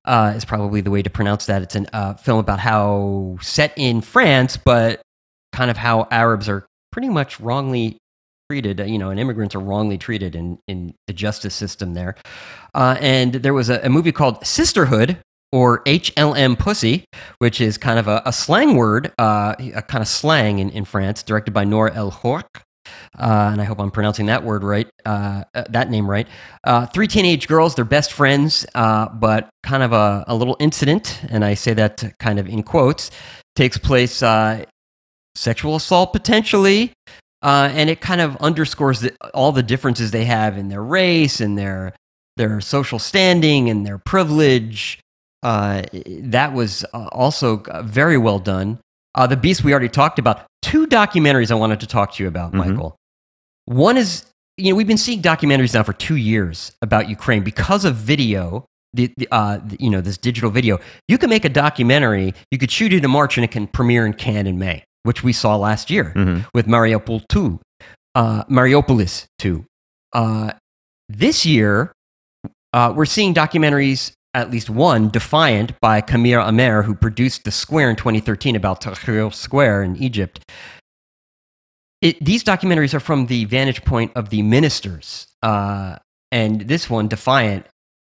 uh, 0.05 0.33
is 0.35 0.45
probably 0.45 0.81
the 0.81 0.89
way 0.89 1.03
to 1.03 1.09
pronounce 1.11 1.45
that. 1.45 1.61
It's 1.61 1.75
a 1.75 1.95
uh, 1.95 2.13
film 2.15 2.39
about 2.39 2.59
how 2.59 3.37
set 3.41 3.71
in 3.77 4.01
France, 4.01 4.57
but 4.57 5.01
kind 5.53 5.69
of 5.69 5.77
how 5.77 6.07
Arabs 6.09 6.49
are 6.49 6.65
pretty 6.91 7.09
much 7.09 7.39
wrongly 7.39 7.97
treated, 8.49 8.79
you 8.87 8.97
know, 8.97 9.09
and 9.09 9.19
immigrants 9.19 9.55
are 9.55 9.59
wrongly 9.59 9.97
treated 9.97 10.33
in, 10.33 10.57
in 10.69 10.93
the 11.07 11.11
justice 11.13 11.53
system 11.53 11.93
there. 11.93 12.15
Uh, 12.73 12.95
and 13.01 13.33
there 13.33 13.53
was 13.53 13.69
a, 13.69 13.81
a 13.83 13.89
movie 13.89 14.13
called 14.13 14.45
Sisterhood 14.45 15.17
or 15.51 15.83
HLM 15.83 16.57
Pussy, 16.57 17.03
which 17.39 17.59
is 17.59 17.77
kind 17.77 17.99
of 17.99 18.07
a, 18.07 18.21
a 18.25 18.31
slang 18.31 18.77
word, 18.77 19.11
uh, 19.19 19.53
a 19.59 19.81
kind 19.81 20.01
of 20.01 20.07
slang 20.07 20.59
in, 20.59 20.69
in 20.69 20.85
France, 20.85 21.23
directed 21.23 21.51
by 21.51 21.65
Nora 21.65 21.93
El 21.93 22.09
Hourch. 22.23 22.45
Uh, 23.19 23.49
and 23.51 23.59
I 23.59 23.65
hope 23.65 23.81
I'm 23.81 23.91
pronouncing 23.91 24.27
that 24.27 24.45
word 24.45 24.63
right, 24.63 24.89
uh, 25.05 25.43
uh, 25.53 25.65
that 25.71 25.89
name 25.89 26.09
right. 26.09 26.25
Uh, 26.63 26.85
three 26.85 27.07
teenage 27.07 27.49
girls, 27.49 27.75
they're 27.75 27.83
best 27.83 28.13
friends, 28.13 28.65
uh, 28.75 29.09
but 29.09 29.49
kind 29.63 29.83
of 29.83 29.91
a, 29.91 30.23
a 30.25 30.35
little 30.35 30.55
incident, 30.61 31.21
and 31.29 31.43
I 31.43 31.53
say 31.55 31.73
that 31.73 32.13
kind 32.19 32.39
of 32.39 32.47
in 32.47 32.63
quotes, 32.63 33.11
takes 33.57 33.77
place 33.77 34.23
uh, 34.23 34.63
sexual 35.35 35.75
assault 35.75 36.13
potentially, 36.13 36.93
uh, 37.47 37.69
and 37.73 37.89
it 37.89 38.01
kind 38.01 38.21
of 38.21 38.35
underscores 38.37 38.99
the, 38.99 39.11
all 39.33 39.51
the 39.51 39.63
differences 39.63 40.11
they 40.11 40.25
have 40.25 40.57
in 40.57 40.67
their 40.69 40.83
race 40.83 41.39
and 41.41 41.57
their 41.57 41.93
their 42.35 42.61
social 42.61 42.99
standing 42.99 43.69
and 43.69 43.85
their 43.85 43.97
privilege. 43.97 44.99
Uh, 45.43 45.83
that 46.19 46.53
was 46.53 46.83
uh, 46.93 47.07
also 47.11 47.63
uh, 47.63 47.81
very 47.83 48.17
well 48.17 48.37
done. 48.39 48.79
Uh, 49.15 49.25
the 49.25 49.37
Beast 49.37 49.63
we 49.63 49.71
already 49.71 49.89
talked 49.89 50.19
about. 50.19 50.45
Two 50.61 50.85
documentaries 50.87 51.49
I 51.49 51.55
wanted 51.55 51.79
to 51.79 51.87
talk 51.87 52.13
to 52.15 52.23
you 52.23 52.27
about, 52.27 52.51
Mhm. 52.51 52.55
Michael. 52.57 52.95
One 53.65 53.97
is 53.97 54.25
you 54.57 54.69
know 54.71 54.75
we've 54.75 54.87
been 54.87 54.97
seeing 54.97 55.21
documentaries 55.21 55.73
now 55.73 55.83
for 55.83 55.93
two 55.93 56.15
years 56.17 56.71
about 56.81 57.07
Ukraine 57.09 57.43
because 57.43 57.85
of 57.85 57.95
video. 57.95 58.65
The, 58.93 59.11
the, 59.17 59.27
uh, 59.31 59.57
the- 59.63 59.77
you 59.79 59.89
know 59.89 60.01
this 60.01 60.17
digital 60.17 60.49
video. 60.49 60.79
You 61.07 61.17
can 61.17 61.29
make 61.29 61.45
a 61.45 61.49
documentary. 61.49 62.33
You 62.51 62.57
could 62.57 62.71
shoot 62.71 62.91
it 62.93 63.03
in 63.03 63.11
March 63.11 63.37
and 63.37 63.43
it 63.43 63.51
can 63.51 63.67
premiere 63.67 64.05
in 64.05 64.13
Cannes 64.13 64.47
in 64.47 64.57
May, 64.57 64.83
which 65.07 65.23
we 65.23 65.31
saw 65.33 65.55
last 65.55 65.89
year 65.89 66.11
Mhm. 66.15 66.45
with 66.53 66.67
Mariupol 66.67 67.23
2, 67.29 67.59
uh, 68.13 68.43
Mariupolis 68.49 69.25
2. 69.39 69.65
Uh, 70.13 70.51
this 71.09 71.45
year, 71.45 71.93
uh, 72.73 72.93
we're 72.95 73.05
seeing 73.05 73.33
documentaries, 73.33 74.11
at 74.33 74.51
least 74.51 74.69
one, 74.69 75.09
Defiant 75.09 75.71
by 75.81 76.01
Karim 76.01 76.25
Amer, 76.25 76.83
who 76.83 76.93
produced 76.93 77.45
The 77.45 77.51
Square 77.51 77.89
in 77.91 77.95
2013 77.95 78.55
about 78.55 78.81
Tahrir 78.81 79.33
Square 79.33 79.83
in 79.83 79.95
Egypt. 79.95 80.41
It, 82.01 82.23
these 82.23 82.43
documentaries 82.43 82.93
are 82.93 82.99
from 82.99 83.25
the 83.27 83.45
vantage 83.45 83.83
point 83.83 84.11
of 84.15 84.29
the 84.29 84.41
ministers. 84.43 85.27
Uh, 85.41 85.95
and 86.31 86.61
this 86.61 86.89
one, 86.89 87.07
Defiant, 87.07 87.65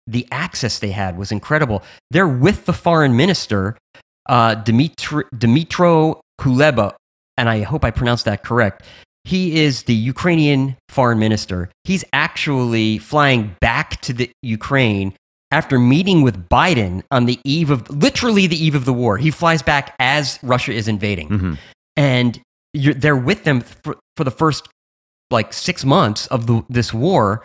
the 0.07 0.27
access 0.31 0.79
they 0.79 0.91
had 0.91 1.17
was 1.17 1.31
incredible. 1.31 1.83
They're 2.11 2.27
with 2.27 2.65
the 2.65 2.73
foreign 2.73 3.15
minister, 3.15 3.77
uh, 4.27 4.55
Dimitri, 4.55 5.23
Dimitro 5.33 6.19
Kuleba, 6.39 6.95
and 7.37 7.49
I 7.49 7.61
hope 7.61 7.83
I 7.83 7.91
pronounced 7.91 8.25
that 8.25 8.43
correct. 8.43 8.83
He 9.25 9.59
is 9.61 9.83
the 9.83 9.93
Ukrainian 9.93 10.75
foreign 10.87 11.19
minister. 11.19 11.69
He's 11.83 12.03
actually 12.13 12.97
flying 12.97 13.55
back 13.59 14.01
to 14.01 14.13
the 14.13 14.31
Ukraine 14.41 15.13
after 15.51 15.77
meeting 15.77 16.21
with 16.21 16.47
Biden 16.47 17.03
on 17.11 17.25
the 17.25 17.39
eve 17.43 17.69
of 17.69 17.89
literally 17.89 18.47
the 18.47 18.55
eve 18.63 18.75
of 18.75 18.85
the 18.85 18.93
war. 18.93 19.17
He 19.17 19.31
flies 19.31 19.61
back 19.61 19.95
as 19.99 20.39
Russia 20.41 20.71
is 20.73 20.87
invading, 20.87 21.29
Mhm. 21.29 21.57
and 21.97 22.39
you're, 22.73 22.93
they're 22.93 23.17
with 23.17 23.43
them 23.43 23.61
for, 23.61 23.97
for 24.15 24.23
the 24.23 24.31
first 24.31 24.67
like 25.31 25.53
six 25.53 25.83
months 25.85 26.27
of 26.27 26.47
the, 26.47 26.63
this 26.69 26.93
war, 26.93 27.43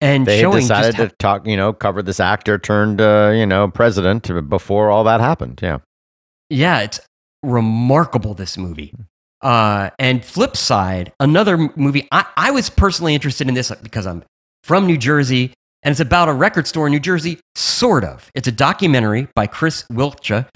and 0.00 0.26
They 0.26 0.42
decided 0.42 0.86
just 0.86 0.96
how, 0.96 1.04
to 1.04 1.14
talk, 1.18 1.46
you 1.46 1.56
know, 1.56 1.72
cover 1.72 2.02
this 2.02 2.20
actor 2.20 2.58
turned, 2.58 3.00
uh, 3.00 3.32
you 3.34 3.46
know, 3.46 3.68
president 3.68 4.30
before 4.48 4.90
all 4.90 5.04
that 5.04 5.20
happened. 5.20 5.60
Yeah. 5.62 5.78
Yeah, 6.50 6.80
it's 6.80 7.00
remarkable, 7.46 8.34
this 8.34 8.58
movie. 8.58 8.92
Uh, 9.42 9.90
and 9.98 10.24
flip 10.24 10.56
side, 10.56 11.12
another 11.20 11.70
movie, 11.76 12.08
I, 12.10 12.26
I 12.36 12.50
was 12.50 12.70
personally 12.70 13.14
interested 13.14 13.48
in 13.48 13.54
this 13.54 13.70
because 13.82 14.06
I'm 14.06 14.24
from 14.64 14.86
New 14.86 14.98
Jersey 14.98 15.52
and 15.82 15.92
it's 15.92 16.00
about 16.00 16.28
a 16.28 16.32
record 16.32 16.66
store 16.66 16.86
in 16.86 16.92
New 16.92 17.00
Jersey, 17.00 17.38
sort 17.54 18.02
of. 18.02 18.30
It's 18.34 18.48
a 18.48 18.52
documentary 18.52 19.28
by 19.36 19.46
Chris 19.46 19.84
Wilcha. 19.84 20.48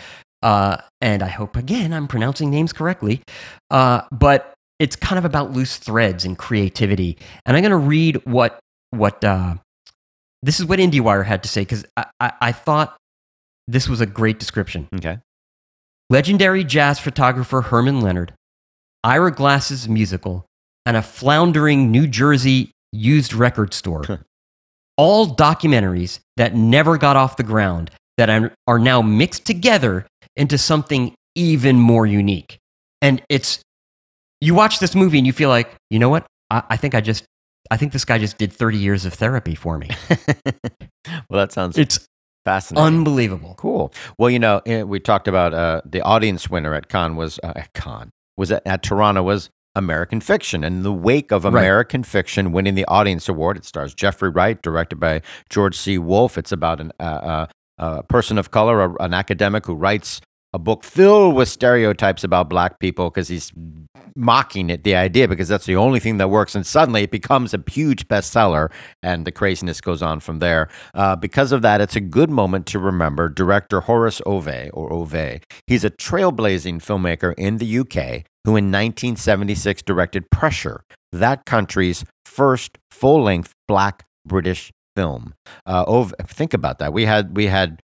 Uh, 0.43 0.79
and 1.01 1.23
I 1.23 1.29
hope, 1.29 1.57
again, 1.57 1.93
I'm 1.93 2.09
pronouncing 2.09 2.51
names 2.51 2.73
correctly. 2.73 3.23
Uh, 3.71 4.03
but 4.11 4.55
it's 4.81 4.97
kind 4.97 5.19
of 5.19 5.25
about 5.25 5.53
loose 5.53 5.77
threads 5.77 6.25
and 6.25 6.37
creativity. 6.37 7.17
And 7.47 7.57
I'm 7.57 7.63
going 7.63 7.71
to 7.71 7.77
read 7.77 8.25
what, 8.25 8.59
what 8.91 9.23
uh, 9.23 9.55
this 10.43 10.59
is 10.59 10.67
what 10.67 10.79
IndieWire 10.79 11.25
had 11.25 11.43
to 11.45 11.49
say 11.49 11.61
because 11.61 11.85
I, 11.97 12.07
I, 12.19 12.33
I 12.41 12.53
thought 12.53 12.97
this 13.69 13.89
was 13.89 14.01
a 14.01 14.07
great 14.07 14.39
description. 14.39 14.89
Okay. 14.97 15.19
Legendary 16.11 16.65
jazz 16.65 16.99
photographer 16.99 17.63
Herman 17.63 18.01
Leonard, 18.01 18.35
Ira 19.05 19.31
Glass's 19.31 19.89
musical, 19.89 20.45
and 20.85 20.97
a 20.97 21.03
floundering 21.03 21.93
New 21.93 22.09
Jersey 22.09 22.73
used 22.91 23.33
record 23.33 23.73
store. 23.73 24.03
All 24.97 25.29
documentaries 25.29 26.19
that 26.37 26.57
never 26.57 26.99
got 26.99 27.17
off 27.17 27.37
the 27.37 27.45
ground 27.45 27.93
that 28.19 28.53
are 28.67 28.79
now 28.79 29.01
mixed 29.01 29.47
together 29.47 30.05
into 30.35 30.59
something 30.59 31.15
even 31.37 31.79
more 31.79 32.07
unique. 32.07 32.59
And 33.01 33.23
it's, 33.29 33.63
you 34.41 34.53
watch 34.53 34.81
this 34.81 34.97
movie 34.97 35.19
and 35.19 35.27
you 35.27 35.33
feel 35.33 35.49
like, 35.49 35.73
you 35.91 36.01
know 36.01 36.09
what? 36.09 36.27
I, 36.51 36.65
I 36.71 36.77
think 36.77 36.97
I 36.97 37.01
just, 37.01 37.25
I 37.71 37.77
think 37.77 37.93
this 37.93 38.05
guy 38.05 38.19
just 38.19 38.37
did 38.37 38.53
30 38.53 38.79
years 38.79 39.05
of 39.05 39.15
therapy 39.15 39.55
for 39.55 39.79
me. 39.79 39.89
well, 41.31 41.39
that 41.39 41.53
sounds 41.53 41.79
It's 41.79 42.05
fascinating. 42.51 42.87
unbelievable. 42.87 43.55
Cool. 43.57 43.93
Well, 44.19 44.31
you 44.31 44.39
know, 44.39 44.61
eh, 44.67 44.83
we 44.83 44.99
talked 45.01 45.29
about 45.29 45.55
uh, 45.55 45.81
the 45.85 46.03
audience 46.03 46.51
winner 46.51 46.75
at 46.75 46.89
Con 46.89 47.17
was 47.17 47.39
uh, 47.43 47.53
at 47.63 47.73
Cannes 47.73 48.11
was 48.37 48.51
at, 48.53 48.63
at 48.67 48.83
Toronto 48.83 49.23
was 49.23 49.51
American 49.77 50.21
Fiction. 50.21 50.65
And 50.65 50.77
in 50.79 50.83
the 50.83 50.93
wake 50.93 51.31
of 51.31 51.45
Right. 51.45 51.51
American 51.61 52.03
Fiction 52.03 52.53
winning 52.53 52.75
the 52.75 52.87
audience 52.87 53.29
award, 53.29 53.57
it 53.57 53.65
stars 53.65 53.95
Jeffrey 53.95 54.31
Wright, 54.31 54.61
directed 54.63 54.99
by 54.99 55.23
George 55.49 55.77
C. 55.77 55.97
Wolfe. 55.99 56.37
It's 56.39 56.53
about 56.53 56.81
an, 56.81 56.91
uh, 56.99 57.03
uh, 57.03 57.47
a 57.79 58.03
person 58.03 58.37
of 58.39 58.51
color, 58.51 58.83
a, 58.85 58.95
an 59.03 59.15
academic 59.15 59.67
who 59.67 59.75
writes 59.75 60.21
a 60.53 60.59
book 60.59 60.85
filled 60.85 61.35
with 61.35 61.49
stereotypes 61.49 62.25
about 62.25 62.49
black 62.49 62.79
people 62.81 63.11
because 63.11 63.29
he's 63.29 63.53
mocking 64.17 64.71
it, 64.71 64.85
the 64.85 64.97
idea, 64.97 65.29
because 65.29 65.49
that's 65.49 65.67
the 65.67 65.77
only 65.77 66.01
thing 66.01 66.19
that 66.19 66.29
works. 66.29 66.55
And 66.55 66.67
suddenly 66.67 67.05
it 67.05 67.11
becomes 67.11 67.55
a 67.55 67.63
huge 67.71 68.09
bestseller, 68.09 68.71
and 69.03 69.25
the 69.25 69.33
craziness 69.33 69.81
goes 69.81 70.03
on 70.03 70.21
from 70.21 70.41
there. 70.41 70.69
Uh, 70.95 71.17
because 71.17 71.53
of 71.53 71.63
that, 71.63 71.81
it's 71.81 71.97
a 71.97 72.01
good 72.01 72.31
moment 72.31 72.67
to 72.67 72.79
remember 72.79 73.29
director 73.29 73.81
Horace 73.81 74.21
Ove, 74.27 74.71
or 74.73 74.93
Ove. 74.93 75.41
He's 75.67 75.85
a 75.85 75.91
trailblazing 75.91 76.79
filmmaker 76.79 77.35
in 77.37 77.59
the 77.59 77.79
UK 77.79 78.25
who 78.45 78.57
in 78.57 78.67
1976 78.67 79.83
directed 79.83 80.31
Pressure, 80.31 80.83
that 81.13 81.45
country's 81.45 82.05
first 82.25 82.79
full 82.91 83.23
length 83.23 83.53
black 83.69 84.07
British 84.27 84.73
film. 84.97 85.35
Uh, 85.67 85.85
Ove, 85.87 86.15
think 86.27 86.55
about 86.55 86.79
that. 86.79 86.93
We 86.93 87.05
had, 87.05 87.37
we 87.37 87.47
had 87.47 87.81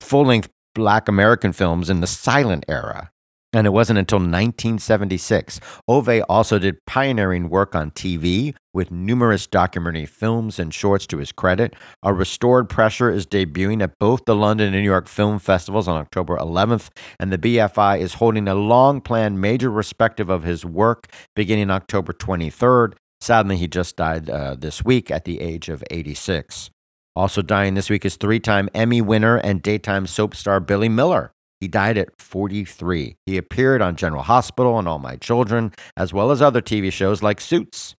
full 0.00 0.24
length 0.24 0.48
black 0.74 1.08
American 1.08 1.52
films 1.52 1.90
in 1.90 2.00
the 2.00 2.06
silent 2.06 2.64
era. 2.68 3.10
And 3.52 3.66
it 3.66 3.70
wasn't 3.70 3.98
until 3.98 4.18
1976. 4.18 5.58
Ove 5.88 6.22
also 6.28 6.60
did 6.60 6.78
pioneering 6.86 7.50
work 7.50 7.74
on 7.74 7.90
TV 7.90 8.54
with 8.72 8.92
numerous 8.92 9.48
documentary 9.48 10.06
films 10.06 10.60
and 10.60 10.72
shorts 10.72 11.04
to 11.08 11.18
his 11.18 11.32
credit. 11.32 11.74
A 12.04 12.14
Restored 12.14 12.68
Pressure 12.68 13.10
is 13.10 13.26
debuting 13.26 13.82
at 13.82 13.98
both 13.98 14.24
the 14.24 14.36
London 14.36 14.68
and 14.68 14.76
New 14.76 14.88
York 14.88 15.08
Film 15.08 15.40
Festivals 15.40 15.88
on 15.88 16.00
October 16.00 16.36
11th, 16.36 16.90
and 17.18 17.32
the 17.32 17.38
BFI 17.38 17.98
is 17.98 18.14
holding 18.14 18.46
a 18.46 18.54
long 18.54 19.00
planned 19.00 19.40
major 19.40 19.70
respective 19.70 20.30
of 20.30 20.44
his 20.44 20.64
work 20.64 21.08
beginning 21.34 21.70
October 21.70 22.12
23rd. 22.12 22.92
Sadly, 23.20 23.56
he 23.56 23.66
just 23.66 23.96
died 23.96 24.30
uh, 24.30 24.54
this 24.54 24.84
week 24.84 25.10
at 25.10 25.24
the 25.24 25.40
age 25.40 25.68
of 25.68 25.82
86. 25.90 26.70
Also 27.16 27.42
dying 27.42 27.74
this 27.74 27.90
week 27.90 28.04
is 28.04 28.16
three 28.16 28.40
time 28.40 28.68
Emmy 28.74 29.00
winner 29.00 29.36
and 29.36 29.62
daytime 29.62 30.06
soap 30.06 30.34
star 30.34 30.60
Billy 30.60 30.88
Miller. 30.88 31.32
He 31.60 31.68
died 31.68 31.98
at 31.98 32.18
43. 32.18 33.16
He 33.26 33.36
appeared 33.36 33.82
on 33.82 33.96
General 33.96 34.22
Hospital 34.22 34.78
and 34.78 34.88
All 34.88 34.98
My 34.98 35.16
Children, 35.16 35.72
as 35.96 36.12
well 36.12 36.30
as 36.30 36.40
other 36.40 36.62
TV 36.62 36.90
shows 36.90 37.22
like 37.22 37.40
Suits. 37.40 37.94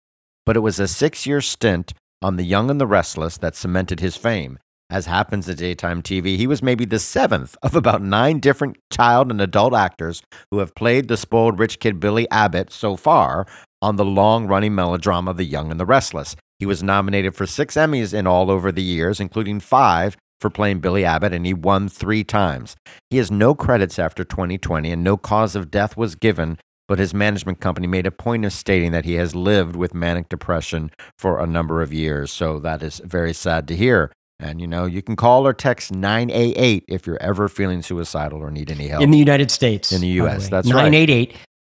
But 0.45 0.57
it 0.57 0.61
was 0.61 0.79
a 0.79 0.87
six 0.87 1.27
year 1.27 1.41
stint 1.41 1.93
on 2.21 2.37
The 2.37 2.43
Young 2.43 2.71
and 2.71 2.81
the 2.81 2.87
Restless 2.87 3.37
that 3.37 3.55
cemented 3.55 3.99
his 3.99 4.17
fame. 4.17 4.57
As 4.89 5.05
happens 5.05 5.47
at 5.47 5.57
daytime 5.57 6.01
TV, 6.01 6.35
he 6.35 6.47
was 6.47 6.61
maybe 6.61 6.83
the 6.83 6.99
seventh 6.99 7.55
of 7.63 7.75
about 7.75 8.01
nine 8.01 8.39
different 8.39 8.77
child 8.91 9.31
and 9.31 9.39
adult 9.39 9.73
actors 9.73 10.21
who 10.49 10.59
have 10.59 10.75
played 10.75 11.07
the 11.07 11.15
spoiled 11.15 11.59
rich 11.59 11.79
kid 11.79 11.99
Billy 11.99 12.29
Abbott 12.29 12.73
so 12.73 12.97
far 12.97 13.45
on 13.81 13.95
the 13.95 14.05
long 14.05 14.47
running 14.47 14.75
melodrama 14.75 15.33
The 15.33 15.43
Young 15.43 15.71
and 15.71 15.79
the 15.79 15.85
Restless. 15.85 16.35
He 16.59 16.65
was 16.65 16.83
nominated 16.83 17.35
for 17.35 17.45
six 17.45 17.75
Emmys 17.75 18.13
in 18.13 18.27
all 18.27 18.51
over 18.51 18.71
the 18.71 18.83
years, 18.83 19.19
including 19.19 19.59
five 19.59 20.15
for 20.39 20.49
playing 20.49 20.79
Billy 20.79 21.05
Abbott, 21.05 21.33
and 21.33 21.45
he 21.45 21.53
won 21.53 21.87
three 21.87 22.23
times. 22.23 22.75
He 23.09 23.17
has 23.17 23.31
no 23.31 23.55
credits 23.55 23.97
after 23.99 24.23
2020, 24.23 24.91
and 24.91 25.03
no 25.03 25.17
cause 25.17 25.55
of 25.55 25.71
death 25.71 25.95
was 25.95 26.15
given, 26.15 26.57
but 26.87 26.99
his 26.99 27.13
management 27.13 27.59
company 27.59 27.87
made 27.87 28.05
a 28.05 28.11
point 28.11 28.43
of 28.43 28.53
stating 28.53 28.91
that 28.91 29.05
he 29.05 29.13
has 29.13 29.35
lived 29.35 29.75
with 29.75 29.93
manic 29.93 30.29
depression 30.29 30.91
for 31.17 31.39
a 31.39 31.47
number 31.47 31.81
of 31.81 31.93
years. 31.93 32.31
So 32.31 32.59
that 32.59 32.83
is 32.83 33.01
very 33.05 33.33
sad 33.33 33.67
to 33.69 33.75
hear. 33.75 34.11
And 34.39 34.59
you 34.59 34.67
know, 34.67 34.85
you 34.85 35.03
can 35.03 35.15
call 35.15 35.45
or 35.45 35.53
text 35.53 35.91
988 35.91 36.85
if 36.87 37.05
you're 37.05 37.21
ever 37.21 37.47
feeling 37.47 37.83
suicidal 37.83 38.39
or 38.39 38.49
need 38.49 38.71
any 38.71 38.87
help. 38.87 39.03
In 39.03 39.11
the 39.11 39.19
United 39.19 39.51
States. 39.51 39.91
In 39.91 40.01
the 40.01 40.07
US, 40.07 40.43
way. 40.43 40.49
that's 40.49 40.67
right. 40.67 40.91
988. 40.91 41.35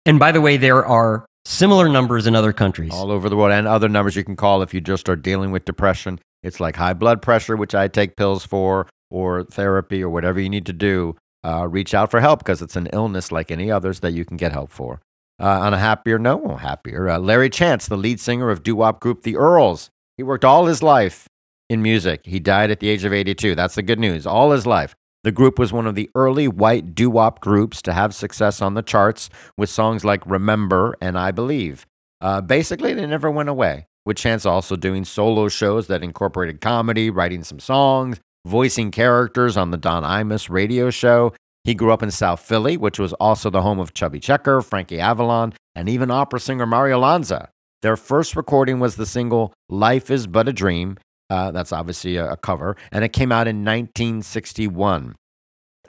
And 0.06 0.20
by 0.20 0.32
the 0.32 0.42
way, 0.42 0.58
there 0.58 0.86
are 0.86 1.26
similar 1.46 1.90
numbers 1.90 2.28
in 2.28 2.36
other 2.36 2.54
countries. 2.54 2.92
all 2.94 3.12
over 3.12 3.30
the 3.30 3.36
world 3.36 3.52
and 3.52 3.68
other 3.68 3.90
numbers 3.90 4.16
you 4.16 4.24
can 4.24 4.36
call 4.36 4.62
if 4.62 4.74
you 4.74 4.82
just 4.82 5.10
are 5.10 5.16
dealing 5.16 5.52
with 5.52 5.66
depression. 5.66 6.20
It's 6.44 6.60
like 6.60 6.76
high 6.76 6.94
blood 6.94 7.22
pressure, 7.22 7.56
which 7.56 7.76
I 7.76 7.88
take 7.88 8.16
pills 8.16 8.46
for, 8.46 8.88
or 9.10 9.44
therapy, 9.44 10.04
or 10.04 10.10
whatever 10.10 10.40
you 10.40 10.50
need 10.50 10.66
to 10.68 10.74
do. 10.74 11.16
Uh, 11.44 11.68
reach 11.68 11.94
out 11.94 12.12
for 12.12 12.20
help 12.20 12.40
because 12.40 12.62
it's 12.62 12.76
an 12.76 12.88
illness 12.94 13.32
like 13.32 13.52
any 13.52 13.72
others 13.72 14.00
that 14.02 14.12
you 14.12 14.26
can 14.26 14.38
get 14.38 14.52
help 14.52 14.72
for. 14.72 15.02
Uh, 15.40 15.60
on 15.60 15.74
a 15.74 15.80
happier 15.80 16.20
note, 16.20 16.44
well, 16.44 16.58
happier, 16.58 17.10
uh, 17.10 17.18
Larry 17.18 17.50
Chance, 17.50 17.88
the 17.88 17.98
lead 17.98 18.20
singer 18.20 18.52
of 18.52 18.62
doo 18.62 18.76
wop 18.76 19.00
group 19.00 19.24
The 19.24 19.38
Earls, 19.38 19.90
he 20.18 20.24
worked 20.24 20.46
all 20.46 20.68
his 20.68 20.84
life 20.84 21.28
in 21.68 21.82
music. 21.82 22.22
He 22.26 22.40
died 22.40 22.70
at 22.70 22.80
the 22.80 22.90
age 22.90 23.04
of 23.06 23.14
82. 23.14 23.56
That's 23.56 23.74
the 23.74 23.82
good 23.82 23.98
news. 23.98 24.28
All 24.28 24.52
his 24.52 24.68
life. 24.68 24.96
The 25.24 25.32
group 25.32 25.60
was 25.60 25.72
one 25.72 25.86
of 25.86 25.94
the 25.94 26.10
early 26.16 26.48
white 26.48 26.96
doo 26.96 27.10
wop 27.10 27.42
groups 27.42 27.82
to 27.84 27.94
have 27.94 28.16
success 28.16 28.62
on 28.62 28.74
the 28.74 28.82
charts 28.82 29.30
with 29.56 29.70
songs 29.70 30.04
like 30.04 30.26
Remember 30.26 30.96
and 31.00 31.18
I 31.18 31.30
Believe. 31.32 31.86
Uh, 32.22 32.42
basically, 32.42 32.94
they 32.94 33.06
never 33.06 33.30
went 33.30 33.50
away, 33.50 33.86
with 34.04 34.18
Chance 34.18 34.46
also 34.48 34.76
doing 34.76 35.06
solo 35.06 35.48
shows 35.48 35.88
that 35.88 36.04
incorporated 36.04 36.60
comedy, 36.60 37.12
writing 37.12 37.44
some 37.44 37.60
songs, 37.60 38.20
voicing 38.46 38.90
characters 38.90 39.58
on 39.58 39.70
the 39.70 39.78
Don 39.78 40.04
Imus 40.04 40.50
radio 40.50 40.90
show. 40.90 41.34
He 41.64 41.76
grew 41.76 41.92
up 41.92 42.02
in 42.02 42.10
South 42.10 42.40
Philly, 42.40 42.76
which 42.76 42.98
was 42.98 43.14
also 43.14 43.52
the 43.52 43.62
home 43.62 43.80
of 43.80 43.94
Chubby 43.94 44.20
Checker, 44.20 44.62
Frankie 44.62 45.00
Avalon, 45.00 45.54
and 45.76 45.88
even 45.88 46.10
opera 46.10 46.40
singer 46.40 46.66
Mario 46.66 46.98
Lanza. 46.98 47.50
Their 47.84 47.96
first 47.96 48.36
recording 48.36 48.80
was 48.80 48.96
the 48.96 49.06
single 49.06 49.54
Life 49.70 50.10
is 50.10 50.26
But 50.26 50.48
a 50.48 50.54
Dream. 50.54 50.98
Uh, 51.32 51.50
that's 51.50 51.72
obviously 51.72 52.18
a, 52.18 52.34
a 52.34 52.38
cover, 52.38 52.76
and 52.92 53.06
it 53.06 53.14
came 53.14 53.32
out 53.32 53.48
in 53.48 53.64
1961. 53.64 55.16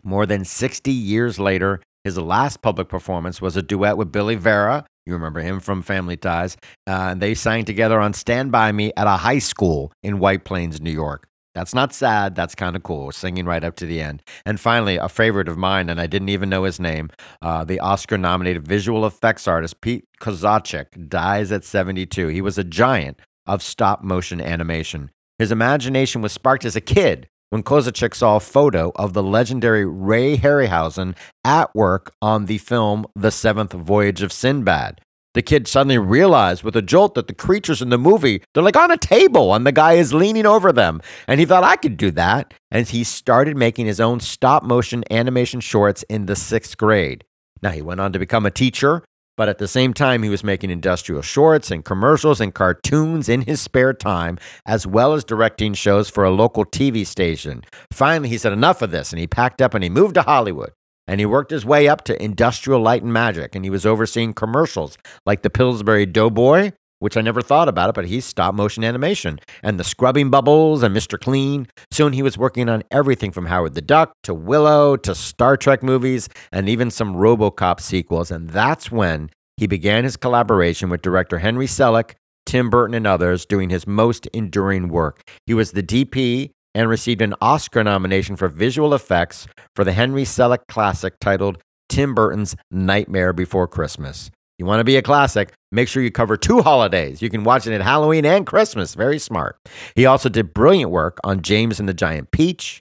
More 0.05 0.24
than 0.24 0.44
60 0.44 0.93
years 0.93 1.40
later, 1.40 1.81
his 2.05 2.16
last 2.16 2.62
public 2.62 2.89
performance 2.89 3.43
was 3.43 3.56
a 3.56 3.62
duet 3.62 3.97
with 3.97 4.12
Billy 4.12 4.36
Vera. 4.36 4.86
You 5.05 5.14
remember 5.14 5.40
him 5.40 5.59
from 5.59 5.82
Family 5.82 6.16
Ties. 6.16 6.56
Uh, 6.86 7.10
and 7.10 7.20
they 7.20 7.35
sang 7.35 7.64
together 7.64 8.01
on 8.01 8.12
Stand 8.12 8.52
By 8.52 8.70
Me 8.70 8.93
at 8.97 9.09
a 9.09 9.16
high 9.16 9.40
school 9.40 9.93
in 10.02 10.20
White 10.20 10.44
Plains, 10.44 10.81
New 10.81 10.93
York. 10.93 11.27
That's 11.55 11.74
not 11.74 11.93
sad. 11.93 12.35
That's 12.35 12.55
kind 12.55 12.77
of 12.77 12.82
cool. 12.82 13.12
Singing 13.12 13.44
right 13.44 13.62
up 13.62 13.77
to 13.77 13.86
the 13.86 14.01
end. 14.01 14.23
And 14.47 14.59
finally, 14.60 14.97
a 14.97 15.09
favorite 15.09 15.48
of 15.48 15.59
mine, 15.59 15.90
and 15.90 16.01
I 16.01 16.06
didn't 16.06 16.31
even 16.31 16.48
know 16.48 16.64
his 16.64 16.81
name, 16.81 17.10
uh, 17.43 17.64
the 17.64 17.81
Oscar 17.81 18.16
nominated 18.16 18.66
visual 18.66 19.05
effects 19.05 19.47
artist 19.47 19.81
Pete 19.81 20.05
Kozachik 20.20 21.09
dies 21.09 21.52
at 21.52 21.64
72. 21.64 22.28
He 22.28 22.40
was 22.40 22.59
a 22.59 22.64
giant 22.64 23.20
of 23.44 23.60
stop 23.62 24.02
motion 24.02 24.40
animation. 24.40 25.10
His 25.43 25.51
imagination 25.51 26.23
was 26.23 26.31
sparked 26.31 26.64
as 26.64 26.77
a 26.77 26.81
kid 26.81 27.27
when 27.51 27.64
Kozachik 27.64 28.14
saw 28.14 28.36
a 28.36 28.40
photo 28.40 28.93
of 28.94 29.12
the 29.12 29.24
legendary 29.24 29.85
Ray 29.85 30.36
Harryhausen 30.36 31.16
at 31.44 31.74
work 31.74 32.14
on 32.23 32.47
the 32.47 32.59
film 32.59 33.06
The 33.16 33.32
Seventh 33.32 33.73
Voyage 33.73 34.23
of 34.23 34.32
Sinbad. 34.32 35.01
The 35.35 35.43
kid 35.43 35.66
suddenly 35.66 35.98
realized 35.98 36.62
with 36.62 36.77
a 36.77 36.81
jolt 36.81 37.16
that 37.16 37.27
the 37.27 37.35
creatures 37.35 37.82
in 37.82 37.89
the 37.89 37.98
movie, 37.98 38.44
they're 38.55 38.62
like 38.62 38.77
on 38.77 38.93
a 38.93 38.97
table 38.97 39.52
and 39.52 39.66
the 39.66 39.73
guy 39.73 39.94
is 39.94 40.14
leaning 40.14 40.47
over 40.47 40.70
them. 40.70 41.01
And 41.27 41.40
he 41.40 41.44
thought, 41.44 41.64
I 41.64 41.74
could 41.74 41.97
do 41.97 42.12
that. 42.12 42.55
And 42.70 42.86
he 42.86 43.02
started 43.02 43.56
making 43.56 43.86
his 43.86 43.98
own 43.98 44.20
stop 44.20 44.62
motion 44.62 45.02
animation 45.10 45.59
shorts 45.59 46.05
in 46.05 46.27
the 46.27 46.36
sixth 46.36 46.77
grade. 46.77 47.24
Now, 47.62 47.70
he 47.70 47.82
went 47.82 48.01
on 48.01 48.12
to 48.12 48.20
become 48.20 48.47
a 48.47 48.52
teacher, 48.52 49.02
but 49.43 49.48
at 49.48 49.59
the 49.59 49.66
same 49.66 49.93
time, 49.93 50.23
he 50.23 50.28
was 50.28 50.44
making 50.44 50.70
industrial 50.70 51.20
shorts 51.20 51.73
and 51.73 51.85
commercials 51.85 52.40
and 52.40 52.55
cartoons 52.55 53.28
in 53.28 53.40
his 53.40 53.60
spare 53.60 53.93
time, 53.93 54.39
as 54.66 54.86
well 54.86 55.14
as 55.14 55.24
directing 55.24 55.74
shows 55.74 56.09
for 56.09 56.23
a 56.23 56.31
local 56.31 56.64
TV 56.64 57.05
station. 57.05 57.64
Finally, 57.93 58.28
he 58.28 58.39
said, 58.39 58.52
Enough 58.52 58.82
of 58.82 58.93
this. 58.93 59.10
And 59.10 59.19
he 59.19 59.27
packed 59.27 59.60
up 59.60 59.74
and 59.74 59.82
he 59.82 59.90
moved 59.90 60.14
to 60.14 60.23
Hollywood. 60.23 60.70
And 61.09 61.19
he 61.19 61.27
worked 61.27 61.51
his 61.51 61.66
way 61.66 61.89
up 61.89 62.05
to 62.05 62.23
Industrial 62.23 62.81
Light 62.81 63.02
and 63.02 63.12
Magic. 63.12 63.56
And 63.56 63.64
he 63.64 63.70
was 63.70 63.85
overseeing 63.85 64.32
commercials 64.32 64.97
like 65.27 65.43
the 65.43 65.51
Pillsbury 65.51 66.06
Doughboy, 66.06 66.70
which 67.03 67.16
I 67.16 67.20
never 67.20 67.43
thought 67.43 67.69
about 67.69 67.89
it, 67.89 67.97
but 67.97 68.07
he's 68.07 68.24
stop 68.24 68.55
motion 68.55 68.85
animation, 68.85 69.41
and 69.61 69.79
the 69.79 69.83
Scrubbing 69.83 70.31
Bubbles 70.31 70.85
and 70.85 70.95
Mr. 70.95 71.19
Clean. 71.19 71.66
Soon 71.91 72.12
he 72.12 72.23
was 72.23 72.39
working 72.39 72.69
on 72.69 72.85
everything 72.93 73.33
from 73.33 73.47
Howard 73.47 73.74
the 73.74 73.83
Duck 73.83 74.12
to 74.23 74.33
Willow 74.33 74.97
to 74.99 75.12
Star 75.12 75.57
Trek 75.57 75.83
movies 75.83 76.29
and 76.53 76.69
even 76.69 76.93
some 76.93 77.16
Robocop 77.16 77.81
sequels. 77.81 78.31
And 78.31 78.51
that's 78.51 78.93
when 78.93 79.31
he 79.57 79.66
began 79.66 80.05
his 80.05 80.16
collaboration 80.16 80.91
with 80.91 81.03
director 81.03 81.41
Henry 81.41 81.66
Selick, 81.66 82.12
Tim 82.47 82.70
Burton, 82.70 82.95
and 82.95 83.07
others, 83.07 83.47
doing 83.47 83.70
his 83.70 83.85
most 83.85 84.27
enduring 84.29 84.87
work. 84.87 85.23
He 85.45 85.55
was 85.55 85.73
the 85.73 85.83
DP 85.83 86.51
and 86.73 86.89
received 86.89 87.20
an 87.20 87.35
Oscar 87.41 87.83
nomination 87.83 88.37
for 88.37 88.47
visual 88.47 88.95
effects 88.95 89.49
for 89.74 89.83
the 89.83 89.93
Henry 89.93 90.23
Selick 90.23 90.69
classic 90.69 91.15
titled 91.20 91.59
Tim 91.89 92.15
Burton's 92.15 92.55
Nightmare 92.70 93.33
Before 93.33 93.66
Christmas. 93.66 94.31
You 94.62 94.66
want 94.66 94.78
to 94.78 94.84
be 94.84 94.94
a 94.94 95.02
classic, 95.02 95.55
make 95.72 95.89
sure 95.89 96.05
you 96.05 96.12
cover 96.12 96.36
two 96.36 96.62
holidays. 96.62 97.20
You 97.20 97.30
can 97.30 97.43
watch 97.43 97.66
it 97.66 97.74
at 97.74 97.80
Halloween 97.80 98.24
and 98.24 98.47
Christmas. 98.47 98.94
Very 98.94 99.18
smart. 99.18 99.56
He 99.97 100.06
also 100.06 100.28
did 100.28 100.55
brilliant 100.55 100.93
work 100.93 101.18
on 101.24 101.43
James 101.43 101.80
and 101.80 101.89
the 101.89 101.93
Giant 101.94 102.30
Peach, 102.30 102.80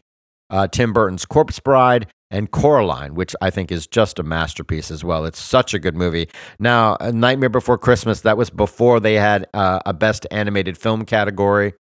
uh, 0.52 0.68
Tim 0.68 0.94
Burton's 0.94 1.26
Corpse 1.26 1.60
Bride, 1.60 2.06
and 2.30 2.52
Coraline, 2.52 3.16
which 3.16 3.36
I 3.42 3.50
think 3.50 3.72
is 3.72 3.88
just 3.88 4.20
a 4.20 4.24
masterpiece 4.24 4.92
as 4.92 5.04
well. 5.04 5.26
It's 5.26 5.42
such 5.42 5.74
a 5.74 5.80
good 5.80 5.96
movie. 5.96 6.30
Now, 6.60 6.98
A 7.00 7.12
Nightmare 7.12 7.50
Before 7.50 7.80
Christmas, 7.80 8.22
that 8.22 8.38
was 8.38 8.52
before 8.52 9.00
they 9.00 9.16
had 9.16 9.48
uh, 9.56 9.80
a 9.84 9.92
Best 9.92 10.28
Animated 10.30 10.78
Film 10.78 11.04
category. 11.04 11.74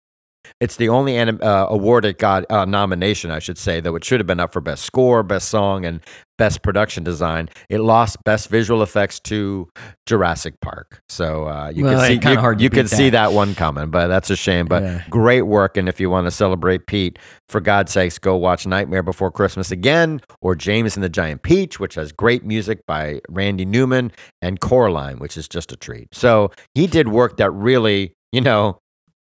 It's 0.59 0.77
the 0.77 0.89
only 0.89 1.15
anim- 1.15 1.39
uh, 1.43 1.67
award 1.69 2.05
it 2.05 2.17
got 2.17 2.49
uh, 2.49 2.65
nomination, 2.65 3.29
I 3.29 3.37
should 3.37 3.59
say, 3.59 3.79
though 3.79 3.95
it 3.95 4.03
should 4.03 4.19
have 4.19 4.25
been 4.25 4.39
up 4.39 4.51
for 4.51 4.61
best 4.61 4.83
score, 4.83 5.21
best 5.21 5.49
song, 5.49 5.85
and 5.85 6.01
best 6.41 6.63
production 6.63 7.03
design. 7.03 7.49
It 7.69 7.81
lost 7.81 8.17
best 8.23 8.49
visual 8.49 8.81
effects 8.81 9.19
to 9.31 9.69
Jurassic 10.07 10.55
Park. 10.59 10.99
So 11.07 11.47
uh, 11.47 11.69
you 11.69 11.83
Well, 11.83 11.99
can 11.99 12.19
see 12.23 12.29
you, 12.29 12.35
hard 12.39 12.57
to 12.57 12.63
you 12.63 12.71
can 12.71 12.85
beat 12.85 12.89
see 12.89 13.11
that. 13.11 13.27
that 13.29 13.33
one 13.35 13.53
coming, 13.53 13.91
but 13.91 14.07
that's 14.07 14.31
a 14.31 14.35
shame. 14.35 14.65
But 14.65 14.81
Yeah. 14.81 15.03
great 15.11 15.43
work, 15.43 15.77
and 15.77 15.87
if 15.87 15.99
you 15.99 16.09
want 16.09 16.25
to 16.25 16.31
celebrate 16.31 16.87
Pete, 16.87 17.19
for 17.47 17.61
God's 17.61 17.91
sakes, 17.91 18.17
go 18.17 18.35
watch 18.35 18.65
Nightmare 18.65 19.03
Before 19.03 19.29
Christmas 19.29 19.69
again, 19.69 20.19
or 20.41 20.55
James 20.55 20.95
and 20.95 21.03
the 21.03 21.09
Giant 21.09 21.43
Peach, 21.43 21.79
which 21.79 21.93
has 21.93 22.11
great 22.11 22.43
music 22.43 22.79
by 22.87 23.21
Randy 23.29 23.65
Newman, 23.65 24.11
and 24.41 24.59
Coraline, 24.59 25.19
which 25.19 25.37
is 25.37 25.47
just 25.47 25.71
a 25.71 25.75
treat. 25.75 26.07
So 26.11 26.49
he 26.73 26.87
did 26.87 27.09
work 27.09 27.37
that 27.37 27.51
really, 27.51 28.13
you 28.31 28.41
know, 28.41 28.79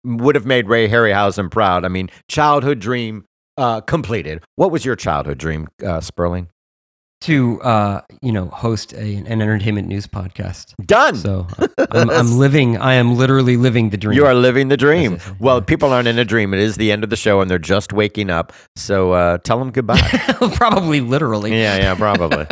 would 0.02 0.34
have 0.34 0.46
made 0.46 0.66
Ray 0.68 0.88
Harryhausen 0.88 1.52
proud. 1.52 1.84
I 1.84 1.88
mean, 1.88 2.10
childhood 2.28 2.80
dream 2.80 3.24
uh, 3.56 3.80
completed. 3.82 4.42
What 4.56 4.72
was 4.72 4.84
your 4.84 4.96
childhood 4.96 5.38
dream, 5.38 5.68
uh, 5.84 6.00
Sperling? 6.00 6.48
To 7.22 7.60
uh, 7.62 8.02
you 8.22 8.32
know 8.32 8.46
host 8.46 8.92
a, 8.92 9.16
an 9.16 9.26
entertainment 9.26 9.88
news 9.88 10.06
podcast. 10.06 10.74
Done. 10.84 11.16
So 11.16 11.46
I'm, 11.90 12.10
I'm 12.10 12.32
living. 12.38 12.76
I 12.76 12.94
am 12.94 13.16
literally 13.16 13.56
living 13.56 13.90
the 13.90 13.96
dream. 13.96 14.16
You 14.16 14.26
are 14.26 14.34
living 14.34 14.68
the 14.68 14.76
dream. 14.76 15.18
Well, 15.38 15.62
people 15.62 15.92
aren't 15.92 16.08
in 16.08 16.18
a 16.18 16.24
dream. 16.24 16.52
It 16.54 16.60
is 16.60 16.76
the 16.76 16.92
end 16.92 17.04
of 17.04 17.10
the 17.10 17.16
show, 17.16 17.40
and 17.40 17.50
they're 17.50 17.58
just 17.58 17.92
waking 17.92 18.30
up. 18.30 18.52
So 18.76 19.12
uh, 19.12 19.38
tell 19.38 19.58
them 19.58 19.70
goodbye. 19.70 20.00
probably 20.54 21.00
literally. 21.00 21.52
yeah, 21.52 21.76
yeah, 21.76 21.94
probably. 21.94 22.46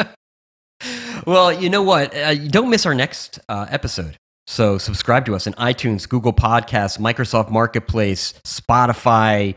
well, 1.27 1.53
you 1.53 1.71
know 1.71 1.83
what? 1.83 2.15
Uh, 2.17 2.35
don't 2.35 2.71
miss 2.71 2.87
our 2.87 2.95
next 2.95 3.39
uh, 3.49 3.67
episode. 3.69 4.17
So 4.47 4.77
subscribe 4.77 5.25
to 5.27 5.35
us 5.35 5.47
in 5.47 5.55
iTunes, 5.55 6.07
Google 6.07 6.35
Podcasts, 6.35 6.99
Microsoft 6.99 7.51
Marketplace, 7.51 8.35
Spotify, 8.45 9.57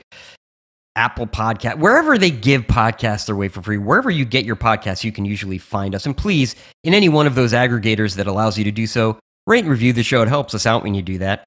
Apple 0.97 1.27
Podcast, 1.27 1.77
wherever 1.77 2.17
they 2.17 2.31
give 2.31 2.63
podcasts 2.63 3.29
away 3.29 3.47
for 3.47 3.61
free, 3.61 3.77
wherever 3.77 4.09
you 4.09 4.25
get 4.25 4.43
your 4.43 4.57
podcasts, 4.57 5.03
you 5.03 5.11
can 5.13 5.23
usually 5.23 5.59
find 5.59 5.95
us. 5.95 6.05
And 6.05 6.17
please, 6.17 6.55
in 6.83 6.93
any 6.93 7.07
one 7.07 7.27
of 7.27 7.35
those 7.35 7.53
aggregators 7.53 8.15
that 8.15 8.27
allows 8.27 8.57
you 8.57 8.63
to 8.65 8.71
do 8.71 8.87
so, 8.87 9.19
rate 9.45 9.63
and 9.63 9.69
review 9.69 9.93
the 9.93 10.03
show. 10.03 10.21
It 10.21 10.27
helps 10.27 10.53
us 10.53 10.65
out 10.65 10.83
when 10.83 10.93
you 10.93 11.01
do 11.01 11.17
that. 11.19 11.43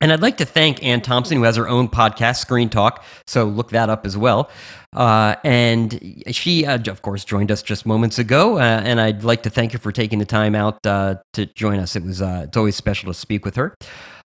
And 0.00 0.12
I'd 0.12 0.20
like 0.20 0.38
to 0.38 0.44
thank 0.44 0.82
Anne 0.82 1.00
Thompson, 1.00 1.36
who 1.36 1.44
has 1.44 1.54
her 1.54 1.68
own 1.68 1.88
podcast, 1.88 2.38
Screen 2.38 2.68
Talk. 2.68 3.04
So 3.28 3.44
look 3.44 3.70
that 3.70 3.88
up 3.88 4.04
as 4.04 4.16
well. 4.16 4.50
Uh, 4.92 5.36
and 5.44 6.24
she, 6.32 6.66
uh, 6.66 6.78
of 6.88 7.02
course, 7.02 7.24
joined 7.24 7.52
us 7.52 7.62
just 7.62 7.86
moments 7.86 8.18
ago. 8.18 8.56
Uh, 8.58 8.82
and 8.84 9.00
I'd 9.00 9.22
like 9.22 9.44
to 9.44 9.50
thank 9.50 9.70
her 9.72 9.78
for 9.78 9.92
taking 9.92 10.18
the 10.18 10.24
time 10.24 10.56
out 10.56 10.84
uh, 10.84 11.16
to 11.34 11.46
join 11.46 11.78
us. 11.78 11.94
It 11.94 12.02
was 12.02 12.20
uh, 12.20 12.46
it's 12.48 12.56
always 12.56 12.74
special 12.74 13.12
to 13.12 13.18
speak 13.18 13.44
with 13.44 13.54
her. 13.54 13.76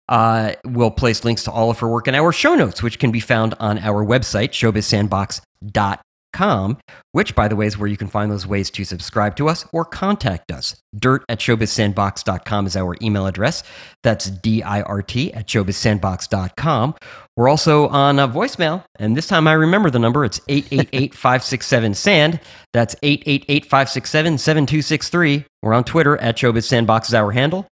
Uh, 0.10 0.54
we'll 0.64 0.92
place 0.92 1.26
links 1.26 1.44
to 1.44 1.52
all 1.52 1.70
of 1.70 1.80
her 1.80 1.88
work 1.88 2.08
in 2.08 2.16
our 2.16 2.32
show 2.32 2.56
notes, 2.56 2.82
which 2.82 3.00
can 3.00 3.12
be 3.12 3.20
found 3.20 3.54
on 3.60 3.78
our 3.80 4.06
website, 4.06 4.50
showbizsandbox.com, 4.50 6.78
which, 7.12 7.36
by 7.36 7.48
the 7.48 7.56
way, 7.56 7.66
is 7.66 7.78
where 7.78 7.90
you 7.90 7.98
can 7.98 8.08
find 8.08 8.32
those 8.32 8.48
ways 8.48 8.70
to 8.72 8.86
subscribe 8.86 9.36
to 9.36 9.50
us 9.50 9.66
or 9.74 9.84
contact 9.84 10.52
us. 10.52 10.76
Dirt 10.98 11.24
at 11.30 11.40
showbizsandbox.com 11.40 12.68
is 12.68 12.78
our 12.78 12.96
email 13.02 13.28
address. 13.28 13.64
That's 14.04 14.30
D 14.30 14.64
I 14.64 14.82
R 14.82 15.02
T 15.02 15.34
at 15.34 15.48
showbizsandbox.com. 15.48 16.96
We're 17.36 17.50
also 17.50 17.88
on 17.90 18.20
a 18.20 18.28
voicemail, 18.28 18.84
and 18.98 19.16
this 19.16 19.28
time 19.28 19.48
I 19.48 19.54
remember 19.54 19.90
the 19.90 20.00
number. 20.00 20.26
It's 20.26 20.42
888 20.48 21.14
567 21.14 21.94
SAND. 21.94 22.40
That's 22.74 22.96
888 23.04 23.66
567 23.66 24.38
7263. 24.38 25.46
We're 25.62 25.74
on 25.74 25.84
Twitter 25.84 26.18
at 26.18 26.38
showbizsandbox 26.38 27.08
is 27.08 27.14
our 27.14 27.32
handle. 27.32 27.68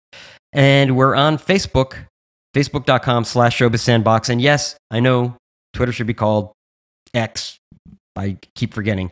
And 0.54 0.96
we're 0.96 1.16
on 1.16 1.38
Facebook, 1.38 2.06
facebook.com 2.56 3.26
slash 3.26 3.58
showbizsandbox. 3.60 4.30
And 4.30 4.42
yes, 4.42 4.76
I 4.90 5.00
know 5.02 5.36
Twitter 5.74 5.92
should 5.92 6.08
be 6.08 6.14
called 6.14 6.52
X. 7.14 7.58
I 8.16 8.38
keep 8.56 8.74
forgetting. 8.74 9.12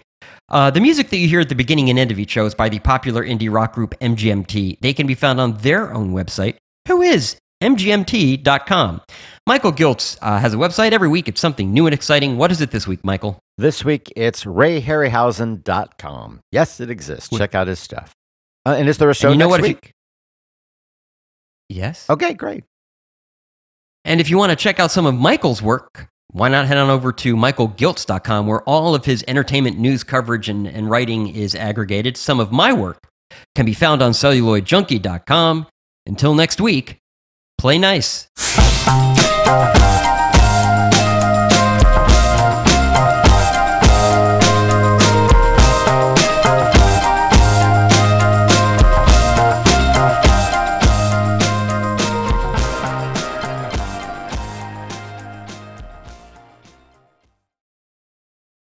Uh, 0.49 0.71
the 0.71 0.79
music 0.79 1.09
that 1.09 1.17
you 1.17 1.27
hear 1.27 1.41
at 1.41 1.49
the 1.49 1.55
beginning 1.55 1.89
and 1.89 1.99
end 1.99 2.09
of 2.11 2.17
each 2.19 2.29
show 2.31 2.45
is 2.45 2.55
by 2.55 2.69
the 2.69 2.79
popular 2.79 3.23
indie 3.23 3.53
rock 3.53 3.73
group 3.73 3.93
MGMT. 3.99 4.79
They 4.79 4.93
can 4.93 5.05
be 5.07 5.15
found 5.15 5.41
on 5.41 5.57
their 5.57 5.93
own 5.93 6.13
website, 6.13 6.55
who 6.87 7.01
is 7.01 7.35
mgmt.com. 7.61 9.01
Michael 9.47 9.73
Giltz 9.73 10.17
uh, 10.21 10.39
has 10.39 10.53
a 10.53 10.57
website 10.57 10.91
every 10.93 11.09
week. 11.09 11.27
It's 11.27 11.41
something 11.41 11.73
new 11.73 11.85
and 11.87 11.93
exciting. 11.93 12.37
What 12.37 12.51
is 12.51 12.61
it 12.61 12.71
this 12.71 12.87
week, 12.87 13.03
Michael? 13.03 13.39
This 13.57 13.83
week 13.83 14.11
it's 14.15 14.45
rayharryhausen.com. 14.45 16.39
Yes, 16.51 16.79
it 16.79 16.89
exists. 16.89 17.29
Check 17.37 17.55
out 17.55 17.67
his 17.67 17.79
stuff. 17.79 18.13
Uh, 18.65 18.75
and 18.77 18.87
is 18.87 18.97
there 18.97 19.09
a 19.09 19.13
show 19.13 19.31
you 19.31 19.37
know 19.37 19.49
next 19.49 19.51
what, 19.51 19.59
if 19.61 19.67
you- 19.67 19.73
week? 19.75 19.91
Yes. 21.69 22.09
Okay, 22.09 22.33
great. 22.33 22.63
And 24.05 24.19
if 24.19 24.29
you 24.29 24.37
want 24.37 24.51
to 24.51 24.55
check 24.55 24.79
out 24.79 24.91
some 24.91 25.05
of 25.05 25.15
Michael's 25.15 25.61
work, 25.61 26.07
why 26.31 26.49
not 26.49 26.65
head 26.65 26.77
on 26.77 26.89
over 26.89 27.13
to 27.13 27.35
michaelgiltz.com 27.35 28.47
where 28.47 28.61
all 28.63 28.95
of 28.95 29.05
his 29.05 29.23
entertainment 29.27 29.77
news 29.77 30.03
coverage 30.03 30.49
and, 30.49 30.67
and 30.67 30.89
writing 30.89 31.33
is 31.33 31.55
aggregated. 31.55 32.17
Some 32.17 32.39
of 32.39 32.51
my 32.51 32.73
work 32.73 33.07
can 33.55 33.65
be 33.65 33.73
found 33.73 34.01
on 34.01 34.11
celluloidjunkie.com. 34.11 35.67
Until 36.05 36.35
next 36.35 36.59
week, 36.59 36.97
play 37.57 37.77
nice. 37.77 38.27